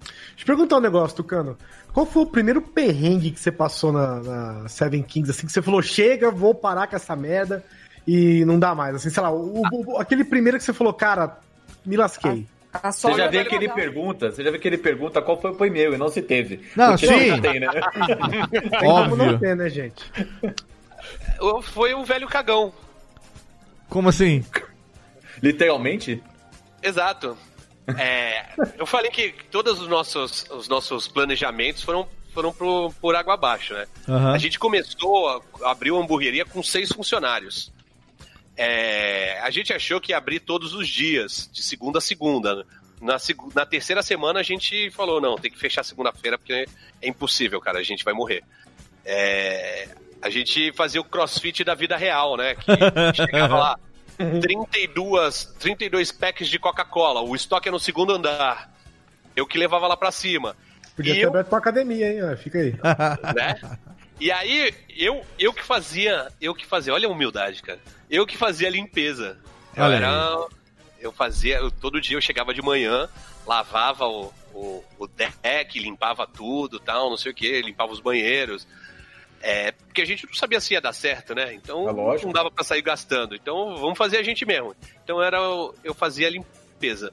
Deixa 0.00 0.42
eu 0.42 0.46
perguntar 0.46 0.76
um 0.78 0.80
negócio, 0.80 1.16
Tucano. 1.16 1.56
Qual 1.92 2.04
foi 2.06 2.22
o 2.22 2.26
primeiro 2.26 2.60
perrengue 2.60 3.30
que 3.30 3.38
você 3.38 3.52
passou 3.52 3.92
na, 3.92 4.20
na 4.20 4.68
Seven 4.68 5.02
Kings, 5.02 5.30
assim, 5.30 5.46
que 5.46 5.52
você 5.52 5.62
falou, 5.62 5.80
chega, 5.80 6.30
vou 6.30 6.54
parar 6.54 6.86
com 6.88 6.96
essa 6.96 7.14
merda 7.14 7.64
e 8.06 8.44
não 8.44 8.58
dá 8.58 8.74
mais, 8.74 8.96
assim, 8.96 9.10
sei 9.10 9.22
lá, 9.22 9.30
o- 9.30 9.62
o- 9.72 9.98
aquele 9.98 10.24
primeiro 10.24 10.58
que 10.58 10.64
você 10.64 10.72
falou, 10.72 10.92
cara, 10.92 11.38
me 11.86 11.96
lasquei. 11.96 12.46
A 12.72 12.90
Você 12.90 13.14
já 13.14 13.28
vê 13.28 13.44
que 13.44 13.54
ele 13.54 13.68
pergunta, 13.68 14.32
você 14.32 14.42
já 14.42 14.50
vê 14.50 14.58
que 14.58 14.66
ele 14.66 14.76
pergunta 14.78 15.22
qual 15.22 15.40
foi 15.40 15.52
o 15.52 15.54
primeiro 15.54 15.94
e 15.94 15.96
não 15.96 16.08
se 16.08 16.20
teve. 16.20 16.60
Não, 16.74 16.90
Porque 16.96 17.06
sim. 17.06 17.30
não 17.30 17.40
tem, 17.40 17.60
né? 17.60 17.68
Tem 18.50 18.80
como 18.80 19.14
não 19.16 19.26
Óbvio. 19.26 19.38
ter, 19.38 19.54
né, 19.54 19.68
gente? 19.70 20.02
Foi 21.62 21.94
o 21.94 22.04
velho 22.04 22.26
cagão. 22.26 22.72
Como 23.88 24.08
assim? 24.08 24.44
Literalmente? 25.42 26.22
Exato. 26.82 27.36
É, 27.98 28.46
eu 28.78 28.86
falei 28.86 29.10
que 29.10 29.34
todos 29.50 29.80
os 29.80 29.88
nossos, 29.88 30.46
os 30.50 30.68
nossos 30.68 31.06
planejamentos 31.06 31.82
foram, 31.82 32.08
foram 32.32 32.52
pro, 32.52 32.92
por 33.00 33.14
água 33.14 33.34
abaixo, 33.34 33.74
né? 33.74 33.86
Aham. 34.08 34.32
A 34.32 34.38
gente 34.38 34.58
começou 34.58 35.28
a 35.62 35.70
abrir 35.70 35.90
uma 35.90 36.02
hamburgueria 36.02 36.44
com 36.44 36.62
seis 36.62 36.90
funcionários. 36.90 37.72
É, 38.56 39.40
a 39.40 39.50
gente 39.50 39.72
achou 39.72 40.00
que 40.00 40.12
ia 40.12 40.18
abrir 40.18 40.40
todos 40.40 40.72
os 40.72 40.88
dias, 40.88 41.50
de 41.52 41.62
segunda 41.62 41.98
a 41.98 42.02
segunda. 42.02 42.66
Na, 43.00 43.16
na 43.54 43.66
terceira 43.66 44.02
semana 44.02 44.40
a 44.40 44.42
gente 44.42 44.90
falou, 44.90 45.20
não, 45.20 45.36
tem 45.36 45.50
que 45.50 45.58
fechar 45.58 45.84
segunda-feira 45.84 46.38
porque 46.38 46.66
é 47.02 47.08
impossível, 47.08 47.60
cara, 47.60 47.78
a 47.78 47.82
gente 47.82 48.04
vai 48.04 48.14
morrer. 48.14 48.42
É, 49.04 49.88
a 50.24 50.30
gente 50.30 50.72
fazia 50.72 51.00
o 51.00 51.04
crossfit 51.04 51.62
da 51.64 51.74
vida 51.74 51.96
real, 51.96 52.36
né? 52.36 52.54
Que 52.54 52.72
chegava 53.14 53.56
lá, 53.58 53.78
32, 54.40 55.54
32 55.58 56.12
packs 56.12 56.48
de 56.48 56.58
Coca-Cola, 56.58 57.20
o 57.20 57.34
estoque 57.36 57.68
é 57.68 57.72
no 57.72 57.78
segundo 57.80 58.12
andar. 58.14 58.72
Eu 59.36 59.46
que 59.46 59.58
levava 59.58 59.86
lá 59.86 59.96
pra 59.96 60.10
cima. 60.12 60.56
Podia 60.96 61.12
E 61.12 61.16
ter 61.16 61.24
eu- 61.24 61.28
aberto 61.28 61.52
uma 61.52 61.58
academia, 61.58 62.12
hein? 62.12 62.36
Fica 62.36 62.58
aí. 62.58 62.72
né? 63.34 63.78
E 64.20 64.30
aí, 64.30 64.72
eu, 64.96 65.24
eu 65.38 65.52
que 65.52 65.62
fazia, 65.62 66.28
eu 66.40 66.54
que 66.54 66.64
fazia, 66.64 66.94
olha 66.94 67.08
a 67.08 67.10
humildade, 67.10 67.60
cara. 67.62 67.80
Eu 68.08 68.24
que 68.26 68.36
fazia 68.36 68.68
a 68.68 68.70
limpeza. 68.70 69.36
Eu 69.76 69.84
era. 69.86 70.46
Eu 71.00 71.12
fazia, 71.12 71.56
eu- 71.58 71.70
todo 71.70 72.00
dia 72.00 72.16
eu 72.16 72.20
chegava 72.20 72.54
de 72.54 72.62
manhã, 72.62 73.08
lavava 73.46 74.06
o, 74.06 74.32
o, 74.54 74.84
o 74.98 75.06
deck, 75.08 75.78
limpava 75.80 76.26
tudo 76.26 76.78
tal, 76.78 77.10
não 77.10 77.16
sei 77.16 77.32
o 77.32 77.34
que, 77.34 77.60
limpava 77.60 77.92
os 77.92 78.00
banheiros. 78.00 78.66
É, 79.46 79.72
porque 79.72 80.00
a 80.00 80.06
gente 80.06 80.24
não 80.26 80.32
sabia 80.32 80.58
se 80.58 80.72
ia 80.72 80.80
dar 80.80 80.94
certo, 80.94 81.34
né? 81.34 81.52
Então 81.52 81.86
É 81.86 82.24
não 82.26 82.32
dava 82.32 82.50
pra 82.50 82.64
sair 82.64 82.80
gastando. 82.80 83.34
Então 83.34 83.76
vamos 83.76 83.98
fazer 83.98 84.16
a 84.16 84.22
gente 84.22 84.46
mesmo. 84.46 84.74
Então 85.02 85.22
era 85.22 85.36
eu 85.84 85.92
fazia 85.92 86.26
a 86.28 86.30
limpeza. 86.30 87.12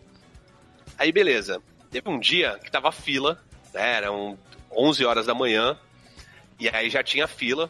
Aí 0.98 1.12
beleza. 1.12 1.62
Teve 1.92 2.10
um 2.10 2.18
dia 2.18 2.58
que 2.64 2.72
tava 2.72 2.90
fila, 2.92 3.38
né? 3.74 3.98
Eram 3.98 4.40
11 4.72 5.04
horas 5.06 5.26
da 5.26 5.34
manhã. 5.34 5.78
E 6.58 6.70
aí 6.70 6.90
já 6.90 7.04
tinha 7.04 7.28
fila. 7.28 7.70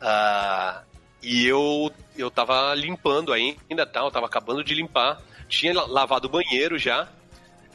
Ah, 0.00 0.82
e 1.22 1.46
eu, 1.46 1.90
eu 2.16 2.30
tava 2.30 2.74
limpando 2.74 3.32
ainda, 3.32 3.84
tal, 3.86 4.10
tava 4.10 4.26
acabando 4.26 4.62
de 4.64 4.74
limpar. 4.74 5.20
Tinha 5.48 5.74
la- 5.74 5.86
lavado 5.86 6.26
o 6.26 6.30
banheiro 6.30 6.78
já, 6.78 7.08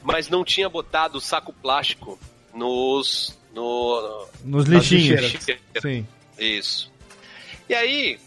mas 0.01 0.27
não 0.29 0.43
tinha 0.43 0.67
botado 0.69 1.17
o 1.17 1.21
saco 1.21 1.53
plástico 1.53 2.19
nos. 2.53 3.37
No, 3.53 4.27
Nos 4.43 4.65
lixinhos. 4.65 5.33
Sim. 5.81 6.07
Isso. 6.37 6.91
E 7.67 7.75
aí, 7.75 8.19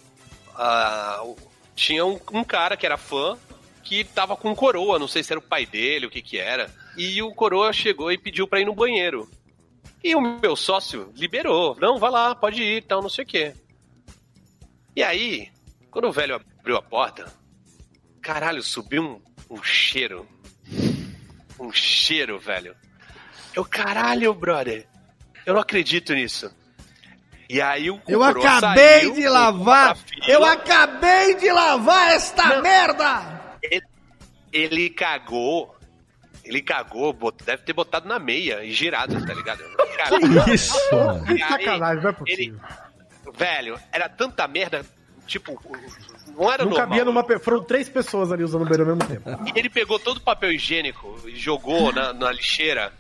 tinha 1.75 2.05
um, 2.05 2.19
um 2.33 2.45
cara 2.45 2.77
que 2.77 2.87
era 2.87 2.97
fã 2.97 3.37
que 3.83 4.03
tava 4.05 4.37
com 4.37 4.55
coroa, 4.55 4.99
não 4.99 5.07
sei 5.07 5.23
se 5.23 5.33
era 5.33 5.39
o 5.39 5.43
pai 5.43 5.67
dele, 5.67 6.07
o 6.07 6.11
que 6.11 6.23
que 6.23 6.39
era. 6.39 6.73
E 6.97 7.21
o 7.23 7.35
coroa 7.35 7.73
chegou 7.73 8.11
e 8.11 8.19
pediu 8.19 8.49
pra 8.49 8.61
ir 8.61 8.65
no 8.65 8.75
banheiro. 8.75 9.29
E 10.03 10.15
o 10.15 10.21
meu 10.21 10.57
sócio 10.57 11.13
liberou. 11.15 11.77
Não, 11.81 11.99
vai 11.99 12.11
lá, 12.11 12.35
pode 12.35 12.63
ir, 12.63 12.83
tal, 12.85 13.03
não 13.03 13.09
sei 13.09 13.25
o 13.25 13.27
quê. 13.27 13.55
E 14.97 15.03
aí, 15.03 15.51
quando 15.91 16.09
o 16.09 16.13
velho 16.13 16.37
abriu 16.37 16.77
a 16.77 16.83
porta, 16.83 17.33
caralho, 18.23 18.63
subiu 18.63 19.03
um, 19.03 19.55
um 19.57 19.63
cheiro. 19.63 20.27
Um 21.59 21.73
cheiro, 21.73 22.39
velho. 22.39 22.75
Eu, 23.55 23.65
caralho, 23.65 24.33
brother. 24.35 24.87
Eu 25.47 25.55
não 25.55 25.61
acredito 25.61 26.15
nisso. 26.15 26.51
E 27.49 27.61
aí 27.61 27.91
o 27.91 28.01
Eu 28.09 28.23
acabei 28.23 29.01
saiu, 29.01 29.15
de 29.15 29.29
lavar! 29.29 29.99
Eu 30.27 30.45
acabei 30.45 31.35
de 31.37 31.51
lavar 31.53 32.13
esta 32.13 32.61
merda! 32.63 33.57
Ele, 33.63 33.83
ele 34.53 34.91
cagou 34.91 35.75
ele 36.45 36.61
cagou, 36.61 37.17
deve 37.45 37.63
ter 37.63 37.73
botado 37.73 38.07
na 38.07 38.19
meia 38.19 38.63
e 38.63 38.71
girado, 38.71 39.15
tá 39.27 39.33
ligado? 39.35 39.65
Que 40.45 40.51
isso, 40.55 40.77
mano? 40.93 41.25
E 41.31 41.43
aí, 41.43 41.49
Sacanagem, 41.49 42.03
não 42.03 42.11
é 42.11 42.13
possível. 42.13 42.61
velho, 43.35 43.81
era 43.91 44.07
tanta 44.07 44.47
merda, 44.47 44.85
tipo, 45.27 45.59
não 46.37 46.53
era 46.53 46.65
Não 46.65 46.71
normal. 46.73 46.89
cabia 46.89 47.05
numa. 47.05 47.25
Foram 47.39 47.63
três 47.63 47.89
pessoas 47.89 48.31
ali 48.31 48.45
usando 48.45 48.63
o 48.63 48.65
banheiro 48.67 48.91
ao 48.91 48.97
mesmo 48.97 49.09
tempo. 49.09 49.31
E 49.55 49.59
ele 49.59 49.71
pegou 49.71 49.99
todo 49.99 50.19
o 50.19 50.21
papel 50.21 50.53
higiênico 50.53 51.19
e 51.27 51.37
jogou 51.37 51.91
na, 51.93 52.13
na 52.13 52.31
lixeira, 52.33 52.93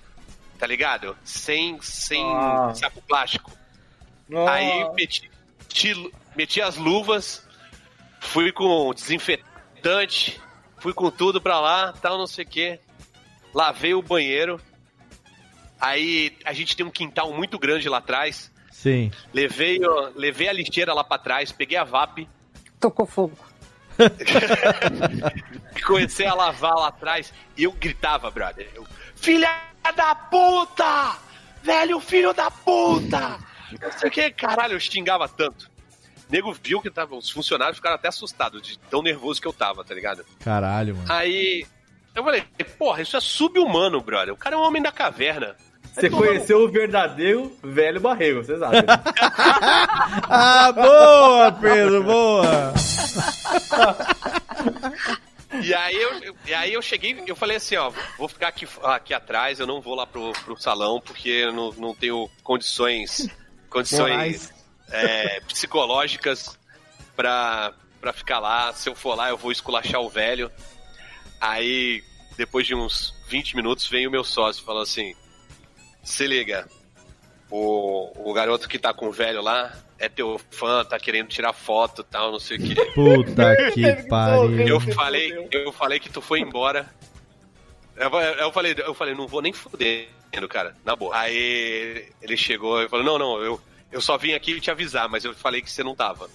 tá 0.59 0.67
ligado? 0.67 1.17
Sem, 1.25 1.81
sem 1.81 2.25
Ah. 2.35 2.73
saco 2.75 3.01
plástico. 3.03 3.51
Aí 4.49 4.89
meti, 4.95 5.31
ti- 5.69 6.13
meti 6.35 6.61
as 6.63 6.77
luvas, 6.77 7.47
fui 8.21 8.51
com 8.53 8.93
desinfetante, 8.95 10.41
fui 10.79 10.93
com 10.95 11.11
tudo 11.11 11.41
pra 11.41 11.61
lá, 11.61 11.93
tal, 11.93 12.17
não 12.19 12.27
sei 12.27 12.45
o 12.45 12.49
quê. 12.49 12.81
Lavei 13.53 13.95
o 13.95 14.03
banheiro. 14.03 14.61
Aí 15.81 16.37
a 16.45 16.53
gente 16.53 16.75
tem 16.77 16.85
um 16.87 16.91
quintal 16.91 17.33
muito 17.33 17.59
grande 17.59 17.89
lá 17.89 17.99
atrás. 17.99 18.51
Sim. 18.73 19.11
Levei, 19.33 19.79
ó, 19.85 20.11
levei 20.15 20.49
a 20.49 20.53
lixeira 20.53 20.93
lá 20.95 21.05
pra 21.05 21.19
trás, 21.19 21.53
peguei 21.53 21.77
a 21.77 21.85
VAP. 21.85 22.29
Tocou 22.81 23.07
fogo. 23.07 23.37
comecei 25.87 26.27
a 26.27 26.35
lavar 26.35 26.75
lá 26.75 26.89
atrás 26.89 27.33
e 27.57 27.65
eu 27.65 27.73
gritava, 27.73 28.31
brother. 28.31 28.69
Eu, 28.75 28.87
filha 29.25 29.49
da 29.97 30.15
puta! 30.15 31.17
Velho 31.63 31.99
filho 31.99 32.35
da 32.35 32.51
puta! 32.51 33.39
Não 33.81 33.93
sei 33.99 34.09
o 34.11 34.13
que, 34.13 34.31
caralho, 34.31 34.75
eu 34.75 34.81
xingava 34.81 35.27
tanto. 35.27 35.71
O 36.29 36.33
nego 36.33 36.53
viu 36.53 36.83
que 36.83 36.91
tava. 36.91 37.17
Os 37.17 37.31
funcionários 37.31 37.79
ficaram 37.79 37.97
até 37.97 38.09
assustados 38.09 38.61
de 38.61 38.79
tão 38.79 39.03
nervoso 39.03 39.41
que 39.41 39.49
eu 39.49 39.53
tava, 39.53 39.83
tá 39.83 39.95
ligado? 39.95 40.27
Caralho, 40.45 40.97
mano. 40.97 41.11
Aí. 41.11 41.67
Eu 42.15 42.23
falei, 42.23 42.45
porra, 42.79 43.01
isso 43.03 43.17
é 43.17 43.21
sub-humano, 43.21 44.01
brother. 44.01 44.35
O 44.35 44.37
cara 44.37 44.55
é 44.55 44.59
um 44.59 44.63
homem 44.63 44.83
da 44.83 44.93
caverna. 44.93 45.57
Você 45.93 46.11
conheceu 46.11 46.63
o 46.63 46.69
verdadeiro 46.69 47.57
velho 47.63 48.01
barrego, 48.01 48.45
vocês 48.45 48.61
acham? 48.63 48.85
Ah, 50.29 50.71
boa, 50.73 51.53
Pedro, 51.53 52.05
boa. 52.05 52.75
E 55.63 55.75
aí 55.75 55.97
eu, 55.97 56.37
e 56.47 56.55
aí 56.55 56.73
eu 56.73 56.83
cheguei, 56.83 57.23
eu 57.27 57.37
falei 57.37 57.57
assim, 57.57 57.77
ó, 57.77 57.91
vou 58.19 58.29
ficar 58.29 58.49
aqui, 58.49 58.67
aqui 58.83 59.15
atrás, 59.15 59.61
eu 59.61 59.67
não 59.67 59.81
vou 59.81 59.95
lá 59.95 60.07
pro, 60.07 60.33
pro 60.45 60.61
salão, 60.61 61.01
porque 61.01 61.29
eu 61.29 61.53
não, 61.53 61.73
não 61.73 61.95
tenho 61.95 62.29
condições, 62.43 63.29
condições 63.71 64.53
é, 64.91 65.41
psicológicas 65.41 66.59
pra, 67.15 67.73
pra 68.01 68.13
ficar 68.13 68.39
lá. 68.39 68.73
Se 68.73 68.89
eu 68.89 68.95
for 68.95 69.15
lá, 69.15 69.29
eu 69.29 69.37
vou 69.37 69.53
esculachar 69.53 70.01
o 70.01 70.09
velho. 70.09 70.51
Aí, 71.41 72.03
depois 72.37 72.67
de 72.67 72.75
uns 72.75 73.15
20 73.29 73.57
minutos, 73.57 73.87
vem 73.87 74.07
o 74.07 74.11
meu 74.11 74.25
sócio 74.25 74.63
e 74.63 74.65
falou 74.65 74.83
assim: 74.83 75.15
se 76.03 76.27
liga, 76.27 76.69
o, 77.51 78.31
o 78.31 78.33
garoto 78.33 78.69
que 78.69 78.79
tá 78.79 78.93
com 78.93 79.07
o 79.07 79.13
velho 79.13 79.43
lá 79.43 79.73
é 80.05 80.09
teu 80.09 80.41
fã, 80.51 80.85
tá 80.85 80.99
querendo 80.99 81.29
tirar 81.29 81.53
foto 81.53 82.03
e 82.03 82.05
tal, 82.05 82.33
não 82.33 82.39
sei 82.39 82.59
o 82.59 82.61
que. 82.61 82.75
Puta 82.95 83.71
que 83.73 83.93
pariu. 84.09 84.69
Eu 84.69 84.81
falei, 84.81 85.49
eu 85.51 85.73
falei 85.73 85.99
que 85.99 86.09
tu 86.11 86.21
foi 86.21 86.41
embora. 86.41 86.89
Eu, 87.97 88.11
eu 88.11 88.53
falei, 88.53 88.75
eu 88.77 88.95
falei, 88.95 89.15
não 89.15 89.27
vou 89.27 89.41
nem 89.41 89.53
fudendo, 89.53 90.49
cara, 90.49 90.75
na 90.85 90.97
boa. 90.97 91.17
Aí 91.17 92.07
ele 92.21 92.37
chegou 92.37 92.83
e 92.83 92.89
falou, 92.89 93.05
não, 93.05 93.19
não, 93.19 93.41
eu, 93.41 93.61
eu 93.93 94.01
só 94.01 94.19
vim 94.19 94.33
aqui 94.33 94.61
te 94.61 94.71
avisar, 94.71 95.09
mas 95.09 95.25
eu 95.25 95.35
falei 95.35 95.63
que 95.63 95.71
você 95.71 95.83
não 95.83 95.95
tava. 95.95 96.29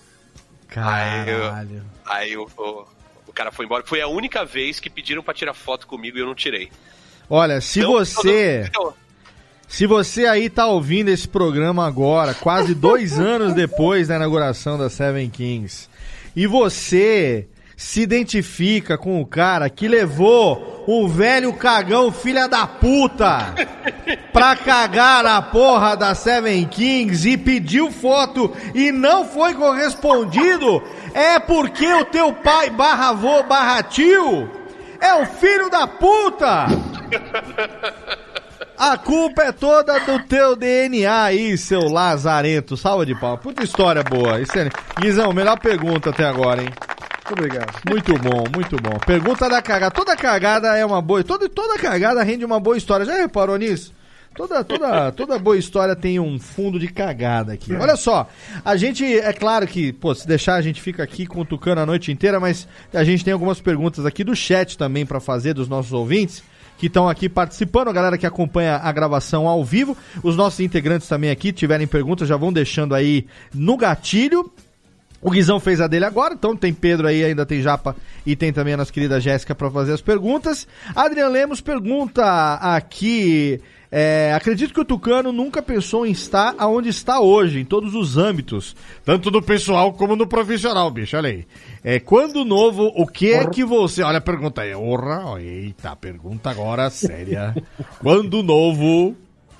Caralho. 0.67 1.83
Aí 2.05 2.37
o, 2.37 2.49
o, 2.57 2.85
o 3.27 3.33
cara 3.33 3.51
foi 3.51 3.65
embora. 3.65 3.83
Foi 3.85 4.01
a 4.01 4.07
única 4.07 4.45
vez 4.45 4.79
que 4.79 4.89
pediram 4.89 5.21
pra 5.23 5.33
tirar 5.33 5.53
foto 5.53 5.85
comigo 5.87 6.17
e 6.17 6.21
eu 6.21 6.25
não 6.25 6.35
tirei. 6.35 6.71
Olha, 7.29 7.59
se 7.61 7.79
Então, 7.79 7.91
você. 7.91 8.69
Se 9.69 9.85
você 9.85 10.25
aí 10.25 10.49
tá 10.49 10.65
ouvindo 10.65 11.09
esse 11.09 11.27
programa 11.27 11.85
agora, 11.85 12.33
quase 12.33 12.73
dois 12.73 13.17
anos 13.21 13.53
depois 13.53 14.07
da 14.07 14.15
inauguração 14.15 14.79
da 14.79 14.89
Seven 14.89 15.29
Kings, 15.29 15.87
e 16.35 16.47
você 16.47 17.47
se 17.77 18.01
identifica 18.01 18.97
com 18.97 19.21
o 19.21 19.25
cara 19.25 19.69
que 19.69 19.87
levou 19.87 20.83
um 20.87 21.07
velho 21.07 21.53
cagão 21.53 22.11
filha 22.11 22.47
da 22.49 22.67
puta 22.67 23.55
pra 24.33 24.55
cagar 24.55 25.23
na 25.23 25.41
porra 25.41 25.95
da 25.95 26.13
Seven 26.13 26.65
Kings 26.65 27.29
e 27.29 27.37
pediu 27.37 27.91
foto 27.91 28.51
e 28.73 28.91
não 28.91 29.23
foi 29.23 29.53
correspondido, 29.53 30.83
é 31.13 31.39
porque 31.39 31.85
o 31.93 32.05
teu 32.05 32.33
pai 32.33 32.71
barra 32.71 33.09
avô 33.09 33.43
barra 33.43 33.83
tio 33.83 34.49
é 34.99 35.13
o 35.13 35.25
filho 35.25 35.69
da 35.69 35.87
puta! 35.87 36.65
A 38.79 38.97
culpa 38.97 39.43
é 39.43 39.51
toda 39.51 39.99
do 39.99 40.23
teu 40.23 40.55
DNA 40.55 41.23
aí, 41.23 41.57
seu 41.57 41.81
lazarento. 41.89 42.77
Salva 42.77 43.05
de 43.05 43.13
palmas. 43.13 43.41
Puta 43.41 43.61
história 43.61 44.01
boa. 44.01 44.39
Excelente. 44.39 44.73
Guizão, 44.97 45.33
melhor 45.33 45.59
pergunta 45.59 46.11
até 46.11 46.23
agora, 46.23 46.61
hein? 46.61 46.69
Muito 46.69 47.33
obrigado. 47.33 47.77
Muito 47.89 48.13
bom, 48.17 48.45
muito 48.55 48.77
bom. 48.77 48.97
Pergunta 49.05 49.49
da 49.49 49.61
cagada. 49.61 49.93
Toda 49.93 50.15
cagada 50.15 50.77
é 50.77 50.85
uma 50.85 51.01
boa. 51.01 51.21
Toda, 51.25 51.49
toda 51.49 51.77
cagada 51.77 52.23
rende 52.23 52.45
uma 52.45 52.57
boa 52.57 52.77
história. 52.77 53.05
Já 53.05 53.15
reparou 53.15 53.57
nisso? 53.57 53.93
Toda, 54.33 54.63
toda, 54.63 55.11
toda 55.11 55.37
boa 55.37 55.57
história 55.57 55.93
tem 55.93 56.17
um 56.17 56.39
fundo 56.39 56.79
de 56.79 56.87
cagada 56.87 57.51
aqui. 57.51 57.73
Olha 57.73 57.97
só, 57.97 58.29
a 58.63 58.77
gente, 58.77 59.03
é 59.03 59.33
claro 59.33 59.67
que, 59.67 59.91
pô, 59.91 60.15
se 60.15 60.25
deixar 60.25 60.55
a 60.55 60.61
gente 60.61 60.81
fica 60.81 61.03
aqui 61.03 61.25
com 61.25 61.41
o 61.41 61.45
Tucano 61.45 61.81
a 61.81 61.85
noite 61.85 62.13
inteira, 62.13 62.39
mas 62.39 62.65
a 62.93 63.03
gente 63.03 63.25
tem 63.25 63.33
algumas 63.33 63.59
perguntas 63.59 64.05
aqui 64.05 64.23
do 64.23 64.33
chat 64.33 64.77
também 64.77 65.05
pra 65.05 65.19
fazer 65.19 65.53
dos 65.53 65.67
nossos 65.67 65.91
ouvintes 65.91 66.41
que 66.79 66.87
estão 66.87 67.09
aqui 67.09 67.27
participando, 67.27 67.89
a 67.89 67.93
galera 67.93 68.17
que 68.17 68.25
acompanha 68.25 68.77
a 68.77 68.91
gravação 68.91 69.47
ao 69.47 69.63
vivo. 69.65 69.97
Os 70.23 70.37
nossos 70.37 70.61
integrantes 70.61 71.09
também 71.09 71.29
aqui 71.29 71.51
tiverem 71.51 71.85
perguntas, 71.85 72.27
já 72.27 72.37
vão 72.37 72.53
deixando 72.53 72.95
aí 72.95 73.27
no 73.53 73.75
gatilho. 73.75 74.49
O 75.21 75.29
Guizão 75.29 75.59
fez 75.59 75.81
a 75.81 75.87
dele 75.87 76.05
agora, 76.05 76.33
então 76.33 76.55
tem 76.55 76.73
Pedro 76.73 77.05
aí, 77.05 77.25
ainda 77.25 77.45
tem 77.45 77.61
Japa 77.61 77.93
e 78.25 78.33
tem 78.33 78.53
também 78.53 78.73
a 78.73 78.77
nossa 78.77 78.93
querida 78.93 79.19
Jéssica 79.19 79.53
para 79.53 79.69
fazer 79.69 79.91
as 79.91 79.99
perguntas. 79.99 80.65
Adrian 80.95 81.27
Lemos 81.27 81.59
pergunta 81.59 82.53
aqui. 82.53 83.59
É, 83.91 84.31
acredito 84.35 84.73
que 84.73 84.79
o 84.79 84.85
Tucano 84.85 85.31
nunca 85.31 85.63
pensou 85.63 86.05
em 86.05 86.11
estar 86.11 86.53
aonde 86.59 86.89
está 86.89 87.19
hoje, 87.19 87.59
em 87.59 87.65
todos 87.65 87.95
os 87.95 88.17
âmbitos, 88.17 88.75
tanto 89.03 89.31
no 89.31 89.41
pessoal 89.41 89.93
como 89.93 90.15
no 90.15 90.27
profissional, 90.27 90.91
bicho. 90.91 91.17
Olha 91.17 91.29
aí. 91.29 91.47
É, 91.83 91.99
quando 91.99 92.45
novo, 92.45 92.91
o 92.95 93.07
que 93.07 93.33
é 93.33 93.47
que 93.47 93.63
você. 93.63 94.03
Olha 94.03 94.19
a 94.19 94.21
pergunta 94.21 94.61
aí. 94.61 94.75
Orra, 94.75 95.41
eita, 95.41 95.95
pergunta 95.95 96.51
agora 96.51 96.89
séria. 96.89 97.55
quando 97.99 98.43
novo. 98.43 99.15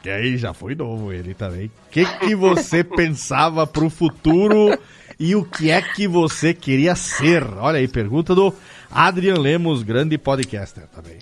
E 0.06 0.10
aí, 0.10 0.38
já 0.38 0.54
foi 0.54 0.76
novo 0.76 1.12
ele 1.12 1.34
também. 1.34 1.66
O 1.66 1.90
que, 1.92 2.06
que 2.20 2.34
você 2.34 2.84
pensava 2.84 3.68
pro 3.68 3.90
futuro 3.90 4.78
e 5.20 5.36
o 5.36 5.44
que 5.44 5.70
é 5.72 5.82
que 5.82 6.08
você 6.08 6.54
queria 6.54 6.96
ser? 6.96 7.44
Olha 7.58 7.80
aí, 7.80 7.88
pergunta 7.88 8.34
do 8.34 8.54
Adrian 8.90 9.38
Lemos, 9.38 9.84
grande 9.84 10.18
podcaster 10.18 10.86
também. 10.88 11.18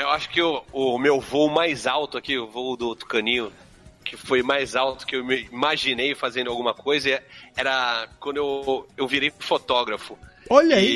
Eu 0.00 0.10
acho 0.10 0.28
que 0.30 0.40
o, 0.42 0.62
o 0.72 0.98
meu 0.98 1.20
voo 1.20 1.48
mais 1.50 1.86
alto 1.86 2.16
aqui, 2.18 2.38
o 2.38 2.46
voo 2.46 2.76
do 2.76 2.94
Tucaninho, 2.94 3.52
que 4.04 4.16
foi 4.16 4.42
mais 4.42 4.74
alto 4.76 5.06
que 5.06 5.16
eu 5.16 5.24
me 5.24 5.42
imaginei 5.52 6.14
fazendo 6.14 6.50
alguma 6.50 6.72
coisa, 6.74 7.22
era 7.56 8.08
quando 8.20 8.36
eu, 8.38 8.88
eu 8.96 9.06
virei 9.06 9.32
fotógrafo. 9.38 10.18
Olha 10.48 10.76
aí! 10.76 10.86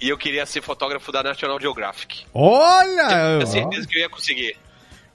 E, 0.00 0.06
e 0.06 0.08
eu 0.08 0.18
queria 0.18 0.44
ser 0.46 0.60
fotógrafo 0.62 1.10
da 1.10 1.22
National 1.22 1.58
Geographic. 1.60 2.26
Olha! 2.34 3.08
Tinha 3.38 3.46
certeza 3.46 3.86
que 3.88 3.96
eu 3.96 4.00
ia 4.02 4.08
conseguir. 4.08 4.56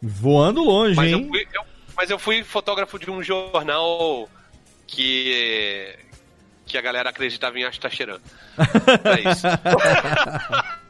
Voando 0.01 0.63
longe, 0.63 0.95
Mas 0.95 1.11
eu, 1.11 1.19
hein? 1.19 1.27
fui, 1.29 1.47
eu- 1.53 1.63
mas 1.95 2.09
eu 2.09 2.17
fui 2.19 2.43
fotógrafo 2.43 2.97
de 2.99 3.09
um 3.11 3.21
jornal 3.23 4.27
que 4.87 5.95
que 6.65 6.77
a 6.77 6.81
galera 6.81 7.09
acreditava 7.09 7.59
em 7.59 7.65
Astacheran. 7.65 8.19
É 9.05 9.29
isso. 9.31 9.45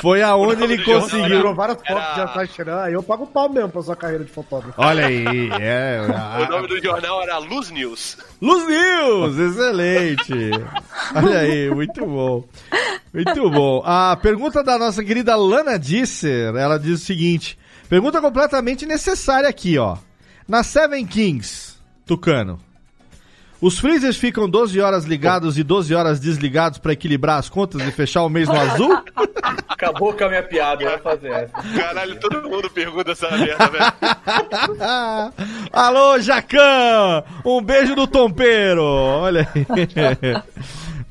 Foi 0.00 0.22
aonde 0.22 0.62
ele 0.64 0.78
Tirou 0.78 1.00
conseguiu. 1.00 1.54
várias 1.54 1.78
fotos 1.78 2.14
de 2.14 2.20
Atachiran, 2.20 2.80
aí 2.82 2.92
eu 2.92 3.02
pago 3.02 3.24
o 3.24 3.26
pau 3.26 3.48
mesmo 3.48 3.68
pra 3.70 3.82
sua 3.82 3.96
carreira 3.96 4.24
de 4.24 4.30
fotógrafo. 4.30 4.74
Olha 4.80 5.06
aí, 5.06 5.24
é. 5.60 6.00
O 6.46 6.50
nome 6.50 6.68
do 6.68 6.82
jornal 6.82 7.22
era 7.22 7.38
Luz 7.38 7.70
News. 7.70 8.16
Luz 8.40 8.66
News, 8.66 9.38
excelente. 9.38 10.32
Olha 11.14 11.38
aí, 11.40 11.70
muito 11.70 12.04
bom. 12.06 12.44
Muito 13.12 13.50
bom. 13.50 13.82
A 13.84 14.16
pergunta 14.16 14.62
da 14.62 14.78
nossa 14.78 15.02
querida 15.04 15.34
Lana 15.36 15.78
Disser, 15.78 16.54
ela 16.56 16.78
diz 16.78 17.02
o 17.02 17.04
seguinte: 17.04 17.58
pergunta 17.88 18.20
completamente 18.20 18.86
necessária 18.86 19.48
aqui, 19.48 19.76
ó. 19.78 19.96
Na 20.48 20.62
Seven 20.62 21.06
Kings, 21.06 21.74
Tucano, 22.06 22.58
os 23.60 23.78
freezers 23.78 24.16
ficam 24.16 24.48
12 24.48 24.80
horas 24.80 25.04
ligados 25.04 25.58
e 25.58 25.62
12 25.62 25.94
horas 25.94 26.18
desligados 26.20 26.78
pra 26.78 26.92
equilibrar 26.92 27.38
as 27.38 27.48
contas 27.48 27.82
e 27.82 27.90
fechar 27.92 28.22
o 28.24 28.28
mês 28.28 28.48
no 28.48 28.58
azul? 28.58 28.96
Acabou 29.68 30.12
com 30.12 30.24
a 30.24 30.28
minha 30.28 30.42
piada, 30.42 30.82
ia 30.82 30.98
fazer 30.98 31.30
essa. 31.30 31.52
Caralho, 31.78 32.18
todo 32.20 32.48
mundo 32.48 32.68
pergunta 32.70 33.12
essa 33.12 33.30
merda, 33.36 33.66
velho. 33.68 33.84
Alô, 35.72 36.18
Jacan! 36.20 37.24
Um 37.44 37.62
beijo 37.62 37.94
do 37.94 38.06
Tompeiro! 38.06 38.82
Olha 38.82 39.48
aí. 39.54 39.66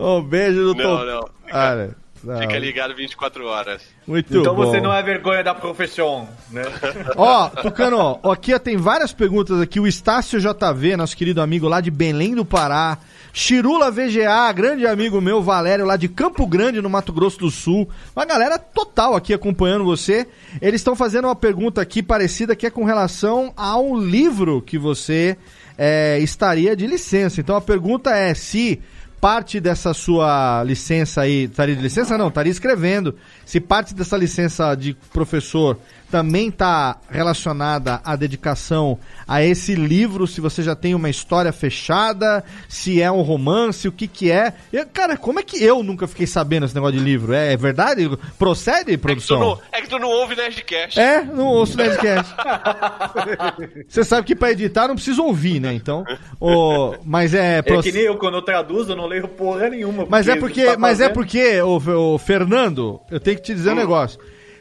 Um 0.01 0.21
beijo 0.23 0.73
do 0.73 0.75
Não, 0.75 0.97
Tom- 0.97 1.03
não. 1.05 1.29
Olha, 1.51 1.89
Fica 2.19 2.59
ligado 2.59 2.95
24 2.95 3.45
horas. 3.45 3.81
Muito 4.05 4.37
então 4.37 4.53
bom. 4.55 4.65
você 4.65 4.81
não 4.81 4.93
é 4.93 5.01
vergonha 5.01 5.43
da 5.43 5.55
profissão, 5.55 6.27
né? 6.51 6.63
Ó, 7.15 7.49
Tucano, 7.49 8.19
ó, 8.21 8.31
aqui 8.31 8.53
ó, 8.53 8.59
tem 8.59 8.75
várias 8.75 9.13
perguntas 9.13 9.61
aqui. 9.61 9.79
O 9.79 9.87
Estácio 9.87 10.39
JV, 10.39 10.97
nosso 10.97 11.15
querido 11.15 11.41
amigo 11.41 11.67
lá 11.67 11.79
de 11.79 11.89
Belém 11.89 12.35
do 12.35 12.43
Pará. 12.43 12.97
Chirula 13.31 13.91
VGA, 13.91 14.51
grande 14.53 14.87
amigo 14.87 15.21
meu, 15.21 15.41
Valério, 15.41 15.85
lá 15.85 15.95
de 15.95 16.09
Campo 16.09 16.47
Grande, 16.47 16.81
no 16.81 16.89
Mato 16.89 17.13
Grosso 17.13 17.39
do 17.39 17.51
Sul. 17.51 17.87
Uma 18.15 18.25
galera 18.25 18.57
total 18.57 19.15
aqui 19.15 19.33
acompanhando 19.33 19.85
você. 19.85 20.27
Eles 20.61 20.81
estão 20.81 20.95
fazendo 20.95 21.25
uma 21.25 21.35
pergunta 21.35 21.79
aqui 21.79 22.01
parecida 22.01 22.55
que 22.55 22.65
é 22.65 22.71
com 22.71 22.83
relação 22.83 23.53
ao 23.55 23.95
livro 23.95 24.61
que 24.61 24.77
você 24.77 25.37
é, 25.77 26.19
estaria 26.19 26.75
de 26.75 26.85
licença. 26.85 27.39
Então 27.39 27.55
a 27.55 27.61
pergunta 27.61 28.15
é 28.15 28.33
se 28.33 28.81
parte 29.19 29.59
dessa 29.59 29.93
sua 29.93 30.63
licença 30.63 31.21
aí, 31.21 31.45
estaria 31.45 31.75
de 31.75 31.81
licença 31.81 32.17
não, 32.17 32.29
estaria 32.29 32.51
escrevendo. 32.51 33.15
Se 33.45 33.59
parte 33.59 33.93
dessa 33.93 34.17
licença 34.17 34.73
de 34.75 34.93
professor 35.13 35.77
também 36.11 36.49
está 36.49 36.97
relacionada 37.09 38.01
à 38.03 38.15
dedicação 38.15 38.97
a 39.27 39.43
esse 39.43 39.75
livro, 39.75 40.25
se 40.25 40.41
você 40.41 40.63
já 40.63 40.75
tem 40.75 40.95
uma 40.95 41.09
história 41.09 41.51
fechada, 41.51 42.43
se 42.67 43.01
é 43.01 43.11
um 43.11 43.21
romance, 43.21 43.87
o 43.87 43.91
que 43.91 44.07
que 44.07 44.31
é. 44.31 44.53
Eu, 44.73 44.85
cara, 44.87 45.15
como 45.17 45.39
é 45.39 45.43
que 45.43 45.63
eu 45.63 45.83
nunca 45.83 46.07
fiquei 46.07 46.25
sabendo 46.25 46.65
esse 46.65 46.73
negócio 46.75 46.97
de 46.97 47.03
livro? 47.03 47.33
É, 47.33 47.53
é 47.53 47.57
verdade? 47.57 48.09
Procede, 48.37 48.79
É 48.79 48.83
que, 48.85 48.97
tu 48.97 49.01
produção? 49.01 49.39
não, 49.39 49.59
é 49.71 49.81
que 49.81 49.89
tu 49.89 49.99
não 49.99 50.09
ouve 50.09 50.35
Nerdcast. 50.35 50.99
É, 50.99 51.23
não 51.23 51.45
ouço 51.47 51.77
Nerdcast. 51.77 52.33
Você 53.87 54.03
sabe 54.03 54.25
que 54.25 54.35
pra 54.35 54.51
editar 54.51 54.87
não 54.87 54.95
precisa 54.95 55.21
ouvir, 55.21 55.59
né? 55.59 55.73
Então, 55.73 56.03
o, 56.39 56.95
mas 57.03 57.33
é... 57.33 57.57
É 57.57 57.61
proce- 57.61 57.91
que 57.91 57.97
nem 57.97 58.05
eu, 58.05 58.17
quando 58.17 58.35
eu 58.35 58.41
traduzo, 58.41 58.91
eu 58.91 58.95
não 58.95 59.05
leio 59.07 59.27
porra 59.27 59.69
nenhuma. 59.69 60.05
Mas 60.09 60.27
é 60.27 60.35
porque, 60.35 60.65
tá 60.65 60.77
mas 60.77 60.99
é 60.99 61.09
porque, 61.09 61.61
o, 61.61 62.17
Fernando, 62.17 62.99
eu 63.11 63.19
tenho 63.19 63.37
que 63.37 63.43
te 63.43 63.53
dizer 63.53 63.71
um 63.71 63.75
negócio. 63.75 64.19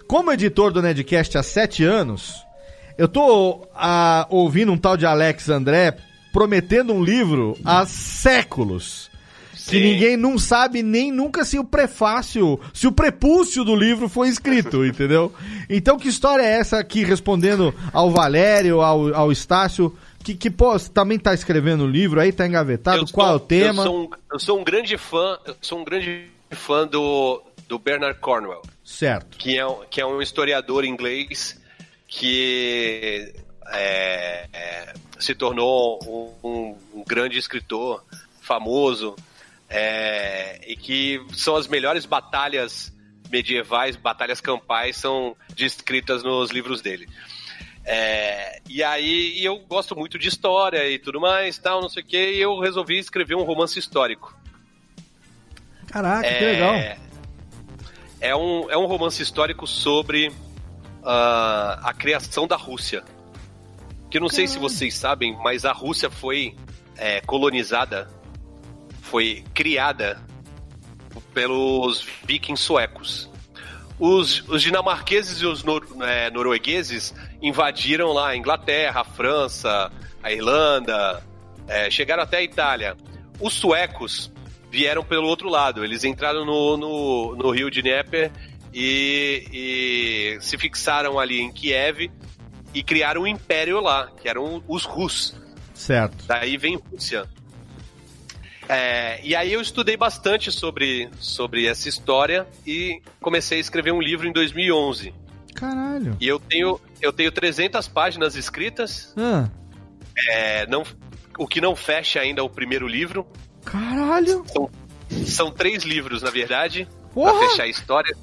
Como 0.09 0.33
editor 0.33 0.73
do 0.73 0.81
Nedcast 0.81 1.37
há 1.37 1.43
sete 1.43 1.85
anos, 1.85 2.43
eu 2.97 3.07
tô 3.07 3.69
ah, 3.75 4.27
ouvindo 4.31 4.73
um 4.73 4.79
tal 4.79 4.97
de 4.97 5.05
Alex 5.05 5.51
André 5.51 5.99
prometendo 6.33 6.95
um 6.95 7.05
livro 7.05 7.59
há 7.63 7.85
séculos. 7.85 9.11
Que 9.67 9.79
ninguém 9.79 10.17
não 10.17 10.39
sabe 10.39 10.83
nem 10.83 11.13
nunca 11.13 11.45
se 11.45 11.59
o 11.59 11.65
prefácio, 11.65 12.59
se 12.73 12.87
o 12.87 12.93
prepúcio 12.93 13.63
do 13.65 13.77
livro 13.77 14.09
foi 14.09 14.29
escrito, 14.29 14.83
entendeu? 14.87 15.31
Então 15.69 15.99
que 15.99 16.09
história 16.09 16.43
é 16.43 16.59
essa 16.59 16.79
aqui, 16.79 17.05
respondendo 17.05 17.75
ao 17.93 18.11
Valério, 18.11 18.81
ao, 18.81 19.15
ao 19.15 19.31
Estácio, 19.31 19.95
que, 20.25 20.35
que 20.35 20.51
pô, 20.51 20.79
também 20.79 21.19
tá 21.19 21.35
escrevendo 21.35 21.85
o 21.85 21.87
livro 21.87 22.19
aí, 22.19 22.33
tá 22.33 22.47
engavetado, 22.47 23.13
qual 23.13 23.33
é 23.33 23.35
o 23.35 23.41
tema? 23.41 23.83
Eu 23.83 23.87
sou, 23.87 24.01
um, 24.01 24.11
eu 24.33 24.39
sou 24.39 24.59
um 24.59 24.65
grande 24.65 24.97
fã, 24.97 25.39
eu 25.45 25.55
sou 25.61 25.81
um 25.81 25.85
grande 25.85 26.31
fã 26.51 26.87
do, 26.87 27.43
do 27.69 27.79
Bernard 27.79 28.19
Cornwell, 28.19 28.63
Certo. 28.83 29.37
que 29.37 29.57
é, 29.59 29.67
um- 29.67 29.85
que 29.91 30.01
é 30.01 30.07
um 30.07 30.21
historiador 30.23 30.85
inglês 30.85 31.61
que 32.07 33.33
é, 33.67 34.47
é, 34.53 34.95
se 35.19 35.35
tornou 35.35 36.01
um, 36.43 36.75
um- 36.99 37.05
grande 37.07 37.39
escritor 37.39 38.03
famoso 38.41 39.15
é, 39.69 40.59
e 40.67 40.75
que 40.77 41.23
são 41.35 41.55
as 41.57 41.69
melhores 41.69 42.07
batalhas 42.07 42.91
medievais, 43.31 43.95
batalhas 43.97 44.41
campais 44.41 44.97
são 44.97 45.37
descritas 45.55 46.23
nos 46.25 46.51
livros 46.51 46.81
dele. 46.81 47.07
É, 47.85 48.61
e 48.69 48.83
aí 48.83 49.39
e 49.39 49.45
eu 49.45 49.59
gosto 49.61 49.95
muito 49.95 50.19
de 50.19 50.29
história 50.29 50.89
e 50.89 50.99
tudo 50.99 51.21
mais, 51.21 51.59
tal, 51.59 51.83
não 51.83 51.89
sei 51.91 52.03
o 52.03 52.07
que, 52.07 52.31
e 52.33 52.41
eu 52.41 52.59
resolvi 52.59 52.99
escrever 52.99 53.35
um 53.35 53.43
romance 53.45 53.79
histórico. 53.79 54.35
Caraca, 55.91 56.23
que 56.29 56.35
É, 56.35 56.41
legal. 56.53 56.75
É 58.21 58.35
um, 58.35 58.71
é 58.71 58.77
um 58.77 58.87
romance 58.87 59.23
histórico 59.23 59.67
sobre 59.67 60.33
ah, 61.05 61.81
a 61.83 61.95
criação 61.95 62.47
da 62.47 62.57
Rússia. 62.57 63.05
Que 64.11 64.19
eu 64.19 64.23
não 64.23 64.29
sei 64.29 64.49
se 64.49 64.59
vocês 64.59 64.95
sabem, 64.97 65.37
mas 65.43 65.65
a 65.65 65.73
Rússia 65.73 66.11
foi 66.11 66.57
é, 66.97 67.21
colonizada, 67.21 68.09
foi 69.03 69.45
criada 69.55 70.21
pelos 71.35 72.07
vikings 72.25 72.63
suecos. 72.63 73.31
Os, 73.99 74.49
os 74.49 74.63
dinamarqueses 74.63 75.41
e 75.43 75.47
os 75.47 75.63
nor- 75.65 75.87
é, 76.01 76.31
noruegueses 76.31 77.15
invadiram 77.43 78.13
lá 78.13 78.29
a 78.29 78.37
Inglaterra, 78.37 79.01
a 79.01 79.05
França, 79.05 79.93
a 80.23 80.33
Irlanda, 80.33 81.23
é, 81.67 81.91
chegaram 81.91 82.23
até 82.23 82.39
a 82.39 82.43
Itália. 82.43 82.97
Os 83.41 83.55
suecos 83.55 84.31
vieram 84.71 85.05
pelo 85.05 85.27
outro 85.27 85.49
lado, 85.49 85.85
eles 85.85 86.05
entraram 86.05 86.45
no, 86.45 86.77
no, 86.77 87.37
no 87.37 87.51
rio 87.51 87.71
de 87.71 87.83
Dnieper 87.83 88.31
e, 88.73 89.45
e 89.53 90.39
se 90.41 90.59
fixaram 90.59 91.19
ali 91.19 91.41
em 91.41 91.51
Kiev 91.51 92.11
e 92.75 92.83
criaram 92.83 93.23
um 93.23 93.27
império 93.27 93.81
lá, 93.81 94.11
que 94.21 94.29
eram 94.29 94.63
os 94.69 94.85
Rus. 94.85 95.35
Certo. 95.75 96.25
Daí 96.27 96.57
vem 96.57 96.77
Rússia. 96.77 97.27
É, 98.69 99.19
e 99.25 99.35
aí 99.35 99.53
eu 99.53 99.61
estudei 99.61 99.97
bastante 99.97 100.53
sobre, 100.53 101.09
sobre 101.19 101.67
essa 101.67 101.89
história 101.89 102.47
e 102.67 103.01
comecei 103.21 103.57
a 103.59 103.61
escrever 103.61 103.93
um 103.93 104.01
livro 104.01 104.29
em 104.29 104.33
2011. 104.33 105.15
Caralho. 105.55 106.17
E 106.21 106.29
eu 106.29 106.39
tenho, 106.39 106.79
eu 107.01 107.13
tenho 107.13 107.33
300 107.33 107.89
páginas 107.89 108.37
escritas. 108.37 109.15
Ah, 109.17 109.49
É, 110.29 110.67
não, 110.67 110.85
o 111.39 111.47
que 111.47 111.61
não 111.61 111.75
fecha 111.75 112.21
ainda 112.21 112.45
o 112.45 112.51
primeiro 112.51 112.87
livro. 112.87 113.27
Caralho. 113.71 114.45
São, 114.47 114.71
são 115.27 115.51
três 115.51 115.83
livros, 115.85 116.23
na 116.23 116.31
verdade, 116.31 116.89
Porra! 117.15 117.33
pra 117.39 117.49
fechar 117.49 117.63
a 117.65 117.69
história. 117.69 118.17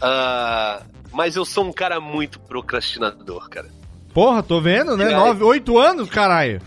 Ah, 0.00 0.82
mas 1.12 1.36
eu 1.36 1.44
sou 1.44 1.64
um 1.64 1.72
cara 1.72 2.00
muito 2.00 2.40
procrastinador, 2.40 3.48
cara. 3.48 3.68
Porra, 4.12 4.42
tô 4.42 4.60
vendo, 4.60 4.96
né? 4.96 5.10
Nove, 5.10 5.42
oito 5.44 5.78
anos, 5.78 6.08
caralho. 6.10 6.60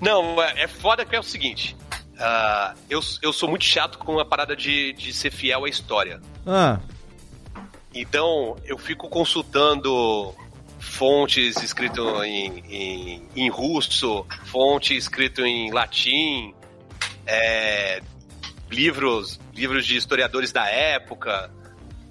Não, 0.00 0.42
é 0.42 0.62
é 0.64 0.68
foda 0.68 1.04
que 1.04 1.14
é 1.14 1.20
o 1.20 1.22
seguinte. 1.22 1.76
ah, 2.18 2.74
eu, 2.88 3.00
eu 3.22 3.32
sou 3.32 3.48
muito 3.48 3.64
chato 3.64 3.98
com 3.98 4.18
a 4.18 4.24
parada 4.24 4.54
de, 4.56 4.92
de 4.94 5.12
ser 5.12 5.30
fiel 5.30 5.64
à 5.64 5.68
história. 5.68 6.20
Ah, 6.46 6.78
Então, 7.94 8.56
eu 8.64 8.76
fico 8.78 9.08
consultando 9.08 10.34
fontes 10.78 11.62
escritas 11.62 12.04
em, 12.24 12.58
em, 12.68 13.22
em 13.34 13.48
russo, 13.48 14.24
fonte 14.46 14.94
escrito 14.96 15.44
em 15.44 15.70
latim, 15.72 16.54
é, 17.26 18.00
livros, 18.70 19.40
livros 19.54 19.86
de 19.86 19.96
historiadores 19.96 20.52
da 20.52 20.68
época, 20.68 21.50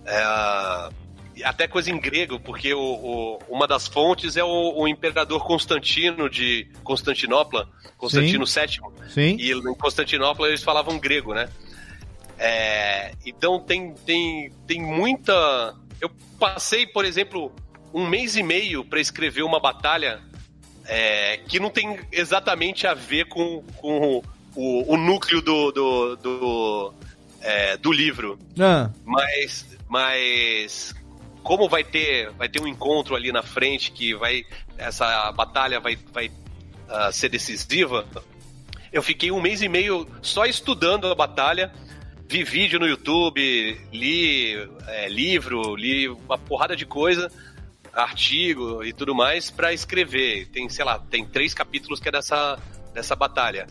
é, 0.06 1.44
até 1.44 1.68
coisa 1.68 1.90
em 1.92 2.00
grego, 2.00 2.40
porque 2.40 2.74
o, 2.74 2.80
o- 2.80 3.40
uma 3.50 3.68
das 3.68 3.88
fontes 3.88 4.38
é 4.38 4.44
o, 4.44 4.74
o 4.78 4.88
imperador 4.88 5.44
Constantino 5.46 6.30
de 6.30 6.68
Constantinopla, 6.84 7.68
Constantino 7.98 8.46
VII. 8.46 9.10
Sim. 9.10 9.38
E 9.40 9.52
em 9.52 9.76
Constantinopla 9.76 10.48
eles 10.48 10.64
falavam 10.64 11.00
grego, 11.00 11.34
né? 11.34 11.50
É, 12.38 13.14
então 13.26 13.60
tem, 13.60 13.94
tem, 14.06 14.52
tem 14.68 14.82
muita. 14.82 15.76
Eu 16.02 16.10
passei, 16.40 16.86
por 16.86 17.06
exemplo, 17.06 17.54
um 17.94 18.06
mês 18.08 18.36
e 18.36 18.44
meio 18.44 18.84
para 18.84 19.00
escrever 19.00 19.44
uma 19.44 19.60
batalha 19.60 20.20
é, 20.86 21.38
que 21.48 21.60
não 21.60 21.70
tem 21.70 22.00
exatamente 22.12 22.86
a 22.86 22.94
ver 22.94 23.26
com, 23.26 23.64
com 23.78 24.22
o, 24.56 24.94
o 24.94 24.98
núcleo 24.98 25.42
do, 25.42 25.72
do, 25.72 26.16
do, 26.16 26.94
é, 27.42 27.78
do 27.78 27.92
livro. 27.92 28.38
ah, 28.60 28.90
Mas, 29.06 29.66
mas 29.88 30.96
como 31.42 31.68
vai 31.68 31.84
ter, 31.84 32.32
vai 32.32 32.48
ter 32.48 32.62
um 32.62 32.68
encontro 32.68 33.16
ali 33.16 33.32
na 33.32 33.44
frente 33.44 33.92
que 33.92 34.14
vai 34.16 34.46
essa 34.78 35.32
batalha 35.32 35.80
vai, 35.80 35.98
vai 36.12 36.32
ah, 36.90 37.12
ser 37.12 37.30
decisiva, 37.30 38.06
eu 38.92 39.02
fiquei 39.02 39.32
um 39.32 39.42
mês 39.42 39.62
e 39.64 39.68
meio 39.68 40.08
só 40.22 40.46
estudando 40.46 41.08
a 41.08 41.16
batalha, 41.16 41.74
vi 42.30 42.44
vídeo 42.44 42.80
no 42.80 42.88
YouTube, 42.88 43.42
li 43.92 44.54
é, 44.88 45.10
livro, 45.10 45.76
li 45.76 46.08
uma 46.08 46.38
porrada 46.38 46.76
de 46.76 46.86
coisa, 46.86 47.32
artigo 47.92 48.84
e 48.84 48.94
tudo 48.94 49.16
mais 49.16 49.50
para 49.50 49.74
escrever. 49.74 50.48
Tem, 50.50 50.70
sei 50.70 50.86
lá, 50.86 51.00
tem 51.00 51.26
três 51.26 51.54
capítulos 51.56 52.00
que 52.00 52.10
é 52.10 52.12
dessa, 52.12 52.60
dessa 52.94 53.16
batalha. 53.16 53.68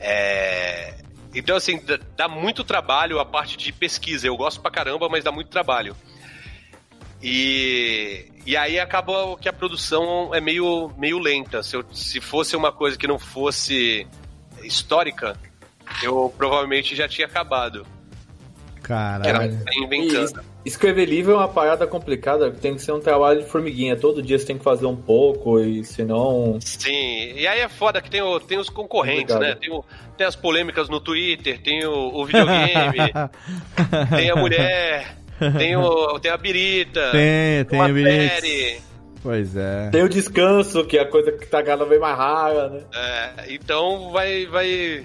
É, 0.00 0.94
então, 1.34 1.56
assim, 1.56 1.80
dá- 2.16 2.28
muito 2.28 2.62
trabalho 2.64 3.18
a 3.20 3.24
parte 3.24 3.56
de 3.56 3.72
pesquisa. 3.72 4.26
Eu 4.26 4.36
gosto 4.36 4.60
pra 4.60 4.70
caramba, 4.70 5.08
mas 5.08 5.24
dá 5.24 5.30
muito 5.32 5.48
trabalho. 5.50 5.96
E, 7.22 8.26
e 8.46 8.56
aí 8.56 8.78
acaba 8.78 9.36
que 9.38 9.48
a 9.48 9.52
produção 9.52 10.32
é 10.34 10.40
meio, 10.40 10.90
meio 10.96 11.18
lenta. 11.18 11.62
Se, 11.62 11.76
eu- 11.76 11.84
se 11.92 12.20
fosse 12.20 12.54
uma 12.56 12.70
coisa 12.72 12.96
que 12.96 13.06
não 13.06 13.18
fosse 13.18 14.06
histórica, 14.62 15.36
eu 16.02 16.32
provavelmente 16.36 16.94
já 16.94 17.08
tinha 17.08 17.26
acabado. 17.26 17.86
Era 19.26 19.38
caralho. 19.38 19.64
tá 19.64 19.70
inventando. 19.74 20.44
E, 20.57 20.57
Escrever 20.68 21.06
livro 21.06 21.32
é 21.32 21.36
uma 21.36 21.48
parada 21.48 21.86
complicada, 21.86 22.50
tem 22.50 22.74
que 22.74 22.82
ser 22.82 22.92
um 22.92 23.00
trabalho 23.00 23.42
de 23.42 23.48
formiguinha. 23.48 23.96
Todo 23.96 24.22
dia 24.22 24.38
você 24.38 24.46
tem 24.46 24.58
que 24.58 24.62
fazer 24.64 24.86
um 24.86 24.94
pouco, 24.96 25.58
e 25.60 25.82
senão. 25.84 26.58
Sim, 26.60 27.32
e 27.34 27.46
aí 27.46 27.60
é 27.60 27.68
foda 27.68 28.00
que 28.00 28.10
tem, 28.10 28.20
o, 28.22 28.38
tem 28.38 28.58
os 28.58 28.68
concorrentes, 28.68 29.34
Obrigado. 29.34 29.54
né? 29.54 29.58
Tem, 29.60 29.72
o- 29.74 29.84
tem 30.16 30.26
as 30.26 30.36
polêmicas 30.36 30.88
no 30.88 31.00
Twitter, 31.00 31.60
tem 31.62 31.84
o, 31.86 31.92
o 32.14 32.24
videogame, 32.26 33.12
tem 34.16 34.30
a 34.30 34.36
mulher, 34.36 35.16
tem, 35.56 35.76
o, 35.76 36.18
tem 36.20 36.30
a 36.30 36.36
birita, 36.36 37.10
Tem, 37.12 37.64
tem 37.64 37.92
Birita. 37.94 38.34
série. 38.34 38.80
Pois 39.22 39.56
é. 39.56 39.90
Tem 39.90 40.02
o 40.02 40.08
descanso, 40.08 40.84
que 40.84 40.96
é 40.96 41.00
a 41.02 41.06
coisa 41.06 41.32
que 41.32 41.46
tá 41.46 41.62
cada 41.62 41.84
vez 41.84 42.00
mais 42.00 42.16
rara, 42.16 42.68
né? 42.68 42.80
É, 42.94 43.30
então 43.54 44.10
vai, 44.12 44.46
vai, 44.46 45.04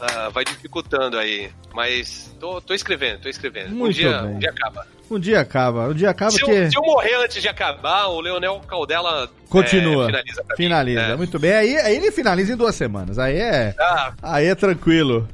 ah, 0.00 0.28
vai 0.30 0.44
dificultando 0.44 1.18
aí. 1.18 1.50
Mas 1.74 2.34
tô, 2.40 2.60
tô 2.60 2.74
escrevendo, 2.74 3.20
tô 3.22 3.28
escrevendo. 3.28 3.72
um, 3.74 3.78
Muito 3.78 3.94
dia, 3.96 4.18
bem. 4.22 4.34
um 4.34 4.38
dia 4.38 4.50
acaba. 4.50 4.86
Um 5.10 5.18
dia 5.18 5.40
acaba. 5.40 5.88
Um 5.88 5.94
dia 5.94 6.10
acaba 6.10 6.30
Se 6.30 6.42
que. 6.44 6.50
eu, 6.50 6.70
se 6.70 6.76
eu 6.78 6.82
morrer 6.82 7.14
antes 7.22 7.40
de 7.42 7.48
acabar, 7.48 8.06
o 8.06 8.20
Leonel 8.20 8.60
Caldela 8.66 9.28
Continua. 9.48 10.04
é, 10.04 10.06
finaliza 10.06 10.44
pra 10.44 10.56
mim. 10.56 10.64
finaliza. 10.64 11.00
É. 11.00 11.16
Muito 11.16 11.38
bem. 11.38 11.52
Aí, 11.52 11.76
aí 11.76 11.96
ele 11.96 12.10
finaliza 12.10 12.52
em 12.52 12.56
duas 12.56 12.74
semanas. 12.74 13.18
Aí 13.18 13.36
é. 13.36 13.74
Ah, 13.78 14.12
Aí 14.22 14.46
é 14.46 14.54
tranquilo. 14.54 15.28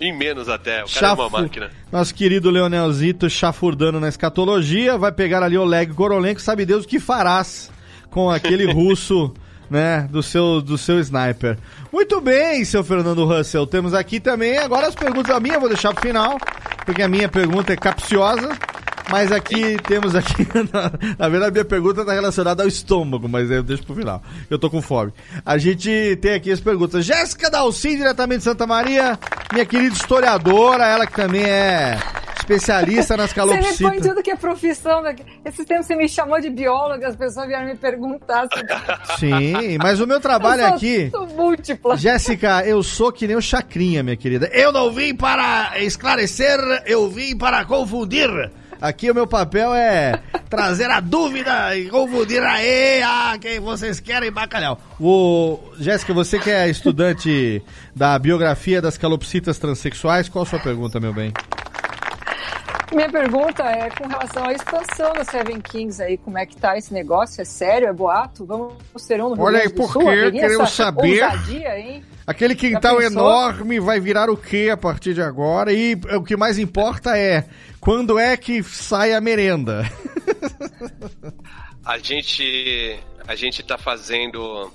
em 0.00 0.16
menos 0.16 0.48
até. 0.48 0.84
O 0.84 0.86
cara 0.86 0.88
Chafu- 0.88 1.22
é 1.22 1.26
uma 1.26 1.40
máquina. 1.42 1.70
Nosso 1.90 2.14
querido 2.14 2.50
Leonelzito 2.50 3.28
chafurdando 3.28 3.98
na 4.00 4.08
escatologia, 4.08 4.96
vai 4.96 5.10
pegar 5.12 5.42
ali 5.42 5.58
o 5.58 5.64
leg 5.64 5.92
Gorolenko, 5.92 6.40
sabe 6.40 6.64
Deus 6.64 6.84
o 6.84 6.88
que 6.88 7.00
farás 7.00 7.70
com 8.10 8.30
aquele 8.30 8.64
russo, 8.72 9.34
né, 9.70 10.08
do 10.10 10.22
seu, 10.22 10.60
do 10.60 10.76
seu 10.76 10.98
sniper. 10.98 11.56
Muito 11.92 12.20
bem, 12.20 12.64
seu 12.64 12.82
Fernando 12.82 13.24
Russell, 13.24 13.66
temos 13.66 13.94
aqui 13.94 14.18
também 14.18 14.58
agora 14.58 14.88
as 14.88 14.94
perguntas, 14.94 15.34
a 15.34 15.38
minha 15.38 15.60
vou 15.60 15.68
deixar 15.68 15.94
pro 15.94 16.02
final, 16.02 16.36
porque 16.84 17.02
a 17.02 17.08
minha 17.08 17.28
pergunta 17.28 17.72
é 17.72 17.76
capciosa, 17.76 18.50
mas 19.08 19.30
aqui 19.30 19.76
temos 19.86 20.14
aqui, 20.16 20.46
na, 20.72 20.92
na 21.16 21.28
verdade 21.28 21.50
a 21.50 21.52
minha 21.52 21.64
pergunta 21.64 22.00
está 22.00 22.12
relacionada 22.12 22.64
ao 22.64 22.68
estômago, 22.68 23.28
mas 23.28 23.48
eu 23.50 23.62
deixo 23.62 23.84
pro 23.84 23.94
final, 23.94 24.20
eu 24.50 24.58
tô 24.58 24.68
com 24.68 24.82
fome. 24.82 25.12
A 25.46 25.56
gente 25.56 26.18
tem 26.20 26.34
aqui 26.34 26.50
as 26.50 26.60
perguntas, 26.60 27.04
Jéssica 27.04 27.48
Dalcin, 27.48 27.96
diretamente 27.96 28.38
de 28.38 28.44
Santa 28.44 28.66
Maria, 28.66 29.16
minha 29.52 29.64
querida 29.64 29.94
historiadora, 29.94 30.84
ela 30.84 31.06
que 31.06 31.14
também 31.14 31.44
é 31.44 31.96
especialista 32.54 33.16
nas 33.16 33.32
Você 33.40 33.56
me 33.56 33.62
põe 33.62 33.62
calopsitas. 33.64 34.06
tudo 34.06 34.22
que 34.22 34.30
é 34.30 34.36
profissão. 34.36 35.02
Esses 35.44 35.64
tempos 35.64 35.86
você 35.86 35.96
me 35.96 36.08
chamou 36.08 36.40
de 36.40 36.50
bióloga, 36.50 37.08
as 37.08 37.16
pessoas 37.16 37.46
vieram 37.46 37.66
me 37.66 37.76
perguntar. 37.76 38.48
Se... 38.48 39.18
Sim, 39.18 39.78
mas 39.78 40.00
o 40.00 40.06
meu 40.06 40.20
trabalho 40.20 40.62
Eu 40.62 40.66
sou 40.68 40.76
aqui. 40.76 41.10
tudo 41.10 41.34
múltipla. 41.34 41.96
Jéssica, 41.96 42.64
eu 42.66 42.82
sou 42.82 43.12
que 43.12 43.26
nem 43.26 43.36
o 43.36 43.42
Chacrinha, 43.42 44.02
minha 44.02 44.16
querida. 44.16 44.48
Eu 44.52 44.72
não 44.72 44.90
vim 44.90 45.14
para 45.14 45.78
esclarecer, 45.80 46.58
eu 46.86 47.08
vim 47.08 47.36
para 47.36 47.64
confundir. 47.64 48.50
Aqui 48.80 49.10
o 49.10 49.14
meu 49.14 49.26
papel 49.26 49.74
é 49.74 50.18
trazer 50.48 50.90
a 50.90 51.00
dúvida 51.00 51.76
e 51.76 51.90
confundir 51.90 52.42
aí 52.42 53.02
a 53.02 53.36
quem 53.38 53.60
vocês 53.60 54.00
querem 54.00 54.32
bacalhau. 54.32 54.80
O 54.98 55.58
Jéssica, 55.78 56.14
você 56.14 56.38
que 56.38 56.50
é 56.50 56.66
estudante 56.68 57.62
da 57.94 58.18
biografia 58.18 58.80
das 58.80 58.96
calopsitas 58.96 59.58
transexuais, 59.58 60.30
qual 60.30 60.44
a 60.44 60.46
sua 60.46 60.58
pergunta, 60.58 60.98
meu 60.98 61.12
bem? 61.12 61.30
Minha 62.92 63.08
pergunta 63.08 63.62
é 63.62 63.88
com 63.90 64.08
relação 64.08 64.44
à 64.46 64.52
expansão 64.52 65.12
do 65.12 65.24
Seven 65.24 65.60
Kings 65.60 66.02
aí, 66.02 66.18
como 66.18 66.36
é 66.36 66.44
que 66.44 66.56
tá 66.56 66.76
esse 66.76 66.92
negócio? 66.92 67.40
É 67.40 67.44
sério? 67.44 67.88
É 67.88 67.92
boato? 67.92 68.44
Vamos 68.44 68.74
ter 69.06 69.22
um 69.22 69.34
no 69.34 69.42
Olha 69.42 69.60
aí, 69.60 69.68
por 69.68 69.92
quê? 69.92 70.08
Haveria 70.08 70.40
Queremos 70.40 70.70
saber. 70.72 71.22
ousadia, 71.22 71.78
hein? 71.78 72.04
Aquele 72.26 72.54
quintal 72.54 73.00
enorme 73.00 73.78
vai 73.80 74.00
virar 74.00 74.28
o 74.28 74.36
que 74.36 74.70
a 74.70 74.76
partir 74.76 75.14
de 75.14 75.22
agora? 75.22 75.72
E 75.72 75.94
o 76.16 76.22
que 76.22 76.36
mais 76.36 76.58
importa 76.58 77.16
é 77.16 77.44
quando 77.80 78.18
é 78.18 78.36
que 78.36 78.62
sai 78.62 79.12
a 79.12 79.20
merenda? 79.20 79.84
A 81.84 81.98
gente, 81.98 83.00
a 83.26 83.34
gente 83.34 83.62
tá 83.62 83.76
fazendo. 83.78 84.70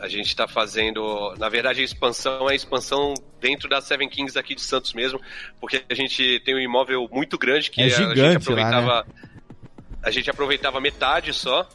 A 0.00 0.08
gente 0.08 0.34
tá 0.36 0.46
fazendo. 0.46 1.34
Na 1.38 1.48
verdade, 1.48 1.80
a 1.80 1.84
expansão 1.84 2.48
é 2.48 2.52
a 2.52 2.56
expansão 2.56 3.14
dentro 3.40 3.68
da 3.68 3.80
Seven 3.80 4.08
Kings 4.08 4.38
aqui 4.38 4.54
de 4.54 4.60
Santos 4.62 4.92
mesmo, 4.92 5.20
porque 5.60 5.82
a 5.90 5.94
gente 5.94 6.40
tem 6.44 6.54
um 6.54 6.60
imóvel 6.60 7.08
muito 7.12 7.36
grande 7.36 7.70
que 7.70 7.80
É 7.82 7.86
a 7.86 7.88
gigante 7.88 8.16
gente 8.18 8.28
lá, 8.32 8.36
aproveitava. 8.36 9.06
A 10.02 10.10
gente 10.10 10.30
aproveitava 10.30 10.80
metade 10.80 11.32
só. 11.34 11.68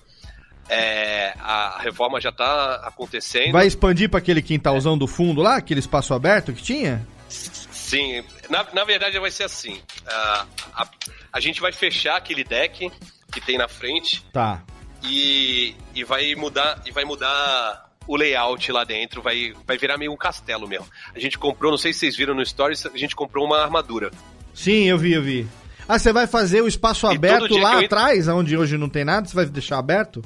É, 0.70 1.34
a 1.40 1.80
reforma 1.82 2.22
já 2.22 2.32
tá 2.32 2.76
acontecendo. 2.86 3.52
Vai 3.52 3.68
expandir 3.68 4.10
para 4.10 4.20
aquele 4.20 4.41
quintalzão 4.41 4.98
do 4.98 5.06
fundo 5.08 5.41
lá, 5.41 5.58
aquele 5.58 5.82
espaço 5.82 6.14
aberto 6.14 6.54
que 6.54 6.64
tinha? 6.64 7.06
Sim, 7.28 8.24
na, 8.50 8.66
na 8.74 8.84
verdade 8.86 9.20
vai 9.20 9.30
ser 9.30 9.44
assim. 9.44 9.82
ah, 10.08 10.45
a, 10.74 10.88
a 11.34 11.40
gente 11.41 11.60
vai 11.60 11.74
fechar 11.74 12.16
aquele 12.16 12.44
deck 12.45 12.90
que 13.32 13.41
tem 13.41 13.58
na 13.58 13.68
frente 13.68 14.24
Tá. 14.32 14.64
e, 15.04 15.76
e 15.94 16.04
vai 16.06 16.34
mudar 16.36 16.82
e 16.86 16.91
vai 16.91 17.04
mudar 17.04 17.90
o 18.08 18.16
layout 18.16 18.72
lá 18.72 18.84
dentro, 18.84 19.22
vai, 19.22 19.54
vai 19.66 19.78
virar 19.78 19.98
meio 19.98 20.12
um 20.12 20.18
castelo 20.18 20.68
mesmo. 20.68 20.86
A 21.16 21.20
gente 21.20 21.38
comprou, 21.38 21.72
não 21.72 21.78
sei 21.78 21.94
se 21.94 22.00
vocês 22.00 22.16
viram 22.18 22.34
no 22.34 22.46
Stories, 22.46 22.86
a 22.86 22.98
gente 22.98 23.16
comprou 23.16 23.46
uma 23.46 23.62
armadura. 23.62 24.12
Sim, 24.54 24.84
eu 24.86 24.98
vi, 24.98 25.14
eu 25.14 25.22
vi. 25.22 25.48
Ah, 25.88 25.98
você 26.00 26.14
vai 26.14 26.28
fazer 26.28 26.62
o 26.62 26.68
espaço 26.68 27.06
E 27.12 27.16
aberto 27.16 27.58
lá 27.58 27.76
eu- 27.76 27.86
atrás, 27.86 28.28
onde 28.28 28.56
hoje 28.58 28.78
não 28.78 28.88
tem 28.90 29.04
nada? 29.04 29.28
Você 29.28 29.36
vai 29.36 29.46
deixar 29.46 29.78
aberto? 29.80 30.24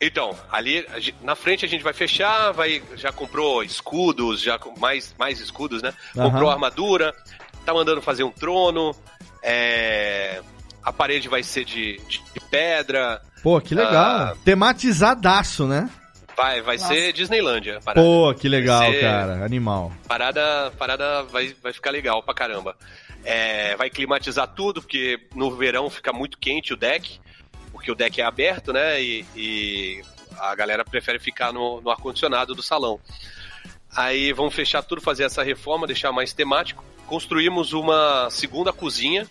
Então, 0.00 0.36
ali 0.50 0.86
na 1.22 1.34
frente 1.34 1.64
a 1.64 1.68
gente 1.68 1.82
vai 1.82 1.92
fechar, 1.92 2.52
vai 2.52 2.82
já 2.96 3.10
comprou 3.12 3.62
escudos, 3.62 4.40
já 4.42 4.58
mais 4.78 5.14
mais 5.18 5.40
escudos, 5.40 5.82
né? 5.82 5.94
Aham. 6.16 6.30
Comprou 6.30 6.50
armadura, 6.50 7.14
tá 7.64 7.72
mandando 7.72 8.02
fazer 8.02 8.22
um 8.24 8.30
trono, 8.30 8.94
é, 9.42 10.42
a 10.82 10.92
parede 10.92 11.28
vai 11.28 11.42
ser 11.42 11.64
de, 11.64 11.98
de- 12.08 12.22
pedra, 12.50 13.22
Pô, 13.42 13.60
que 13.60 13.74
legal. 13.74 13.94
Ah. 13.94 14.34
Tematizadaço, 14.44 15.66
né? 15.66 15.88
Vai 16.36 16.60
vai 16.62 16.76
Nossa. 16.76 16.88
ser 16.88 17.12
Disneylândia. 17.12 17.78
a 17.78 17.80
parada. 17.80 18.06
Pô, 18.06 18.34
que 18.34 18.48
legal, 18.48 18.92
cara. 19.00 19.44
Animal. 19.44 19.92
Parada, 20.06 20.72
parada 20.78 21.22
vai, 21.24 21.54
vai 21.62 21.72
ficar 21.72 21.90
legal 21.90 22.22
pra 22.22 22.34
caramba. 22.34 22.76
É, 23.24 23.74
vai 23.76 23.88
climatizar 23.88 24.48
tudo, 24.48 24.82
porque 24.82 25.18
no 25.34 25.50
verão 25.56 25.88
fica 25.88 26.12
muito 26.12 26.38
quente 26.38 26.74
o 26.74 26.76
deck, 26.76 27.18
porque 27.72 27.90
o 27.90 27.94
deck 27.94 28.20
é 28.20 28.24
aberto, 28.24 28.72
né? 28.72 29.02
E, 29.02 29.24
e 29.34 30.02
a 30.38 30.54
galera 30.54 30.84
prefere 30.84 31.18
ficar 31.18 31.52
no, 31.52 31.80
no 31.80 31.90
ar-condicionado 31.90 32.54
do 32.54 32.62
salão. 32.62 33.00
Aí 33.96 34.32
vamos 34.32 34.54
fechar 34.54 34.82
tudo, 34.82 35.00
fazer 35.00 35.24
essa 35.24 35.42
reforma, 35.42 35.86
deixar 35.86 36.12
mais 36.12 36.32
temático. 36.32 36.84
Construímos 37.06 37.72
uma 37.72 38.28
segunda 38.30 38.72
cozinha, 38.72 39.26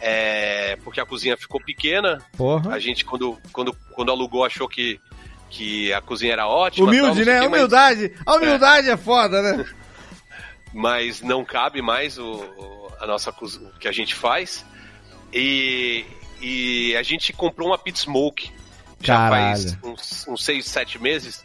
é, 0.00 0.76
porque 0.84 1.00
a 1.00 1.06
cozinha 1.06 1.36
ficou 1.36 1.60
pequena. 1.60 2.22
Porra. 2.36 2.72
A 2.72 2.78
gente, 2.78 3.04
quando, 3.04 3.38
quando, 3.52 3.76
quando 3.94 4.12
alugou, 4.12 4.44
achou 4.44 4.68
que, 4.68 5.00
que 5.54 5.92
a 5.92 6.00
cozinha 6.00 6.32
era 6.32 6.48
ótima. 6.48 6.86
tal, 6.86 6.94
Humilde, 6.94 7.24
sei 7.24 7.32
né? 7.32 7.40
quê, 7.40 7.48
mas- 7.48 7.58
Humildade. 7.60 8.12
A 8.26 8.34
humildade 8.34 8.90
é 8.90 8.96
foda, 8.96 9.40
né? 9.40 9.64
mas 10.74 11.20
não 11.22 11.44
cabe 11.44 11.80
mais 11.80 12.18
o, 12.18 12.24
o- 12.24 12.88
a 13.00 13.06
nossa 13.06 13.30
o 13.30 13.78
que 13.78 13.86
a 13.86 13.92
gente 13.92 14.14
faz. 14.14 14.64
E, 15.32 16.04
e 16.40 16.96
a 16.96 17.02
gente 17.02 17.32
comprou 17.32 17.68
uma 17.68 17.78
pit 17.78 17.98
smoke 18.00 18.50
já 19.00 19.28
faz 19.28 19.76
uns, 19.82 20.26
uns 20.26 20.44
seis, 20.44 20.64
sete 20.66 21.00
meses. 21.00 21.44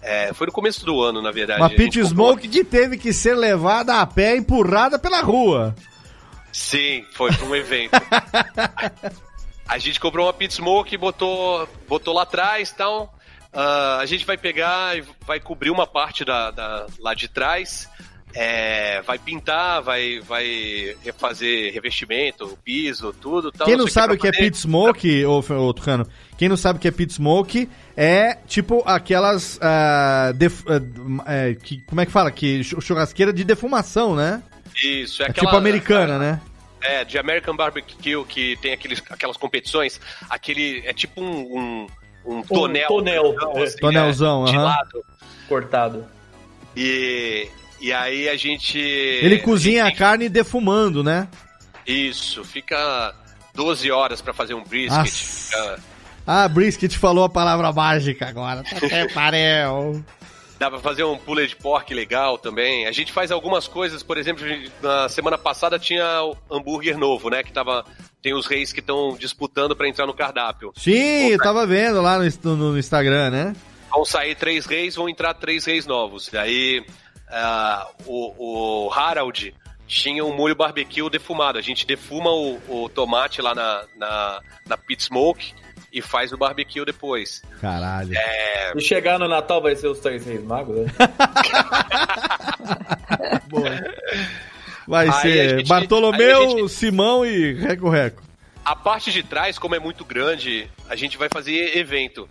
É, 0.00 0.32
foi 0.34 0.46
no 0.46 0.52
começo 0.52 0.84
do 0.84 1.00
ano, 1.00 1.22
na 1.22 1.30
verdade. 1.30 1.60
Uma 1.60 1.70
pit 1.70 2.04
smoke 2.04 2.46
que 2.48 2.64
teve 2.64 2.96
que 2.98 3.12
ser 3.12 3.34
levada 3.34 4.00
a 4.00 4.06
pé, 4.06 4.36
empurrada 4.36 4.98
pela 4.98 5.20
rua. 5.20 5.74
Sim, 6.52 7.04
foi 7.14 7.32
para 7.32 7.46
um 7.46 7.54
evento. 7.56 7.92
a 9.66 9.78
gente 9.78 9.98
comprou 9.98 10.26
uma 10.26 10.32
pit 10.32 10.54
smoke, 10.54 10.96
botou, 10.96 11.68
botou 11.88 12.12
lá 12.14 12.22
atrás 12.22 12.70
e 12.70 12.74
tal. 12.74 13.14
Ah, 13.52 13.98
a 14.00 14.06
gente 14.06 14.24
vai 14.24 14.36
pegar 14.36 14.96
e 14.96 15.04
vai 15.26 15.38
cobrir 15.40 15.70
uma 15.70 15.86
parte 15.86 16.24
da, 16.24 16.50
da- 16.50 16.86
lá 16.98 17.14
de 17.14 17.28
trás. 17.28 17.88
É, 18.34 19.02
vai 19.02 19.18
pintar, 19.18 19.82
vai, 19.82 20.18
vai 20.20 20.96
fazer 21.18 21.70
revestimento, 21.70 22.58
piso, 22.64 23.12
tudo. 23.12 23.52
Tal, 23.52 23.66
Quem 23.66 23.76
não 23.76 23.84
sei 23.84 23.92
sabe 23.92 24.14
o 24.14 24.16
pra 24.16 24.22
que 24.22 24.26
é 24.28 24.32
poder- 24.32 24.44
pit 24.46 24.56
smoke, 24.56 25.24
ô, 25.26 25.38
ô 25.68 25.74
Tucano, 25.74 26.06
quem 26.38 26.48
não 26.48 26.56
sabe 26.56 26.78
o 26.78 26.80
que 26.80 26.88
é 26.88 26.90
pit 26.90 27.12
smoke 27.12 27.68
é 27.94 28.36
tipo 28.46 28.82
aquelas. 28.86 29.58
ah, 29.60 30.32
def- 30.34 30.64
ah, 30.66 30.80
é, 31.30 31.54
que- 31.54 31.82
como 31.82 32.00
é 32.00 32.06
que 32.06 32.12
fala? 32.12 32.30
Que 32.30 32.64
chu- 32.64 32.80
churrasqueira 32.80 33.34
de 33.34 33.44
defumação, 33.44 34.16
né? 34.16 34.42
Isso, 34.82 35.22
é, 35.22 35.26
É 35.26 35.30
aquela. 35.30 35.48
tipo 35.48 35.56
americana, 35.58 36.18
né? 36.18 36.40
É, 36.80 37.04
de 37.04 37.18
American 37.18 37.54
Barbecue, 37.54 38.24
que 38.26 38.56
tem 38.62 38.72
aqueles, 38.72 39.02
aquelas 39.10 39.36
competições. 39.36 40.00
Aquele. 40.30 40.82
É 40.86 40.94
tipo 40.94 41.20
um. 41.22 41.58
um 41.58 41.86
um 42.24 42.42
tonel. 42.42 42.88
tonel, 42.88 43.34
é. 43.56 43.62
assim, 43.62 43.78
Tonelzão, 43.78 44.46
é, 44.46 44.50
de 44.50 44.56
lado. 44.56 45.04
Cortado. 45.48 46.04
E, 46.76 47.48
e 47.80 47.92
aí 47.92 48.28
a 48.28 48.36
gente. 48.36 48.78
Ele 48.78 49.38
cozinha 49.38 49.86
a 49.86 49.94
carne 49.94 50.28
defumando, 50.28 51.02
né? 51.02 51.28
Isso, 51.86 52.44
fica 52.44 53.14
12 53.54 53.90
horas 53.90 54.20
pra 54.20 54.32
fazer 54.32 54.54
um 54.54 54.62
brisket. 54.62 55.10
Fica, 55.10 55.80
Ah, 56.26 56.48
Brisket 56.48 56.96
falou 56.96 57.24
a 57.24 57.28
palavra 57.28 57.72
mágica 57.72 58.28
agora. 58.28 58.62
Tá 58.62 58.76
até 58.76 59.08
parel. 59.12 60.02
Dá 60.62 60.70
pra 60.70 60.78
fazer 60.78 61.02
um 61.02 61.18
pulled 61.18 61.56
pork 61.56 61.92
legal 61.92 62.38
também. 62.38 62.86
A 62.86 62.92
gente 62.92 63.10
faz 63.12 63.32
algumas 63.32 63.66
coisas, 63.66 64.00
por 64.00 64.16
exemplo, 64.16 64.46
gente- 64.46 64.70
na 64.80 65.08
semana 65.08 65.36
passada 65.36 65.76
tinha 65.76 66.22
o 66.22 66.36
hambúrguer 66.48 66.96
novo, 66.96 67.28
né? 67.28 67.42
Que 67.42 67.52
tava. 67.52 67.84
Tem 68.22 68.32
os 68.32 68.46
reis 68.46 68.72
que 68.72 68.78
estão 68.78 69.16
disputando 69.18 69.74
pra 69.74 69.88
entrar 69.88 70.06
no 70.06 70.14
cardápio. 70.14 70.72
Sim, 70.76 71.30
eu 71.30 71.38
tava 71.38 71.66
vendo 71.66 72.00
lá 72.00 72.16
no, 72.16 72.24
no- 72.44 72.70
no 72.74 72.78
Instagram, 72.78 73.30
né? 73.30 73.56
Vão 73.90 74.04
sair 74.04 74.36
três 74.36 74.64
reis, 74.64 74.94
vão 74.94 75.08
entrar 75.08 75.34
três 75.34 75.64
reis 75.64 75.84
novos. 75.84 76.32
E 76.32 76.38
aí 76.38 76.86
ah, 77.28 77.88
o, 78.06 78.86
o 78.86 78.92
Harald 78.92 79.52
tinha 79.88 80.24
um 80.24 80.32
molho 80.32 80.54
barbecue 80.54 81.10
defumado. 81.10 81.58
A 81.58 81.60
gente 81.62 81.84
defuma 81.84 82.30
o, 82.30 82.60
o 82.68 82.88
tomate 82.88 83.42
lá 83.42 83.52
na, 83.52 83.84
na, 83.96 84.40
na 84.64 84.76
pit 84.76 85.02
smoke 85.02 85.52
e 85.92 86.00
faz 86.00 86.32
o 86.32 86.36
barbecue 86.38 86.84
depois. 86.84 87.42
Caralho. 87.60 88.16
É, 88.16 88.72
E 88.76 88.80
chegar 88.80 89.18
no 89.18 89.28
Natal 89.28 89.60
vai 89.60 89.76
ser 89.76 89.88
os 89.88 89.98
três 90.00 90.24
reis 90.24 90.42
magos, 90.42 90.76
né? 90.76 90.86
Vai 94.86 95.08
Aí 95.08 95.12
ser 95.20 95.58
gente- 95.58 95.68
Bartolomeu, 95.68 96.50
gente- 96.58 96.68
Simão 96.72 97.24
e 97.24 97.52
Reco 97.54 97.88
Reco. 97.88 98.22
A 98.64 98.74
parte 98.76 99.10
de 99.12 99.22
trás, 99.22 99.58
como 99.58 99.74
é 99.74 99.78
muito 99.78 100.04
grande, 100.04 100.68
a 100.88 100.96
gente 100.96 101.16
vai 101.16 101.28
fazer 101.28 101.76
evento. 101.76 102.28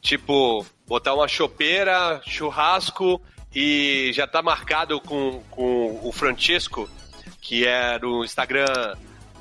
Tipo, 0.00 0.64
botar 0.86 1.14
uma 1.14 1.26
chopeira, 1.28 2.20
churrasco 2.24 3.20
e 3.54 4.10
já 4.14 4.26
tá 4.26 4.42
marcado 4.42 5.00
com, 5.00 5.42
com 5.50 6.00
o 6.02 6.12
Francesco, 6.12 6.88
que 7.40 7.66
é 7.66 7.98
no 7.98 8.24
Instagram 8.24 8.94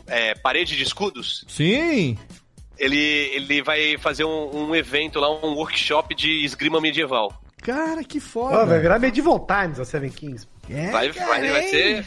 é, 0.07 0.33
Parede 0.35 0.75
de 0.75 0.83
Escudos. 0.83 1.45
Sim. 1.47 2.17
Ele, 2.77 2.97
ele 2.97 3.61
vai 3.61 3.97
fazer 3.97 4.25
um, 4.25 4.67
um 4.69 4.75
evento 4.75 5.19
lá, 5.19 5.29
um 5.29 5.53
workshop 5.55 6.13
de 6.15 6.43
esgrima 6.43 6.81
medieval. 6.81 7.31
Cara, 7.61 8.03
que 8.03 8.19
foda. 8.19 8.65
vai 8.65 8.79
virar 8.79 8.99
Medieval 8.99 9.39
Times 9.47 9.79
a 9.79 9.85
Seven 9.85 10.09
Kings. 10.11 10.47
É, 10.69 10.91
Vai, 10.91 11.11
vai, 11.11 11.49
vai 11.51 11.63
ser. 11.63 12.05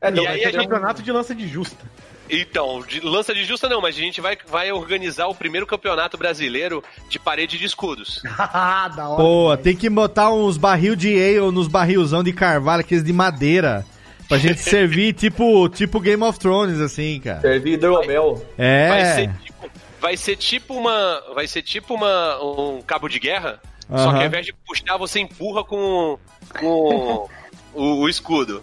É, 0.00 0.10
não, 0.10 0.22
E 0.22 0.26
vai 0.26 0.36
aí 0.36 0.42
gente- 0.44 0.56
campeonato 0.56 1.02
de 1.02 1.10
lança 1.12 1.34
de 1.34 1.48
justa. 1.48 1.84
Então, 2.32 2.80
de 2.86 3.00
lança 3.00 3.34
de 3.34 3.44
justa 3.44 3.68
não, 3.68 3.80
mas 3.80 3.96
a 3.96 3.98
gente 3.98 4.20
vai, 4.20 4.38
vai 4.46 4.70
organizar 4.70 5.26
o 5.26 5.34
primeiro 5.34 5.66
campeonato 5.66 6.16
brasileiro 6.16 6.82
de 7.08 7.18
parede 7.18 7.58
de 7.58 7.64
escudos. 7.64 8.22
Ah, 8.38 8.88
da 8.88 9.08
hora. 9.08 9.22
Pô, 9.22 9.56
tem 9.56 9.74
que 9.76 9.90
botar 9.90 10.30
uns 10.32 10.56
barril 10.56 10.94
de 10.94 11.08
ale 11.08 11.50
nos 11.50 11.66
barrilzão 11.66 12.22
de 12.22 12.32
carvalho, 12.32 12.80
aqueles 12.82 13.02
de 13.02 13.12
madeira. 13.12 13.84
Pra 14.28 14.38
gente 14.38 14.58
servir 14.62 15.12
tipo, 15.12 15.68
tipo 15.70 15.98
Game 15.98 16.22
of 16.22 16.38
Thrones, 16.38 16.78
assim, 16.80 17.18
cara. 17.20 17.40
Servir 17.40 17.72
hidromel. 17.72 18.44
É. 18.56 18.88
Vai 18.88 19.04
ser 19.06 19.30
tipo, 19.44 19.70
vai 20.00 20.16
ser 20.16 20.36
tipo 20.36 20.74
uma, 20.74 21.22
vai 21.34 21.46
ser 21.46 21.62
tipo 21.62 21.94
uma 21.94 22.42
um 22.42 22.82
cabo 22.82 23.08
de 23.08 23.18
guerra, 23.18 23.60
só 23.88 23.94
Aham. 23.94 24.12
que 24.12 24.20
ao 24.20 24.26
invés 24.26 24.46
de 24.46 24.52
puxar 24.52 24.96
você 24.96 25.20
empurra 25.20 25.62
com, 25.62 26.18
com 26.58 27.28
o, 27.74 28.00
o 28.02 28.08
escudo. 28.08 28.62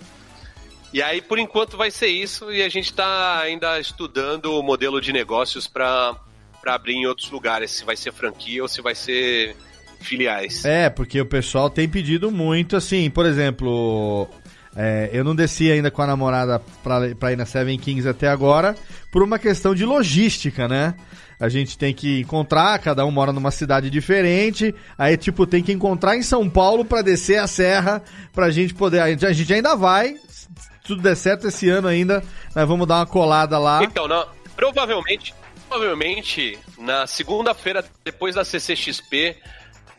E 0.93 1.01
aí 1.01 1.21
por 1.21 1.37
enquanto 1.37 1.77
vai 1.77 1.91
ser 1.91 2.07
isso 2.07 2.51
e 2.51 2.61
a 2.63 2.69
gente 2.69 2.93
tá 2.93 3.39
ainda 3.39 3.79
estudando 3.79 4.57
o 4.57 4.63
modelo 4.63 4.99
de 4.99 5.13
negócios 5.13 5.67
para 5.67 6.15
para 6.61 6.73
abrir 6.73 6.95
em 6.95 7.05
outros 7.05 7.29
lugares, 7.31 7.71
se 7.71 7.85
vai 7.85 7.95
ser 7.95 8.11
franquia 8.11 8.61
ou 8.61 8.67
se 8.67 8.81
vai 8.81 8.93
ser 8.93 9.55
filiais. 10.01 10.65
É, 10.65 10.89
porque 10.89 11.21
o 11.21 11.25
pessoal 11.25 11.69
tem 11.69 11.87
pedido 11.87 12.29
muito, 12.29 12.75
assim, 12.75 13.09
por 13.09 13.25
exemplo, 13.25 14.27
é, 14.75 15.09
eu 15.13 15.23
não 15.23 15.35
desci 15.35 15.71
ainda 15.71 15.89
com 15.89 16.01
a 16.01 16.07
namorada 16.07 16.61
pra, 16.83 17.15
pra 17.15 17.31
ir 17.31 17.35
na 17.35 17.45
Seven 17.45 17.77
Kings 17.79 18.07
até 18.07 18.27
agora, 18.27 18.75
por 19.11 19.23
uma 19.23 19.39
questão 19.39 19.73
de 19.73 19.85
logística, 19.85 20.67
né? 20.67 20.93
A 21.39 21.49
gente 21.49 21.77
tem 21.77 21.93
que 21.93 22.21
encontrar, 22.21 22.79
cada 22.79 23.05
um 23.05 23.11
mora 23.11 23.31
numa 23.31 23.51
cidade 23.51 23.89
diferente, 23.89 24.73
aí, 24.97 25.15
tipo, 25.15 25.45
tem 25.45 25.61
que 25.61 25.71
encontrar 25.71 26.15
em 26.17 26.23
São 26.23 26.49
Paulo 26.49 26.83
pra 26.83 27.03
descer 27.03 27.39
a 27.39 27.45
serra, 27.45 28.01
pra 28.33 28.49
gente 28.49 28.73
poder. 28.73 29.01
A 29.01 29.09
gente, 29.09 29.25
a 29.25 29.31
gente 29.31 29.53
ainda 29.53 29.75
vai, 29.75 30.15
se 30.27 30.47
tudo 30.83 31.01
der 31.01 31.15
certo 31.15 31.47
esse 31.47 31.69
ano 31.69 31.87
ainda, 31.87 32.23
nós 32.55 32.67
vamos 32.67 32.87
dar 32.87 32.95
uma 32.95 33.05
colada 33.05 33.59
lá. 33.59 33.83
Então, 33.83 34.07
não, 34.07 34.25
provavelmente, 34.55 35.35
provavelmente 35.69 36.57
na 36.77 37.05
segunda-feira 37.05 37.85
depois 38.03 38.35
da 38.35 38.43
CCXP 38.43 39.37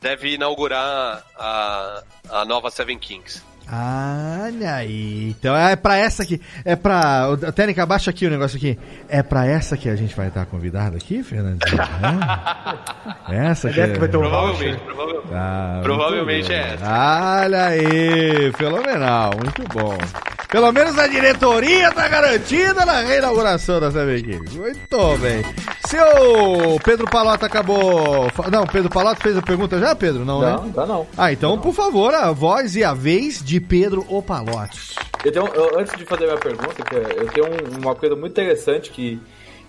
deve 0.00 0.34
inaugurar 0.34 1.24
a, 1.36 2.02
a 2.30 2.44
nova 2.44 2.70
Seven 2.70 2.98
Kings. 2.98 3.42
Olha 3.70 4.74
aí. 4.76 5.28
Então 5.38 5.54
é 5.56 5.76
pra 5.76 5.96
essa 5.96 6.22
aqui. 6.22 6.40
É 6.64 6.74
pra. 6.74 7.28
ô, 7.30 7.36
Técnica, 7.52 7.82
abaixa 7.82 8.10
aqui 8.10 8.26
o 8.26 8.30
negócio 8.30 8.56
aqui. 8.56 8.78
É 9.08 9.22
pra 9.22 9.46
essa 9.46 9.76
que 9.76 9.88
a 9.88 9.96
gente 9.96 10.14
vai 10.16 10.28
estar 10.28 10.46
convidado 10.46 10.96
aqui, 10.96 11.22
Fernandinho? 11.22 11.60
É? 13.28 13.46
Essa 13.48 13.68
que, 13.68 13.74
Ideia 13.78 13.92
que 13.92 13.98
vai 14.00 14.08
ter 14.08 14.16
um 14.16 14.20
Provavelmente, 14.20 14.80
provavelmente. 14.80 15.28
Ah, 15.34 15.80
Provavelmente 15.82 16.52
é 16.52 16.74
essa. 16.74 17.40
Olha 17.44 17.66
aí, 17.66 18.52
fenomenal, 18.52 19.30
muito 19.36 19.62
bom. 19.72 19.96
Pelo 20.48 20.72
menos 20.72 20.98
a 20.98 21.06
diretoria 21.06 21.92
tá 21.92 22.08
garantida 22.08 22.86
na 22.86 23.02
reinauguração 23.02 23.78
da 23.80 23.90
Kings. 23.90 24.58
Muito 24.58 25.18
bem. 25.18 25.44
Seu 25.86 26.80
Pedro 26.82 27.06
Palota 27.10 27.44
acabou. 27.44 28.30
Não, 28.50 28.66
Pedro 28.66 28.88
Palota 28.88 29.20
fez 29.20 29.36
a 29.36 29.42
pergunta 29.42 29.78
já, 29.78 29.94
Pedro? 29.94 30.24
Não, 30.24 30.40
Não, 30.40 30.64
né? 30.64 30.72
tá 30.74 30.86
não. 30.86 31.06
Ah, 31.18 31.30
então, 31.30 31.58
por 31.58 31.74
favor, 31.74 32.14
a 32.14 32.30
voz 32.32 32.76
e 32.76 32.82
a 32.84 32.94
vez 32.94 33.42
de 33.44 33.57
Pedro 33.60 34.04
Opalote. 34.08 34.94
Eu 35.24 35.32
tenho, 35.32 35.46
eu- 35.48 35.78
antes 35.78 35.96
de 35.96 36.04
fazer 36.04 36.24
a 36.24 36.26
minha 36.28 36.38
pergunta, 36.38 36.82
que 36.82 36.94
é- 36.96 37.20
eu 37.20 37.26
tenho 37.28 37.46
um- 37.46 37.78
uma 37.82 37.94
coisa 37.94 38.14
muito 38.14 38.32
interessante 38.32 38.90
que 38.90 39.20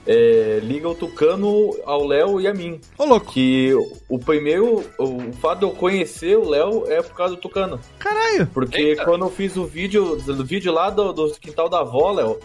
é, 0.07 0.59
liga 0.63 0.89
o 0.89 0.95
Tucano 0.95 1.75
ao 1.85 2.03
Léo 2.07 2.39
e 2.41 2.47
a 2.47 2.53
mim. 2.53 2.79
Ô, 2.97 3.05
louco. 3.05 3.31
Que 3.31 3.73
o 4.07 4.17
primeiro, 4.17 4.83
o 4.97 5.31
fato 5.33 5.59
de 5.59 5.65
eu 5.65 5.71
conhecer 5.71 6.35
o 6.37 6.49
Léo 6.49 6.85
é 6.87 7.01
por 7.01 7.13
causa 7.15 7.35
do 7.35 7.41
Tucano. 7.41 7.79
Caralho. 7.99 8.47
Porque 8.47 8.81
Eita. 8.81 9.03
quando 9.05 9.25
eu 9.25 9.29
fiz 9.29 9.55
o 9.57 9.65
vídeo, 9.65 10.15
do 10.15 10.43
vídeo 10.43 10.71
lá 10.71 10.89
do, 10.89 11.11
do 11.13 11.29
quintal 11.33 11.69
da 11.69 11.81
avó, 11.81 12.11
Léo, 12.11 12.39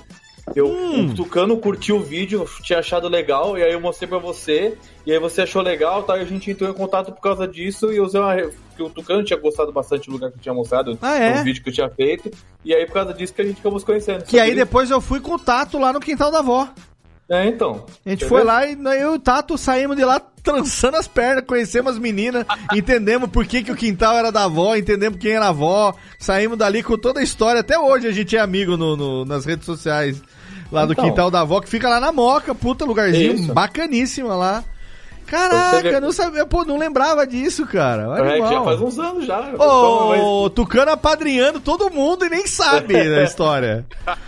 eu, 0.55 0.67
Hum. 0.69 1.11
o 1.11 1.15
Tucano 1.15 1.57
curtiu 1.57 1.97
o 1.97 2.01
vídeo, 2.03 2.49
tinha 2.63 2.79
achado 2.81 3.09
legal, 3.09 3.57
e 3.57 3.63
aí 3.63 3.73
eu 3.73 3.81
mostrei 3.81 4.09
pra 4.09 4.19
você, 4.19 4.77
e 5.07 5.13
aí 5.13 5.19
você 5.19 5.43
achou 5.43 5.63
legal, 5.63 6.03
tá? 6.03 6.17
E 6.19 6.23
a 6.23 6.25
gente 6.25 6.51
entrou 6.51 6.69
em 6.69 6.75
contato 6.75 7.13
por 7.13 7.21
causa 7.21 7.47
disso, 7.47 7.93
e 7.93 7.97
eu 7.97 8.05
usei 8.05 8.21
uma. 8.21 8.35
re- 8.35 8.51
que 8.77 8.83
o 8.83 8.91
Tucano 8.91 9.23
tinha 9.23 9.39
gostado 9.39 9.71
bastante 9.73 10.07
do 10.09 10.13
lugar 10.15 10.31
que 10.33 10.37
eu 10.39 10.43
tinha 10.43 10.55
mostrado, 10.55 10.99
Ah, 11.01 11.15
é? 11.17 11.43
vídeo 11.45 11.63
que 11.63 11.69
eu 11.69 11.73
tinha 11.73 11.89
feito, 11.89 12.29
e 12.65 12.75
aí 12.75 12.85
por 12.87 12.95
causa 12.95 13.15
disso 13.15 13.33
que 13.33 13.41
a 13.41 13.45
gente 13.45 13.61
acabou 13.61 13.79
se 13.79 13.87
conhecendo. 13.87 14.25
Que 14.25 14.39
aí 14.41 14.53
depois 14.55 14.91
eu 14.91 15.01
fui 15.01 15.21
com 15.21 15.35
o 15.35 15.39
Tato 15.39 15.79
lá 15.79 15.93
no 15.93 16.01
quintal 16.01 16.33
da 16.33 16.41
avó. 16.41 16.69
É, 17.29 17.47
então. 17.47 17.87
A 18.05 18.11
gente 18.11 18.25
foi 18.27 18.45
lá 18.45 18.67
e 18.67 18.73
eu 19.01 19.13
e 19.13 19.17
o 19.17 19.19
Tato 19.19 19.57
saímos 19.57 19.97
de 19.97 20.05
lá 20.05 20.21
trançando 20.43 20.99
as 20.99 21.09
pernas, 21.09 21.45
conhecemos 21.47 21.93
as 21.95 21.99
meninas, 21.99 22.45
entendemos 22.75 23.31
por 23.31 23.47
que, 23.47 23.63
que 23.63 23.73
o 23.73 23.77
quintal 23.77 24.15
era 24.19 24.31
da 24.31 24.45
avó, 24.45 24.77
entendemos 24.77 25.19
quem 25.19 25.33
era 25.33 25.47
a 25.47 25.49
avó, 25.49 25.95
saímos 26.19 26.59
dali 26.59 26.83
com 26.83 26.99
toda 26.99 27.21
a 27.21 27.23
história. 27.23 27.61
Até 27.63 27.79
hoje 27.79 28.07
a 28.07 28.13
gente 28.13 28.37
é 28.37 28.41
amigo 28.41 28.77
no, 28.77 28.95
no- 28.95 29.25
nas 29.25 29.47
redes 29.47 29.65
sociais 29.65 30.21
lá 30.71 30.85
do 30.85 30.93
Então. 30.93 31.05
quintal 31.09 31.31
da 31.31 31.41
avó, 31.41 31.61
que 31.61 31.69
fica 31.69 31.89
lá 31.89 31.99
na 31.99 32.13
Moca, 32.13 32.55
puta 32.55 32.85
lugarzinho 32.85 33.35
Isso. 33.35 33.53
bacaníssima 33.55 34.35
lá. 34.35 34.63
Pra 35.27 35.39
Caraca, 35.49 36.01
não 36.01 36.13
sabia, 36.13 36.47
pô, 36.47 36.65
não 36.65 36.77
lembrava 36.79 37.27
disso, 37.27 37.67
cara. 37.67 38.03
É, 38.19 38.33
Animal. 38.33 38.53
já 38.53 38.63
faz 38.63 38.81
uns 38.81 38.99
anos 38.99 39.27
já. 39.27 39.51
Então, 39.53 40.09
mas- 40.09 40.21
Ô, 40.23 40.51
Tucano 40.51 40.91
apadrinhando 40.93 41.61
todo 41.61 41.91
mundo 41.91 42.25
e 42.27 42.31
nem 42.31 42.47
sabe 42.47 42.95
da 42.95 43.23
história. 43.25 43.85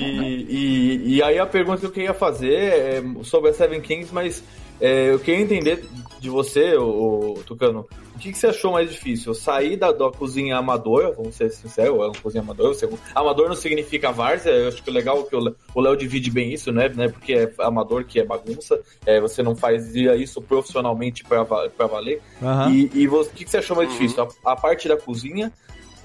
E, 0.00 0.04
e, 0.04 1.16
e 1.16 1.22
aí 1.22 1.38
a 1.38 1.46
pergunta 1.46 1.78
que 1.80 1.86
eu 1.86 1.90
queria 1.90 2.14
fazer 2.14 2.52
é 2.54 3.02
sobre 3.22 3.50
a 3.50 3.54
Seven 3.54 3.80
Kings, 3.80 4.12
mas 4.12 4.42
é, 4.80 5.12
eu 5.12 5.18
queria 5.18 5.40
entender 5.42 5.84
de 6.20 6.30
você, 6.30 6.74
o, 6.76 7.34
Tucano, 7.44 7.86
o 8.14 8.18
que, 8.18 8.32
que 8.32 8.38
você 8.38 8.46
achou 8.46 8.72
mais 8.72 8.90
difícil? 8.90 9.34
Sair 9.34 9.76
da, 9.76 9.92
da 9.92 10.10
cozinha 10.10 10.56
amadora, 10.56 11.12
vamos 11.12 11.34
ser 11.34 11.50
sinceros, 11.50 11.96
é 11.98 12.04
uma 12.04 12.12
cozinha 12.14 12.42
amadora. 12.42 12.74
Você, 12.74 12.88
amador 13.14 13.48
não 13.48 13.54
significa 13.54 14.10
várzea, 14.10 14.50
eu 14.50 14.68
acho 14.68 14.82
que 14.82 14.90
o 14.90 14.92
legal 14.92 15.20
é 15.20 15.22
que 15.24 15.36
o 15.36 15.80
Léo- 15.80 15.96
divide 15.96 16.30
bem 16.30 16.52
isso, 16.52 16.72
né? 16.72 16.88
né 16.88 17.08
porque 17.08 17.32
é 17.34 17.52
amador 17.58 18.04
que 18.04 18.18
é 18.20 18.24
bagunça, 18.24 18.80
é, 19.04 19.20
você 19.20 19.42
não 19.42 19.54
fazia 19.54 20.16
isso 20.16 20.40
profissionalmente 20.40 21.24
pra 21.24 21.42
valer. 21.86 22.22
Aham. 22.42 22.70
E, 22.72 22.90
e 22.94 23.06
você- 23.06 23.30
o 23.30 23.32
que, 23.32 23.44
que 23.44 23.50
você 23.50 23.58
achou 23.58 23.76
mais 23.76 23.90
difícil? 23.90 24.22
A, 24.44 24.52
a 24.52 24.56
parte 24.56 24.88
da 24.88 24.96
cozinha 24.96 25.52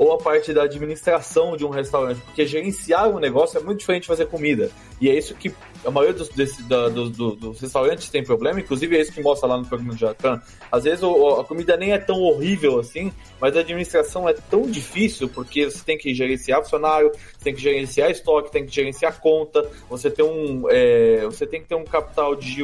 ou 0.04 0.14
a 0.14 0.18
parte 0.18 0.52
da 0.52 0.64
administração 0.64 1.56
de 1.56 1.64
um 1.64 1.70
restaurante? 1.70 2.20
Porque 2.22 2.44
gerenciar 2.44 3.08
um 3.08 3.20
negócio 3.20 3.60
é 3.60 3.62
muito 3.62 3.78
diferente 3.80 4.02
de 4.02 4.08
fazer 4.08 4.26
comida. 4.26 4.72
E 5.00 5.08
é 5.08 5.16
isso 5.16 5.36
que 5.36 5.54
a 5.86 5.92
maioria 5.92 6.18
dos, 6.18 6.30
desse- 6.30 6.64
da- 6.64 6.90
dos, 6.90 7.12
do- 7.12 7.36
dos 7.36 7.60
restaurantes 7.60 8.10
tem 8.10 8.24
problema, 8.24 8.60
inclusive 8.60 8.98
é 8.98 9.02
isso 9.02 9.12
que 9.12 9.22
mostra 9.22 9.48
lá 9.48 9.58
no 9.58 9.66
programa 9.66 9.94
de 9.94 10.02
Jacan. 10.02 10.42
Às 10.72 10.86
vezes 10.86 11.04
o- 11.04 11.40
a 11.40 11.46
comida 11.46 11.78
nem 11.78 11.92
é 11.94 12.00
tão 12.00 12.20
horrível 12.20 12.80
assim, 12.80 13.12
mas 13.40 13.56
a 13.56 13.60
administração 13.60 14.28
é 14.28 14.34
tão 14.34 14.64
difícil 14.64 15.30
porque 15.30 15.66
você 15.70 15.84
tem 15.84 15.98
que 16.00 16.14
gerenciar 16.16 16.64
funcionário, 16.64 17.12
você 17.12 17.44
tem 17.44 17.54
que 17.54 17.62
gerenciar 17.62 18.10
estoque, 18.10 18.52
tem 18.52 18.66
que 18.66 18.72
gerenciar 18.74 19.20
conta, 19.20 19.70
você 19.88 20.10
tem 20.10 20.26
um, 20.26 20.64
é, 20.70 21.22
você 21.26 21.46
tem 21.46 21.62
que 21.62 21.68
ter 21.68 21.76
um 21.76 21.84
capital 21.86 22.36
de 22.36 22.62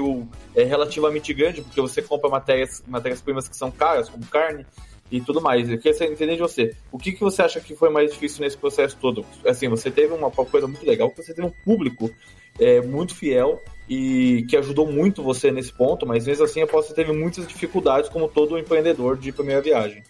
é, 0.55 0.63
relativamente 0.63 1.33
grande, 1.35 1.61
porque 1.61 1.81
você 1.81 2.01
compra 2.01 2.29
matérias, 2.29 2.83
matérias-primas 2.87 3.47
que 3.47 3.55
são 3.55 3.69
caras, 3.69 4.09
como 4.09 4.25
carne 4.25 4.65
e 5.11 5.21
tudo 5.21 5.41
mais. 5.41 5.69
Eu 5.69 5.77
queria 5.77 6.05
entender 6.05 6.35
de 6.35 6.41
você. 6.41 6.75
O 6.91 6.97
que, 6.97 7.11
que 7.11 7.21
você 7.21 7.41
acha 7.41 7.59
que 7.59 7.75
foi 7.75 7.89
mais 7.89 8.11
difícil 8.11 8.41
nesse 8.41 8.57
processo 8.57 8.97
todo? 8.99 9.25
Assim, 9.45 9.67
você 9.67 9.89
teve 9.89 10.13
uma 10.13 10.29
coisa 10.31 10.67
muito 10.67 10.85
legal, 10.85 11.09
que 11.09 11.23
você 11.23 11.33
teve 11.33 11.47
um 11.47 11.53
público 11.63 12.13
é, 12.59 12.81
muito 12.81 13.15
fiel 13.15 13.61
e 13.89 14.45
que 14.49 14.57
ajudou 14.57 14.91
muito 14.91 15.23
você 15.23 15.51
nesse 15.51 15.71
ponto, 15.71 16.05
mas 16.05 16.27
mesmo 16.27 16.43
assim 16.43 16.59
eu 16.59 16.67
posso 16.67 16.93
teve 16.93 17.11
muitas 17.13 17.47
dificuldades, 17.47 18.09
como 18.09 18.27
todo 18.27 18.57
empreendedor 18.57 19.17
de 19.17 19.31
primeira 19.31 19.61
viagem. 19.61 20.03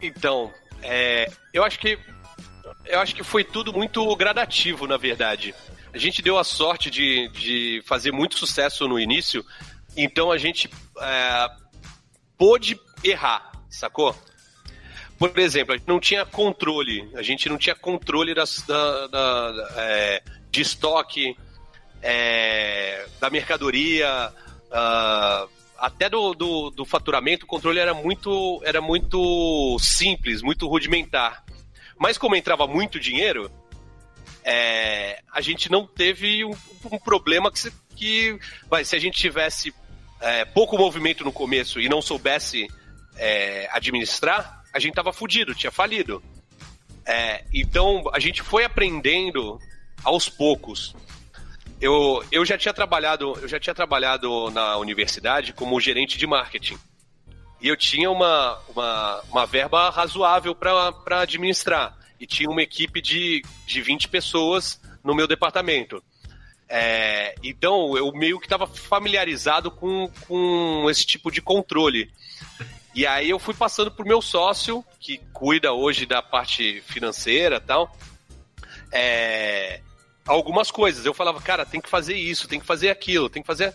Então, 0.00 0.52
é, 0.82 1.30
eu 1.54 1.64
acho 1.64 1.78
que 1.78 1.98
eu 2.86 2.98
acho 2.98 3.14
que 3.14 3.22
foi 3.22 3.44
tudo 3.44 3.72
muito 3.72 4.14
gradativo, 4.16 4.86
na 4.86 4.96
verdade. 4.96 5.54
A 5.94 5.98
gente 5.98 6.20
deu 6.20 6.36
a 6.36 6.44
sorte 6.44 6.90
de, 6.90 7.28
de 7.28 7.82
fazer 7.86 8.10
muito 8.10 8.36
sucesso 8.36 8.88
no 8.88 8.98
início, 8.98 9.44
então 9.96 10.32
a 10.32 10.36
gente 10.36 10.68
é, 10.98 11.61
pôde 12.42 12.76
errar, 13.04 13.52
sacou? 13.70 14.12
Por 15.16 15.38
exemplo, 15.38 15.74
a 15.74 15.76
gente 15.76 15.86
não 15.86 16.00
tinha 16.00 16.26
controle, 16.26 17.08
a 17.14 17.22
gente 17.22 17.48
não 17.48 17.56
tinha 17.56 17.72
controle 17.72 18.34
das, 18.34 18.62
da, 18.62 19.06
da- 19.06 19.72
é, 19.76 20.22
de 20.50 20.60
estoque, 20.60 21.36
é, 22.02 23.06
da 23.20 23.30
mercadoria, 23.30 24.32
ah, 24.72 25.46
até 25.78 26.10
do, 26.10 26.34
do, 26.34 26.70
do 26.70 26.84
faturamento, 26.84 27.44
o 27.44 27.48
controle 27.48 27.78
era 27.78 27.94
muito, 27.94 28.60
era 28.64 28.80
muito 28.80 29.78
simples, 29.78 30.42
muito 30.42 30.66
rudimentar. 30.66 31.44
Mas 31.96 32.18
como 32.18 32.34
entrava 32.34 32.66
muito 32.66 32.98
dinheiro, 32.98 33.48
é, 34.42 35.22
a 35.32 35.40
gente 35.40 35.70
não 35.70 35.86
teve 35.86 36.44
um, 36.44 36.50
um 36.90 36.98
problema 36.98 37.52
que, 37.52 37.60
se, 37.60 37.72
que 37.94 38.36
vai, 38.68 38.84
se 38.84 38.96
a 38.96 38.98
gente 38.98 39.16
tivesse 39.16 39.72
é, 40.22 40.44
pouco 40.44 40.78
movimento 40.78 41.24
no 41.24 41.32
começo 41.32 41.80
e 41.80 41.88
não 41.88 42.00
soubesse 42.00 42.66
é, 43.16 43.68
administrar, 43.72 44.62
a 44.72 44.78
gente 44.78 44.94
tava 44.94 45.12
fudido, 45.12 45.54
tinha 45.54 45.70
falido. 45.70 46.22
É, 47.04 47.44
então 47.52 48.04
a 48.12 48.20
gente 48.20 48.42
foi 48.42 48.64
aprendendo 48.64 49.58
aos 50.04 50.28
poucos. 50.28 50.94
Eu, 51.80 52.24
eu 52.30 52.44
já 52.44 52.56
tinha 52.56 52.72
trabalhado, 52.72 53.36
eu 53.42 53.48
já 53.48 53.58
tinha 53.58 53.74
trabalhado 53.74 54.50
na 54.50 54.76
universidade 54.76 55.52
como 55.52 55.80
gerente 55.80 56.16
de 56.16 56.26
marketing. 56.26 56.78
E 57.60 57.68
eu 57.68 57.76
tinha 57.76 58.10
uma, 58.10 58.58
uma, 58.68 59.22
uma 59.30 59.46
verba 59.46 59.90
razoável 59.90 60.54
para 60.54 61.20
administrar. 61.20 61.96
E 62.18 62.26
tinha 62.26 62.48
uma 62.48 62.62
equipe 62.62 63.00
de, 63.00 63.42
de 63.66 63.82
20 63.82 64.08
pessoas 64.08 64.80
no 65.02 65.14
meu 65.14 65.26
departamento. 65.26 66.02
É, 66.74 67.34
então 67.42 67.98
eu 67.98 68.10
meio 68.12 68.40
que 68.40 68.46
estava 68.46 68.66
familiarizado 68.66 69.70
com, 69.70 70.10
com 70.26 70.86
esse 70.88 71.04
tipo 71.04 71.30
de 71.30 71.42
controle. 71.42 72.10
E 72.94 73.06
aí 73.06 73.28
eu 73.28 73.38
fui 73.38 73.52
passando 73.52 73.90
pro 73.90 74.06
meu 74.06 74.22
sócio, 74.22 74.82
que 74.98 75.18
cuida 75.34 75.74
hoje 75.74 76.06
da 76.06 76.22
parte 76.22 76.80
financeira 76.86 77.56
e 77.56 77.60
tal, 77.60 77.94
é, 78.90 79.82
algumas 80.26 80.70
coisas. 80.70 81.04
Eu 81.04 81.12
falava, 81.12 81.42
cara, 81.42 81.66
tem 81.66 81.78
que 81.78 81.90
fazer 81.90 82.16
isso, 82.16 82.48
tem 82.48 82.58
que 82.58 82.64
fazer 82.64 82.88
aquilo, 82.88 83.28
tem 83.28 83.42
que 83.42 83.46
fazer 83.46 83.74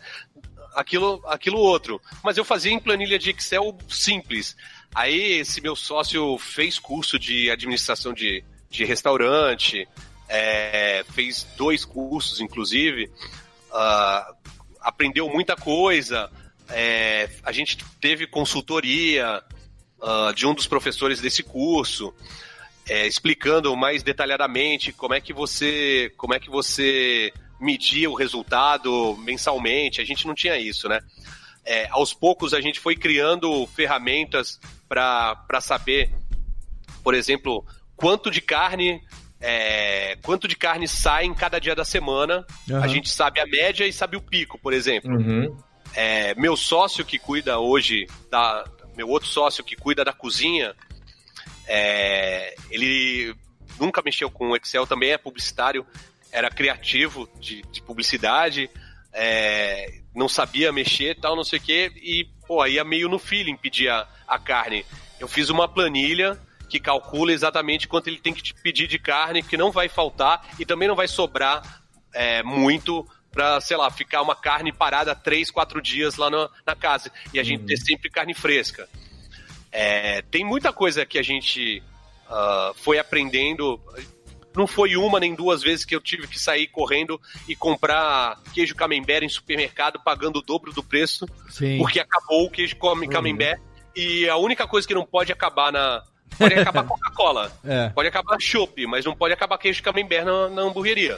aquilo, 0.74 1.22
aquilo 1.28 1.60
outro. 1.60 2.02
Mas 2.24 2.36
eu 2.36 2.44
fazia 2.44 2.72
em 2.72 2.80
planilha 2.80 3.19
de 3.19 3.30
Excel 3.30 3.78
simples. 3.88 4.57
Aí 4.95 5.34
esse 5.34 5.61
meu 5.61 5.76
sócio 5.76 6.36
fez 6.40 6.80
curso 6.80 7.19
de 7.19 7.52
administração 7.52 8.11
de, 8.11 8.44
de 8.72 8.84
restaurante, 8.86 9.88
é, 10.28 11.06
fez 11.14 11.48
dois 11.56 11.86
cursos, 11.86 12.40
inclusive, 12.40 13.12
ah, 13.72 14.34
aprendeu 14.82 15.30
muita 15.30 15.56
coisa. 15.56 16.30
é, 16.70 17.30
a 17.44 17.52
gente 17.52 17.78
teve 18.02 18.28
consultoria 18.28 19.44
ah, 20.02 20.32
de 20.36 20.45
um 20.45 20.54
dos 20.54 20.68
professores 20.68 21.22
desse 21.22 21.44
curso, 21.44 22.14
é, 22.88 23.08
explicando 23.08 23.76
mais 23.76 24.04
detalhadamente 24.04 24.94
como 24.94 25.14
é 25.14 25.22
que 25.22 25.34
você, 25.34 26.12
como 26.18 26.34
é 26.34 26.40
que 26.40 26.49
você 26.49 27.34
media 27.60 28.10
o 28.10 28.14
resultado 28.14 29.16
mensalmente. 29.18 30.02
A 30.02 30.06
gente 30.06 30.26
não 30.28 30.36
tinha 30.36 30.58
isso, 30.58 30.88
né? 30.88 30.99
É, 31.66 31.88
aos 31.90 32.14
poucos 32.14 32.54
a 32.54 32.62
gente 32.62 32.80
foi 32.80 32.95
criando 32.95 33.68
ferramentas 33.68 34.60
para 34.88 35.60
saber, 35.60 36.14
por 37.04 37.14
exemplo, 37.14 37.66
quanto 37.95 38.32
de 38.32 38.40
carne 38.40 39.02
é, 39.39 40.18
quanto 40.23 40.47
de 40.47 40.55
carne 40.55 40.88
sai 40.88 41.26
em 41.26 41.34
cada 41.34 41.59
dia 41.59 41.76
da 41.76 41.85
semana. 41.85 42.45
Aham. 42.69 42.84
A 42.84 42.88
gente 42.88 43.09
sabe 43.09 43.39
a 43.39 43.45
média 43.45 43.85
e 43.85 43.93
sabe 43.93 44.18
o 44.18 44.22
pico, 44.22 44.57
por 44.57 44.73
exemplo. 44.73 45.11
Uhum. 45.11 45.57
É, 45.93 46.35
meu 46.35 46.55
sócio 46.55 47.05
que 47.05 47.18
cuida 47.18 47.59
hoje 47.59 48.07
da. 48.30 48.65
Meu 48.95 49.07
outro 49.09 49.27
sócio 49.27 49.64
que 49.64 49.76
cuida 49.76 50.03
da 50.03 50.11
cozinha, 50.11 50.76
é, 51.68 52.55
ele 52.72 53.35
nunca 53.80 54.01
mexeu 54.03 54.30
com 54.30 54.55
Excel, 54.55 54.88
também 54.88 55.11
é 55.11 55.19
publicitário, 55.19 55.85
era 56.31 56.49
criativo 56.49 57.30
de, 57.39 57.61
de 57.72 57.80
publicidade, 57.84 58.68
é, 59.14 59.99
não 60.15 60.27
sabia 60.27 60.72
mexer 60.72 61.15
tal, 61.19 61.35
não 61.35 61.43
sei 61.43 61.59
o 61.59 61.61
quê, 61.61 61.91
e 61.95 62.27
pô, 62.47 62.65
ia 62.65 62.84
meio 62.84 63.07
no 63.07 63.19
feeling 63.19 63.55
pedir 63.55 63.88
a, 63.89 64.07
a 64.27 64.39
carne. 64.39 64.84
Eu 65.19 65.27
fiz 65.27 65.49
uma 65.49 65.68
planilha 65.68 66.39
que 66.69 66.80
calcula 66.80 67.31
exatamente 67.31 67.88
quanto 67.88 68.07
ele 68.07 68.19
tem 68.19 68.34
que 68.34 68.41
te 68.41 68.53
pedir 68.53 68.88
de 68.88 68.99
carne, 68.99 69.44
que 69.44 69.57
não 69.57 69.72
vai 69.72 69.88
faltar 69.88 70.45
e 70.60 70.65
também 70.65 70.88
não 70.88 70.95
vai 70.95 71.07
sobrar 71.07 71.81
é, 72.14 72.44
muito 72.44 73.07
pra, 73.31 73.61
sei 73.61 73.77
lá, 73.77 73.89
ficar 73.91 74.22
uma 74.22 74.35
carne 74.35 74.72
parada 74.72 75.15
três, 75.15 75.52
quatro 75.52 75.81
dias 75.81 76.15
lá 76.15 76.30
na, 76.30 76.49
na 76.65 76.76
casa. 76.76 77.11
E 77.34 77.39
a 77.39 77.44
gente 77.44 77.65
ter 77.65 77.77
sempre 77.77 78.10
carne 78.10 78.34
fresca. 78.34 78.89
É, 79.72 80.22
tem 80.23 80.44
muita 80.44 80.73
coisa 80.73 81.06
que 81.06 81.19
a 81.19 81.22
gente 81.22 81.84
ah, 82.30 82.72
foi 82.76 82.99
aprendendo. 82.99 83.80
Não 84.56 84.65
foi 84.65 84.95
uma 84.95 85.19
nem 85.19 85.35
duas 85.35 85.61
vezes 85.61 85.85
que 85.85 85.95
eu 85.95 86.02
tive 86.02 86.27
que 86.27 86.39
sair 86.39 86.68
correndo 86.68 87.22
e 87.48 87.56
comprar 87.56 88.41
queijo 88.53 88.73
camembert 88.73 89.23
em 89.23 89.30
supermercado 89.30 89.99
pagando 90.03 90.39
o 90.39 90.41
dobro 90.41 90.73
do 90.73 90.81
preço, 90.81 91.27
Sim. 91.49 91.77
porque 91.77 91.99
acabou 91.99 92.45
o 92.45 92.49
queijo 92.49 92.76
come- 92.77 93.07
camembert. 93.07 93.61
E 93.95 94.27
a 94.27 94.38
única 94.38 94.68
coisa 94.68 94.88
que 94.88 94.95
não 94.95 95.06
pode 95.06 95.31
acabar 95.31 95.72
na. 95.72 96.03
Pode 96.38 96.53
acabar 96.53 96.84
Coca-Cola. 96.88 97.51
É. 97.64 97.89
Pode 97.89 98.07
acabar 98.07 98.38
chopp, 98.39 98.85
mas 98.88 99.05
não 99.05 99.15
pode 99.15 99.34
acabar 99.34 99.57
queijo 99.57 99.81
camembert 99.84 100.26
na, 100.26 100.49
na 100.49 100.61
hamburgueria. 100.64 101.18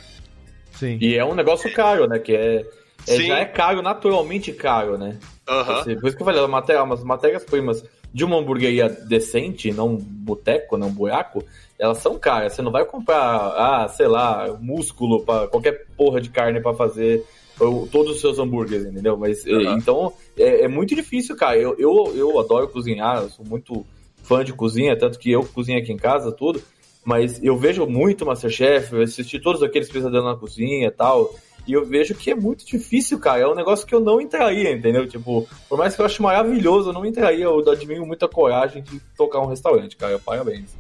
Sim. 0.74 0.98
E 1.02 1.18
é 1.18 1.26
um 1.26 1.36
negócio 1.36 1.72
caro, 1.74 2.08
né? 2.08 2.20
Que 2.20 2.36
é, 2.36 2.66
é- 3.08 3.22
já 3.22 3.40
é 3.40 3.46
caro, 3.46 3.82
naturalmente 3.82 4.52
caro, 4.52 4.98
né? 4.98 5.18
Assim, 5.48 5.96
por 6.00 6.08
isso 6.08 6.16
que 6.16 6.22
eu 6.22 6.26
falei, 6.26 6.42
as 6.44 7.04
matérias-primas 7.04 7.84
de 8.14 8.24
uma 8.24 8.38
hamburgueria 8.38 8.88
decente, 8.90 9.72
não 9.72 9.90
um 9.90 9.98
boteco, 9.98 10.78
não 10.78 10.88
um 10.88 10.94
buraco, 10.94 11.44
elas 11.78 11.98
são 12.00 12.18
caras. 12.20 12.54
Você 12.54 12.62
não 12.62 12.72
vai 12.72 12.86
comprar, 12.86 13.18
ah, 13.18 13.88
sei 13.88 14.08
lá, 14.08 14.56
músculo 14.60 15.24
para 15.24 15.48
qualquer 15.48 15.86
porra 15.98 16.20
de 16.22 16.30
carne 16.30 16.62
para 16.62 16.74
fazer 16.74 17.26
todos 17.92 18.16
os 18.16 18.22
seus 18.22 18.40
hambúrgueres, 18.40 18.86
entendeu? 18.86 19.18
Mas 19.18 19.46
eh, 19.46 19.64
então 19.78 20.14
é, 20.38 20.64
é 20.64 20.68
muito 20.68 20.96
difícil, 20.96 21.36
cara. 21.36 21.58
Eu, 21.58 21.76
eu, 21.78 22.14
eu 22.16 22.40
adoro 22.40 22.70
cozinhar, 22.70 23.22
eu 23.24 23.30
sou 23.30 23.46
muito 23.46 23.86
fã 24.30 24.44
de 24.46 24.54
cozinha, 24.54 24.96
tanto 24.96 25.18
que 25.18 25.32
eu 25.32 25.44
cozinho 25.44 25.80
aqui 25.80 25.92
em 25.92 25.98
casa, 25.98 26.32
tudo. 26.32 26.62
Mas 27.04 27.44
eu 27.44 27.58
vejo 27.58 27.88
muito 27.88 28.24
Masterchef, 28.28 28.94
eu 28.94 29.02
assisti 29.02 29.40
todos 29.40 29.64
aqueles 29.64 29.90
pesadelos 29.90 30.26
na 30.26 30.36
cozinha 30.36 30.88
e 30.88 30.92
tal. 30.92 31.34
E 31.68 31.74
eu 31.74 31.84
vejo 31.86 32.14
que 32.14 32.30
é 32.30 32.36
muito 32.36 32.66
difícil, 32.66 33.20
cara. 33.20 33.42
É 33.42 33.48
um 33.48 33.56
negócio 33.56 33.86
que 33.88 33.94
eu 33.96 34.00
não 34.00 34.22
entraria, 34.22 34.72
entendeu? 34.72 35.08
Tipo, 35.08 35.50
por 35.68 35.78
mais 35.78 35.96
que 35.96 36.02
eu 36.02 36.06
ache 36.06 36.22
maravilhoso, 36.22 36.90
eu 36.90 36.94
não 36.94 37.06
entraria. 37.06 37.46
Eu 37.46 37.68
admiro 37.70 38.06
muita 38.06 38.28
coragem 38.28 38.84
de 38.84 39.00
tocar 39.18 39.40
um 39.40 39.48
restaurante, 39.48 39.98
cara. 39.98 40.20
Parabéns. 40.20 40.76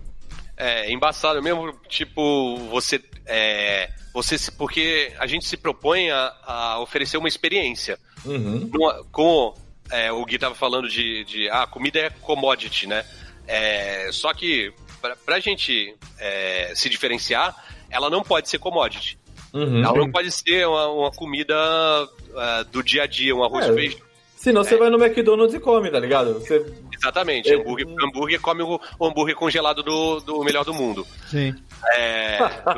É 0.55 0.91
embaçado 0.91 1.41
mesmo, 1.41 1.73
tipo, 1.87 2.57
você. 2.69 3.01
É, 3.25 3.89
você 4.13 4.37
se- 4.37 4.51
porque 4.51 5.11
a 5.19 5.25
gente 5.25 5.45
se 5.47 5.57
propõe 5.57 6.09
a, 6.11 6.33
a 6.43 6.79
oferecer 6.81 7.17
uma 7.17 7.27
experiência. 7.27 7.97
Uhum. 8.25 8.69
Com 9.11 9.53
é, 9.91 10.11
o 10.11 10.23
Gui 10.25 10.37
tava 10.37 10.55
falando 10.55 10.87
de, 10.87 11.23
de 11.23 11.49
ah, 11.49 11.65
comida 11.67 11.99
é 11.99 12.09
commodity, 12.09 12.87
né? 12.87 13.03
É, 13.51 14.09
só 14.11 14.31
que 14.33 14.71
pra, 15.01 15.15
pra 15.15 15.39
gente 15.39 15.95
é, 16.19 16.71
se 16.75 16.87
diferenciar, 16.87 17.55
ela 17.89 18.09
não 18.09 18.21
pode 18.21 18.47
ser 18.47 18.59
commodity. 18.59 19.17
Uhum. 19.51 19.83
Ela 19.83 19.97
não 19.97 20.11
pode 20.11 20.29
ser 20.31 20.67
uma, 20.67 20.87
uma 20.89 21.11
comida 21.11 21.55
ah, 22.37 22.63
do 22.71 22.83
dia 22.83 23.03
a 23.03 23.07
dia, 23.07 23.35
um 23.35 23.43
arroz 23.43 23.65
É. 23.65 23.71
e 23.71 23.73
feijão. 23.73 23.99
Senão 24.35 24.63
você 24.63 24.77
vai 24.77 24.89
no 24.89 25.03
McDonald's 25.03 25.53
e 25.55 25.59
come, 25.59 25.89
tá 25.89 25.99
ligado? 25.99 26.35
Você... 26.35 26.63
Exatamente, 26.95 27.51
hambúrguer, 27.53 27.87
hambúrguer 28.01 28.39
come 28.39 28.61
o, 28.61 28.79
o 28.99 29.05
hambúrguer 29.07 29.35
congelado 29.35 29.81
do, 29.81 30.19
do 30.21 30.43
melhor 30.43 30.63
do 30.63 30.73
mundo. 30.73 31.05
Sim. 31.29 31.53
É. 31.93 32.37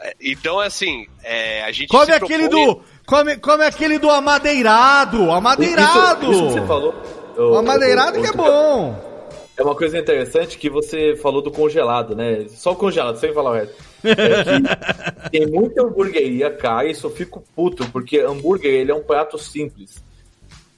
É, 0.00 0.14
Então, 0.20 0.58
assim, 0.58 1.06
é, 1.22 1.62
a 1.64 1.70
gente. 1.72 1.88
Come 1.88 2.06
se 2.06 2.12
aquele 2.12 2.48
propõe- 2.48 2.66
do. 2.74 2.82
Come, 3.06 3.36
come 3.36 3.64
aquele 3.64 3.98
do 3.98 4.10
amadeirado! 4.10 5.30
Amadeirado! 5.30 6.30
Isso, 6.30 6.32
isso 6.32 6.46
que 6.46 6.52
você 6.60 6.66
falou. 6.66 6.94
O 7.36 7.56
amadeirado 7.56 8.20
que 8.20 8.26
é 8.26 8.32
bom! 8.32 9.14
É 9.56 9.62
uma 9.62 9.74
coisa 9.74 9.96
interessante 9.96 10.58
que 10.58 10.68
você 10.68 11.14
falou 11.16 11.40
do 11.40 11.50
congelado, 11.50 12.16
né? 12.16 12.46
Só 12.48 12.72
o 12.72 12.76
congelado, 12.76 13.16
sem 13.18 13.32
falar 13.32 13.50
o 13.50 13.54
resto. 13.54 13.74
É 14.02 15.30
que 15.30 15.30
tem 15.30 15.46
muita 15.46 15.82
hamburgueria, 15.82 16.50
cara, 16.50 16.88
e 16.88 16.90
isso 16.90 17.06
eu 17.06 17.10
fico 17.10 17.42
puto, 17.54 17.88
porque 17.92 18.18
hambúrguer 18.18 18.72
ele 18.72 18.90
é 18.90 18.94
um 18.94 19.02
prato 19.02 19.38
simples. 19.38 20.02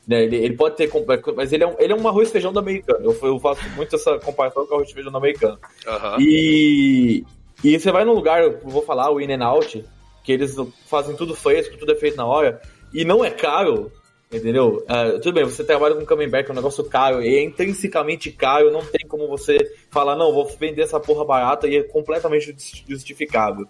Né? 0.06 0.24
Ele, 0.24 0.36
ele 0.36 0.56
pode 0.56 0.76
ter. 0.76 0.90
Mas 1.34 1.52
ele 1.52 1.64
é, 1.64 1.66
um, 1.66 1.74
ele 1.78 1.92
é 1.92 1.96
um 1.96 2.06
arroz 2.06 2.28
e 2.28 2.32
feijão 2.32 2.52
do 2.52 2.58
americano. 2.58 3.00
Eu, 3.02 3.28
eu 3.28 3.40
faço 3.40 3.68
muito 3.70 3.96
essa 3.96 4.18
comparação 4.18 4.66
com 4.66 4.72
o 4.72 4.76
arroz 4.76 4.90
e 4.90 4.94
feijão 4.94 5.10
do 5.10 5.18
americano. 5.18 5.58
Aham. 5.86 6.16
E, 6.20 7.24
e 7.64 7.78
você 7.78 7.90
vai 7.90 8.04
num 8.04 8.12
lugar, 8.12 8.42
eu 8.42 8.60
vou 8.62 8.82
falar, 8.82 9.10
o 9.10 9.20
In 9.20 9.32
n 9.32 9.42
Out, 9.42 9.84
que 10.22 10.32
eles 10.32 10.54
fazem 10.86 11.16
tudo 11.16 11.34
fresco, 11.34 11.76
tudo 11.76 11.92
é 11.92 11.96
feito 11.96 12.16
na 12.16 12.26
hora, 12.26 12.60
e 12.92 13.04
não 13.04 13.24
é 13.24 13.30
caro. 13.30 13.90
Entendeu? 14.36 14.84
Ah, 14.86 15.12
tudo 15.22 15.32
bem, 15.32 15.44
você 15.44 15.64
trabalha 15.64 15.94
com 15.94 16.04
camembert, 16.04 16.48
é 16.48 16.52
um 16.52 16.56
negócio 16.56 16.84
caro, 16.84 17.22
e 17.22 17.36
é 17.36 17.42
intrinsecamente 17.42 18.30
caro, 18.30 18.70
não 18.70 18.84
tem 18.84 19.06
como 19.08 19.26
você 19.26 19.56
falar, 19.90 20.14
não, 20.16 20.32
vou 20.32 20.46
vender 20.60 20.82
essa 20.82 21.00
porra 21.00 21.24
barata 21.24 21.66
e 21.66 21.76
é 21.76 21.82
completamente 21.82 22.54
justificável. 22.88 23.66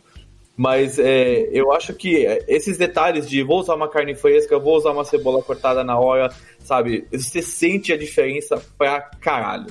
Mas 0.57 0.99
é, 0.99 1.49
eu 1.53 1.71
acho 1.73 1.93
que 1.93 2.25
esses 2.49 2.79
detalhes 2.79 3.29
de 3.29 3.43
vou 3.43 3.61
usar 3.61 3.75
uma 3.75 3.89
carne 3.89 4.15
fresca, 4.15 4.59
vou 4.59 4.77
usar 4.77 4.91
uma 4.91 5.05
cebola 5.05 5.43
cortada 5.43 5.85
na 5.85 5.99
hora, 5.99 6.33
sabe? 6.61 7.07
Você 7.13 7.43
sente 7.43 7.93
a 7.93 7.97
diferença 7.99 8.63
pra 8.79 9.03
caralho. 9.21 9.67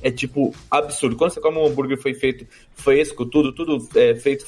É 0.00 0.10
tipo 0.10 0.54
absurdo. 0.70 1.16
Quando 1.16 1.32
você 1.32 1.40
come 1.40 1.58
um 1.58 1.66
hambúrguer 1.66 2.00
foi 2.00 2.14
feito 2.14 2.46
fresco, 2.74 3.26
tudo, 3.26 3.52
tudo 3.52 3.86
é, 3.96 4.14
feito 4.14 4.46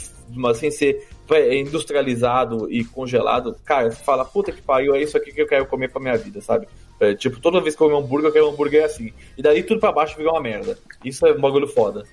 sem 0.55 0.71
ser 0.71 1.07
industrializado 1.55 2.71
e 2.71 2.85
congelado, 2.85 3.57
cara, 3.65 3.91
você 3.91 4.03
fala, 4.03 4.25
puta 4.25 4.53
que 4.53 4.63
pariu, 4.63 4.95
é 4.95 5.03
isso 5.03 5.17
aqui 5.17 5.33
que 5.33 5.43
eu 5.43 5.47
quero 5.47 5.67
comer 5.67 5.89
pra 5.91 6.01
minha 6.01 6.17
vida, 6.17 6.41
sabe? 6.41 6.67
É, 7.01 7.15
tipo, 7.15 7.41
toda 7.41 7.61
vez 7.61 7.75
que 7.75 7.83
eu 7.83 7.89
comer 7.89 7.99
hambúrguer, 7.99 8.29
eu 8.29 8.33
quero 8.33 8.47
um 8.47 8.51
hambúrguer 8.51 8.85
assim. 8.85 9.13
E 9.37 9.43
daí 9.43 9.63
tudo 9.63 9.81
pra 9.81 9.91
baixo 9.91 10.17
vira 10.17 10.31
uma 10.31 10.41
merda. 10.41 10.79
Isso 11.05 11.27
é 11.27 11.33
um 11.33 11.41
bagulho 11.41 11.67
foda. 11.67 12.05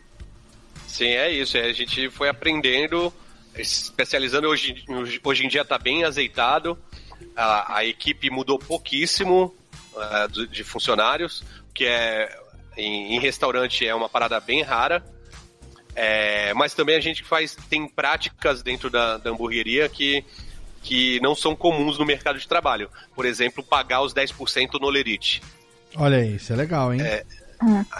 Sim, 0.87 1.09
é 1.09 1.31
isso. 1.31 1.57
A 1.57 1.71
gente 1.71 2.09
foi 2.09 2.27
aprendendo, 2.27 3.13
especializando. 3.55 4.47
Hoje, 4.47 4.83
hoje 5.23 5.45
em 5.45 5.47
dia 5.47 5.63
tá 5.63 5.77
bem 5.77 6.03
azeitado. 6.03 6.77
A, 7.35 7.77
a 7.77 7.85
equipe 7.85 8.31
mudou 8.31 8.57
pouquíssimo 8.57 9.53
uh, 9.93 10.47
de 10.47 10.63
funcionários, 10.63 11.43
que 11.73 11.85
é 11.85 12.35
em, 12.75 13.15
em 13.15 13.19
restaurante 13.19 13.85
é 13.85 13.93
uma 13.93 14.09
parada 14.09 14.39
bem 14.39 14.63
rara. 14.63 15.03
É, 15.95 16.53
mas 16.53 16.73
também 16.73 16.95
a 16.95 17.01
gente 17.01 17.23
faz 17.23 17.55
tem 17.69 17.87
práticas 17.87 18.61
dentro 18.61 18.89
da, 18.89 19.17
da 19.17 19.29
hamburgueria 19.29 19.89
que, 19.89 20.23
que 20.81 21.19
não 21.21 21.35
são 21.35 21.55
comuns 21.55 21.97
no 21.97 22.05
mercado 22.05 22.39
de 22.39 22.47
trabalho. 22.47 22.89
Por 23.15 23.25
exemplo, 23.25 23.63
pagar 23.63 24.01
os 24.01 24.13
10% 24.13 24.79
no 24.79 24.89
lerite. 24.89 25.41
Olha 25.95 26.17
aí, 26.17 26.35
isso 26.35 26.53
é 26.53 26.55
legal, 26.55 26.93
hein? 26.93 27.01
É, 27.01 27.25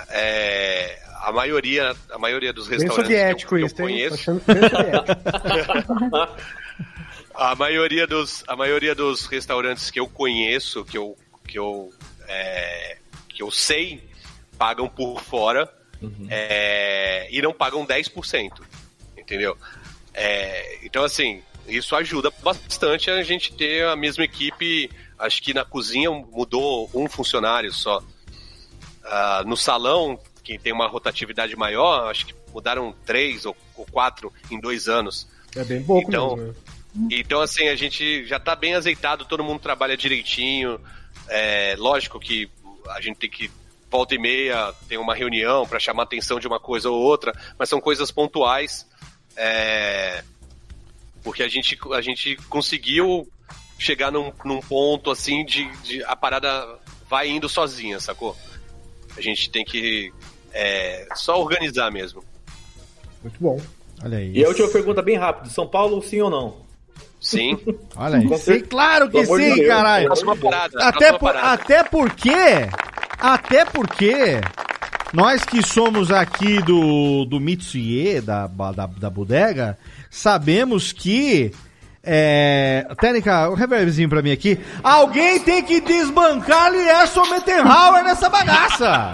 é, 0.10 0.99
a 1.22 1.32
maioria, 1.32 1.95
a 2.11 2.18
maioria 2.18 2.53
dos 2.53 2.68
restaurantes 2.68 3.03
soviético 3.03 3.56
que 3.56 3.61
eu, 3.61 3.66
isso, 3.66 3.76
que 3.76 3.82
eu 3.82 3.86
conheço, 3.86 4.10
Tô 4.10 4.16
achando 4.16 4.40
que 4.41 4.53
bem 4.53 4.70
soviético. 4.70 5.22
a 7.36 7.56
maioria 7.56 8.07
dos, 8.07 8.44
a 8.48 8.56
maioria 8.56 8.95
dos 8.95 9.26
restaurantes 9.26 9.90
que 9.90 9.99
eu 9.99 10.07
conheço, 10.07 10.86
que 10.86 10.98
eu, 10.98 11.18
que 11.48 11.57
eu, 11.57 11.91
é, 12.28 12.98
que 13.28 13.41
eu 13.41 13.49
sei, 13.49 14.03
pagam 14.57 14.88
por 14.88 15.22
fora 15.22 15.78
é, 16.30 17.28
e 17.32 17.42
não 17.42 17.54
pagam 17.54 17.86
10%. 17.86 18.62
Entendeu? 19.18 19.58
É, 20.14 20.80
então, 20.84 21.04
assim, 21.04 21.42
isso 21.68 21.96
ajuda 21.96 22.32
bastante 22.44 23.10
a 23.10 23.22
gente 23.24 23.54
ter 23.54 23.86
a 23.86 23.96
mesma 23.96 24.24
equipe. 24.24 24.90
Acho 25.18 25.42
que 25.42 25.54
na 25.54 25.66
cozinha 25.66 26.10
mudou 26.10 26.90
um 26.94 27.08
funcionário 27.08 27.72
só. 27.72 28.02
Ah, 29.04 29.44
no 29.46 29.58
salão, 29.58 30.20
que 30.44 30.58
tem 30.58 30.74
uma 30.74 30.88
rotatividade 30.88 31.56
maior, 31.56 32.10
acho 32.10 32.28
que 32.28 32.36
mudaram 32.54 32.94
três 33.06 33.46
ou, 33.46 33.56
ou 33.76 33.86
quatro 33.86 34.32
em 34.50 34.60
dois 34.60 34.88
anos. 34.88 35.28
É 35.56 35.64
bem 35.64 35.84
pouco 35.84 36.10
Então, 36.10 36.36
mesmo. 36.36 36.56
Então, 37.12 37.42
assim, 37.42 37.68
a 37.68 37.76
gente 37.76 38.26
já 38.26 38.40
tá 38.40 38.56
bem 38.56 38.74
azeitado, 38.74 39.26
todo 39.26 39.44
mundo 39.44 39.60
trabalha 39.60 39.96
direitinho. 39.96 40.80
É, 41.28 41.76
lógico 41.78 42.20
que 42.20 42.50
a 42.90 43.00
gente 43.00 43.18
tem 43.18 43.30
que, 43.30 43.50
volta 43.90 44.16
e 44.16 44.20
meia, 44.20 44.74
ter 44.88 44.98
uma 44.98 45.16
reunião 45.16 45.66
para 45.66 45.80
chamar 45.80 46.03
a 46.03 46.06
atenção 46.06 46.40
de 46.40 46.48
uma 46.48 46.60
coisa 46.60 46.90
ou 46.90 47.02
outra, 47.02 47.34
mas 47.57 47.70
são 47.70 47.82
coisas 47.82 48.11
pontuais. 48.11 48.88
É, 49.36 50.24
porque 51.24 51.44
a 51.44 51.48
gente, 51.48 51.78
a 51.94 52.02
gente 52.02 52.36
conseguiu 52.49 53.28
chegar 53.78 54.11
num, 54.11 54.32
num 54.44 54.60
ponto 54.60 55.10
assim 55.10 55.45
de, 55.45 55.66
de 55.84 56.03
a 56.03 56.16
parada 56.16 56.80
vai 57.10 57.30
indo 57.30 57.48
sozinha, 57.48 57.99
sacou? 57.99 58.36
A 59.18 59.22
gente 59.22 59.49
tem 59.49 59.64
que 59.66 60.14
é, 60.53 61.07
só 61.16 61.41
organizar 61.41 61.91
mesmo. 61.91 62.24
Muito 63.22 63.38
bom. 63.40 63.60
Olha 64.03 64.18
aí. 64.18 64.32
E 64.34 64.45
a 64.45 64.48
última 64.48 64.68
pergunta 64.70 65.02
bem 65.02 65.18
rápido: 65.18 65.49
São 65.49 65.68
Paulo, 65.68 66.02
sim 66.02 66.22
ou 66.22 66.30
não? 66.30 66.70
Sim. 67.20 67.60
Olha 67.95 68.18
aí. 68.18 68.38
Sim, 68.38 68.61
claro 68.61 69.10
que 69.10 69.26
sim, 69.26 69.68
caralho. 69.68 70.06
Até, 70.06 70.06
próxima 70.06 70.36
por, 70.38 70.52
parada. 71.34 71.49
até 71.49 71.84
porque. 71.84 72.30
Até 73.20 73.66
porque. 73.66 74.40
Nós 75.12 75.44
que 75.44 75.66
somos 75.66 76.12
aqui 76.12 76.62
do, 76.62 77.26
do 77.26 77.40
Mitsuye, 77.40 78.22
da, 78.22 78.46
da, 78.46 78.86
da 78.86 79.10
bodega, 79.10 79.78
sabemos 80.10 80.91
que. 80.91 81.52
É. 82.04 82.88
Técnica, 83.00 83.50
um 83.50 83.56
reverbzinho 83.56 84.08
pra 84.08 84.22
mim 84.22 84.32
aqui. 84.32 84.60
Alguém 84.84 85.40
tem 85.40 85.64
que 85.64 85.82
desbancar 85.82 86.72
Lierson 86.72 87.26
Mettenhauer 87.26 88.04
nessa 88.04 88.30
bagaça! 88.30 89.14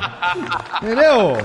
Entendeu? 0.82 1.38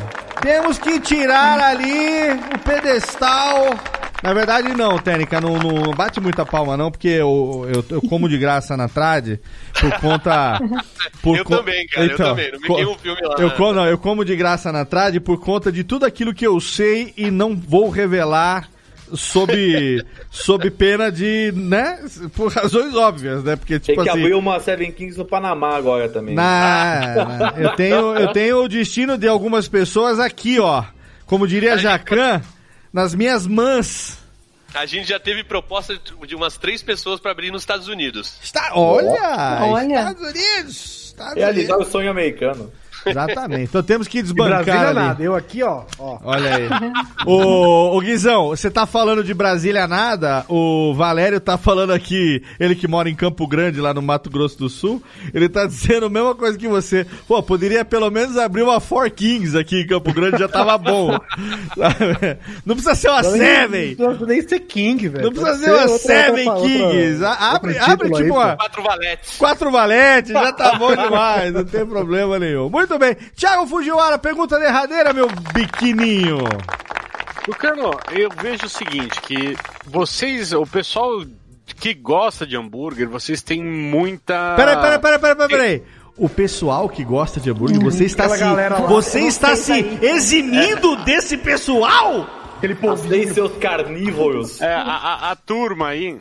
Temos 0.43 0.78
que 0.78 1.01
tirar 1.01 1.59
ali 1.59 2.32
o 2.55 2.59
pedestal. 2.59 3.74
Na 4.22 4.34
verdade, 4.34 4.74
não, 4.74 4.98
Técnica, 4.98 5.40
não, 5.40 5.56
não 5.59 5.92
bate 5.92 6.20
muita 6.20 6.44
palma, 6.44 6.76
não, 6.76 6.90
porque 6.90 7.09
eu, 7.09 7.66
eu, 7.74 7.84
eu 7.88 8.02
como 8.02 8.28
de 8.28 8.36
graça 8.36 8.76
na 8.76 8.86
trade 8.88 9.40
por 9.80 9.92
conta. 10.01 10.60
por 11.22 11.38
Eu 11.38 11.44
co- 11.44 11.56
também, 11.56 11.86
cara, 11.86 12.06
eu 12.06 12.16
também. 12.16 12.52
Não 12.52 12.60
me 12.60 12.66
co- 12.66 12.92
um 12.92 12.98
filme 12.98 13.20
lá. 13.22 13.34
Eu, 13.38 13.51
co- 13.52 13.72
não, 13.72 13.86
eu 13.86 13.97
como 13.97 14.24
de 14.24 14.36
graça 14.36 14.70
na 14.70 14.84
trade 14.84 15.20
por 15.20 15.40
conta 15.40 15.72
de 15.72 15.82
tudo 15.84 16.05
aquilo 16.05 16.34
que 16.34 16.47
eu 16.47 16.60
sei 16.60 17.14
e 17.16 17.30
não 17.30 17.56
vou 17.56 17.88
revelar 17.88 18.68
sob, 19.14 20.05
sob 20.30 20.70
pena 20.70 21.10
de, 21.10 21.51
né? 21.56 21.98
Por 22.36 22.52
razões 22.52 22.94
óbvias, 22.94 23.42
né? 23.42 23.56
Porque, 23.56 23.78
Tem 23.80 23.94
tipo 23.94 24.02
que 24.02 24.10
assim. 24.10 24.20
abrir 24.20 24.34
uma 24.34 24.60
Seven 24.60 24.92
Kings 24.92 25.16
no 25.18 25.24
Panamá 25.24 25.76
agora 25.76 26.10
também. 26.10 26.34
Na, 26.34 27.01
na- 27.38 27.55
eu, 27.56 27.70
tenho, 27.70 28.14
eu 28.16 28.28
tenho 28.32 28.64
o 28.64 28.68
destino 28.68 29.16
de 29.16 29.26
algumas 29.26 29.66
pessoas 29.66 30.20
aqui, 30.20 30.60
ó. 30.60 30.84
Como 31.24 31.47
diria 31.48 31.78
Jacan, 31.78 32.42
nas 32.93 33.15
minhas 33.15 33.47
mãos. 33.47 34.17
A 34.75 34.87
gente 34.87 35.09
já 35.09 35.19
teve 35.19 35.43
proposta 35.43 35.99
de- 36.27 36.35
umas 36.37 36.57
três 36.57 36.81
pessoas 36.83 37.19
pra 37.21 37.33
abrir 37.33 37.51
nos 37.51 37.62
Estados 37.62 37.89
Unidos. 37.89 38.39
Está, 38.43 38.71
olha! 38.75 39.62
Olha. 39.65 39.99
Estados 40.11 40.23
Unidos! 40.23 41.05
Estados 41.07 41.35
Realizar 41.35 41.75
Unidos. 41.75 41.89
o 41.89 41.91
sonho 41.93 42.11
americano. 42.11 42.73
Exatamente. 43.06 43.62
Então 43.64 43.82
temos 43.82 44.06
que 44.09 44.22
desbancar 44.22 44.64
Brasília 44.64 44.89
ali. 44.89 44.94
nada. 44.98 45.22
Eu 45.22 45.35
aqui, 45.35 45.62
ó. 45.62 45.82
ó. 45.98 46.18
Olha 46.24 46.56
aí. 46.56 46.68
ô, 47.27 47.97
ô 47.97 48.01
Guizão, 48.01 48.48
você 48.48 48.70
tá 48.70 48.86
falando 48.86 49.22
de 49.24 49.32
Brasília 49.35 49.86
nada? 49.86 50.44
O 50.48 50.93
Valério 50.94 51.40
tá 51.40 51.56
falando 51.56 51.93
aqui, 51.93 52.43
ele 52.59 52.74
que 52.74 52.86
mora 52.89 53.09
em 53.09 53.14
Campo 53.14 53.47
Grande, 53.47 53.81
lá 53.81 53.93
no 53.94 54.02
Mato 54.02 54.28
Grosso 54.31 54.59
do 54.59 54.68
Sul, 54.68 55.02
ele 55.32 55.48
tá 55.48 55.66
dizendo 55.66 56.06
a 56.06 56.10
mesma 56.10 56.35
coisa 56.35 56.59
que 56.59 56.68
você. 56.68 57.06
Pô, 57.27 57.43
poderia 57.43 57.85
pelo 57.85 58.10
menos 58.10 58.36
abrir 58.36 58.62
uma 58.62 58.81
Four 58.81 59.10
Kings 59.10 59.56
aqui 59.56 59.81
em 59.82 59.86
Campo 59.86 60.12
Grande, 60.12 60.39
já 60.39 60.48
tava 60.48 60.77
bom. 60.78 61.18
Não 62.64 62.74
precisa 62.74 62.94
ser 62.94 63.09
uma 63.09 63.22
Seven. 63.22 63.97
Não 63.98 64.06
precisa 64.09 64.27
nem 64.27 64.43
ser 64.48 64.60
King, 64.60 65.09
velho. 65.09 65.24
Não 65.24 65.32
precisa 65.32 65.51
Pode 65.51 65.60
ser 65.64 65.70
uma 65.70 65.81
outra- 65.82 65.98
Seven 65.98 66.48
outra- 66.48 66.68
Kings. 66.68 67.12
outra- 67.24 67.32
abre, 67.32 67.78
abre 67.78 68.09
tipo 68.10 68.16
aí, 68.22 68.31
uma. 68.31 68.56
Quatro 68.56 68.82
valetes. 68.82 69.36
Quatro 69.39 69.70
valetes, 69.70 70.32
já 70.32 70.52
tá 70.52 70.77
bom 70.77 70.94
demais, 70.94 71.52
não 71.52 71.64
tem 71.64 71.86
problema 71.86 72.39
nenhum. 72.39 72.68
Muito 72.68 72.90
bem. 72.99 73.15
Thiago 73.37 73.67
Fujiwara, 73.67 74.19
pergunta 74.19 74.59
derradeira, 74.59 75.12
meu 75.12 75.29
biquininho. 75.53 76.39
Tucano, 77.45 77.91
eu 78.12 78.29
vejo 78.41 78.67
o 78.67 78.69
seguinte, 78.69 79.21
que 79.23 79.57
vocês, 79.87 80.53
o 80.53 80.67
pessoal 80.67 81.23
que 81.77 81.95
gosta 81.95 82.47
de 82.47 82.57
hambúrguer, 82.57 83.09
vocês 83.09 83.41
têm 83.43 83.62
muita... 83.65 84.55
Peraí, 84.57 84.77
peraí, 84.77 84.99
peraí, 84.99 85.19
peraí, 85.19 85.37
peraí, 85.37 85.49
peraí. 85.49 85.83
O 86.17 86.29
pessoal 86.29 86.89
que 86.89 87.03
gosta 87.03 87.41
de 87.41 87.51
hambúrguer, 87.51 87.81
você 87.81 88.05
está 88.05 88.27
Aquela 88.27 88.77
se, 88.77 88.83
você 88.87 89.21
eu 89.23 89.29
está 89.29 89.57
se 89.57 89.73
eximindo 90.03 90.97
desse 91.05 91.39
pessoal? 91.39 92.27
Aquele 92.59 92.75
Passei 92.75 93.09
povinho. 93.21 93.35
seus 93.35 93.53
carnívoros. 93.57 94.61
É, 94.61 94.75
a, 94.75 94.83
a- 94.83 95.31
a 95.31 95.37
turma 95.37 95.89
aí, 95.89 96.19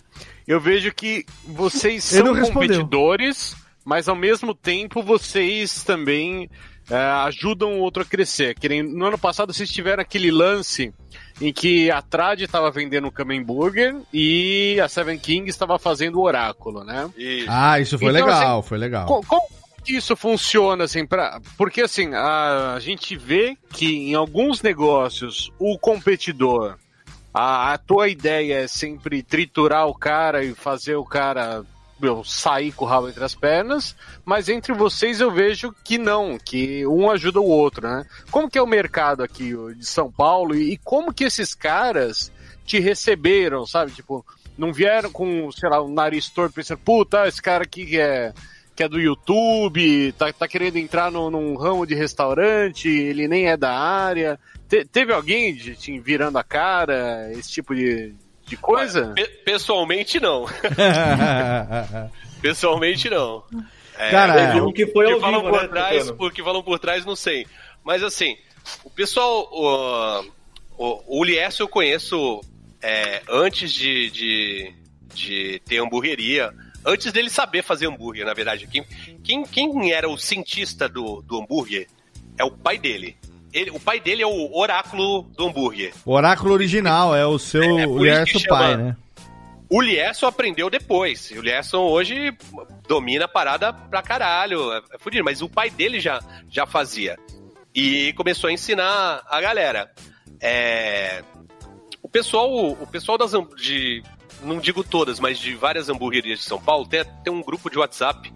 eu 0.48 0.58
vejo 0.62 0.94
que 0.94 1.26
vocês 1.46 2.14
Ele 2.14 2.24
são 2.24 2.54
competidores, 2.54 3.58
mas 3.90 4.08
ao 4.08 4.16
mesmo 4.16 4.54
tempo 4.54 5.02
vocês 5.02 5.84
também 5.84 6.48
é, 6.92 6.96
ajudam 6.96 7.74
o 7.74 7.80
outro 7.80 8.04
a 8.04 8.06
crescer. 8.06 8.54
Que 8.54 8.70
nem 8.70 8.84
no 8.84 9.06
ano 9.06 9.18
passado 9.18 9.52
vocês 9.52 9.68
tiveram 9.72 10.02
aquele 10.02 10.30
lance 10.30 10.94
em 11.42 11.52
que 11.52 11.90
a 11.90 12.00
Trad 12.02 12.40
estava 12.42 12.70
vendendo 12.70 13.08
o 13.08 13.12
Kamen 13.12 13.42
Burger 13.44 13.96
e 14.14 14.80
a 14.80 14.88
Seven 14.88 15.18
King 15.18 15.50
estava 15.50 15.80
fazendo 15.80 16.20
o 16.20 16.24
Oráculo, 16.24 16.84
né? 16.84 17.10
Isso. 17.18 17.48
Ah, 17.50 17.80
isso 17.80 17.98
foi 17.98 18.12
Então, 18.14 18.28
legal, 18.28 18.62
foi 18.62 18.78
legal. 18.78 19.06
Co- 19.08 19.24
Como 19.28 19.48
que 19.84 19.96
isso 19.96 20.16
funciona, 20.16 20.84
assim, 20.84 21.04
pra... 21.08 21.40
porque 21.58 21.82
assim, 21.82 22.14
a, 22.14 22.74
a 22.76 22.80
gente 22.80 23.16
vê 23.18 23.58
que 23.72 24.10
em 24.10 24.14
alguns 24.14 24.62
negócios 24.62 25.52
o 25.58 25.80
competidor, 25.80 26.78
a, 27.34 27.74
a 27.74 27.78
tua 27.78 28.08
ideia 28.10 28.60
é 28.66 28.68
sempre 28.68 29.24
triturar 29.24 29.88
o 29.88 29.96
cara 29.96 30.44
e 30.44 30.54
fazer 30.54 30.96
o 30.96 31.06
cara 31.06 31.64
meu, 32.02 32.24
sair 32.24 32.72
com 32.72 32.86
o 32.86 32.88
rabo 32.88 33.10
entre 33.10 33.24
as 33.24 33.36
pernas, 33.36 33.96
mas 34.26 34.50
entre 34.50 34.74
vocês 34.74 35.20
eu 35.20 35.32
vejo 35.32 35.74
que 35.84 35.98
não, 35.98 36.38
que 36.38 36.86
um 36.88 37.10
ajuda 37.10 37.40
o 37.40 37.48
outro, 37.48 37.88
né? 37.88 38.06
Como 38.32 38.50
que 38.50 38.58
é 38.58 38.62
o 38.62 38.68
mercado 38.68 39.24
aqui 39.24 39.54
o 39.56 39.74
de 39.74 39.86
São 39.86 40.12
Paulo 40.12 40.56
e, 40.56 40.78
como 40.78 41.14
que 41.14 41.24
esses 41.24 41.54
caras 41.54 42.32
te 42.66 42.80
receberam, 42.80 43.66
sabe? 43.66 43.92
Tipo, 43.92 44.26
não 44.58 44.72
vieram 44.72 45.12
com, 45.12 45.52
sei 45.52 45.70
lá, 45.70 45.82
um 45.82 45.94
nariz 45.94 46.30
torto 46.30 46.56
pensando, 46.56 46.80
puta, 46.80 47.28
esse 47.28 47.42
cara 47.42 47.64
aqui 47.64 48.00
é 48.00 48.34
que 48.76 48.84
é 48.84 48.88
do 48.88 48.98
YouTube, 48.98 50.14
tá, 50.14 50.32
tá 50.32 50.48
querendo 50.48 50.78
entrar 50.78 51.12
no, 51.12 51.30
num 51.30 51.58
ramo 51.58 51.86
de 51.86 51.94
restaurante, 51.96 52.88
ele 52.88 53.28
nem 53.28 53.50
é 53.50 53.58
da 53.58 53.78
área. 53.78 54.40
Te- 54.70 54.86
teve 54.86 55.12
alguém 55.12 55.54
de, 55.54 55.76
te 55.76 56.00
virando 56.00 56.38
a 56.38 56.44
cara, 56.46 57.30
esse 57.34 57.52
tipo 57.52 57.76
de, 57.76 58.16
de 58.50 58.58
coisa? 58.58 59.14
Pe- 59.16 59.28
pessoalmente, 59.46 60.20
não. 60.20 60.46
Pessoalmente, 62.42 63.10
não. 63.10 63.44
É, 63.98 64.12
Cara, 64.12 64.40
é. 64.40 64.62
um 64.62 64.72
que 64.72 64.88
foi 64.88 65.12
ao 65.12 65.20
falam 65.20 65.42
vivo, 65.42 65.52
por 65.52 65.62
né, 65.62 65.68
trás, 65.68 66.08
Tucano? 66.08 66.28
o 66.28 66.32
que 66.32 66.44
falam 66.44 66.64
por 66.64 66.80
trás, 66.80 67.06
não 67.06 67.16
sei. 67.16 67.46
Mas 67.84 68.02
assim, 68.02 68.38
o 68.84 68.90
pessoal, 68.90 69.48
o, 69.52 70.26
o, 70.78 71.20
o 71.20 71.24
Lies 71.24 71.60
eu 71.60 71.68
conheço 71.68 72.42
é, 72.82 73.22
antes 73.30 73.74
de, 73.74 74.10
de, 74.10 74.74
de 75.14 75.62
ter 75.66 75.80
hamburgueria, 75.80 76.54
antes 76.86 77.12
dele 77.12 77.30
saber 77.30 77.62
fazer 77.62 77.88
hambúrguer, 77.88 78.26
na 78.26 78.34
verdade. 78.34 78.68
Quem, 78.68 78.86
quem, 79.24 79.44
quem 79.44 79.92
era 79.92 80.10
o 80.10 80.18
cientista 80.18 80.88
do, 80.88 81.22
do 81.22 81.38
hambúrguer 81.42 81.88
é 82.38 82.44
o 82.44 82.52
pai 82.52 82.78
dele. 82.78 83.18
Ele, 83.52 83.72
o 83.72 83.80
pai 83.80 84.00
dele 84.00 84.22
é 84.22 84.28
o 84.28 84.56
oráculo 84.58 85.24
do 85.36 85.48
hambúrguer. 85.48 85.94
O 86.06 86.12
oráculo 86.14 86.54
original 86.54 87.16
é 87.16 87.26
o 87.26 87.40
seu 87.40 87.62
É, 88.06 88.26
chama- 88.26 88.46
pai, 88.48 88.78
né? 88.78 88.96
O 89.70 89.82
Lierson 89.82 90.26
aprendeu 90.28 90.70
depois. 90.70 91.30
O 91.32 91.42
Lierson 91.42 91.80
hoje 91.84 92.36
domina 92.88 93.26
a 93.26 93.28
parada 93.28 93.72
pra 93.72 94.02
caralho. 94.02 94.72
É 94.74 94.98
fudido. 94.98 95.24
Mas 95.24 95.42
o 95.42 95.50
pai 95.50 95.70
dele 95.70 96.00
já, 96.00 96.20
já 96.50 96.66
fazia. 96.66 97.18
E 97.74 98.12
começou 98.14 98.50
a 98.50 98.54
ensinar 98.54 99.22
a 99.30 99.40
galera. 99.40 99.92
É, 100.42 101.24
O 102.02 102.10
pessoal, 102.10 102.52
o 102.72 102.88
pessoal 102.88 103.18
das 103.18 103.32
de. 103.58 104.02
Não 104.42 104.58
digo 104.58 104.84
todas, 104.84 105.20
mas 105.20 105.38
de 105.38 105.54
várias 105.54 105.90
hamburguerias 105.90 106.40
de 106.40 106.46
São 106.46 106.60
Paulo, 106.62 106.88
tem, 106.88 107.04
tem 107.24 107.32
um 107.34 107.42
grupo 107.44 107.70
de 107.70 107.78
WhatsApp 107.78 108.32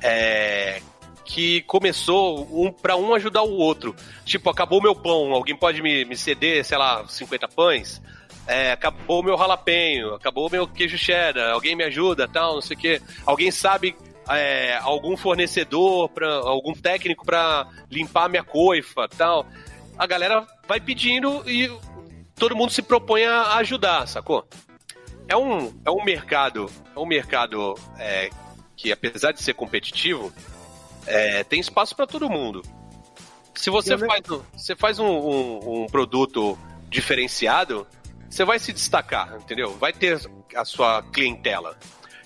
é, 0.00 0.80
que 1.24 1.62
começou 1.62 2.48
um 2.50 2.72
para 2.72 2.96
um 2.96 3.14
ajudar 3.14 3.42
o 3.42 3.56
outro. 3.56 3.94
Tipo, 4.24 4.50
acabou 4.50 4.82
meu 4.82 4.94
pão, 4.94 5.32
alguém 5.32 5.56
pode 5.56 5.82
me, 5.82 6.04
me 6.04 6.16
ceder, 6.16 6.64
sei 6.64 6.78
lá, 6.78 7.06
50 7.06 7.48
pães? 7.48 8.02
É, 8.46 8.72
acabou 8.72 9.22
meu 9.22 9.36
ralapenho, 9.36 10.14
acabou 10.14 10.50
meu 10.50 10.66
queijo 10.66 10.98
cheddar, 10.98 11.52
alguém 11.52 11.76
me 11.76 11.84
ajuda, 11.84 12.26
tal, 12.26 12.54
não 12.54 12.60
sei 12.60 12.76
o 12.76 12.80
quê. 12.80 13.02
Alguém 13.24 13.50
sabe 13.50 13.96
é, 14.28 14.76
algum 14.82 15.16
fornecedor, 15.16 16.08
pra, 16.08 16.34
algum 16.34 16.72
técnico 16.72 17.24
para 17.24 17.68
limpar 17.90 18.28
minha 18.28 18.42
coifa, 18.44 19.08
tal. 19.08 19.46
A 19.96 20.06
galera 20.06 20.46
vai 20.66 20.80
pedindo 20.80 21.48
e 21.48 21.70
todo 22.34 22.56
mundo 22.56 22.72
se 22.72 22.82
propõe 22.82 23.24
a 23.24 23.56
ajudar, 23.56 24.06
sacou? 24.06 24.46
É 25.28 25.36
um, 25.36 25.72
é 25.84 25.90
um 25.90 26.02
mercado, 26.04 26.68
é 26.94 26.98
um 26.98 27.06
mercado 27.06 27.74
é, 27.98 28.28
que 28.76 28.90
apesar 28.90 29.32
de 29.32 29.40
ser 29.42 29.54
competitivo, 29.54 30.32
é, 31.06 31.44
tem 31.44 31.60
espaço 31.60 31.94
para 31.96 32.06
todo 32.06 32.28
mundo. 32.30 32.62
Se 33.54 33.70
você 33.70 33.94
Eu 33.94 33.98
faz, 33.98 34.30
um- 34.30 34.42
você 34.56 34.74
faz 34.76 34.98
um, 34.98 35.06
um- 35.06 35.82
um 35.82 35.86
produto 35.86 36.58
diferenciado, 36.88 37.86
você 38.28 38.44
vai 38.44 38.58
se 38.58 38.72
destacar, 38.72 39.36
entendeu? 39.36 39.72
Vai 39.78 39.92
ter 39.92 40.18
a 40.56 40.64
sua 40.64 41.02
clientela. 41.12 41.76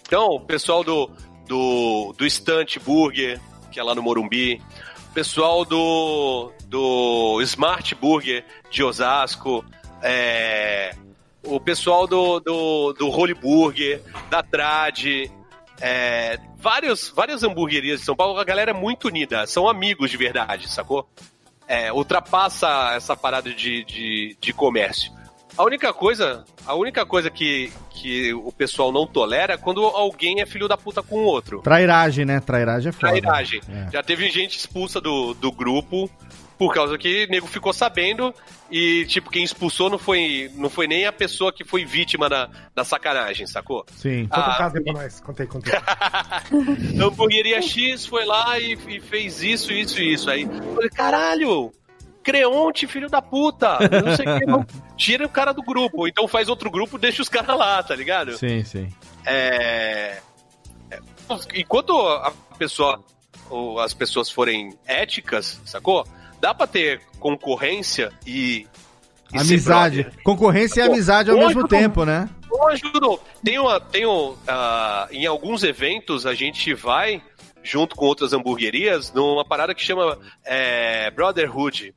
Então, 0.02 0.26
o 0.28 0.40
pessoal 0.40 0.84
do, 0.84 1.10
do, 1.46 2.14
do 2.16 2.24
Estante 2.26 2.78
Burger, 2.78 3.40
que 3.72 3.80
é 3.80 3.82
lá 3.82 3.94
no 3.94 4.02
Morumbi, 4.02 4.62
o 5.10 5.12
pessoal 5.14 5.64
do, 5.64 6.52
do 6.66 7.40
Smart 7.42 7.94
Burger 7.96 8.44
de 8.70 8.84
Osasco, 8.84 9.64
é, 10.02 10.94
o 11.42 11.58
pessoal 11.58 12.06
do, 12.06 12.38
do, 12.40 12.92
do 12.92 13.08
Holy 13.08 13.34
Burger, 13.34 14.00
da 14.30 14.42
Trad, 14.42 15.04
é, 15.80 16.38
vários, 16.66 17.12
várias 17.14 17.44
hamburguerias 17.44 18.01
de 18.01 18.05
São 18.05 18.16
Paulo, 18.16 18.40
a 18.40 18.44
galera 18.44 18.72
é 18.72 18.74
muito 18.74 19.06
unida, 19.06 19.47
são 19.47 19.68
amigos 19.68 20.10
de 20.10 20.16
verdade, 20.16 20.68
sacou? 20.68 21.09
É, 21.68 21.93
ultrapassa 21.93 22.93
essa 22.97 23.16
parada 23.16 23.51
de, 23.51 23.84
de, 23.84 24.36
de 24.40 24.52
comércio. 24.52 25.12
A 25.56 25.62
única 25.62 25.93
coisa, 25.93 26.44
a 26.66 26.74
única 26.74 27.06
coisa 27.06 27.30
que, 27.30 27.72
que 27.90 28.34
o 28.34 28.51
pessoal 28.51 28.90
não 28.90 29.06
tolera 29.06 29.55
é 29.55 29.56
quando 29.56 29.80
alguém 29.84 30.40
é 30.40 30.47
filho 30.47 30.66
da 30.66 30.76
puta 30.76 31.05
com 31.05 31.20
o 31.20 31.22
outro. 31.22 31.60
Trairagem, 31.60 32.24
né? 32.24 32.40
Trairagem 32.40 32.88
é 32.88 32.93
foda. 32.93 33.12
Trairagem. 33.12 33.60
É. 33.68 33.90
Já 33.93 34.02
teve 34.02 34.28
gente 34.28 34.59
expulsa 34.59 35.01
do, 35.01 35.34
do 35.34 35.52
grupo 35.52 36.10
por 36.58 36.72
causa 36.72 36.96
que 36.96 37.24
o 37.24 37.28
nego 37.30 37.46
ficou 37.46 37.72
sabendo 37.72 38.34
e, 38.70 39.04
tipo, 39.06 39.30
quem 39.30 39.44
expulsou 39.44 39.90
não 39.90 39.98
foi, 39.98 40.50
não 40.54 40.70
foi 40.70 40.86
nem 40.86 41.04
a 41.06 41.12
pessoa 41.12 41.52
que 41.52 41.64
foi 41.64 41.84
vítima 41.84 42.28
da, 42.28 42.48
da 42.74 42.82
sacanagem, 42.84 43.46
sacou? 43.46 43.84
Sim. 43.94 44.26
Conta 44.26 44.40
um 44.48 44.52
Ah, 44.52 44.56
caso 44.58 44.76
aí 44.78 44.82
pra 44.84 44.92
nós. 44.94 45.20
Contei, 45.20 45.46
contei. 45.46 45.74
a 45.74 46.42
hamburgueria 47.04 47.60
X 47.60 48.06
foi 48.06 48.24
lá 48.24 48.58
e, 48.58 48.72
e 48.88 49.00
fez 49.00 49.42
isso, 49.42 49.72
isso 49.72 50.00
e 50.00 50.12
isso. 50.14 50.30
Aí 50.30 50.42
eu 50.42 50.74
falei, 50.74 50.90
caralho, 50.90 51.70
Creonte, 52.22 52.86
filho 52.88 53.08
da 53.08 53.22
puta, 53.22 53.78
não 54.02 54.16
sei 54.16 54.26
o 54.26 54.38
que, 54.40 54.46
não. 54.46 54.66
Tira 54.96 55.26
o 55.26 55.28
cara 55.28 55.52
do 55.52 55.62
grupo, 55.62 55.98
ou 56.00 56.08
então 56.08 56.26
faz 56.26 56.48
outro 56.48 56.70
grupo, 56.70 56.98
deixa 56.98 57.20
os 57.22 57.28
caras 57.28 57.56
lá, 57.56 57.82
tá 57.82 57.94
ligado? 57.94 58.36
Sim, 58.36 58.64
sim. 58.64 58.88
É... 59.24 60.18
é, 60.90 60.98
Enquanto 61.54 61.96
a 61.96 62.32
pessoa, 62.58 63.04
ou 63.50 63.78
as 63.78 63.92
pessoas 63.94 64.30
forem 64.30 64.74
éticas, 64.86 65.60
sacou? 65.66 66.06
Dá 66.47 66.55
pra 66.55 66.68
ter 66.68 67.01
concorrência 67.18 68.12
e. 68.24 68.68
e 69.35 69.36
Amizade. 69.36 70.06
Concorrência 70.23 70.81
e 70.81 70.86
Pô, 70.86 70.93
amizade 70.93 71.28
ao 71.28 71.39
mesmo 71.39 71.66
tempo, 71.66 72.05
né? 72.05 72.28
Eu 72.48 72.68
ajudo. 72.68 73.18
Tem 73.43 73.59
uma, 73.59 73.81
tem 73.81 74.06
um, 74.06 74.36
ah, 74.47 75.09
em 75.10 75.27
alguns 75.27 75.64
eventos 75.64 76.24
a 76.24 76.35
gente 76.35 76.73
vai 76.73 77.20
junto 77.64 77.97
com 77.97 78.05
outras 78.05 78.32
hamburguerias 78.32 79.12
numa 79.12 79.44
parada 79.44 79.74
que 79.74 79.82
chama 79.82 80.16
é, 80.44 81.10
Brotherhood, 81.10 81.93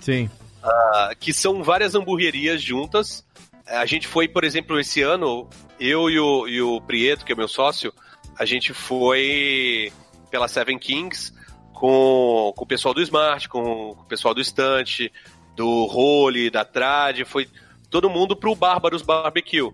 Sim. 0.00 0.28
ah, 0.60 1.12
que 1.16 1.32
são 1.32 1.62
várias 1.62 1.94
hamburguerias 1.94 2.60
juntas. 2.60 3.24
A 3.64 3.86
gente 3.86 4.08
foi, 4.08 4.26
por 4.26 4.42
exemplo, 4.42 4.80
esse 4.80 5.02
ano, 5.02 5.48
eu 5.78 6.10
e 6.10 6.18
o, 6.18 6.48
e 6.48 6.60
o 6.60 6.80
Prieto, 6.80 7.24
que 7.24 7.30
é 7.30 7.36
meu 7.36 7.46
sócio, 7.46 7.94
a 8.36 8.44
gente 8.44 8.74
foi 8.74 9.92
pela 10.32 10.48
Seven 10.48 10.80
Kings 10.80 11.37
com, 11.78 12.52
com 12.56 12.64
o 12.64 12.66
pessoal 12.66 12.92
do 12.92 13.00
Smart, 13.00 13.48
com, 13.48 13.94
com 13.94 14.02
o 14.02 14.06
pessoal 14.08 14.34
do 14.34 14.40
Estante, 14.40 15.12
do 15.56 15.84
Role, 15.86 16.50
da 16.50 16.64
Trad, 16.64 17.24
foi 17.24 17.48
todo 17.88 18.10
mundo 18.10 18.36
pro 18.36 18.54
Bárbaros 18.54 19.02
Barbecue. 19.02 19.70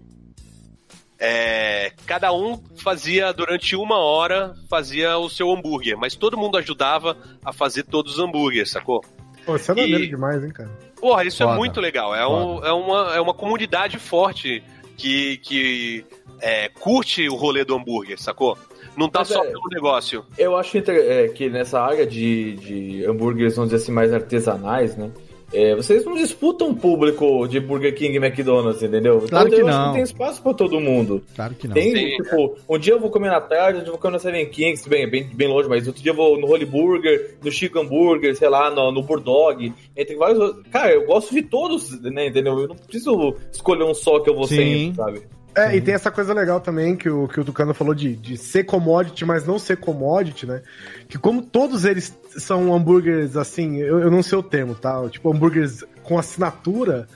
É, 1.19 1.93
cada 2.07 2.33
um 2.33 2.61
fazia 2.83 3.33
durante 3.33 3.77
uma 3.77 3.99
hora 3.99 4.55
fazia 4.69 5.17
o 5.17 5.31
seu 5.31 5.51
hambúrguer, 5.53 5.97
mas 5.97 6.17
todo 6.17 6.37
mundo 6.37 6.59
ajudava 6.59 7.17
a 7.45 7.53
fazer 7.53 7.85
todos 7.85 8.15
os 8.15 8.19
hambúrgueres, 8.19 8.71
sacou? 8.71 9.03
Pô, 9.47 9.57
isso 9.57 9.71
é 9.71 9.75
maneiro 9.75 10.05
E- 10.05 10.09
demais, 10.09 10.43
hein, 10.43 10.51
cara? 10.51 10.71
Porra, 11.01 11.25
isso 11.25 11.39
Foda. 11.39 11.53
é 11.53 11.57
muito 11.57 11.81
legal. 11.81 12.15
É, 12.15 12.27
um- 12.27 12.65
é 12.65 12.73
uma, 12.73 13.15
é 13.17 13.21
uma 13.21 13.33
comunidade 13.35 13.99
forte 13.99 14.63
que, 14.97 15.37
que 15.39 16.05
é, 16.41 16.69
curte 16.69 17.29
o 17.29 17.35
rolê 17.37 17.65
do 17.65 17.75
hambúrguer, 17.77 18.21
sacou? 18.21 18.59
Não 18.97 19.09
tá 19.09 19.21
Mas 19.21 19.29
só 19.29 19.45
é- 19.45 19.49
pelo 19.49 19.69
negócio. 19.71 20.25
Eu 20.39 20.57
acho 20.57 20.79
é, 20.79 21.29
que 21.29 21.49
nessa 21.49 21.81
área 21.81 22.07
de, 22.07 22.55
de 22.57 23.05
hambúrgueres, 23.07 23.57
vamos 23.57 23.71
dizer 23.71 23.83
assim, 23.83 23.93
mais 23.93 24.13
artesanais, 24.13 24.97
né? 24.97 25.11
é, 25.55 25.77
vocês 25.77 26.05
não 26.05 26.15
disputam 26.15 26.71
o 26.71 26.75
público 26.75 27.47
de 27.47 27.61
Burger 27.61 27.95
King 27.95 28.17
e 28.17 28.17
McDonald's, 28.17 28.83
entendeu? 28.83 29.25
Claro 29.29 29.49
que 29.49 29.61
eu 29.61 29.67
não. 29.67 29.85
acho 29.85 29.93
tem 29.93 30.03
espaço 30.03 30.43
pra 30.43 30.53
todo 30.53 30.81
mundo. 30.81 31.23
Claro 31.37 31.55
que 31.55 31.69
não. 31.69 31.75
Tem, 31.75 31.95
Sim. 31.95 32.17
tipo, 32.17 32.57
um 32.69 32.77
dia 32.77 32.95
eu 32.95 33.01
vou 33.01 33.09
comer 33.09 33.29
na 33.29 33.41
tarde, 33.41 33.79
outro 33.79 33.83
dia 33.83 33.89
eu 33.89 33.93
vou 33.93 34.01
comer 34.01 34.15
na 34.15 34.19
Seven 34.19 34.47
Kings, 34.47 34.89
bem, 34.89 35.05
é 35.05 35.07
bem, 35.07 35.25
bem 35.33 35.49
longe, 35.49 35.69
mas 35.69 35.87
outro 35.87 36.03
dia 36.03 36.11
eu 36.11 36.17
vou 36.17 36.39
no 36.41 36.49
Holy 36.49 36.67
Burger, 36.67 37.37
no 37.43 37.53
Chicken 37.53 37.87
Burger, 37.87 38.35
sei 38.37 38.49
lá, 38.49 38.69
no, 38.69 38.91
no 38.91 39.03
Burdog, 39.03 39.73
entre 39.97 40.17
vários 40.17 40.41
outros. 40.41 40.67
Cara, 40.73 40.93
eu 40.93 41.07
gosto 41.07 41.33
de 41.33 41.43
todos, 41.43 42.01
né, 42.03 42.27
entendeu? 42.27 42.59
Eu 42.59 42.69
não 42.69 42.77
preciso 42.77 43.37
escolher 43.53 43.85
um 43.85 43.95
só 43.95 44.19
que 44.19 44.29
eu 44.29 44.35
vou 44.35 44.49
Sim. 44.49 44.57
sempre, 44.57 44.97
sabe? 44.97 45.23
É, 45.57 45.77
e 45.77 45.81
tem 45.81 45.95
essa 45.95 46.11
coisa 46.11 46.35
legal 46.35 46.61
também 46.61 46.97
que 46.97 47.09
o, 47.09 47.29
que 47.29 47.39
o 47.39 47.45
Tucano 47.45 47.73
falou 47.73 47.95
de, 47.95 48.17
de 48.17 48.37
ser 48.37 48.65
commodity, 48.65 49.25
mas 49.25 49.47
não 49.47 49.59
ser 49.59 49.77
commodity, 49.77 50.47
né? 50.47 50.63
Que 51.09 51.17
como 51.17 51.43
todos 51.43 51.85
eles 51.85 52.17
são 52.37 52.75
hambúrgueres, 52.75 53.37
assim, 53.37 53.77
eu, 53.79 54.01
eu 54.01 54.11
não 54.11 54.23
sei 54.23 54.37
o 54.37 54.43
termo, 54.43 54.75
tá? 54.75 55.09
Tipo, 55.09 55.33
hambúrgueres 55.33 55.85
com 56.03 56.19
assinatura, 56.19 57.07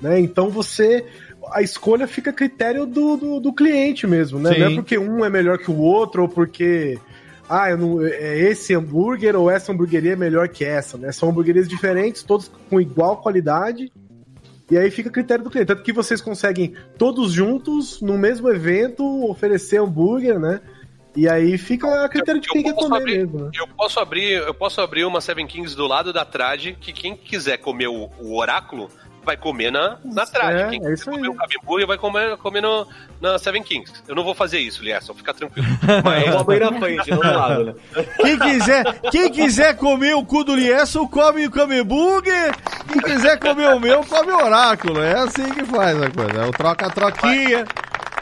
né? 0.00 0.18
Então 0.20 0.48
você. 0.48 1.04
A 1.52 1.62
escolha 1.62 2.06
fica 2.06 2.30
a 2.30 2.32
critério 2.32 2.84
do, 2.84 3.16
do, 3.16 3.40
do 3.40 3.52
cliente 3.52 4.06
mesmo, 4.06 4.38
né? 4.38 4.52
Sim. 4.52 4.60
Não 4.60 4.66
é 4.66 4.74
porque 4.74 4.98
um 4.98 5.24
é 5.24 5.30
melhor 5.30 5.58
que 5.58 5.70
o 5.70 5.78
outro, 5.78 6.22
ou 6.22 6.28
porque. 6.28 6.98
Ah, 7.48 7.70
eu 7.70 7.78
não, 7.78 8.04
é 8.04 8.38
esse 8.38 8.74
hambúrguer 8.74 9.34
ou 9.34 9.50
essa 9.50 9.72
hamburgueria 9.72 10.12
é 10.12 10.16
melhor 10.16 10.48
que 10.48 10.64
essa, 10.64 10.98
né? 10.98 11.10
São 11.10 11.30
hamburguerias 11.30 11.66
diferentes, 11.66 12.22
todos 12.22 12.50
com 12.68 12.80
igual 12.80 13.22
qualidade. 13.22 13.90
E 14.70 14.76
aí 14.76 14.90
fica 14.90 15.08
a 15.08 15.12
critério 15.12 15.42
do 15.44 15.50
cliente. 15.50 15.68
Tanto 15.68 15.82
que 15.82 15.92
vocês 15.92 16.20
conseguem 16.20 16.74
todos 16.98 17.32
juntos, 17.32 18.02
no 18.02 18.18
mesmo 18.18 18.50
evento, 18.50 19.04
oferecer 19.28 19.80
hambúrguer, 19.80 20.38
né? 20.38 20.60
E 21.16 21.28
aí 21.28 21.56
fica 21.56 22.04
a 22.04 22.08
critério 22.08 22.40
de 22.40 22.48
quem 22.48 22.62
quer 22.62 22.74
comer 22.74 22.96
abrir- 22.98 23.18
mesmo, 23.18 23.44
né? 23.44 23.50
Eu 23.54 23.66
posso 23.66 23.98
abrir, 23.98 24.32
eu 24.32 24.54
posso 24.54 24.80
abrir 24.80 25.04
uma 25.04 25.20
Seven 25.20 25.46
Kings 25.46 25.74
do 25.74 25.86
lado 25.86 26.12
da 26.12 26.24
Trad, 26.24 26.74
que 26.74 26.92
quem 26.92 27.16
quiser 27.16 27.56
comer 27.56 27.88
o, 27.88 28.10
o 28.20 28.36
oráculo 28.36 28.90
vai 29.28 29.36
comer 29.36 29.70
na, 29.70 29.98
na 30.02 30.24
trade. 30.24 30.62
É, 30.62 30.68
Quem 30.70 30.78
é 30.78 30.80
quiser 30.80 30.94
isso 30.94 31.04
comer 31.04 31.22
aí. 31.24 31.28
um 31.28 31.34
Cabo 31.34 31.52
Hambúrguer 31.62 31.86
vai 31.86 31.98
comer, 31.98 32.36
comer 32.38 32.62
no, 32.62 32.88
na 33.20 33.38
Seven 33.38 33.62
Kings. 33.62 33.92
Eu 34.08 34.14
não 34.14 34.24
vou 34.24 34.34
fazer 34.34 34.58
isso, 34.58 34.82
Lierson, 34.82 35.12
fica 35.12 35.34
tranquilo. 35.34 35.68
Eu 36.24 36.32
vou 36.32 36.40
abrir 36.40 36.60
na 36.60 36.72
frente, 36.72 37.10
não 37.10 37.18
do 37.18 37.34
lado, 37.34 37.64
né? 37.64 37.74
Quem 38.16 38.38
quiser, 38.38 39.00
quem 39.10 39.30
quiser 39.30 39.76
comer 39.76 40.14
o 40.14 40.24
cu 40.24 40.44
do 40.44 40.54
Lieson, 40.56 41.06
come 41.06 41.46
o 41.46 41.50
Camemburger. 41.50 42.54
Quem 42.90 43.02
quiser 43.02 43.38
comer 43.38 43.68
o 43.74 43.78
meu, 43.78 44.02
come 44.02 44.32
o 44.32 44.44
Oráculo. 44.44 45.02
É 45.02 45.18
assim 45.18 45.44
que 45.52 45.62
faz 45.64 46.02
a 46.02 46.10
coisa. 46.10 46.42
É 46.42 46.46
o 46.46 46.50
troca-troquinha. 46.50 47.66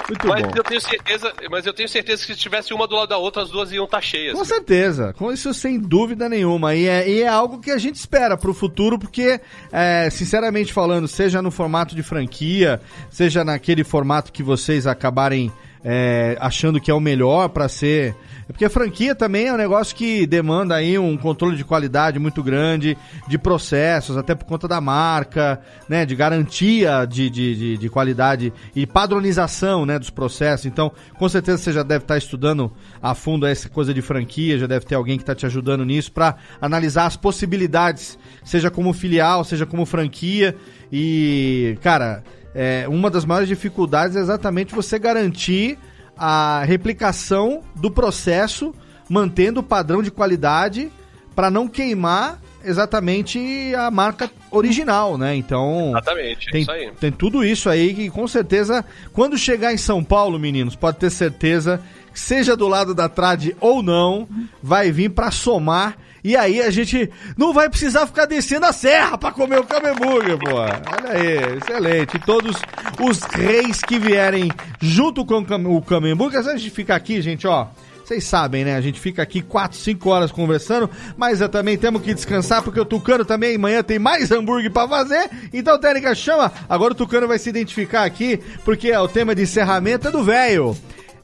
Muito 0.08 0.28
Mas 0.28 0.42
bom. 0.42 0.52
eu 0.54 0.62
tenho 0.62 0.80
certeza, 0.80 1.32
mas 1.50 1.66
eu 1.66 1.72
tenho 1.72 1.88
certeza 1.88 2.24
que 2.24 2.32
se 2.32 2.38
tivesse 2.38 2.72
uma 2.72 2.86
do 2.86 2.94
lado 2.94 3.08
da 3.08 3.18
outra, 3.18 3.42
as 3.42 3.50
duas 3.50 3.72
iam 3.72 3.84
estar 3.84 4.00
cheias. 4.00 4.34
Com 4.34 4.44
certeza, 4.44 5.12
com 5.14 5.32
isso 5.32 5.52
sem 5.52 5.80
dúvida 5.80 6.28
nenhuma. 6.28 6.74
E 6.74 6.86
é, 6.86 7.08
e 7.08 7.22
é 7.22 7.28
algo 7.28 7.58
que 7.58 7.70
a 7.70 7.78
gente 7.78 7.96
espera 7.96 8.36
pro 8.36 8.54
futuro, 8.54 8.98
porque, 8.98 9.40
é, 9.72 10.08
sinceramente 10.10 10.72
falando, 10.72 11.08
seja 11.08 11.42
no 11.42 11.50
formato 11.50 11.94
de 11.94 12.02
franquia, 12.02 12.80
seja 13.10 13.44
naquele 13.44 13.82
formato 13.82 14.32
que 14.32 14.42
vocês 14.42 14.86
acabarem 14.86 15.52
é, 15.88 16.36
achando 16.40 16.80
que 16.80 16.90
é 16.90 16.94
o 16.94 16.98
melhor 16.98 17.48
para 17.50 17.68
ser. 17.68 18.16
Porque 18.48 18.64
a 18.64 18.70
franquia 18.70 19.14
também 19.14 19.46
é 19.46 19.52
um 19.52 19.56
negócio 19.56 19.94
que 19.94 20.26
demanda 20.26 20.74
aí 20.74 20.98
um 20.98 21.16
controle 21.16 21.56
de 21.56 21.64
qualidade 21.64 22.18
muito 22.18 22.42
grande, 22.42 22.98
de 23.28 23.38
processos, 23.38 24.16
até 24.16 24.34
por 24.34 24.46
conta 24.46 24.66
da 24.66 24.80
marca, 24.80 25.60
né? 25.88 26.04
De 26.04 26.16
garantia 26.16 27.06
de, 27.06 27.30
de, 27.30 27.54
de, 27.54 27.78
de 27.78 27.88
qualidade 27.88 28.52
e 28.74 28.84
padronização 28.84 29.86
né, 29.86 29.96
dos 29.96 30.10
processos. 30.10 30.66
Então, 30.66 30.90
com 31.16 31.28
certeza 31.28 31.58
você 31.58 31.72
já 31.72 31.84
deve 31.84 32.02
estar 32.02 32.18
estudando 32.18 32.72
a 33.00 33.14
fundo 33.14 33.46
essa 33.46 33.68
coisa 33.68 33.94
de 33.94 34.02
franquia, 34.02 34.58
já 34.58 34.66
deve 34.66 34.86
ter 34.86 34.96
alguém 34.96 35.16
que 35.16 35.22
está 35.22 35.36
te 35.36 35.46
ajudando 35.46 35.84
nisso 35.84 36.10
para 36.10 36.34
analisar 36.60 37.06
as 37.06 37.16
possibilidades, 37.16 38.18
seja 38.44 38.72
como 38.72 38.92
filial, 38.92 39.44
seja 39.44 39.64
como 39.64 39.86
franquia. 39.86 40.56
E, 40.90 41.78
cara, 41.80 42.24
é, 42.58 42.88
uma 42.88 43.10
das 43.10 43.26
maiores 43.26 43.48
dificuldades 43.48 44.16
é 44.16 44.20
exatamente 44.20 44.74
você 44.74 44.98
garantir 44.98 45.78
a 46.16 46.62
replicação 46.64 47.60
do 47.74 47.90
processo, 47.90 48.74
mantendo 49.10 49.60
o 49.60 49.62
padrão 49.62 50.02
de 50.02 50.10
qualidade 50.10 50.90
para 51.34 51.50
não 51.50 51.68
queimar 51.68 52.40
exatamente 52.64 53.38
a 53.76 53.90
marca 53.90 54.30
original, 54.50 55.18
né? 55.18 55.36
Então, 55.36 55.90
Exatamente, 55.90 56.50
tem, 56.50 56.62
isso 56.62 56.70
aí. 56.70 56.90
tem 56.98 57.12
tudo 57.12 57.44
isso 57.44 57.68
aí 57.68 57.92
que 57.92 58.08
com 58.08 58.26
certeza, 58.26 58.82
quando 59.12 59.36
chegar 59.36 59.74
em 59.74 59.78
São 59.78 60.02
Paulo, 60.02 60.38
meninos, 60.38 60.74
pode 60.74 60.96
ter 60.96 61.10
certeza 61.10 61.78
que 62.10 62.18
seja 62.18 62.56
do 62.56 62.66
lado 62.66 62.94
da 62.94 63.06
trad 63.06 63.50
ou 63.60 63.82
não, 63.82 64.26
vai 64.62 64.90
vir 64.90 65.10
para 65.10 65.30
somar 65.30 65.98
e 66.30 66.36
aí 66.36 66.60
a 66.60 66.70
gente 66.70 67.10
não 67.36 67.52
vai 67.52 67.68
precisar 67.70 68.06
ficar 68.06 68.24
descendo 68.26 68.66
a 68.66 68.72
serra 68.72 69.16
para 69.16 69.32
comer 69.32 69.58
o 69.60 69.64
Camemburger, 69.64 70.38
pô. 70.38 70.56
Olha 70.56 71.12
aí, 71.12 71.56
excelente. 71.58 72.18
Todos 72.18 72.56
os 73.00 73.20
reis 73.22 73.80
que 73.80 73.98
vierem 73.98 74.50
junto 74.80 75.24
com 75.24 75.38
o 75.38 75.44
Cam- 75.44 75.68
o 75.68 75.80
Camemburger, 75.82 76.40
a 76.40 76.56
gente 76.56 76.70
fica 76.70 76.94
aqui, 76.94 77.20
gente, 77.22 77.46
ó. 77.46 77.68
Vocês 78.04 78.22
sabem, 78.22 78.64
né? 78.64 78.76
A 78.76 78.80
gente 78.80 79.00
fica 79.00 79.20
aqui 79.20 79.42
4, 79.42 79.76
5 79.78 80.08
horas 80.10 80.30
conversando, 80.30 80.88
mas 81.16 81.40
eh, 81.40 81.48
também 81.48 81.76
temos 81.76 82.02
que 82.02 82.14
descansar 82.14 82.62
porque 82.62 82.78
o 82.78 82.84
Tucano 82.84 83.24
também 83.24 83.56
amanhã 83.56 83.82
tem 83.82 83.98
mais 83.98 84.30
hambúrguer 84.30 84.70
pra 84.70 84.86
fazer. 84.86 85.28
Então, 85.52 85.76
técnica, 85.76 86.14
chama. 86.14 86.52
Agora 86.68 86.92
o 86.92 86.96
Tucano 86.96 87.26
vai 87.26 87.36
se 87.38 87.48
identificar 87.48 88.04
aqui, 88.04 88.38
porque 88.64 88.90
é 88.92 89.00
o 89.00 89.08
tema 89.08 89.34
de 89.34 89.42
encerramento 89.42 90.06
é 90.06 90.10
do 90.12 90.22
velho. 90.22 90.76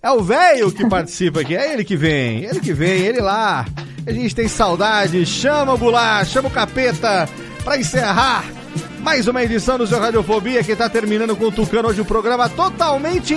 É 0.03 0.11
o 0.11 0.21
velho 0.21 0.73
que 0.73 0.85
participa 0.89 1.43
aqui, 1.43 1.55
é 1.55 1.73
ele 1.73 1.85
que 1.85 1.97
vem, 1.97 2.45
ele 2.45 2.59
que 2.59 2.73
vem, 2.73 3.03
ele 3.03 3.21
lá. 3.21 3.65
A 4.05 4.11
gente 4.11 4.35
tem 4.35 4.49
saudade, 4.49 5.25
chama 5.25 5.75
o 5.75 5.79
Goulart, 5.79 6.27
chama 6.27 6.49
o 6.49 6.51
Capeta 6.51 7.29
pra 7.63 7.79
encerrar 7.79 8.45
mais 8.99 9.29
uma 9.29 9.45
edição 9.45 9.79
do 9.79 9.87
seu 9.87 10.01
Radiofobia 10.01 10.65
que 10.65 10.75
tá 10.75 10.89
terminando 10.89 11.37
com 11.37 11.45
o 11.45 11.53
Tucano 11.53 11.89
hoje 11.89 12.01
um 12.01 12.05
programa 12.05 12.49
totalmente 12.49 13.33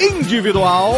individual. 0.00 0.94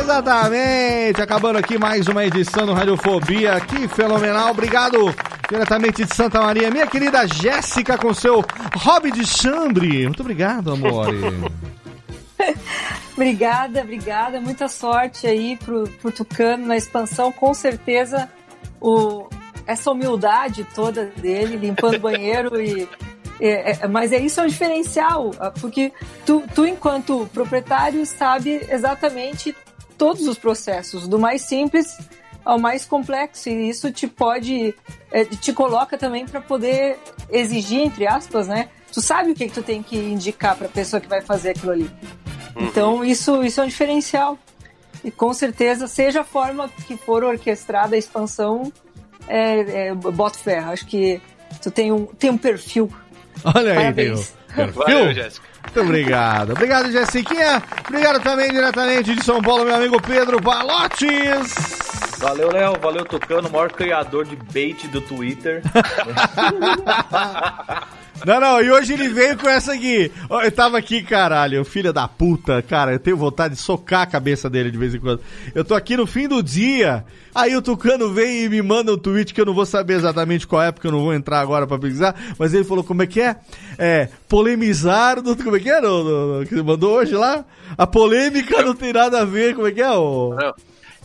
Exatamente, 0.00 1.20
acabando 1.20 1.58
aqui 1.58 1.76
mais 1.76 2.06
uma 2.06 2.24
edição 2.24 2.66
do 2.66 2.72
Radiofobia, 2.72 3.58
que 3.60 3.88
fenomenal, 3.88 4.52
obrigado 4.52 5.12
diretamente 5.50 6.04
de 6.04 6.14
Santa 6.14 6.40
Maria, 6.40 6.70
minha 6.70 6.86
querida 6.86 7.26
Jéssica 7.26 7.98
com 7.98 8.14
seu 8.14 8.44
hobby 8.76 9.10
de 9.10 9.26
chambre, 9.26 10.04
muito 10.04 10.20
obrigado, 10.20 10.70
amor. 10.70 11.08
Obrigada, 13.14 13.80
obrigada. 13.80 14.40
Muita 14.40 14.68
sorte 14.68 15.26
aí 15.26 15.56
pro, 15.56 15.88
pro 16.00 16.12
Tucano 16.12 16.66
na 16.66 16.76
expansão. 16.76 17.32
Com 17.32 17.52
certeza, 17.52 18.30
o, 18.80 19.28
essa 19.66 19.90
humildade 19.90 20.64
toda 20.74 21.06
dele, 21.16 21.56
limpando 21.56 21.96
o 21.96 22.00
banheiro 22.00 22.60
e. 22.60 22.88
é- 23.40 23.72
é- 23.72 23.88
mas 23.88 24.12
é 24.12 24.18
isso 24.18 24.40
é 24.40 24.44
um 24.44 24.46
diferencial, 24.46 25.32
ah, 25.40 25.50
porque 25.50 25.92
tu, 26.24 26.44
tu, 26.54 26.64
enquanto 26.64 27.28
proprietário, 27.34 28.04
sabe 28.06 28.64
exatamente 28.70 29.54
todos 29.96 30.26
os 30.28 30.38
processos, 30.38 31.08
do 31.08 31.18
mais 31.18 31.42
simples 31.42 31.98
ao 32.44 32.58
mais 32.58 32.86
complexo, 32.86 33.48
e 33.50 33.68
isso 33.68 33.90
te 33.90 34.06
pode, 34.06 34.74
é, 35.10 35.24
te 35.24 35.52
coloca 35.52 35.98
também 35.98 36.24
para 36.24 36.40
poder 36.40 36.98
exigir, 37.28 37.80
entre 37.80 38.06
aspas, 38.06 38.46
né? 38.48 38.68
Tu 38.90 39.02
sabe 39.02 39.32
o 39.32 39.34
que, 39.34 39.48
que 39.48 39.52
tu 39.52 39.62
tem 39.62 39.82
que 39.82 39.96
indicar 39.98 40.56
para 40.56 40.66
a 40.66 40.70
pessoa 40.70 40.98
que 40.98 41.08
vai 41.08 41.20
fazer 41.20 41.50
aquilo 41.50 41.72
ali. 41.72 41.90
Então, 42.58 43.04
isso, 43.04 43.42
isso 43.42 43.60
é 43.60 43.64
um 43.64 43.68
diferencial. 43.68 44.38
E 45.04 45.10
com 45.10 45.32
certeza, 45.32 45.86
seja 45.86 46.22
a 46.22 46.24
forma 46.24 46.68
que 46.86 46.96
for 46.96 47.22
orquestrada 47.22 47.94
a 47.94 47.98
expansão, 47.98 48.72
é, 49.28 49.88
é, 49.88 49.94
boto 49.94 50.38
ferro. 50.38 50.72
Acho 50.72 50.86
que 50.86 51.20
tu 51.62 51.70
tem 51.70 51.92
um, 51.92 52.06
tem 52.06 52.30
um 52.30 52.38
perfil. 52.38 52.92
Olha 53.44 53.72
aí, 53.72 53.76
Parabéns. 53.76 54.34
meu. 54.56 54.72
Valeu, 54.72 55.12
Jéssica. 55.14 55.46
Muito 55.64 55.80
obrigado. 55.80 56.52
Obrigado, 56.52 56.90
Jessiquinha. 56.90 57.62
Obrigado 57.86 58.22
também 58.22 58.50
diretamente 58.50 59.14
de 59.14 59.22
São 59.22 59.42
Paulo, 59.42 59.64
meu 59.64 59.74
amigo 59.74 60.00
Pedro 60.00 60.40
Balotes. 60.40 61.54
Valeu, 62.18 62.50
Léo. 62.50 62.78
Valeu, 62.80 63.04
Tucano, 63.04 63.48
o 63.48 63.52
maior 63.52 63.70
criador 63.70 64.24
de 64.24 64.34
bait 64.34 64.88
do 64.88 65.00
Twitter. 65.00 65.62
Não, 68.26 68.40
não, 68.40 68.60
e 68.60 68.70
hoje 68.70 68.92
ele 68.92 69.08
veio 69.08 69.36
com 69.38 69.48
essa 69.48 69.72
aqui. 69.72 70.10
Eu 70.28 70.52
tava 70.52 70.76
aqui, 70.76 71.02
caralho, 71.02 71.64
filha 71.64 71.92
da 71.92 72.06
puta, 72.08 72.60
cara. 72.62 72.92
Eu 72.92 72.98
tenho 72.98 73.16
vontade 73.16 73.54
de 73.54 73.60
socar 73.60 74.02
a 74.02 74.06
cabeça 74.06 74.50
dele 74.50 74.70
de 74.70 74.76
vez 74.78 74.94
em 74.94 74.98
quando. 75.00 75.20
Eu 75.54 75.64
tô 75.64 75.74
aqui 75.74 75.96
no 75.96 76.06
fim 76.06 76.26
do 76.28 76.42
dia. 76.42 77.04
Aí 77.34 77.54
o 77.56 77.62
Tucano 77.62 78.12
vem 78.12 78.44
e 78.44 78.48
me 78.48 78.60
manda 78.60 78.92
um 78.92 78.98
tweet 78.98 79.32
que 79.32 79.40
eu 79.40 79.46
não 79.46 79.54
vou 79.54 79.64
saber 79.64 79.94
exatamente 79.94 80.46
qual 80.46 80.62
é, 80.62 80.72
porque 80.72 80.86
eu 80.86 80.92
não 80.92 81.00
vou 81.02 81.14
entrar 81.14 81.40
agora 81.40 81.66
pra 81.66 81.78
pesquisar. 81.78 82.14
Mas 82.38 82.52
ele 82.52 82.64
falou: 82.64 82.82
como 82.82 83.02
é 83.02 83.06
que 83.06 83.20
é? 83.20 83.36
É, 83.78 84.08
polemizar. 84.28 85.22
Do, 85.22 85.36
como 85.36 85.56
é 85.56 85.60
que 85.60 85.70
é? 85.70 85.80
No, 85.80 86.02
no- 86.04 86.40
no- 86.40 86.46
que 86.46 86.54
mandou 86.62 86.94
hoje 86.96 87.14
lá? 87.14 87.44
A 87.76 87.86
polêmica 87.86 88.62
não 88.62 88.74
tem 88.74 88.92
nada 88.92 89.20
a 89.20 89.24
ver. 89.24 89.54
Como 89.54 89.68
é 89.68 89.72
que 89.72 89.80
é? 89.80 89.90
O... 89.90 90.34
Não, 90.38 90.54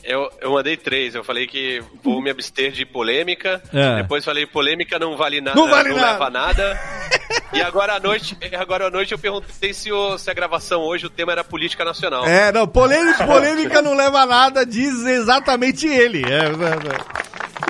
eu, 0.03 0.29
eu 0.41 0.51
mandei 0.51 0.75
três. 0.77 1.15
Eu 1.15 1.23
falei 1.23 1.47
que 1.47 1.81
vou 2.03 2.21
me 2.21 2.29
abster 2.29 2.71
de 2.71 2.85
polêmica. 2.85 3.61
É. 3.73 4.01
Depois 4.01 4.23
falei 4.25 4.45
polêmica 4.45 4.99
não 4.99 5.15
vale 5.17 5.41
nada, 5.41 5.59
Não 5.59 5.69
vale 5.69 5.89
nada. 5.93 6.11
leva 6.11 6.29
nada. 6.29 6.79
e 7.53 7.61
agora 7.61 7.95
à 7.95 7.99
noite, 7.99 8.37
agora 8.57 8.87
à 8.87 8.89
noite 8.89 9.11
eu 9.13 9.19
perguntei 9.19 9.73
se, 9.73 9.91
o- 9.91 10.17
se 10.17 10.29
a 10.29 10.33
gravação 10.33 10.81
hoje 10.81 11.05
o 11.05 11.09
tema 11.09 11.31
era 11.31 11.43
política 11.43 11.83
nacional. 11.85 12.25
É, 12.25 12.51
não, 12.51 12.67
polêmica, 12.67 13.25
polêmica 13.25 13.81
não 13.81 13.95
leva 13.95 14.25
nada, 14.25 14.65
diz 14.65 15.05
exatamente 15.05 15.87
ele. 15.87 16.23
É, 16.25 16.39
é, 16.45 16.49
é. 16.49 17.23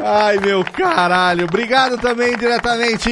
Ai, 0.05 0.37
meu 0.39 0.65
caralho. 0.65 1.45
Obrigado 1.45 1.97
também 1.97 2.35
diretamente 2.35 3.09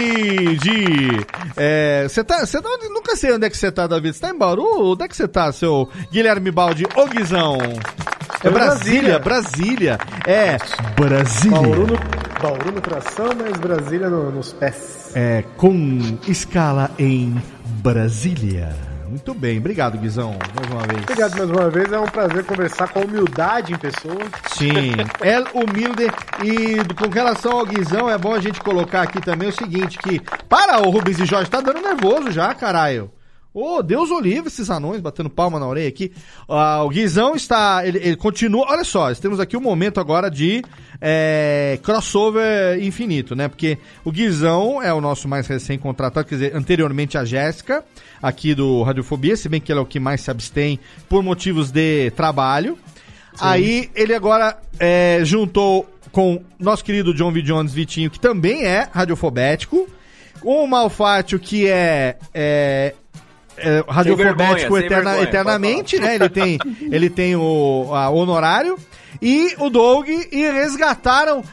de. 0.57 1.25
é, 1.55 2.05
Você 2.09 2.23
tá. 2.23 2.45
Você 2.45 2.61
tá 2.61 2.67
onde- 2.69 2.89
nunca 2.89 3.15
sei 3.15 3.31
onde 3.33 3.45
é 3.45 3.49
que 3.49 3.55
você 3.57 3.71
tá, 3.71 3.87
David. 3.87 4.13
Você 4.15 4.21
tá 4.21 4.29
em 4.29 4.37
Bauru? 4.37 4.91
Onde 4.91 5.03
é 5.05 5.07
que 5.07 5.15
você 5.15 5.27
tá, 5.27 5.51
seu 5.53 5.89
Guilherme 6.11 6.51
Baldi? 6.51 6.85
Ô, 6.95 7.05
Guizão. 7.05 7.57
É 8.43 8.47
em 8.47 8.51
Brasília, 8.51 9.19
Brasília. 9.19 9.97
É, 10.25 10.57
Brasília. 10.99 11.59
Bauru 11.59 11.87
no, 11.87 11.97
Bauru 12.41 12.71
no 12.73 12.81
coração, 12.81 13.27
mas 13.37 13.57
Brasília 13.57 14.09
no- 14.09 14.31
nos 14.31 14.51
pés. 14.53 15.11
É, 15.15 15.43
com 15.57 15.99
escala 16.27 16.89
em 16.97 17.35
Brasília. 17.83 18.69
Muito 19.07 19.33
bem, 19.33 19.57
obrigado, 19.57 19.97
Guizão, 19.97 20.37
mais 20.55 20.71
uma 20.71 20.87
vez. 20.87 21.01
Obrigado 21.03 21.37
mais 21.37 21.49
uma 21.49 21.69
vez, 21.69 21.91
é 21.91 21.99
um 21.99 22.05
prazer 22.05 22.45
conversar 22.45 22.87
com 22.87 23.01
humildade 23.01 23.73
em 23.73 23.77
pessoa. 23.77 24.21
Sim, 24.53 24.93
El 25.19 25.43
Humilde. 25.53 26.07
E 26.41 26.93
com 26.95 27.09
relação 27.09 27.59
ao 27.59 27.65
Guizão, 27.65 28.09
é 28.09 28.17
bom 28.17 28.33
a 28.33 28.39
gente 28.39 28.61
colocar 28.61 29.01
aqui 29.01 29.19
também 29.21 29.49
o 29.49 29.51
seguinte: 29.51 29.97
que. 29.97 30.21
Para, 30.47 30.79
o 30.79 30.89
Rubens 30.89 31.19
e 31.19 31.25
Jorge, 31.25 31.49
tá 31.49 31.59
dando 31.59 31.81
nervoso 31.81 32.31
já, 32.31 32.53
caralho. 32.53 33.11
Ô, 33.53 33.83
Deus 33.83 34.09
o 34.09 34.19
livre 34.19 34.47
esses 34.47 34.69
anões 34.69 35.01
batendo 35.01 35.29
palma 35.29 35.59
na 35.59 35.67
orelha 35.67 35.89
aqui. 35.89 36.13
Ah, 36.47 36.83
o 36.83 36.89
Guizão 36.89 37.35
está. 37.35 37.85
Ele, 37.85 37.97
ele 37.97 38.15
continua. 38.15 38.65
Olha 38.69 38.85
só, 38.85 39.13
temos 39.15 39.41
aqui 39.41 39.57
um 39.57 39.61
momento 39.61 39.99
agora 39.99 40.31
de 40.31 40.63
é, 41.01 41.77
crossover 41.83 42.81
infinito, 42.81 43.35
né? 43.35 43.49
Porque 43.49 43.77
o 44.05 44.11
Guizão 44.11 44.81
é 44.81 44.93
o 44.93 45.01
nosso 45.01 45.27
mais 45.27 45.47
recém-contratado, 45.47 46.27
quer 46.27 46.35
dizer, 46.35 46.55
anteriormente 46.55 47.17
a 47.17 47.25
Jéssica, 47.25 47.83
aqui 48.21 48.55
do 48.55 48.83
Radiofobia, 48.83 49.35
se 49.35 49.49
bem 49.49 49.59
que 49.59 49.69
ele 49.69 49.79
é 49.79 49.83
o 49.83 49.85
que 49.85 49.99
mais 49.99 50.21
se 50.21 50.31
abstém 50.31 50.79
por 51.09 51.21
motivos 51.21 51.71
de 51.71 52.09
trabalho. 52.11 52.77
Aí 53.39 53.89
ele 53.95 54.13
agora 54.13 54.57
é, 54.79 55.19
juntou 55.23 55.89
com 56.11 56.41
nosso 56.57 56.83
querido 56.83 57.13
John 57.13 57.31
V. 57.31 57.41
Jones 57.41 57.73
Vitinho, 57.73 58.09
que 58.09 58.19
também 58.19 58.63
é 58.63 58.87
radiofobético. 58.91 59.89
o 60.41 60.65
Malfátio, 60.67 61.39
que 61.39 61.67
é, 61.67 62.17
é, 62.33 62.93
é 63.57 63.83
radiofobético 63.87 64.75
sem 64.75 64.85
eterna- 64.85 65.11
vergonha, 65.11 65.23
eternamente, 65.29 65.99
né? 65.99 66.15
Ele 66.15 66.29
tem, 66.29 66.59
ele 66.91 67.09
tem 67.09 67.35
o 67.35 67.89
a 67.93 68.09
honorário. 68.09 68.77
E 69.21 69.53
o 69.59 69.69
Doug, 69.69 70.07
e 70.09 70.51
resgataram. 70.51 71.43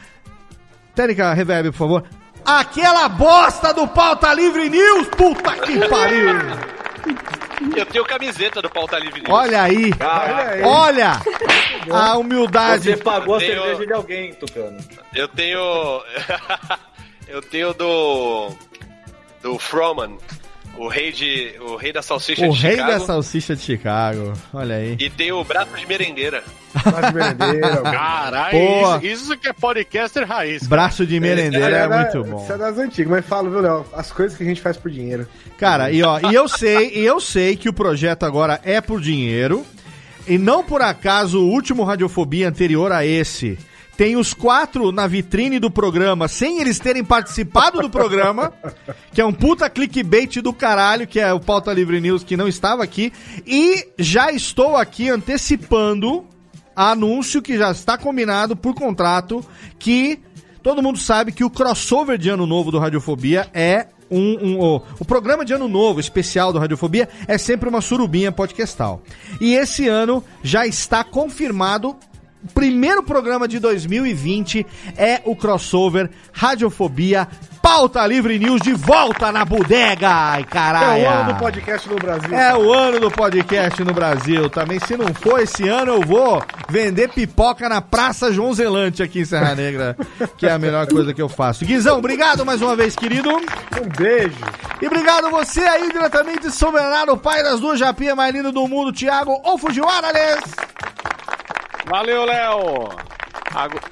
Técnica, 0.95 1.33
reverb, 1.33 1.71
por 1.71 1.77
favor. 1.77 2.03
Aquela 2.45 3.07
bosta 3.09 3.73
do 3.73 3.87
Pauta 3.87 4.33
Livre 4.33 4.69
News! 4.69 5.07
Puta 5.09 5.51
que 5.57 5.77
pariu! 5.87 6.29
Eu 7.75 7.85
tenho 7.85 8.05
camiseta 8.05 8.61
do 8.61 8.69
Pauta 8.69 8.97
Livre 8.97 9.21
News. 9.21 9.29
Olha 9.33 9.63
aí! 9.63 9.91
Caraca. 9.91 10.65
Olha! 10.67 11.19
A 11.91 12.17
humildade. 12.17 12.83
Você 12.91 12.97
pagou 12.97 13.35
a 13.35 13.39
tenho- 13.39 13.61
cerveja 13.61 13.85
de 13.85 13.93
alguém, 13.93 14.33
Tucano. 14.33 14.77
Eu 15.13 15.27
tenho. 15.27 15.59
eu 17.27 17.41
tenho 17.41 17.73
do. 17.73 18.49
Do 19.41 19.59
Froman. 19.59 20.17
O 20.79 20.87
rei 20.87 21.11
de. 21.11 21.53
O 21.59 21.75
rei 21.75 21.91
da 21.91 22.01
salsicha 22.01 22.47
O 22.47 22.53
de 22.53 22.61
rei 22.61 22.71
Chicago. 22.77 22.91
da 22.91 22.99
salsicha 23.01 23.55
de 23.55 23.61
Chicago. 23.61 24.33
Olha 24.53 24.75
aí. 24.75 24.95
E 24.99 25.09
tem 25.09 25.31
o 25.31 25.43
braço 25.43 25.75
de 25.75 25.85
merendeira. 25.85 26.41
Caralho, 27.83 28.57
Boa. 28.57 28.97
isso, 29.03 29.05
isso 29.31 29.37
que 29.37 29.47
é 29.47 29.53
podcaster 29.53 30.25
raiz. 30.27 30.59
cara. 30.59 30.69
Braço 30.69 31.05
de 31.05 31.19
merendeira 31.19 31.77
é, 31.77 31.87
da- 31.87 31.97
muito 32.01 32.23
bom. 32.23 32.43
Isso 32.43 32.53
é 32.53 32.57
das 32.57 32.77
antigas, 32.77 33.11
mas 33.11 33.25
falo, 33.25 33.49
viu, 33.49 33.59
Léo? 33.61 33.85
As 33.93 34.11
coisas 34.11 34.37
que 34.37 34.43
a 34.43 34.45
gente 34.47 34.61
faz 34.61 34.77
por 34.77 34.89
dinheiro. 34.89 35.27
Cara, 35.57 35.91
e 35.91 36.01
ó, 36.03 36.19
e 36.31 36.33
eu 36.33 36.47
sei, 36.47 36.91
e 36.95 37.05
eu 37.05 37.19
sei 37.19 37.55
que 37.55 37.67
o 37.69 37.73
projeto 37.73 38.23
agora 38.23 38.59
é 38.63 38.79
por 38.81 39.01
dinheiro. 39.01 39.65
E 40.27 40.37
não 40.37 40.63
por 40.63 40.81
acaso 40.81 41.39
o 41.41 41.49
último 41.49 41.83
Radiofobia 41.83 42.47
anterior 42.47 42.91
a 42.91 43.03
esse 43.05 43.57
tem 43.99 44.15
os 44.15 44.33
quatro 44.33 44.93
na 44.93 45.07
vitrine 45.07 45.59
do 45.59 45.69
programa, 45.69 46.29
sem 46.29 46.61
eles 46.61 46.79
terem 46.79 47.03
participado 47.03 47.81
do 47.81 47.89
programa, 47.89 48.53
que 49.11 49.19
é 49.19 49.25
um 49.25 49.33
puta 49.33 49.69
clickbait 49.69 50.37
do 50.41 50.53
caralho, 50.53 51.05
que 51.05 51.19
é 51.19 51.33
o 51.33 51.39
Pauta 51.41 51.73
Livre 51.73 51.99
News, 51.99 52.23
que 52.23 52.37
não 52.37 52.47
estava 52.47 52.81
aqui. 52.81 53.11
E 53.45 53.85
já 53.99 54.31
estou 54.31 54.77
aqui 54.77 55.09
antecipando 55.09 56.25
anúncio 56.73 57.41
que 57.41 57.57
já 57.57 57.71
está 57.71 57.97
combinado 57.97 58.55
por 58.55 58.73
contrato, 58.73 59.43
que 59.77 60.17
todo 60.63 60.81
mundo 60.81 60.97
sabe 60.97 61.33
que 61.33 61.43
o 61.43 61.49
crossover 61.49 62.17
de 62.17 62.29
ano 62.29 62.47
novo 62.47 62.71
do 62.71 62.79
Radiofobia 62.79 63.49
é 63.53 63.87
um, 64.09 64.37
um- 64.47 64.59
o, 64.61 64.81
o 65.01 65.03
programa 65.03 65.43
de 65.43 65.51
ano 65.51 65.67
novo 65.67 65.99
especial 65.99 66.53
do 66.53 66.57
Radiofobia 66.59 67.09
é 67.27 67.37
sempre 67.37 67.67
uma 67.67 67.81
surubinha 67.81 68.31
podcastal. 68.31 69.03
E 69.41 69.55
esse 69.55 69.89
ano 69.89 70.23
já 70.41 70.65
está 70.65 71.03
confirmado. 71.03 71.97
O 72.43 72.53
primeiro 72.53 73.03
programa 73.03 73.47
de 73.47 73.59
2020 73.59 74.65
é 74.97 75.21
o 75.25 75.35
crossover 75.35 76.09
Radiofobia 76.31 77.27
Pauta 77.61 78.05
Livre 78.07 78.39
News 78.39 78.61
de 78.61 78.73
volta 78.73 79.31
na 79.31 79.43
bodega. 79.43 80.09
Ai, 80.09 80.43
caralho. 80.45 81.03
É 81.03 81.09
o 81.09 81.11
ano 81.11 81.33
do 81.33 81.39
podcast 81.39 81.89
no 81.89 81.95
Brasil. 81.97 82.37
É 82.37 82.55
o 82.55 82.73
ano 82.73 82.99
do 82.99 83.11
podcast 83.11 83.83
no 83.83 83.93
Brasil. 83.93 84.49
Também, 84.49 84.79
se 84.79 84.95
não 84.95 85.13
for 85.13 85.41
esse 85.41 85.67
ano, 85.67 85.95
eu 85.95 86.01
vou 86.01 86.41
vender 86.69 87.09
pipoca 87.09 87.67
na 87.67 87.81
Praça 87.81 88.31
João 88.31 88.53
Zelante 88.53 89.03
aqui 89.03 89.19
em 89.19 89.25
Serra 89.25 89.53
Negra, 89.53 89.97
que 90.37 90.47
é 90.47 90.51
a 90.51 90.57
melhor 90.57 90.87
coisa 90.87 91.13
que 91.13 91.21
eu 91.21 91.27
faço. 91.29 91.65
Guizão, 91.65 91.99
obrigado 91.99 92.45
mais 92.45 92.61
uma 92.61 92.75
vez, 92.75 92.95
querido. 92.95 93.29
Um 93.29 93.89
beijo. 93.97 94.37
E 94.81 94.87
obrigado 94.87 95.29
você 95.29 95.61
aí, 95.61 95.91
diretamente 95.91 96.43
de 96.43 96.51
São 96.51 96.71
Bernardo, 96.71 97.17
pai 97.17 97.43
das 97.43 97.59
duas 97.59 97.77
japinhas 97.77 98.15
mais 98.15 98.33
lindas 98.33 98.53
do 98.53 98.65
mundo, 98.67 98.93
Thiago 98.93 99.41
ou 99.43 99.57
Fujiwara. 99.57 100.07
Valeu, 101.85 102.25
Léo. 102.25 102.89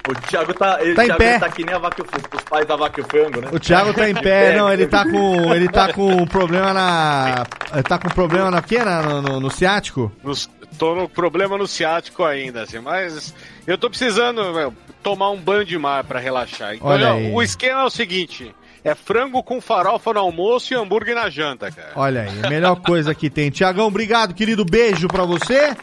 O 0.08 0.14
Thiago 0.28 0.54
tá. 0.54 0.78
Ele, 0.80 0.94
Tá 0.94 1.02
em 1.04 1.06
Thiago, 1.06 1.18
pé. 1.18 1.30
ele 1.30 1.38
tá 1.40 1.48
que 1.48 1.64
nem 1.64 1.74
a 1.74 1.78
vaca 1.78 2.02
os 2.02 2.42
pais 2.44 2.66
da 2.66 2.76
vaca 2.76 3.00
e 3.00 3.04
o 3.04 3.06
frango, 3.08 3.40
né? 3.40 3.48
O 3.52 3.58
Thiago 3.58 3.92
tá 3.92 4.08
em 4.08 4.14
pé, 4.14 4.54
não, 4.56 4.72
ele 4.72 4.86
tá 4.86 5.04
com. 5.04 5.52
Ele 5.54 5.68
tá 5.68 5.92
com 5.92 6.24
problema 6.26 6.72
na. 6.72 7.44
Ele 7.72 7.82
tá 7.82 7.98
com 7.98 8.08
problema 8.08 8.50
na 8.52 8.62
quê? 8.62 8.78
Na- 8.84 9.02
No, 9.02 9.20
no, 9.22 9.40
no 9.40 9.50
ciático? 9.50 10.12
Nos- 10.22 10.48
tô 10.78 10.94
no 10.94 11.08
problema 11.08 11.58
no 11.58 11.66
ciático 11.66 12.24
ainda, 12.24 12.62
assim, 12.62 12.78
mas 12.78 13.34
eu 13.66 13.76
tô 13.76 13.90
precisando 13.90 14.52
meu, 14.52 14.72
tomar 15.02 15.30
um 15.30 15.36
banho 15.40 15.64
de 15.64 15.76
mar 15.76 16.04
pra 16.04 16.20
relaxar. 16.20 16.74
Então, 16.76 16.86
Olha 16.88 17.12
aí. 17.14 17.32
o 17.32 17.42
esquema 17.42 17.80
é 17.80 17.84
o 17.84 17.90
seguinte: 17.90 18.54
é 18.84 18.94
frango 18.94 19.42
com 19.42 19.60
farofa 19.60 20.12
no 20.12 20.20
almoço 20.20 20.72
e 20.72 20.76
hambúrguer 20.76 21.16
na 21.16 21.28
janta, 21.28 21.68
cara. 21.72 21.90
Olha 21.96 22.22
aí, 22.22 22.40
a 22.44 22.48
melhor 22.48 22.76
coisa 22.76 23.12
que 23.12 23.28
tem. 23.28 23.50
Tiagão, 23.50 23.88
obrigado, 23.88 24.34
querido. 24.34 24.64
Beijo 24.64 25.08
pra 25.08 25.24
você. 25.24 25.74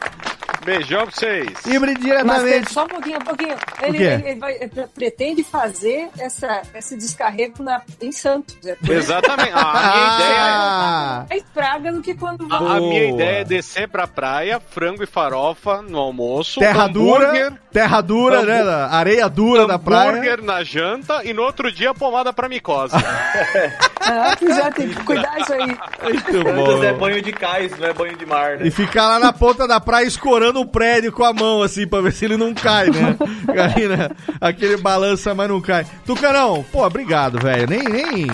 Beijão 0.64 1.04
pra 1.06 1.12
vocês. 1.16 1.48
E 1.66 1.78
Mas 1.80 2.00
diretamente. 2.00 2.74
só 2.74 2.86
um 2.86 2.88
pouquinho, 2.88 3.18
um 3.18 3.24
pouquinho. 3.24 3.56
Ele, 3.84 3.98
quê? 3.98 4.04
ele- 4.04 4.30
ele 4.30 4.40
vai- 4.40 4.56
ele 4.56 4.72
pretende 4.96 5.44
fazer 5.44 6.10
essa, 6.18 6.62
esse 6.74 6.98
descarrego 6.98 7.62
na, 7.62 7.82
em 8.02 8.12
Santos. 8.12 8.56
É 8.66 8.76
Exatamente. 8.90 9.52
A 9.54 9.94
minha 9.94 10.16
ideia 10.16 10.36
Ah, 10.40 11.26
mais 11.30 11.44
praga 11.54 11.92
do 11.92 12.02
que 12.02 12.16
quando 12.16 12.46
A, 12.52 12.58
vai. 12.60 12.78
a 12.78 12.80
minha 12.82 13.06
ideia 13.10 13.42
é 13.42 13.44
descer 13.44 13.88
pra 13.88 14.08
praia, 14.08 14.60
frango 14.72 15.04
e 15.04 15.08
farofa 15.08 15.82
no 15.84 16.00
almoço, 16.00 16.60
terra 16.60 16.88
dura, 16.88 17.54
terra 17.72 18.02
dura, 18.02 18.42
né? 18.44 18.64
Areia 18.90 19.30
dura 19.30 19.68
da 19.68 19.78
praia. 19.78 20.10
hambúrguer 20.12 20.42
na 20.44 20.64
janta 20.64 21.24
e 21.24 21.34
no 21.34 21.44
outro 21.44 21.72
dia 21.72 21.94
pomada 21.94 22.34
pra 22.34 22.50
micose. 22.50 22.96
Ah, 24.08 24.36
é, 24.40 24.70
tem 24.72 24.90
que 24.90 25.04
cuidar 25.04 25.40
isso 25.40 25.52
aí. 25.52 25.66
Muito 25.66 26.32
Santos 26.32 26.84
é 26.84 26.92
bom. 26.94 27.00
banho 27.00 27.22
de 27.24 27.32
cais, 27.34 27.76
não 27.80 27.88
é 27.88 27.92
banho 27.94 28.16
de 28.16 28.24
mar, 28.24 28.58
né? 28.58 28.68
E 28.68 28.70
ficar 28.70 29.08
lá 29.08 29.18
na 29.20 29.34
ponta 29.34 29.68
da 29.68 29.80
praia 29.80 30.06
escorando 30.36 30.60
o 30.60 30.66
prédio 30.66 31.12
com 31.14 31.24
a 31.24 31.34
mão, 31.34 31.62
assim, 31.62 31.88
pra 31.88 32.02
ver 32.02 32.12
se 32.12 32.26
ele 32.26 32.36
não 32.36 32.54
cai, 32.54 32.90
né? 32.90 33.16
Aí, 33.76 33.88
né? 33.88 34.10
Aquele 34.42 34.76
balança, 34.78 35.34
mas 35.34 35.48
não 35.48 35.62
cai. 35.62 35.86
Tucanão, 36.06 36.64
pô, 36.72 36.86
obrigado, 36.86 37.40
velho. 37.40 37.66
Nem, 37.68 37.84
nem. 37.84 38.28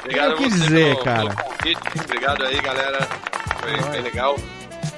Obrigado 0.00 0.34
quis 0.36 0.52
você 0.54 0.60
dizer, 0.64 0.92
pelo- 0.94 1.04
cara. 1.04 1.36
pelo. 1.62 1.76
Obrigado 2.04 2.44
aí, 2.44 2.60
galera. 2.60 3.08
Foi 3.60 3.90
bem 3.90 4.02
legal. 4.02 4.36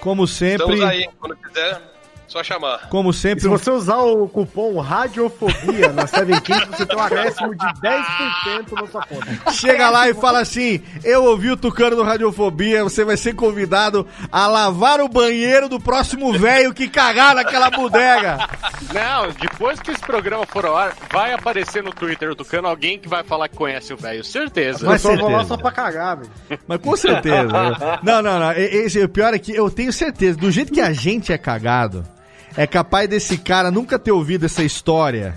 Como 0.00 0.26
sempre. 0.28 0.62
Estamos 0.74 0.82
aí. 0.82 1.08
Quando 1.18 1.36
quiser, 1.36 1.80
só 2.28 2.42
chamar. 2.42 2.88
Como 2.88 3.10
E 3.10 3.14
sempre, 3.14 3.40
se 3.40 3.48
você 3.48 3.70
usar 3.70 3.98
o 3.98 4.28
cupom 4.28 4.78
Radiofobia 4.80 5.92
na 5.92 6.06
Seven 6.06 6.40
Kings, 6.40 6.66
você 6.66 6.86
tem 6.86 6.96
um 6.96 7.00
acréscimo 7.02 7.54
de 7.54 7.64
10% 7.80 8.72
na 8.80 8.86
sua 8.88 9.02
conta. 9.06 9.52
Chega 9.52 9.90
lá 9.90 10.08
e 10.08 10.14
fala 10.14 10.40
assim: 10.40 10.82
Eu 11.04 11.24
ouvi 11.24 11.50
o 11.50 11.56
Tucano 11.56 11.96
do 11.96 12.02
Radiofobia, 12.02 12.82
você 12.84 13.04
vai 13.04 13.16
ser 13.16 13.34
convidado 13.34 14.06
a 14.30 14.46
lavar 14.46 15.00
o 15.00 15.08
banheiro 15.08 15.68
do 15.68 15.80
próximo 15.80 16.32
velho 16.38 16.74
que 16.74 16.88
cagar 16.88 17.34
naquela 17.34 17.70
bodega. 17.70 18.38
Não, 18.92 19.30
depois 19.40 19.80
que 19.80 19.90
esse 19.90 20.00
programa 20.02 20.46
for 20.46 20.64
ao 20.66 20.76
ar, 20.76 20.92
vai 21.12 21.32
aparecer 21.32 21.82
no 21.82 21.90
Twitter 21.92 22.28
do 22.30 22.36
Tucano 22.36 22.68
alguém 22.68 22.98
que 22.98 23.08
vai 23.08 23.22
falar 23.24 23.48
que 23.48 23.56
conhece 23.56 23.92
o 23.92 23.96
velho, 23.96 24.22
certeza. 24.24 24.86
Mas 24.86 25.04
Eu 25.04 25.12
só 25.12 25.16
vou 25.16 25.30
lá 25.30 25.44
só 25.44 25.56
pra 25.56 25.70
cagar, 25.70 26.16
velho. 26.18 26.30
Mas 26.66 26.80
com 26.80 26.96
certeza. 26.96 27.48
não, 28.02 28.22
não, 28.22 28.38
não. 28.38 28.52
E- 28.52 28.86
Esse, 28.86 29.02
o 29.02 29.08
pior 29.08 29.32
é 29.34 29.38
que 29.38 29.54
eu 29.54 29.70
tenho 29.70 29.92
certeza, 29.92 30.38
do 30.38 30.50
jeito 30.50 30.72
que 30.72 30.80
a 30.80 30.92
gente 30.92 31.32
é 31.32 31.38
cagado, 31.38 32.04
é 32.56 32.66
capaz 32.66 33.08
desse 33.08 33.38
cara 33.38 33.70
nunca 33.70 33.98
ter 33.98 34.12
ouvido 34.12 34.46
essa 34.46 34.62
história. 34.62 35.34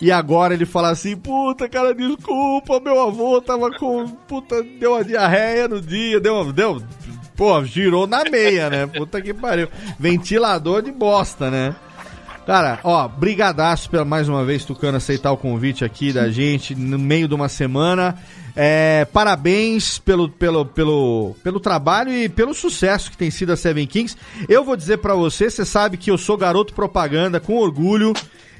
E 0.00 0.10
agora 0.10 0.54
ele 0.54 0.64
fala 0.64 0.90
assim, 0.90 1.16
puta, 1.16 1.68
cara, 1.68 1.94
desculpa, 1.94 2.80
meu 2.80 3.00
avô 3.00 3.40
tava 3.40 3.70
com. 3.70 4.08
Puta, 4.08 4.62
deu 4.62 4.92
uma 4.92 5.04
diarreia 5.04 5.68
no 5.68 5.80
dia, 5.80 6.18
deu. 6.18 6.52
deu 6.52 6.82
pô, 7.36 7.64
girou 7.64 8.06
na 8.06 8.22
meia, 8.24 8.68
né? 8.68 8.86
Puta 8.86 9.20
que 9.20 9.32
pariu. 9.32 9.68
Ventilador 9.98 10.82
de 10.82 10.92
bosta, 10.92 11.50
né? 11.50 11.74
Cara, 12.46 12.80
ó, 12.84 13.08
brigadaço 13.08 13.88
pela 13.88 14.04
mais 14.04 14.28
uma 14.28 14.44
vez, 14.44 14.64
Tucano, 14.64 14.98
aceitar 14.98 15.32
o 15.32 15.38
convite 15.38 15.84
aqui 15.84 16.12
da 16.12 16.30
gente 16.30 16.74
no 16.74 16.98
meio 16.98 17.26
de 17.26 17.34
uma 17.34 17.48
semana. 17.48 18.18
É, 18.56 19.06
parabéns 19.12 19.98
pelo, 19.98 20.28
pelo, 20.28 20.66
pelo, 20.66 21.34
pelo 21.42 21.60
trabalho 21.60 22.12
e 22.12 22.28
pelo 22.28 22.54
sucesso 22.54 23.10
que 23.10 23.16
tem 23.16 23.30
sido 23.30 23.52
a 23.52 23.56
Seven 23.56 23.86
Kings. 23.86 24.16
Eu 24.48 24.64
vou 24.64 24.76
dizer 24.76 24.98
pra 24.98 25.14
você, 25.14 25.50
você 25.50 25.64
sabe 25.64 25.96
que 25.96 26.10
eu 26.10 26.18
sou 26.18 26.36
garoto 26.36 26.74
propaganda 26.74 27.40
com 27.40 27.56
orgulho. 27.56 28.12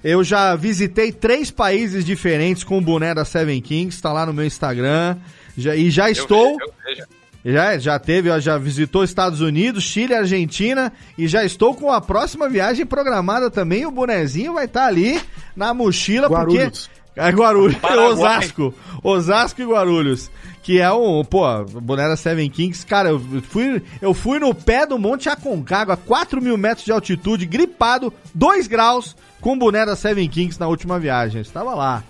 Eu 0.02 0.24
já 0.24 0.54
visitei 0.56 1.12
três 1.12 1.50
países 1.50 2.04
diferentes 2.04 2.64
com 2.64 2.78
o 2.78 2.80
boné 2.80 3.14
da 3.14 3.24
Seven 3.24 3.60
Kings, 3.60 4.00
tá 4.00 4.12
lá 4.12 4.24
no 4.24 4.32
meu 4.32 4.46
Instagram. 4.46 5.16
Já, 5.56 5.76
e 5.76 5.90
já 5.90 6.10
estou. 6.10 6.56
Eu 6.60 6.72
vejo. 6.84 7.04
Já, 7.44 7.78
já 7.78 7.98
teve, 7.98 8.38
já 8.40 8.58
visitou 8.58 9.02
Estados 9.02 9.40
Unidos, 9.40 9.82
Chile, 9.84 10.14
Argentina 10.14 10.92
e 11.16 11.26
já 11.26 11.42
estou 11.42 11.74
com 11.74 11.90
a 11.90 12.00
próxima 12.00 12.48
viagem 12.48 12.84
programada 12.84 13.50
também. 13.50 13.86
O 13.86 13.90
bonezinho 13.90 14.54
vai 14.54 14.66
estar 14.66 14.86
ali 14.86 15.20
na 15.56 15.72
mochila, 15.72 16.28
Guarulhos. 16.28 16.86
porque. 16.86 16.99
É 17.20 17.30
Guarulhos, 17.30 17.76
Paraguai. 17.76 18.12
Osasco. 18.12 18.74
Osasco 19.02 19.60
e 19.60 19.66
Guarulhos. 19.66 20.30
Que 20.62 20.80
é 20.80 20.90
um, 20.92 21.22
pô, 21.24 21.42
da 21.64 22.16
Seven 22.16 22.48
Kings. 22.48 22.84
Cara, 22.86 23.10
eu 23.10 23.20
fui, 23.42 23.82
eu 24.00 24.14
fui 24.14 24.38
no 24.38 24.54
pé 24.54 24.86
do 24.86 24.98
Monte 24.98 25.28
Aconcagua, 25.28 25.94
a 25.94 25.96
4 25.96 26.40
mil 26.40 26.56
metros 26.56 26.84
de 26.84 26.92
altitude, 26.92 27.46
gripado, 27.46 28.12
2 28.34 28.66
graus, 28.66 29.16
com 29.40 29.58
da 29.58 29.96
Seven 29.96 30.28
Kings 30.28 30.58
na 30.58 30.66
última 30.68 30.98
viagem. 30.98 31.38
Eu 31.38 31.42
estava 31.42 31.74
lá. 31.74 32.02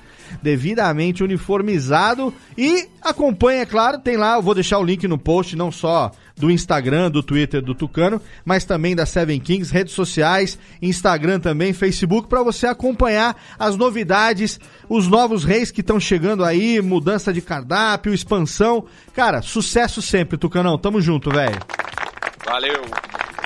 devidamente 0.43 1.25
uniformizado. 1.25 2.33
E 2.57 2.89
acompanha, 3.03 3.63
é 3.63 3.67
claro, 3.67 3.99
tem 3.99 4.17
lá, 4.17 4.37
eu 4.37 4.43
vou 4.43 4.55
deixar 4.55 4.79
o 4.79 4.85
link 4.85 5.07
no 5.09 5.19
post, 5.19 5.57
não 5.57 5.73
só 5.73 6.13
do 6.41 6.51
Instagram, 6.51 7.11
do 7.11 7.23
Twitter 7.23 7.61
do 7.63 7.75
Tucano, 7.75 8.21
mas 8.45 8.65
também 8.65 8.97
da 8.97 9.05
Seven 9.05 9.39
Kings, 9.39 9.73
redes 9.73 9.93
sociais, 9.93 10.59
Instagram 10.81 11.39
também, 11.39 11.73
Facebook, 11.73 12.29
para 12.29 12.43
você 12.43 12.67
acompanhar 12.67 13.37
as 13.59 13.77
novidades, 13.77 14.59
os 14.89 15.07
novos 15.07 15.45
reis 15.45 15.71
que 15.71 15.83
estão 15.83 16.01
chegando 16.01 16.45
aí, 16.45 16.81
mudança 16.81 17.33
de 17.33 17.43
cardápio, 17.43 18.15
expansão. 18.15 18.87
Cara, 19.15 19.43
sucesso 19.43 20.01
sempre, 20.01 20.39
Tucanão. 20.39 20.79
Tamo 20.79 21.01
junto, 21.01 21.31
velho. 21.31 21.59
Valeu. 22.45 22.83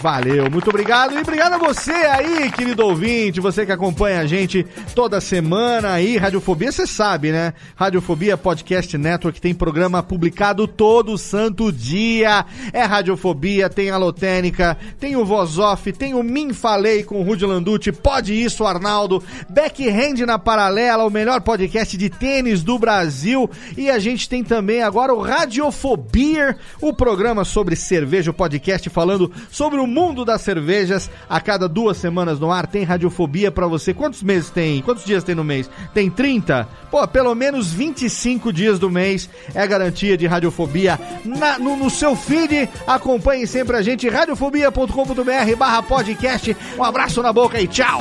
Valeu, 0.01 0.51
muito 0.51 0.69
obrigado. 0.69 1.15
E 1.15 1.19
obrigado 1.19 1.55
a 1.55 1.59
você 1.59 1.93
aí, 1.93 2.51
querido 2.53 2.85
ouvinte, 2.85 3.41
você 3.41 3.65
que 3.65 3.73
acompanha 3.73 4.21
a 4.21 4.27
gente 4.27 4.67
toda 4.95 5.21
semana 5.21 5.93
aí. 5.93 6.17
Radiofobia, 6.17 6.71
você 6.71 6.87
sabe, 6.87 7.33
né? 7.33 7.55
Radiofobia 7.75 8.37
Podcast 8.37 8.99
Network 8.99 9.41
tem 9.41 9.55
programa 9.55 10.03
publicado 10.03 10.67
todo 10.67 11.17
santo 11.17 11.73
dia. 11.73 12.45
É 12.73 12.83
Radiofobia, 12.83 13.71
tem 13.71 13.91
a 13.91 13.97
Lotênica, 13.97 14.77
tem 15.01 15.17
o 15.17 15.25
Voz 15.25 15.59
Off, 15.59 15.91
tem 15.93 16.13
o 16.13 16.23
Min 16.23 16.53
Falei 16.53 17.03
com 17.03 17.21
o 17.21 17.23
Rudy 17.23 17.47
Landucci, 17.47 17.93
Pode 17.93 18.35
Isso, 18.35 18.65
Arnaldo, 18.65 19.23
Backhand 19.49 20.27
na 20.27 20.39
Paralela, 20.39 21.05
o 21.05 21.11
melhor 21.11 21.41
podcast 21.41 21.97
de 21.97 22.11
tênis 22.11 22.63
do 22.63 22.79
Brasil. 22.79 23.51
E 23.77 23.89
a 23.89 23.99
gente 23.99 24.29
tem 24.29 24.45
também 24.45 24.83
agora 24.83 25.15
o 25.15 25.23
Radiofobia, 25.23 26.59
o 26.81 26.93
programa 26.93 27.45
sobre 27.45 27.75
cerveja, 27.75 28.31
o 28.31 28.35
podcast 28.35 28.91
falando 28.91 29.33
sobre 29.51 29.79
o 29.79 29.94
mundo 29.95 30.25
das 30.25 30.41
cervejas. 30.43 31.11
A 31.29 31.41
cada 31.41 31.69
duas 31.69 31.97
semanas 31.97 32.41
no 32.41 32.51
ar 32.51 32.67
tem 32.67 32.83
radiofobia 32.83 33.51
pra 33.53 33.67
você. 33.67 33.95
Quantos 33.95 34.23
meses 34.23 34.51
tem? 34.51 34.83
Quantos 34.83 35.05
dias 35.05 35.23
tem 35.25 35.35
no 35.35 35.45
mês? 35.45 35.71
Tem 35.95 36.11
30? 36.11 36.69
Pô, 36.91 37.07
pelo 37.07 37.35
menos 37.35 37.73
25 37.73 38.53
dias 38.53 38.79
do 38.79 38.91
mês 38.91 39.31
é 39.55 39.67
garantia 39.67 40.17
de 40.17 40.27
radiofobia 40.27 40.99
na- 41.25 41.59
no, 41.59 41.77
no 41.77 41.89
seu 41.89 42.17
feed. 42.17 42.69
Acompanhe 42.87 43.47
sempre 43.47 43.77
a 43.77 43.83
gente, 43.83 44.09
radiofobia.com.br 44.09 45.57
barra 45.57 45.83
podcast. 45.83 46.57
Um 46.77 46.83
abraço 46.85 47.23
na 47.23 47.33
boca 47.33 47.61
e 47.61 47.69
tchau! 47.69 48.01